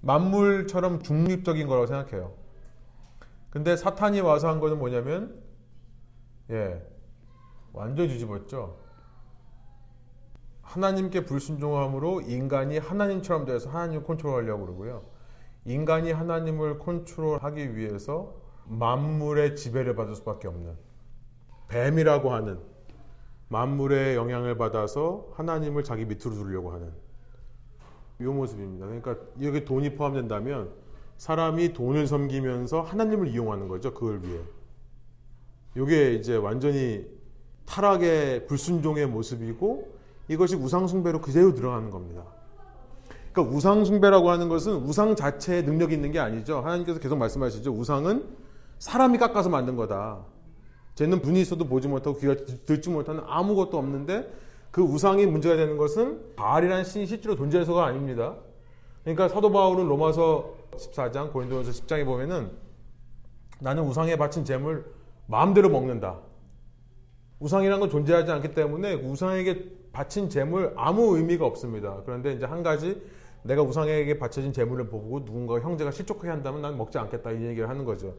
만물처럼 0.00 1.02
중립적인 1.02 1.66
거라고 1.66 1.86
생각해요. 1.88 2.34
근데 3.50 3.76
사탄이 3.76 4.20
와서 4.20 4.48
한 4.48 4.60
거는 4.60 4.78
뭐냐면, 4.78 5.42
예, 6.50 6.86
완전 7.72 8.06
뒤집었죠. 8.06 8.76
하나님께 10.62 11.24
불순종함으로 11.24 12.20
인간이 12.20 12.78
하나님처럼 12.78 13.44
되어서 13.44 13.70
하나님을 13.70 14.04
컨트롤하려고 14.04 14.66
그러고요. 14.66 15.09
인간이 15.70 16.10
하나님을 16.10 16.78
컨트롤하기 16.78 17.76
위해서 17.76 18.34
만물의 18.66 19.56
지배를 19.56 19.94
받을 19.94 20.14
수밖에 20.14 20.48
없는 20.48 20.74
뱀이라고 21.68 22.32
하는 22.32 22.58
만물의 23.48 24.16
영향을 24.16 24.56
받아서 24.56 25.28
하나님을 25.34 25.84
자기 25.84 26.04
밑으로 26.04 26.34
두려고 26.34 26.72
하는 26.72 26.92
이 28.20 28.24
모습입니다. 28.24 28.86
그러니까 28.86 29.16
여기 29.42 29.64
돈이 29.64 29.94
포함된다면 29.94 30.72
사람이 31.16 31.72
돈을 31.72 32.06
섬기면서 32.06 32.82
하나님을 32.82 33.28
이용하는 33.28 33.68
거죠. 33.68 33.94
그걸 33.94 34.22
위해. 34.22 34.40
이게 35.76 36.14
이제 36.14 36.36
완전히 36.36 37.06
타락의 37.66 38.46
불순종의 38.46 39.06
모습이고 39.06 39.94
이것이 40.28 40.56
우상숭배로 40.56 41.20
그대로 41.20 41.54
들어가는 41.54 41.90
겁니다. 41.90 42.24
그러니까 43.32 43.56
우상 43.56 43.84
숭배라고 43.84 44.30
하는 44.30 44.48
것은 44.48 44.74
우상 44.74 45.14
자체에 45.14 45.62
능력이 45.62 45.94
있는 45.94 46.12
게 46.12 46.18
아니죠. 46.18 46.60
하나님께서 46.60 46.98
계속 46.98 47.16
말씀하시죠. 47.16 47.70
우상은 47.72 48.24
사람이 48.78 49.18
깎아서 49.18 49.48
만든 49.48 49.76
거다. 49.76 50.24
쟤는 50.94 51.20
눈이 51.22 51.40
있어도 51.40 51.66
보지 51.66 51.88
못하고 51.88 52.18
귀가 52.18 52.34
듣지 52.66 52.90
못하는 52.90 53.22
아무것도 53.26 53.78
없는데 53.78 54.32
그 54.70 54.82
우상이 54.82 55.26
문제가 55.26 55.56
되는 55.56 55.76
것은 55.76 56.34
바알이라는 56.36 56.84
신이 56.84 57.06
실제로 57.06 57.36
존재해서가 57.36 57.84
아닙니다. 57.84 58.36
그러니까 59.02 59.28
사도 59.28 59.50
바울은 59.50 59.88
로마서 59.88 60.54
14장, 60.76 61.32
고린도전서 61.32 61.84
10장에 61.84 62.04
보면은 62.04 62.50
나는 63.60 63.82
우상에 63.84 64.16
바친 64.16 64.44
재물 64.44 64.84
마음대로 65.26 65.68
먹는다. 65.68 66.18
우상이라는 67.38 67.80
건 67.80 67.90
존재하지 67.90 68.30
않기 68.30 68.54
때문에 68.54 68.94
우상에게 68.94 69.70
바친 69.92 70.28
재물 70.28 70.72
아무 70.76 71.16
의미가 71.16 71.44
없습니다. 71.46 72.02
그런데 72.04 72.32
이제 72.32 72.44
한 72.44 72.62
가지 72.62 73.02
내가 73.42 73.62
우상에게 73.62 74.18
바쳐진 74.18 74.52
재물을 74.52 74.88
보고 74.88 75.24
누군가 75.24 75.58
형제가 75.60 75.90
실족하게 75.90 76.28
한다면 76.28 76.62
난 76.62 76.76
먹지 76.76 76.98
않겠다 76.98 77.32
이 77.32 77.46
얘기를 77.46 77.68
하는 77.68 77.84
거죠. 77.84 78.14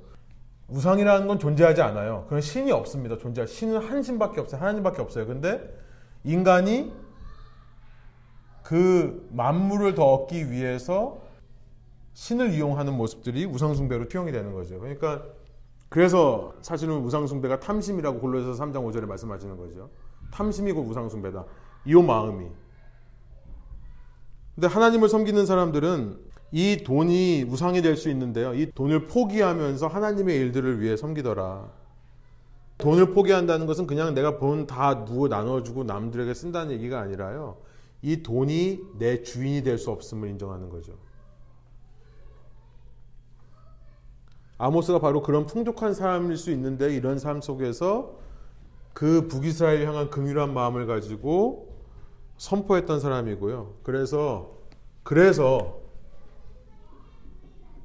우상이라는 0.68 1.28
건 1.28 1.38
존재하지 1.38 1.82
않아요. 1.82 2.26
그런 2.28 2.42
신이 2.42 2.72
없습니다. 2.72 3.18
존재. 3.18 3.46
신은 3.46 3.80
한 3.80 4.02
신밖에 4.02 4.40
없어요. 4.40 4.62
하나님밖에 4.62 5.02
없어요. 5.02 5.28
근데 5.28 5.62
인간이 6.24 6.94
그 8.64 9.28
만물을 9.32 9.96
더 9.96 10.06
얻기 10.06 10.50
위해서 10.50 11.22
신을 12.14 12.54
이용하는 12.54 12.96
모습들이 12.96 13.46
우상숭배로 13.46 14.08
투영이 14.08 14.32
되는 14.32 14.54
거죠. 14.54 14.80
그러니까 14.80 15.24
그래서 15.90 16.54
사실은 16.62 17.04
우상숭배가 17.04 17.60
탐심이라고 17.60 18.20
골로새서 18.20 18.64
3장 18.64 18.76
5절에 18.76 19.06
말씀하시는 19.06 19.58
거죠. 19.58 19.90
탐심이 20.32 20.72
고 20.72 20.82
우상숭배다. 20.82 21.46
이 21.86 21.94
마음이. 21.96 22.48
근데 24.62 24.72
하나님을 24.76 25.10
섬기는 25.10 25.48
사람들은 25.48 26.20
이 26.52 26.84
돈이 26.86 27.46
우상이 27.50 27.82
될 27.82 27.98
수 27.98 28.12
있는데요. 28.12 28.54
이 28.54 28.72
돈을 28.72 29.08
포기하면서 29.08 29.88
하나님의 29.88 30.38
일들을 30.38 30.82
위해 30.82 30.96
섬기더라. 30.96 31.68
돈을 32.78 33.12
포기한다는 33.12 33.66
것은 33.66 33.88
그냥 33.88 34.14
내가 34.14 34.38
돈다 34.38 35.06
누워 35.06 35.28
나눠주고 35.28 35.84
남들에게 35.86 36.32
쓴다는 36.36 36.76
얘기가 36.76 37.00
아니라요. 37.00 37.58
이 38.04 38.22
돈이 38.22 38.82
내 39.00 39.24
주인이 39.24 39.64
될 39.64 39.80
수 39.80 39.90
없음을 39.90 40.30
인정하는 40.30 40.70
거죠. 40.70 40.94
아모스가 44.60 45.00
바로 45.00 45.24
그런 45.24 45.48
풍족한 45.48 45.96
사람일 45.96 46.38
수 46.38 46.52
있는데 46.52 46.94
이런 46.94 47.18
삶 47.18 47.42
속에서 47.42 48.14
그 48.94 49.28
북이스라엘 49.28 49.88
향한 49.88 50.12
긍휼한 50.12 50.54
마음을 50.54 50.86
가지고 50.86 51.71
선포했던 52.42 53.00
사람이고요. 53.00 53.76
그래서 53.84 54.58
그래서 55.04 55.80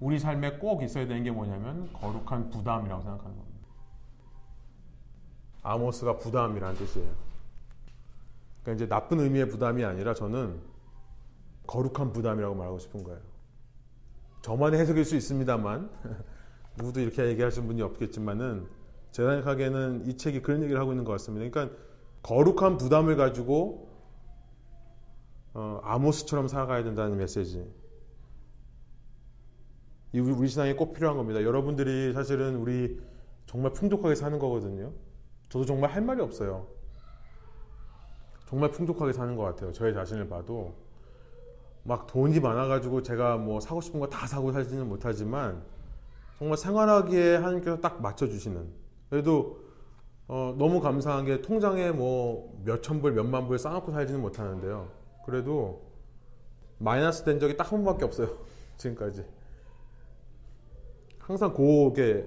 우리 0.00 0.18
삶에 0.18 0.56
꼭 0.56 0.82
있어야 0.82 1.06
되는 1.06 1.22
게 1.22 1.30
뭐냐면 1.30 1.92
거룩한 1.92 2.48
부담이라고 2.48 3.02
생각하는 3.02 3.36
겁니다. 3.36 3.68
아모스가 5.62 6.18
부담이라는 6.18 6.74
뜻이에요. 6.76 7.06
그러니까 8.62 8.72
이제 8.72 8.88
나쁜 8.88 9.20
의미의 9.20 9.48
부담이 9.48 9.84
아니라 9.84 10.14
저는 10.14 10.58
거룩한 11.66 12.14
부담이라고 12.14 12.54
말하고 12.54 12.78
싶은 12.78 13.04
거예요. 13.04 13.20
저만의 14.40 14.80
해석일 14.80 15.04
수 15.04 15.16
있습니다만 15.16 15.90
누구도 16.78 17.00
이렇게 17.00 17.26
얘기하시는 17.26 17.66
분이 17.66 17.82
없겠지만은 17.82 18.66
제가 19.10 19.32
생각하기에는 19.32 20.06
이 20.06 20.16
책이 20.16 20.40
그런 20.40 20.62
얘기를 20.62 20.80
하고 20.80 20.92
있는 20.92 21.04
것 21.04 21.12
같습니다. 21.12 21.46
그러니까 21.46 21.76
거룩한 22.22 22.78
부담을 22.78 23.16
가지고 23.16 23.85
어, 25.58 25.80
아모스처럼 25.84 26.48
살아가야 26.48 26.84
된다는 26.84 27.16
메시지. 27.16 27.66
이 30.12 30.20
우리 30.20 30.48
신앙에 30.48 30.74
꼭 30.74 30.92
필요한 30.92 31.16
겁니다. 31.16 31.42
여러분들이 31.42 32.12
사실은 32.12 32.56
우리 32.56 33.00
정말 33.46 33.72
풍족하게 33.72 34.14
사는 34.16 34.38
거거든요. 34.38 34.92
저도 35.48 35.64
정말 35.64 35.90
할 35.90 36.02
말이 36.02 36.20
없어요. 36.20 36.66
정말 38.50 38.70
풍족하게 38.70 39.14
사는 39.14 39.34
것 39.34 39.44
같아요. 39.44 39.72
저의 39.72 39.94
자신을 39.94 40.28
봐도 40.28 40.74
막 41.84 42.06
돈이 42.06 42.38
많아가지고 42.38 43.02
제가 43.02 43.38
뭐 43.38 43.58
사고 43.58 43.80
싶은 43.80 43.98
거 43.98 44.08
다 44.10 44.26
사고 44.26 44.52
살지는 44.52 44.86
못하지만 44.86 45.62
정말 46.38 46.58
생활하기에 46.58 47.36
하나님께서 47.36 47.80
딱 47.80 48.02
맞춰주시는 48.02 48.68
그래도 49.08 49.64
어, 50.28 50.54
너무 50.58 50.82
감사한 50.82 51.24
게 51.24 51.40
통장에 51.40 51.92
뭐 51.92 52.60
몇천 52.66 53.00
불, 53.00 53.12
몇만 53.12 53.48
불 53.48 53.58
쌓아놓고 53.58 53.90
살지는 53.92 54.20
못하는데요. 54.20 55.05
그래도 55.26 55.82
마이너스 56.78 57.24
된 57.24 57.38
적이 57.40 57.56
딱 57.56 57.72
한 57.72 57.82
번밖에 57.84 58.04
없어요. 58.04 58.28
지금까지. 58.78 59.24
항상 61.18 61.52
고게 61.52 62.24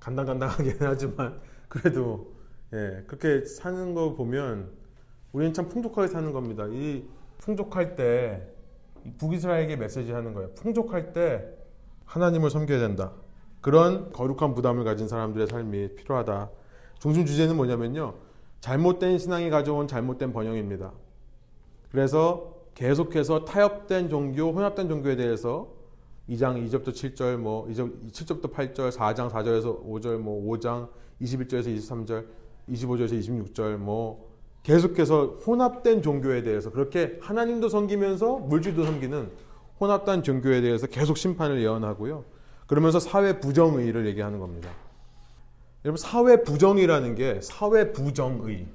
간당간당하긴 0.00 0.76
하지만 0.80 1.40
그래도 1.68 2.34
예, 2.74 3.02
그렇게 3.06 3.44
사는 3.46 3.94
거 3.94 4.14
보면 4.14 4.70
우리는 5.32 5.54
참 5.54 5.68
풍족하게 5.68 6.08
사는 6.08 6.30
겁니다. 6.32 6.66
이 6.68 7.04
풍족할 7.38 7.96
때 7.96 8.46
북이스라엘에게 9.18 9.76
메시지 9.76 10.12
하는 10.12 10.34
거예요. 10.34 10.52
풍족할 10.54 11.12
때 11.12 11.48
하나님을 12.04 12.50
섬겨야 12.50 12.78
된다. 12.78 13.12
그런 13.60 14.12
거룩한 14.12 14.54
부담을 14.54 14.84
가진 14.84 15.08
사람들의 15.08 15.46
삶이 15.46 15.94
필요하다. 15.94 16.50
중심 16.98 17.24
주제는 17.24 17.56
뭐냐면요. 17.56 18.14
잘못된 18.60 19.18
신앙이 19.18 19.50
가져온 19.50 19.86
잘못된 19.86 20.32
번영입니다. 20.32 20.92
그래서 21.94 22.52
계속해서 22.74 23.44
타협된 23.44 24.08
종교, 24.08 24.52
혼합된 24.52 24.88
종교에 24.88 25.14
대해서 25.14 25.68
2장 26.28 26.68
2절부터 26.68 26.88
7절, 26.88 27.36
뭐 27.36 27.68
7절부터 27.68 28.52
8절, 28.52 28.90
4장 28.90 29.30
4절에서 29.30 29.86
5절, 29.86 30.18
뭐 30.18 30.42
5장 30.56 30.88
21절에서 31.22 31.78
23절, 31.78 32.26
25절에서 32.68 33.12
26절, 33.20 33.76
뭐 33.76 34.28
계속해서 34.64 35.36
혼합된 35.46 36.02
종교에 36.02 36.42
대해서 36.42 36.72
그렇게 36.72 37.16
하나님도 37.22 37.68
섬기면서 37.68 38.38
물질도 38.38 38.84
섬기는 38.84 39.30
혼합된 39.78 40.24
종교에 40.24 40.62
대해서 40.62 40.88
계속 40.88 41.16
심판을 41.16 41.62
예언하고요. 41.62 42.24
그러면서 42.66 42.98
사회 42.98 43.38
부정의를 43.38 44.06
얘기하는 44.06 44.40
겁니다. 44.40 44.68
여러분 45.84 45.96
사회 45.96 46.42
부정이라는 46.42 47.14
게 47.14 47.40
사회 47.40 47.92
부정의. 47.92 48.66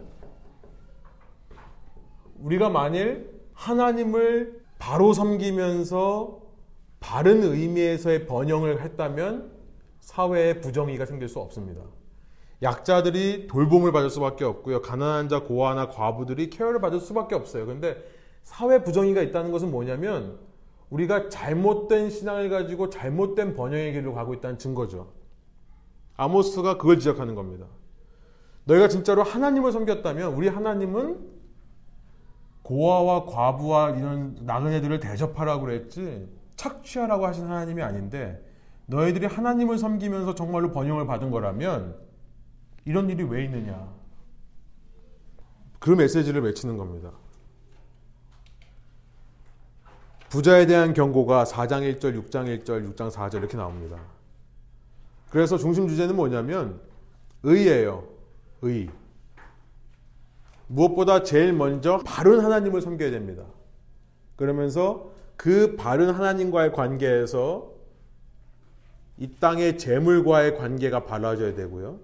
우리가 2.42 2.70
만일 2.70 3.40
하나님을 3.54 4.62
바로 4.78 5.14
섬기면서 5.14 6.42
바른 7.00 7.44
의미에서의 7.44 8.26
번영을 8.28 8.82
했다면 8.82 9.52
사회에 10.00 10.62
부정의가 10.62 11.06
생길 11.06 11.28
수 11.28 11.40
없습니다. 11.40 11.82
약자들이 12.62 13.48
돌봄을 13.48 13.92
받을 13.92 14.10
수밖에 14.10 14.44
없고요. 14.44 14.82
가난한 14.82 15.30
자, 15.30 15.44
고아나 15.44 15.88
과부들이 15.88 16.50
케어를 16.50 16.82
받을 16.82 17.00
수밖에 17.00 17.36
없어요. 17.36 17.66
근데 17.66 18.04
사회 18.44 18.84
부정의가 18.84 19.22
있다는 19.22 19.52
것은 19.52 19.72
뭐냐면 19.72 20.40
우리가 20.90 21.30
잘못된 21.30 22.10
신앙을 22.10 22.50
가지고 22.50 22.90
잘못된 22.90 23.56
번영의 23.56 23.94
길로 23.94 24.14
가고 24.14 24.34
있다는 24.34 24.58
증거죠. 24.58 25.14
아모스가 26.18 26.78
그걸 26.78 27.00
지적하는 27.00 27.36
겁니다. 27.36 27.68
너희가 28.66 28.88
진짜로 28.88 29.24
하나님을 29.24 29.72
섬겼다면 29.72 30.34
우리 30.34 30.48
하나님은 30.48 31.39
고아와 32.70 33.26
과부와 33.26 33.96
이런 33.98 34.38
나그네들을 34.42 35.00
대접하라고 35.00 35.66
그랬지 35.66 36.30
착취하라고 36.56 37.26
하신 37.26 37.46
하나님이 37.46 37.82
아닌데 37.82 38.46
너희들이 38.86 39.26
하나님을 39.26 39.80
섬기면서 39.80 40.36
정말로 40.36 40.72
번영을 40.72 41.08
받은 41.08 41.32
거라면 41.32 41.98
이런 42.86 43.10
일이 43.10 43.24
왜 43.24 43.46
있느냐 43.46 43.92
그 45.80 45.90
메시지를 45.90 46.44
외치는 46.44 46.78
겁니다. 46.78 47.12
부자에 50.30 50.68
대한 50.68 50.94
경고가 50.94 51.46
4장 51.46 51.82
1절, 51.98 52.24
6장 52.24 52.64
1절, 52.64 52.94
6장 52.94 53.10
4절 53.10 53.38
이렇게 53.38 53.58
나옵니다. 53.58 53.98
그래서 55.32 55.58
중심 55.58 55.88
주제는 55.88 56.16
뭐냐면 56.16 56.80
의예요. 57.42 58.08
의. 58.62 58.90
무엇보다 60.70 61.24
제일 61.24 61.52
먼저 61.52 62.00
바른 62.06 62.40
하나님을 62.40 62.82
섬겨야 62.82 63.12
됩니다. 63.12 63.44
그러면서 64.36 65.12
그 65.36 65.76
바른 65.76 66.12
하나님과의 66.12 66.74
관계에서 66.74 67.72
이 69.18 69.30
땅의 69.40 69.78
재물과의 69.78 70.56
관계가 70.58 71.06
바라져야 71.06 71.56
되고요. 71.56 72.00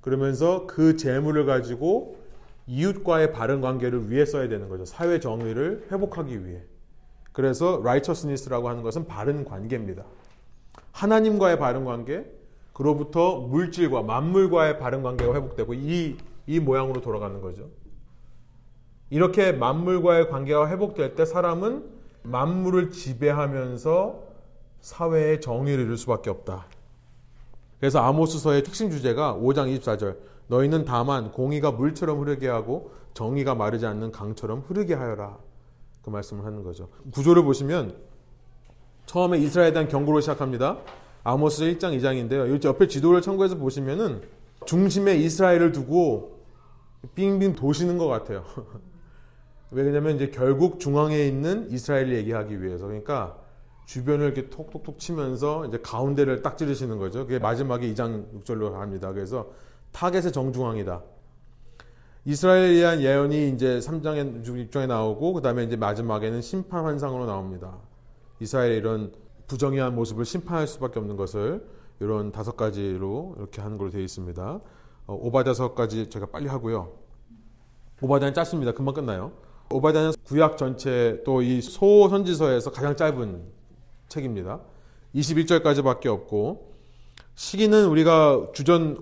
그러면서 0.00 0.66
그 0.66 0.96
재물을 0.96 1.46
가지고 1.46 2.18
이웃과의 2.66 3.32
바른 3.32 3.60
관계를 3.60 4.10
위해 4.10 4.24
써야 4.24 4.48
되는 4.48 4.68
거죠. 4.68 4.84
사회 4.84 5.18
정의를 5.18 5.88
회복하기 5.90 6.46
위해. 6.46 6.60
그래서 7.32 7.78
righteousness라고 7.78 8.68
하는 8.68 8.82
것은 8.82 9.06
바른 9.06 9.44
관계입니다. 9.44 10.04
하나님과의 10.92 11.58
바른 11.58 11.84
관계, 11.84 12.24
그로부터 12.72 13.40
물질과 13.40 14.02
만물과의 14.02 14.78
바른 14.78 15.02
관계가 15.02 15.34
회복되고 15.34 15.74
이, 15.74 16.16
이 16.46 16.60
모양으로 16.60 17.00
돌아가는 17.00 17.40
거죠. 17.40 17.68
이렇게 19.10 19.52
만물과의 19.52 20.28
관계가 20.28 20.68
회복될 20.68 21.14
때 21.14 21.24
사람은 21.24 21.84
만물을 22.22 22.90
지배하면서 22.90 24.22
사회의 24.80 25.40
정의를 25.40 25.84
이룰 25.84 25.96
수밖에 25.96 26.30
없다. 26.30 26.66
그래서 27.78 28.00
아모스서의 28.00 28.64
특징 28.64 28.90
주제가 28.90 29.34
5장 29.34 29.76
24절 29.78 30.16
너희는 30.48 30.84
다만 30.84 31.32
공의가 31.32 31.70
물처럼 31.72 32.20
흐르게 32.20 32.48
하고 32.48 32.92
정의가 33.14 33.54
마르지 33.54 33.86
않는 33.86 34.12
강처럼 34.12 34.64
흐르게 34.66 34.94
하여라. 34.94 35.38
그 36.02 36.10
말씀을 36.10 36.44
하는 36.44 36.62
거죠. 36.62 36.88
구조를 37.12 37.42
보시면 37.42 37.96
처음에 39.06 39.38
이스라엘에 39.38 39.72
대한 39.72 39.88
경고로 39.88 40.20
시작합니다. 40.20 40.78
아모스 41.24 41.64
1장 41.64 41.98
2장인데요. 41.98 42.64
옆에 42.64 42.86
지도를 42.86 43.22
참고해서 43.22 43.56
보시면은 43.56 44.22
중심에 44.64 45.16
이스라엘을 45.16 45.72
두고 45.72 46.40
빙빙 47.14 47.54
도시는 47.54 47.98
것 47.98 48.06
같아요. 48.06 48.44
왜 49.70 49.82
그러냐면 49.82 50.16
이제 50.16 50.30
결국 50.30 50.78
중앙에 50.78 51.26
있는 51.26 51.70
이스라엘을 51.70 52.14
얘기하기 52.16 52.62
위해서 52.62 52.86
그러니까 52.86 53.38
주변을 53.86 54.26
이렇게 54.26 54.50
톡톡톡 54.50 54.98
치면서 54.98 55.66
이제 55.66 55.78
가운데를 55.78 56.42
딱 56.42 56.58
찌르시는 56.58 56.98
거죠. 56.98 57.20
그게 57.20 57.38
마지막에 57.38 57.92
2장 57.92 58.42
6절로 58.42 58.72
합니다. 58.72 59.12
그래서 59.12 59.50
타겟의 59.92 60.32
정중앙이다. 60.32 61.02
이스라엘에 62.24 62.74
대한 62.74 63.00
예언이 63.00 63.50
이제 63.50 63.78
3장에 63.78 64.44
6장에 64.44 64.88
나오고 64.88 65.34
그다음에 65.34 65.62
이제 65.62 65.76
마지막에는 65.76 66.42
심판 66.42 66.84
환상으로 66.84 67.24
나옵니다. 67.24 67.78
이스라엘의 68.40 68.78
이런 68.78 69.12
부정의한 69.46 69.94
모습을 69.94 70.24
심판할 70.24 70.66
수밖에 70.66 70.98
없는 70.98 71.16
것을 71.16 71.64
이런 72.00 72.32
다섯 72.32 72.56
가지로 72.56 73.36
이렇게 73.38 73.62
하는 73.62 73.78
걸로 73.78 73.90
되어 73.90 74.00
있습니다. 74.00 74.60
어, 75.06 75.14
오바다서까지 75.14 76.10
제가 76.10 76.26
빨리 76.26 76.48
하고요. 76.48 76.98
오바다는 78.00 78.34
짧습니다. 78.34 78.72
금방 78.72 78.94
끝나요. 78.94 79.32
오바다는 79.70 80.12
구약 80.24 80.56
전체 80.56 81.22
또 81.24 81.42
이 81.42 81.60
소 81.60 82.08
선지서에서 82.08 82.70
가장 82.70 82.94
짧은 82.96 83.42
책입니다. 84.08 84.60
21절까지밖에 85.14 86.06
없고 86.06 86.72
시기는 87.34 87.86
우리가 87.86 88.48
주전 88.54 88.98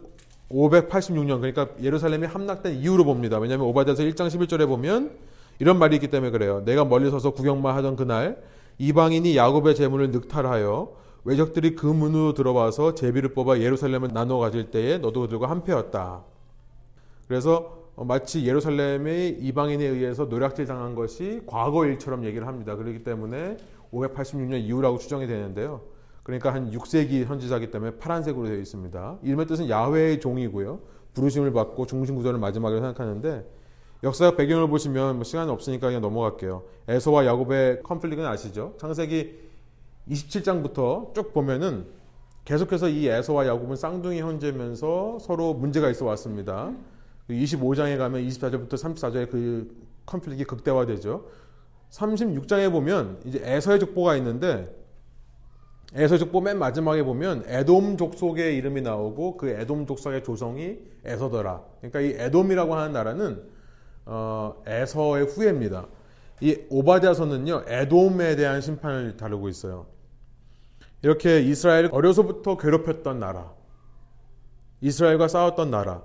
586년 0.50 1.40
그러니까 1.40 1.68
예루살렘이 1.82 2.26
함락된 2.26 2.76
이후로 2.76 3.04
봅니다. 3.04 3.38
왜냐하면 3.38 3.66
오바댜서 3.66 4.02
1장 4.02 4.28
11절에 4.28 4.66
보면 4.66 5.16
이런 5.58 5.78
말이 5.78 5.96
있기 5.96 6.08
때문에 6.08 6.30
그래요. 6.30 6.62
내가 6.64 6.84
멀리 6.84 7.10
서서 7.10 7.30
구경만 7.32 7.76
하던 7.76 7.96
그날 7.96 8.42
이방인이 8.78 9.36
야곱의 9.36 9.74
재물을 9.74 10.10
늑탈하여 10.10 10.92
외적들이 11.24 11.74
그 11.74 11.86
문으로 11.86 12.34
들어와서 12.34 12.94
제비를 12.94 13.34
뽑아 13.34 13.58
예루살렘을 13.60 14.10
나눠 14.12 14.38
가질 14.38 14.70
때에 14.70 14.98
너도 14.98 15.22
그들과 15.22 15.48
한패였다. 15.50 16.22
그래서 17.28 17.83
마치 17.96 18.44
예루살렘의 18.44 19.38
이방인에 19.40 19.84
의해서 19.84 20.24
노략질 20.24 20.66
당한 20.66 20.94
것이 20.94 21.42
과거 21.46 21.86
일처럼 21.86 22.24
얘기를 22.24 22.46
합니다. 22.46 22.74
그렇기 22.74 23.04
때문에 23.04 23.56
586년 23.92 24.60
이후라고 24.62 24.98
추정이 24.98 25.26
되는데요. 25.26 25.80
그러니까 26.24 26.52
한 26.52 26.72
6세기 26.72 27.26
선지자기 27.26 27.70
때문에 27.70 27.96
파란색으로 27.98 28.48
되어 28.48 28.56
있습니다. 28.56 29.18
이름의 29.22 29.46
뜻은 29.46 29.68
야훼의 29.68 30.20
종이고요. 30.20 30.80
부르심을 31.12 31.52
받고 31.52 31.86
중심 31.86 32.16
구절을 32.16 32.40
마지막으로 32.40 32.80
생각하는데 32.80 33.46
역사 34.02 34.34
배경을 34.34 34.68
보시면 34.68 35.16
뭐 35.16 35.24
시간이 35.24 35.50
없으니까 35.50 35.86
그냥 35.86 36.02
넘어갈게요. 36.02 36.62
에서와 36.88 37.24
야곱의 37.26 37.82
컨플릭은 37.84 38.26
아시죠? 38.26 38.74
창세기 38.78 39.44
27장부터 40.10 41.14
쭉 41.14 41.32
보면은 41.32 41.86
계속해서 42.44 42.88
이 42.88 43.06
에서와 43.06 43.46
야곱은 43.46 43.76
쌍둥이 43.76 44.20
형제면서 44.20 45.18
서로 45.20 45.54
문제가 45.54 45.88
있어 45.90 46.04
왔습니다. 46.06 46.72
25장에 47.28 47.96
가면 47.96 48.22
24절부터 48.26 48.74
34절에 48.74 49.30
그 49.30 49.74
컨플릭이 50.06 50.44
극대화되죠. 50.44 51.26
36장에 51.90 52.70
보면 52.70 53.20
이제 53.24 53.40
에서의 53.42 53.78
족보가 53.80 54.16
있는데 54.16 54.74
에서 55.94 56.18
족보 56.18 56.40
맨 56.40 56.58
마지막에 56.58 57.04
보면 57.04 57.44
에돔 57.46 57.96
족속의 57.96 58.56
이름이 58.56 58.82
나오고 58.82 59.36
그 59.36 59.48
에돔 59.48 59.86
족속의 59.86 60.24
조성이 60.24 60.78
에서더라. 61.04 61.62
그러니까 61.80 62.00
이 62.00 62.14
에돔이라고 62.18 62.74
하는 62.74 62.92
나라는 62.92 63.42
어, 64.06 64.62
에서의 64.66 65.26
후예입니다. 65.26 65.86
이 66.40 66.58
오바댜서는요 66.68 67.64
에돔에 67.68 68.34
대한 68.34 68.60
심판을 68.60 69.16
다루고 69.16 69.48
있어요. 69.48 69.86
이렇게 71.02 71.40
이스라엘 71.40 71.88
어려서부터 71.92 72.56
괴롭혔던 72.56 73.20
나라, 73.20 73.52
이스라엘과 74.80 75.28
싸웠던 75.28 75.70
나라. 75.70 76.02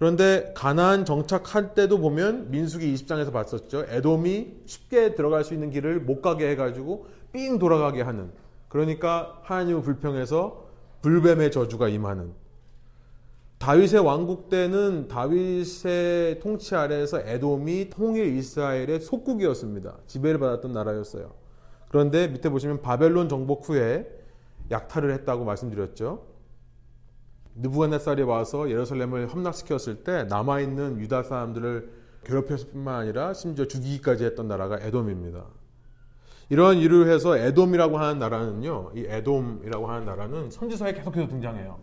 그런데 0.00 0.50
가나안 0.56 1.04
정착할 1.04 1.74
때도 1.74 1.98
보면 1.98 2.50
민수기 2.50 2.94
20장에서 2.94 3.34
봤었죠. 3.34 3.84
에돔이 3.86 4.62
쉽게 4.64 5.14
들어갈 5.14 5.44
수 5.44 5.52
있는 5.52 5.70
길을 5.70 6.00
못 6.00 6.22
가게 6.22 6.48
해가지고 6.48 7.06
삥 7.32 7.58
돌아가게 7.58 8.00
하는. 8.00 8.30
그러니까 8.68 9.38
하나님을 9.42 9.82
불평해서 9.82 10.64
불뱀의 11.02 11.52
저주가 11.52 11.88
임하는 11.88 12.32
다윗의 13.58 14.00
왕국 14.00 14.48
때는 14.48 15.06
다윗의 15.08 16.40
통치 16.40 16.74
아래에서 16.74 17.20
에돔이 17.20 17.90
통일 17.90 18.38
이스라엘의 18.38 19.02
속국이었습니다. 19.02 19.98
지배를 20.06 20.40
받았던 20.40 20.72
나라였어요. 20.72 21.30
그런데 21.90 22.26
밑에 22.26 22.48
보시면 22.48 22.80
바벨론 22.80 23.28
정복 23.28 23.68
후에 23.68 24.08
약탈을 24.70 25.12
했다고 25.12 25.44
말씀드렸죠. 25.44 26.29
느부갓네살이 27.56 28.22
와서 28.22 28.70
예루살렘을 28.70 29.32
함락시켰을 29.32 30.04
때 30.04 30.24
남아 30.24 30.60
있는 30.60 30.98
유다 30.98 31.24
사람들을 31.24 32.00
괴롭혔을 32.24 32.70
뿐만 32.70 32.96
아니라 32.96 33.32
심지어 33.34 33.66
죽이기까지 33.66 34.24
했던 34.24 34.48
나라가 34.48 34.78
에돔입니다. 34.80 35.44
이러한 36.50 36.78
일을 36.78 37.08
해서 37.08 37.36
에돔이라고 37.36 37.98
하는 37.98 38.18
나라는요, 38.18 38.92
이 38.94 39.04
에돔이라고 39.06 39.86
하는 39.86 40.04
나라는 40.04 40.50
선지서에 40.50 40.92
계속해서 40.94 41.28
등장해요. 41.28 41.78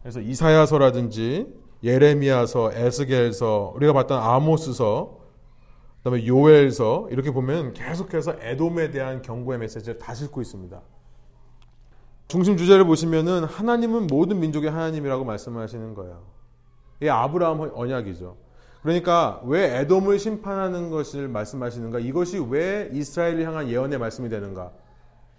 그래서 0.00 0.20
이사야서라든지 0.20 1.54
예레미야서, 1.82 2.72
에스겔서, 2.72 3.72
우리가 3.76 3.92
봤던 3.92 4.18
아모스서, 4.18 5.20
그다음에 5.98 6.26
요엘서 6.26 7.08
이렇게 7.10 7.32
보면 7.32 7.74
계속해서 7.74 8.36
에돔에 8.40 8.92
대한 8.92 9.20
경고의 9.20 9.58
메시지를 9.58 9.98
다 9.98 10.14
싣고 10.14 10.40
있습니다. 10.40 10.80
중심 12.28 12.56
주제를 12.56 12.84
보시면은 12.84 13.44
하나님은 13.44 14.08
모든 14.08 14.40
민족의 14.40 14.70
하나님이라고 14.70 15.24
말씀하시는 15.24 15.94
거예요. 15.94 16.22
이 17.02 17.08
아브라함 17.08 17.70
언약이죠. 17.74 18.36
그러니까 18.82 19.40
왜 19.44 19.80
에돔을 19.80 20.18
심판하는 20.18 20.90
것을 20.90 21.28
말씀하시는가? 21.28 22.00
이것이 22.00 22.38
왜 22.48 22.90
이스라엘을 22.92 23.46
향한 23.46 23.68
예언의 23.68 23.98
말씀이 23.98 24.28
되는가? 24.28 24.72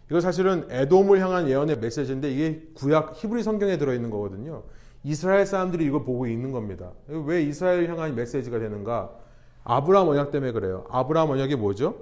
이거 0.10 0.22
사실은 0.22 0.66
에돔을 0.70 1.20
향한 1.20 1.50
예언의 1.50 1.80
메시지인데 1.80 2.32
이게 2.32 2.64
구약 2.76 3.14
히브리 3.16 3.44
성경에 3.44 3.78
들어 3.78 3.94
있는 3.94 4.10
거거든요. 4.10 4.64
이스라엘 5.04 5.46
사람들이 5.46 5.86
이걸 5.86 6.04
보고 6.04 6.26
있는 6.28 6.52
겁니다. 6.52 6.92
왜 7.08 7.44
이스라엘 7.44 7.90
향한 7.90 8.16
메시지가 8.16 8.60
되는가? 8.60 9.12
아브라함 9.66 10.08
언약 10.08 10.32
때문에 10.32 10.54
그래요. 10.54 10.86
아브라함 10.90 11.30
언약이 11.32 11.58
뭐죠? 11.58 11.96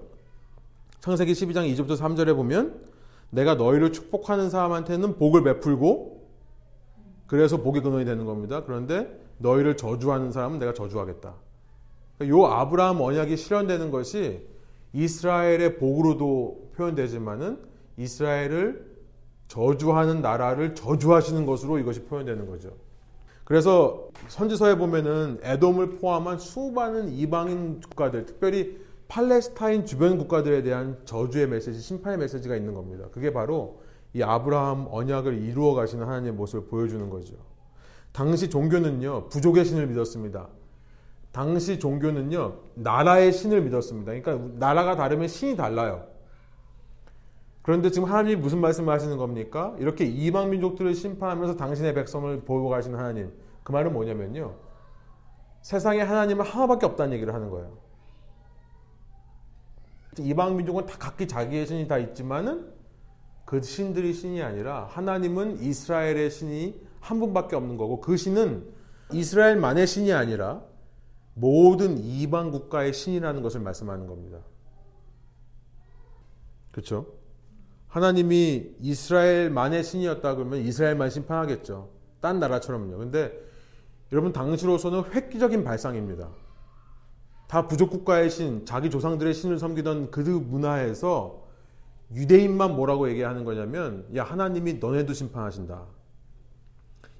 창세기 1.00 1.34
12장 1.34 1.72
2절부터 1.76 1.98
3절에 1.98 2.36
보면 2.36 2.95
내가 3.36 3.56
너희를 3.56 3.92
축복하는 3.92 4.50
사람한테는 4.50 5.18
복을 5.18 5.44
베풀고 5.44 6.26
그래서 7.28 7.58
복의 7.58 7.82
근원이 7.82 8.06
되는 8.06 8.26
겁니다. 8.26 8.64
그런데 8.64 9.20
너희를 9.40 9.76
저주하는 9.76 10.32
사람은 10.32 10.60
내가 10.60 10.74
저주하겠다. 10.74 11.36
그러니까 12.18 12.38
요 12.38 12.46
아브라함 12.46 13.02
언약이 13.02 13.36
실현되는 13.36 13.92
것이 13.92 14.48
이스라엘의 14.94 15.78
복으로도 15.78 16.72
표현되지만은 16.76 17.60
이스라엘을 17.98 18.96
저주하는 19.50 20.22
나라를 20.22 20.74
저주하시는 20.74 21.46
것으로 21.46 21.78
이것이 21.80 22.04
표현되는 22.04 22.48
거죠. 22.48 22.72
그래서 23.44 24.08
선지서에 24.30 24.78
보면은 24.78 25.40
에돔을 25.44 25.98
포함한 25.98 26.40
수많은 26.40 27.10
이방인 27.10 27.82
국가들, 27.82 28.26
특별히 28.26 28.80
팔레스타인 29.08 29.86
주변 29.86 30.18
국가들에 30.18 30.64
대한 30.64 30.98
저주의 31.06 31.48
메시지, 31.48 31.80
심판의 31.80 32.18
메시지가 32.18 32.56
있는 32.56 32.74
겁니다. 32.74 33.06
그게 33.12 33.32
바로 33.32 33.82
이 34.14 34.24
아브라함 34.24 34.88
언약을 34.90 35.42
이루어 35.42 35.74
가시는 35.74 36.06
하나님의 36.08 36.34
모습을 36.34 36.68
보여주는 36.68 37.10
거죠. 37.10 37.36
당시 38.12 38.50
종교는요, 38.50 39.28
부족의 39.30 39.66
신을 39.66 39.88
믿었습니다. 39.88 40.48
당시 41.32 41.80
종교는요, 41.80 42.56
나라의 42.76 43.34
신을 43.34 43.62
믿었습니다. 43.62 44.14
그러니까 44.14 44.58
나라가 44.58 44.96
다르면 44.96 45.28
신이 45.28 45.58
달라요. 45.58 46.08
그런데 47.62 47.90
지금 47.90 48.08
하나님이 48.08 48.38
무슨 48.38 48.62
말씀을 48.62 48.94
하시는 48.94 49.18
겁니까? 49.18 49.76
이렇게 49.80 50.06
이방 50.06 50.52
민족들을 50.52 50.94
심판하면서 50.94 51.58
당신의 51.58 51.94
백성을 51.94 52.42
보고 52.42 52.70
가시는 52.70 52.98
하나님. 52.98 53.34
그 53.64 53.72
말은 53.72 53.92
뭐냐면요. 53.92 54.54
세상에 55.62 56.02
하나님은 56.02 56.46
하나밖에 56.46 56.86
없다는 56.86 57.14
얘기를 57.14 57.34
하는 57.34 57.50
거예요. 57.50 57.85
이방 60.20 60.58
민족은 60.58 60.86
다 60.86 60.96
각기 60.98 61.28
자기의 61.28 61.68
신이 61.68 61.88
다 61.88 61.98
있지만은 61.98 62.72
그 63.46 63.62
신들이 63.62 64.14
신이 64.14 64.42
아니라 64.42 64.86
하나님은 64.86 65.62
이스라엘의 65.62 66.32
신이 66.32 66.82
한 67.00 67.20
분밖에 67.20 67.56
없는 67.56 67.78
거고 67.78 68.02
그 68.02 68.18
신은 68.18 68.68
이스라엘만의 69.12 69.86
신이 69.86 70.14
아니라 70.14 70.64
모든 71.36 71.98
이방 71.98 72.52
국가의 72.52 72.94
신이라는 72.94 73.42
것을 73.42 73.60
말씀하는 73.60 74.08
겁니다. 74.08 74.40
그렇죠? 76.72 77.08
하나님이 77.88 78.76
이스라엘만의 78.82 79.84
신이었다 79.84 80.36
그러면 80.36 80.60
이스라엘만 80.60 81.10
심판하겠죠. 81.10 81.90
딴 82.20 82.40
나라처럼요. 82.40 82.98
근데 82.98 83.32
여러분 84.12 84.34
당시로서는 84.34 85.12
획기적인 85.14 85.64
발상입니다. 85.64 86.30
다 87.48 87.68
부족 87.68 87.92
국가의 87.92 88.30
신, 88.30 88.66
자기 88.66 88.90
조상들의 88.90 89.34
신을 89.34 89.60
섬기던 89.60 90.12
그 90.12 90.20
문화에서 90.20 91.44
유대인만 92.14 92.76
뭐라고 92.76 93.10
얘기하는 93.10 93.46
거냐면 93.46 94.06
야 94.16 94.24
하나님이 94.24 94.76
너네도 94.76 95.14
심판하신다. 95.14 95.84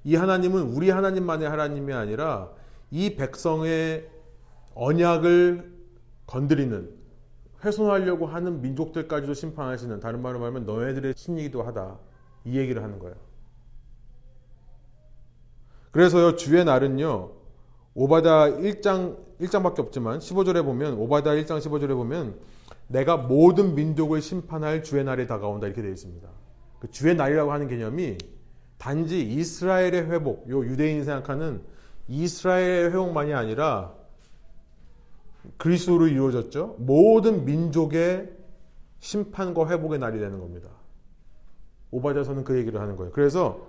이 0.04 0.14
하나님은 0.14 0.62
우리 0.74 0.90
하나님만의 0.90 1.48
하나님이 1.48 1.92
아니라 1.92 2.50
이 2.90 3.16
백성의 3.16 4.08
언약을 4.74 5.74
건드리는 6.26 6.90
훼손하려고 7.64 8.26
하는 8.26 8.60
민족들까지도 8.62 9.34
심판하시는 9.34 9.98
다른 10.00 10.22
말로 10.22 10.38
말하면 10.38 10.66
너네들의 10.66 11.14
신이기도 11.16 11.62
하다. 11.62 11.98
이 12.44 12.56
얘기를 12.56 12.82
하는 12.82 12.98
거예요. 12.98 13.16
그래서요 15.90 16.36
주의 16.36 16.64
날은요 16.64 17.32
오바다 17.94 18.50
1장 18.50 19.25
1장밖에 19.40 19.80
없지만 19.80 20.18
15절에 20.18 20.64
보면 20.64 20.94
오바다 20.94 21.30
1장 21.32 21.58
15절에 21.58 21.94
보면 21.94 22.38
내가 22.88 23.16
모든 23.16 23.74
민족을 23.74 24.22
심판할 24.22 24.82
주의 24.82 25.04
날이 25.04 25.26
다가온다 25.26 25.66
이렇게 25.66 25.82
되어 25.82 25.90
있습니다. 25.90 26.28
그 26.80 26.90
주의 26.90 27.14
날이라고 27.14 27.52
하는 27.52 27.68
개념이 27.68 28.18
단지 28.78 29.22
이스라엘의 29.22 30.10
회복, 30.10 30.48
요 30.50 30.64
유대인이 30.64 31.04
생각하는 31.04 31.62
이스라엘의 32.08 32.90
회복만이 32.90 33.34
아니라 33.34 33.94
그리스도로 35.56 36.08
이루어졌죠. 36.08 36.76
모든 36.78 37.44
민족의 37.44 38.32
심판과 39.00 39.68
회복의 39.68 39.98
날이 39.98 40.18
되는 40.18 40.38
겁니다. 40.38 40.68
오바다서는 41.90 42.44
그 42.44 42.58
얘기를 42.58 42.80
하는 42.80 42.96
거예요. 42.96 43.12
그래서 43.12 43.65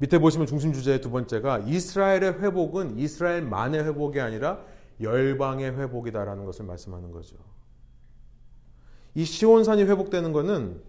밑에 0.00 0.18
보시면 0.18 0.46
중심 0.46 0.72
주제의 0.72 1.00
두 1.00 1.10
번째가 1.10 1.60
이스라엘의 1.66 2.40
회복은 2.40 2.98
이스라엘만의 2.98 3.84
회복이 3.84 4.18
아니라 4.18 4.60
열방의 5.00 5.78
회복이다라는 5.78 6.44
것을 6.46 6.64
말씀하는 6.64 7.12
거죠. 7.12 7.36
이 9.14 9.24
시온산이 9.24 9.84
회복되는 9.84 10.32
것은 10.32 10.80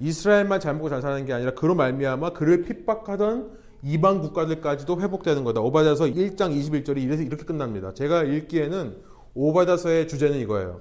이스라엘만 0.00 0.60
잘 0.60 0.74
먹고 0.74 0.88
잘 0.88 1.02
사는 1.02 1.24
게 1.26 1.34
아니라 1.34 1.52
그로 1.52 1.74
말미암아 1.74 2.32
그를 2.32 2.62
핍박하던 2.62 3.58
이방 3.82 4.22
국가들까지도 4.22 4.98
회복되는 4.98 5.44
거다. 5.44 5.60
오바다서 5.60 6.06
1장 6.06 6.58
21절이 6.58 7.02
이래서 7.02 7.22
이렇게 7.22 7.44
끝납니다. 7.44 7.92
제가 7.92 8.22
읽기에는 8.22 8.96
오바다서의 9.34 10.08
주제는 10.08 10.38
이거예요. 10.38 10.80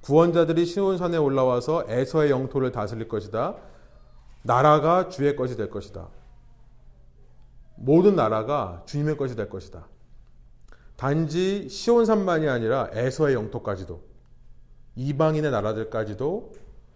구원자들이 0.00 0.66
시온산에 0.66 1.16
올라와서 1.16 1.84
에서의 1.86 2.30
영토를 2.30 2.72
다스릴 2.72 3.06
것이다. 3.06 3.54
나라가 4.42 5.08
주의 5.08 5.36
것이 5.36 5.56
될 5.56 5.70
것이다. 5.70 6.08
모든 7.80 8.14
나라가 8.14 8.82
주님의 8.86 9.16
것이 9.16 9.34
될 9.34 9.48
것이다. 9.48 9.86
단지 10.96 11.68
시온산만이 11.68 12.46
아니라 12.46 12.90
에서의 12.92 13.34
영토까지도 13.34 14.02
이방인의 14.96 15.50
나라들까지도 15.50 16.52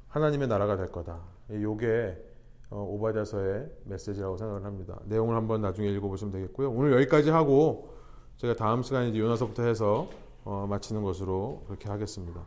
하나님의 0.09 0.48
나라가 0.48 0.77
될 0.77 0.93
거다. 0.93 1.20
이게 1.48 2.23
어, 2.69 2.82
오바댜서의 2.82 3.70
메시지라고 3.85 4.36
생각을 4.36 4.65
합니다. 4.65 4.98
내용을 5.05 5.36
한번 5.36 5.62
나중에 5.62 5.89
읽어보시면 5.89 6.32
되겠고요. 6.32 6.70
오늘 6.70 6.93
여기까지 6.93 7.31
하고 7.31 7.94
제가 8.36 8.55
다음 8.55 8.82
시간에 8.82 9.09
이제 9.09 9.19
요나서부터 9.19 9.62
해서 9.62 10.09
어, 10.44 10.66
마치는 10.69 11.02
것으로 11.02 11.65
그렇게 11.66 11.89
하겠습니다. 11.89 12.43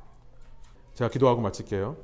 제가 0.94 1.10
기도하고 1.10 1.42
마칠게요. 1.42 1.96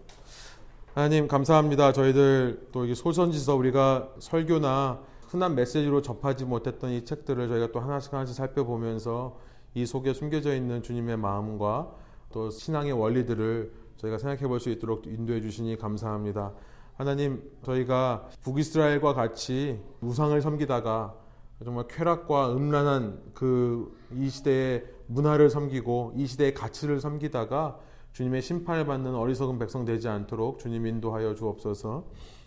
하나님 0.95 1.27
감사합니다. 1.27 1.91
저희들 1.91 2.69
또 2.71 2.85
이게 2.85 2.95
소선지서 2.95 3.55
우리가 3.55 4.09
설교나 4.19 5.12
흔한 5.33 5.55
메시지로 5.55 6.03
접하지 6.03 6.45
못했던 6.45 6.91
이 6.91 7.03
책들을 7.05 7.47
저희가 7.47 7.71
또 7.71 7.79
하나씩 7.79 8.13
하나씩 8.13 8.35
살펴보면서 8.35 9.39
이 9.73 9.83
속에 9.83 10.13
숨겨져 10.13 10.55
있는 10.55 10.83
주님의 10.83 11.17
마음과 11.17 11.91
또 12.31 12.51
신앙의 12.51 12.93
원리들을 12.93 13.73
저희가 13.97 14.19
생각해 14.19 14.47
볼 14.47 14.59
수 14.59 14.69
있도록 14.69 15.07
인도해 15.07 15.41
주시니 15.41 15.77
감사합니다. 15.79 16.53
하나님, 16.97 17.41
저희가 17.63 18.29
북이스라엘과 18.43 19.15
같이 19.15 19.79
우상을 20.01 20.39
섬기다가 20.39 21.15
정말 21.63 21.87
쾌락과 21.87 22.55
음란한 22.55 23.19
그 23.33 23.91
이 24.15 24.29
시대의 24.29 24.85
문화를 25.07 25.49
섬기고 25.49 26.13
이 26.15 26.27
시대의 26.27 26.53
가치를 26.53 26.99
섬기다가 26.99 27.79
주님의 28.11 28.43
심판을 28.43 28.85
받는 28.85 29.15
어리석은 29.15 29.57
백성 29.57 29.83
되지 29.85 30.07
않도록 30.07 30.59
주님 30.59 30.85
인도하여 30.85 31.33
주옵소서. 31.33 32.03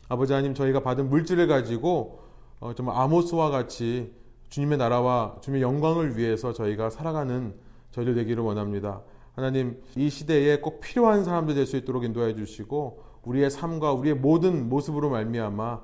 아버지 0.09 0.33
하나님, 0.33 0.55
저희가 0.55 0.85
받은 0.85 1.09
물질을 1.09 1.49
가지고 1.49 2.26
어, 2.61 2.73
정말 2.75 2.97
아모스와 2.97 3.51
같이 3.51 4.13
주님의 4.49 4.79
나라와 4.79 5.37
주님의 5.41 5.63
영광을 5.63 6.17
위해서 6.17 6.53
저희가 6.53 6.91
살아가는 6.91 7.55
저희들 7.91 8.15
되기를 8.15 8.43
원합니다. 8.43 9.03
하나님 9.35 9.83
이 9.97 10.09
시대에 10.09 10.61
꼭 10.61 10.81
필요한 10.81 11.25
사람들 11.25 11.55
될 11.55 11.67
수 11.67 11.77
있도록 11.77 12.05
인도해 12.05 12.35
주시고 12.35 13.03
우리의 13.23 13.51
삶과 13.51 13.93
우리의 13.93 14.15
모든 14.15 14.69
모습으로 14.69 15.11
말미암아 15.11 15.81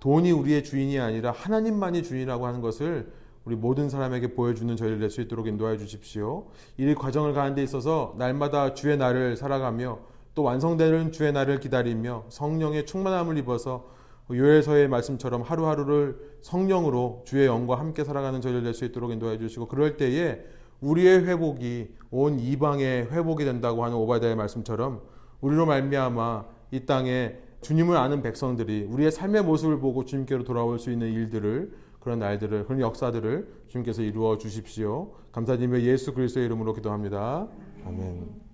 돈이 0.00 0.32
우리의 0.32 0.64
주인이 0.64 0.98
아니라 0.98 1.30
하나님만이 1.30 2.02
주인이라고 2.02 2.46
하는 2.46 2.60
것을 2.60 3.12
우리 3.44 3.54
모든 3.54 3.88
사람에게 3.88 4.34
보여주는 4.34 4.74
저희를 4.76 4.98
될수 4.98 5.20
있도록 5.20 5.46
인도해 5.46 5.78
주십시오. 5.78 6.46
이 6.78 6.94
과정을 6.94 7.32
가는 7.32 7.54
데 7.54 7.62
있어서 7.62 8.14
날마다 8.18 8.74
주의 8.74 8.96
날을 8.96 9.36
살아가며 9.36 10.00
또 10.34 10.42
완성되는 10.42 11.12
주의 11.12 11.32
날을 11.32 11.60
기다리며 11.60 12.24
성령의 12.28 12.86
충만함을 12.86 13.38
입어서 13.38 13.88
요엘서의 14.30 14.88
말씀처럼 14.88 15.42
하루하루를 15.42 16.18
성령으로 16.40 17.22
주의 17.24 17.46
영과 17.46 17.78
함께 17.78 18.04
살아가는 18.04 18.40
저희를 18.40 18.62
될수 18.62 18.84
있도록 18.84 19.12
인도해 19.12 19.38
주시고 19.38 19.68
그럴 19.68 19.96
때에 19.96 20.40
우리의 20.80 21.24
회복이 21.24 21.94
온 22.10 22.38
이방의 22.38 23.10
회복이 23.10 23.44
된다고 23.44 23.84
하는 23.84 23.96
오바다의 23.96 24.36
말씀처럼 24.36 25.00
우리로 25.40 25.66
말미암아 25.66 26.44
이 26.72 26.80
땅에 26.86 27.36
주님을 27.60 27.96
아는 27.96 28.22
백성들이 28.22 28.86
우리의 28.90 29.10
삶의 29.10 29.44
모습을 29.44 29.78
보고 29.78 30.04
주님께로 30.04 30.44
돌아올 30.44 30.78
수 30.78 30.90
있는 30.90 31.12
일들을 31.12 31.72
그런 32.00 32.20
날들을 32.20 32.66
그런 32.66 32.80
역사들을 32.80 33.48
주님께서 33.68 34.02
이루어 34.02 34.38
주십시오. 34.38 35.12
감사드리며 35.32 35.80
예수 35.80 36.14
그리스도의 36.14 36.46
이름으로 36.46 36.72
기도합니다. 36.74 37.48
아멘. 37.84 38.44